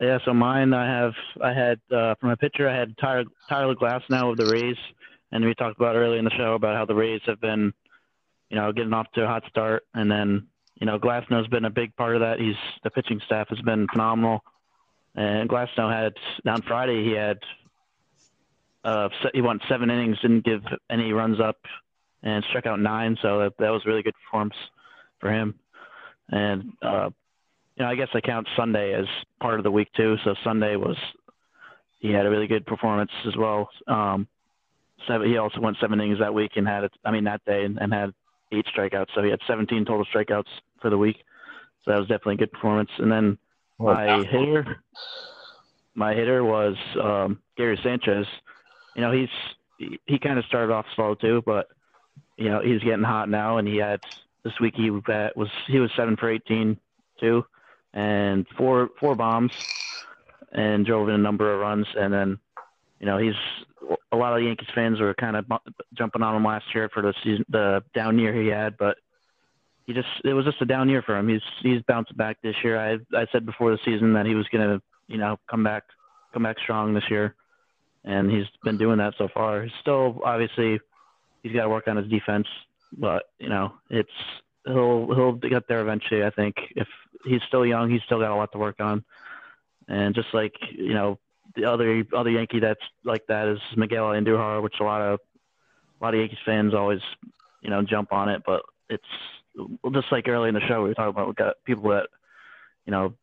yeah. 0.00 0.18
So 0.24 0.34
mine, 0.34 0.72
I 0.72 0.86
have, 0.86 1.14
I 1.42 1.52
had 1.52 1.80
uh, 1.90 2.14
for 2.20 2.26
my 2.26 2.34
pitcher, 2.34 2.68
I 2.68 2.76
had 2.76 2.96
Tyler, 2.98 3.24
Tyler 3.48 3.74
Glasnow 3.74 4.32
of 4.32 4.36
the 4.36 4.46
Rays, 4.46 4.76
and 5.32 5.44
we 5.44 5.54
talked 5.54 5.78
about 5.78 5.96
earlier 5.96 6.18
in 6.18 6.24
the 6.24 6.30
show 6.30 6.54
about 6.54 6.76
how 6.76 6.84
the 6.84 6.94
Rays 6.94 7.22
have 7.26 7.40
been, 7.40 7.72
you 8.50 8.56
know, 8.56 8.72
getting 8.72 8.92
off 8.92 9.10
to 9.14 9.24
a 9.24 9.26
hot 9.26 9.44
start, 9.48 9.84
and 9.94 10.10
then 10.10 10.46
you 10.76 10.86
know, 10.86 10.98
Glasnow's 10.98 11.48
been 11.48 11.64
a 11.64 11.70
big 11.70 11.96
part 11.96 12.14
of 12.14 12.20
that. 12.20 12.38
He's 12.38 12.56
the 12.84 12.90
pitching 12.90 13.20
staff 13.24 13.48
has 13.48 13.60
been 13.62 13.86
phenomenal, 13.90 14.44
and 15.14 15.48
Glasnow 15.48 15.90
had 15.90 16.14
on 16.46 16.62
Friday 16.62 17.02
he 17.02 17.12
had, 17.12 17.38
uh, 18.84 19.08
he 19.32 19.40
went 19.40 19.62
seven 19.68 19.90
innings, 19.90 20.18
didn't 20.20 20.44
give 20.44 20.62
any 20.90 21.12
runs 21.12 21.40
up, 21.40 21.56
and 22.22 22.44
struck 22.50 22.66
out 22.66 22.78
nine. 22.78 23.16
So 23.22 23.38
that, 23.40 23.54
that 23.58 23.70
was 23.70 23.86
really 23.86 24.02
good 24.02 24.14
performance 24.24 24.56
for 25.18 25.32
him, 25.32 25.54
and 26.28 26.72
uh, 26.82 27.10
you 27.76 27.84
know, 27.84 27.90
I 27.90 27.94
guess 27.94 28.08
I 28.14 28.20
count 28.20 28.48
Sunday 28.56 28.94
as 28.94 29.06
part 29.40 29.58
of 29.60 29.64
the 29.64 29.70
week 29.70 29.88
too. 29.96 30.16
So 30.24 30.34
Sunday 30.42 30.76
was 30.76 30.96
he 31.98 32.10
had 32.10 32.26
a 32.26 32.30
really 32.30 32.46
good 32.46 32.66
performance 32.66 33.10
as 33.26 33.36
well. 33.36 33.68
Um, 33.86 34.26
seven. 35.06 35.28
He 35.28 35.36
also 35.36 35.60
went 35.60 35.76
seven 35.80 36.00
innings 36.00 36.18
that 36.20 36.32
week 36.32 36.52
and 36.56 36.66
had, 36.66 36.88
I 37.04 37.10
mean, 37.10 37.24
that 37.24 37.44
day 37.44 37.64
and, 37.64 37.78
and 37.78 37.92
had 37.92 38.12
eight 38.52 38.66
strikeouts. 38.74 39.08
So 39.14 39.22
he 39.22 39.30
had 39.30 39.40
17 39.46 39.84
total 39.84 40.06
strikeouts 40.06 40.48
for 40.80 40.90
the 40.90 40.98
week. 40.98 41.16
So 41.84 41.92
that 41.92 41.98
was 41.98 42.08
definitely 42.08 42.34
a 42.34 42.38
good 42.38 42.52
performance. 42.52 42.90
And 42.98 43.10
then 43.10 43.38
my 43.78 44.24
hitter, 44.24 44.78
my 45.94 46.14
hitter 46.14 46.44
was 46.44 46.76
um, 47.02 47.40
Gary 47.56 47.78
Sanchez. 47.82 48.26
You 48.94 49.02
know, 49.02 49.12
he's 49.12 49.28
he, 49.78 50.00
he 50.06 50.18
kind 50.18 50.38
of 50.38 50.44
started 50.46 50.72
off 50.72 50.86
slow 50.94 51.14
too, 51.14 51.42
but 51.44 51.68
you 52.36 52.48
know 52.48 52.60
he's 52.60 52.80
getting 52.82 53.04
hot 53.04 53.28
now, 53.28 53.58
and 53.58 53.68
he 53.68 53.76
had 53.76 54.00
this 54.42 54.54
week 54.60 54.74
he 54.76 54.90
was 54.90 55.48
he 55.66 55.78
was 55.78 55.90
seven 55.96 56.16
for 56.16 56.30
18 56.30 56.78
too, 57.20 57.44
and 57.96 58.46
four 58.56 58.90
four 59.00 59.16
bombs, 59.16 59.50
and 60.52 60.86
drove 60.86 61.08
in 61.08 61.14
a 61.14 61.18
number 61.18 61.52
of 61.52 61.60
runs, 61.60 61.86
and 61.98 62.12
then 62.12 62.38
you 63.00 63.06
know 63.06 63.18
he's 63.18 63.34
a 64.12 64.16
lot 64.16 64.36
of 64.36 64.42
Yankees 64.42 64.68
fans 64.74 65.00
were 65.00 65.14
kind 65.14 65.36
of 65.36 65.46
jumping 65.94 66.22
on 66.22 66.36
him 66.36 66.44
last 66.44 66.66
year 66.74 66.88
for 66.92 67.02
the 67.02 67.14
season 67.24 67.44
the 67.48 67.82
down 67.94 68.18
year 68.18 68.34
he 68.34 68.48
had, 68.48 68.76
but 68.76 68.98
he 69.86 69.94
just 69.94 70.08
it 70.24 70.34
was 70.34 70.44
just 70.44 70.60
a 70.60 70.66
down 70.66 70.88
year 70.88 71.02
for 71.02 71.16
him. 71.16 71.28
He's 71.28 71.40
he's 71.62 71.80
bounced 71.88 72.16
back 72.16 72.36
this 72.42 72.54
year. 72.62 72.78
I 72.78 72.98
I 73.16 73.26
said 73.32 73.46
before 73.46 73.70
the 73.70 73.78
season 73.84 74.12
that 74.12 74.26
he 74.26 74.34
was 74.34 74.46
gonna 74.52 74.80
you 75.08 75.16
know 75.16 75.38
come 75.50 75.64
back 75.64 75.84
come 76.34 76.42
back 76.42 76.58
strong 76.62 76.92
this 76.92 77.08
year, 77.08 77.34
and 78.04 78.30
he's 78.30 78.46
been 78.62 78.76
doing 78.76 78.98
that 78.98 79.14
so 79.16 79.28
far. 79.32 79.62
He's 79.62 79.72
still 79.80 80.20
obviously 80.22 80.78
he's 81.42 81.52
got 81.52 81.62
to 81.62 81.70
work 81.70 81.88
on 81.88 81.96
his 81.96 82.08
defense, 82.08 82.46
but 82.98 83.24
you 83.38 83.48
know 83.48 83.72
it's 83.88 84.10
he'll 84.66 85.14
he'll 85.14 85.32
get 85.32 85.68
there 85.68 85.80
eventually. 85.80 86.24
I 86.24 86.30
think 86.30 86.56
if 86.76 86.88
he's 87.24 87.42
still 87.48 87.64
young, 87.66 87.90
he's 87.90 88.02
still 88.04 88.18
got 88.20 88.30
a 88.32 88.36
lot 88.36 88.52
to 88.52 88.58
work 88.58 88.80
on, 88.80 89.04
and 89.88 90.14
just 90.14 90.28
like 90.34 90.54
you 90.72 90.94
know 90.94 91.18
the 91.54 91.64
other 91.64 92.04
other 92.14 92.30
Yankee 92.30 92.60
that's 92.60 92.80
like 93.04 93.26
that 93.28 93.48
is 93.48 93.58
Miguel 93.76 94.06
Andujar, 94.06 94.62
which 94.62 94.74
a 94.80 94.84
lot 94.84 95.00
of 95.02 95.20
a 96.00 96.04
lot 96.04 96.14
of 96.14 96.20
Yankees 96.20 96.38
fans 96.44 96.74
always 96.74 97.00
you 97.62 97.70
know 97.70 97.82
jump 97.82 98.12
on 98.12 98.28
it, 98.28 98.42
but 98.46 98.62
it's 98.88 99.04
just 99.92 100.12
like 100.12 100.28
early 100.28 100.48
in 100.48 100.54
the 100.54 100.60
show 100.60 100.82
we 100.82 100.88
were 100.90 100.94
talking 100.94 101.10
about 101.10 101.28
we 101.28 101.34
got 101.34 101.56
people 101.64 101.90
that 101.90 102.08
you 102.84 102.90
know 102.92 103.14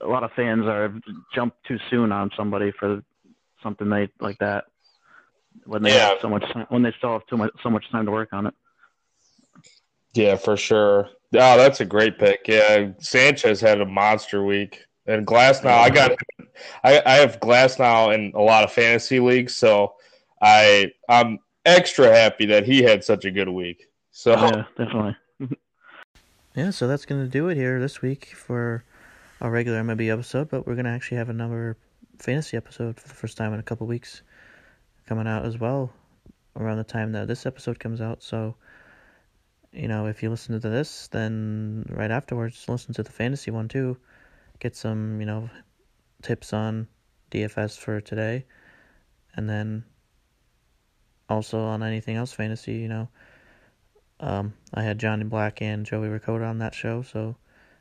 a 0.00 0.06
lot 0.06 0.24
of 0.24 0.32
fans 0.32 0.66
are 0.66 0.92
jump 1.34 1.54
too 1.66 1.78
soon 1.90 2.12
on 2.12 2.30
somebody 2.36 2.72
for 2.78 3.02
something 3.62 3.88
they 3.88 4.08
like 4.20 4.38
that 4.38 4.64
when 5.64 5.82
they 5.82 5.90
Yeah. 5.92 6.08
have 6.10 6.18
so 6.20 6.28
much 6.28 6.44
time, 6.52 6.66
when 6.70 6.82
they 6.82 6.92
still 6.98 7.12
have 7.12 7.26
too 7.26 7.36
much 7.36 7.50
so 7.62 7.70
much 7.70 7.84
time 7.90 8.06
to 8.06 8.10
work 8.12 8.30
on 8.32 8.46
it. 8.46 8.54
Yeah, 10.14 10.36
for 10.36 10.56
sure. 10.56 11.08
Oh, 11.34 11.56
that's 11.56 11.80
a 11.80 11.84
great 11.84 12.18
pick. 12.18 12.46
Yeah, 12.46 12.90
Sanchez 12.98 13.60
had 13.60 13.80
a 13.80 13.86
monster 13.86 14.44
week, 14.44 14.84
and 15.06 15.26
Glasnow. 15.26 15.66
I 15.70 15.88
got, 15.88 16.12
I, 16.84 17.02
I 17.06 17.14
have 17.14 17.40
Glasnow 17.40 18.14
in 18.14 18.32
a 18.34 18.42
lot 18.42 18.64
of 18.64 18.72
fantasy 18.72 19.20
leagues, 19.20 19.56
so 19.56 19.94
I 20.42 20.92
I'm 21.08 21.38
extra 21.64 22.14
happy 22.14 22.46
that 22.46 22.66
he 22.66 22.82
had 22.82 23.04
such 23.04 23.24
a 23.24 23.30
good 23.30 23.48
week. 23.48 23.86
So 24.10 24.32
Yeah, 24.32 24.64
definitely. 24.76 25.16
Yeah, 26.54 26.68
so 26.68 26.86
that's 26.86 27.06
going 27.06 27.24
to 27.24 27.30
do 27.30 27.48
it 27.48 27.56
here 27.56 27.80
this 27.80 28.02
week 28.02 28.26
for 28.26 28.84
our 29.40 29.50
regular 29.50 29.82
MLB 29.82 30.12
episode, 30.12 30.50
but 30.50 30.66
we're 30.66 30.74
going 30.74 30.84
to 30.84 30.90
actually 30.90 31.16
have 31.16 31.30
another 31.30 31.78
fantasy 32.18 32.58
episode 32.58 33.00
for 33.00 33.08
the 33.08 33.14
first 33.14 33.38
time 33.38 33.54
in 33.54 33.60
a 33.60 33.62
couple 33.62 33.86
weeks 33.86 34.20
coming 35.06 35.26
out 35.26 35.46
as 35.46 35.56
well 35.56 35.90
around 36.56 36.76
the 36.76 36.84
time 36.84 37.12
that 37.12 37.26
this 37.26 37.46
episode 37.46 37.78
comes 37.78 38.02
out. 38.02 38.22
So, 38.22 38.54
you 39.72 39.88
know, 39.88 40.06
if 40.06 40.22
you 40.22 40.30
listen 40.30 40.60
to 40.60 40.68
this, 40.68 41.08
then 41.08 41.86
right 41.88 42.10
afterwards, 42.10 42.66
listen 42.68 42.94
to 42.94 43.02
the 43.02 43.10
fantasy 43.10 43.50
one 43.50 43.68
too. 43.68 43.96
Get 44.60 44.76
some, 44.76 45.18
you 45.20 45.26
know, 45.26 45.48
tips 46.22 46.52
on 46.52 46.88
DFS 47.30 47.78
for 47.78 48.00
today. 48.00 48.44
And 49.34 49.48
then 49.48 49.84
also 51.28 51.60
on 51.60 51.82
anything 51.82 52.16
else 52.16 52.32
fantasy, 52.32 52.74
you 52.74 52.88
know. 52.88 53.08
Um, 54.20 54.54
I 54.74 54.82
had 54.82 54.98
Johnny 54.98 55.24
Black 55.24 55.62
and 55.62 55.86
Joey 55.86 56.08
Ricotta 56.08 56.44
on 56.44 56.58
that 56.58 56.74
show, 56.74 57.02
so 57.02 57.36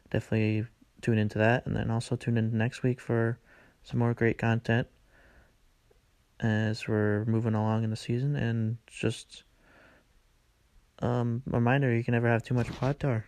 definitely 0.09 0.65
tune 1.01 1.17
into 1.17 1.37
that. 1.39 1.65
And 1.65 1.75
then 1.75 1.91
also 1.91 2.15
tune 2.15 2.37
in 2.37 2.57
next 2.57 2.83
week 2.83 3.01
for 3.01 3.37
some 3.83 3.99
more 3.99 4.13
great 4.13 4.37
content 4.37 4.87
as 6.39 6.87
we're 6.87 7.25
moving 7.25 7.53
along 7.53 7.83
in 7.83 7.89
the 7.89 7.95
season. 7.95 8.35
And 8.35 8.77
just 8.87 9.43
um, 11.01 11.41
reminder 11.45 11.93
you 11.93 12.03
can 12.03 12.13
never 12.13 12.27
have 12.27 12.43
too 12.43 12.53
much 12.53 12.67
pod 12.79 12.99
tar. 12.99 13.25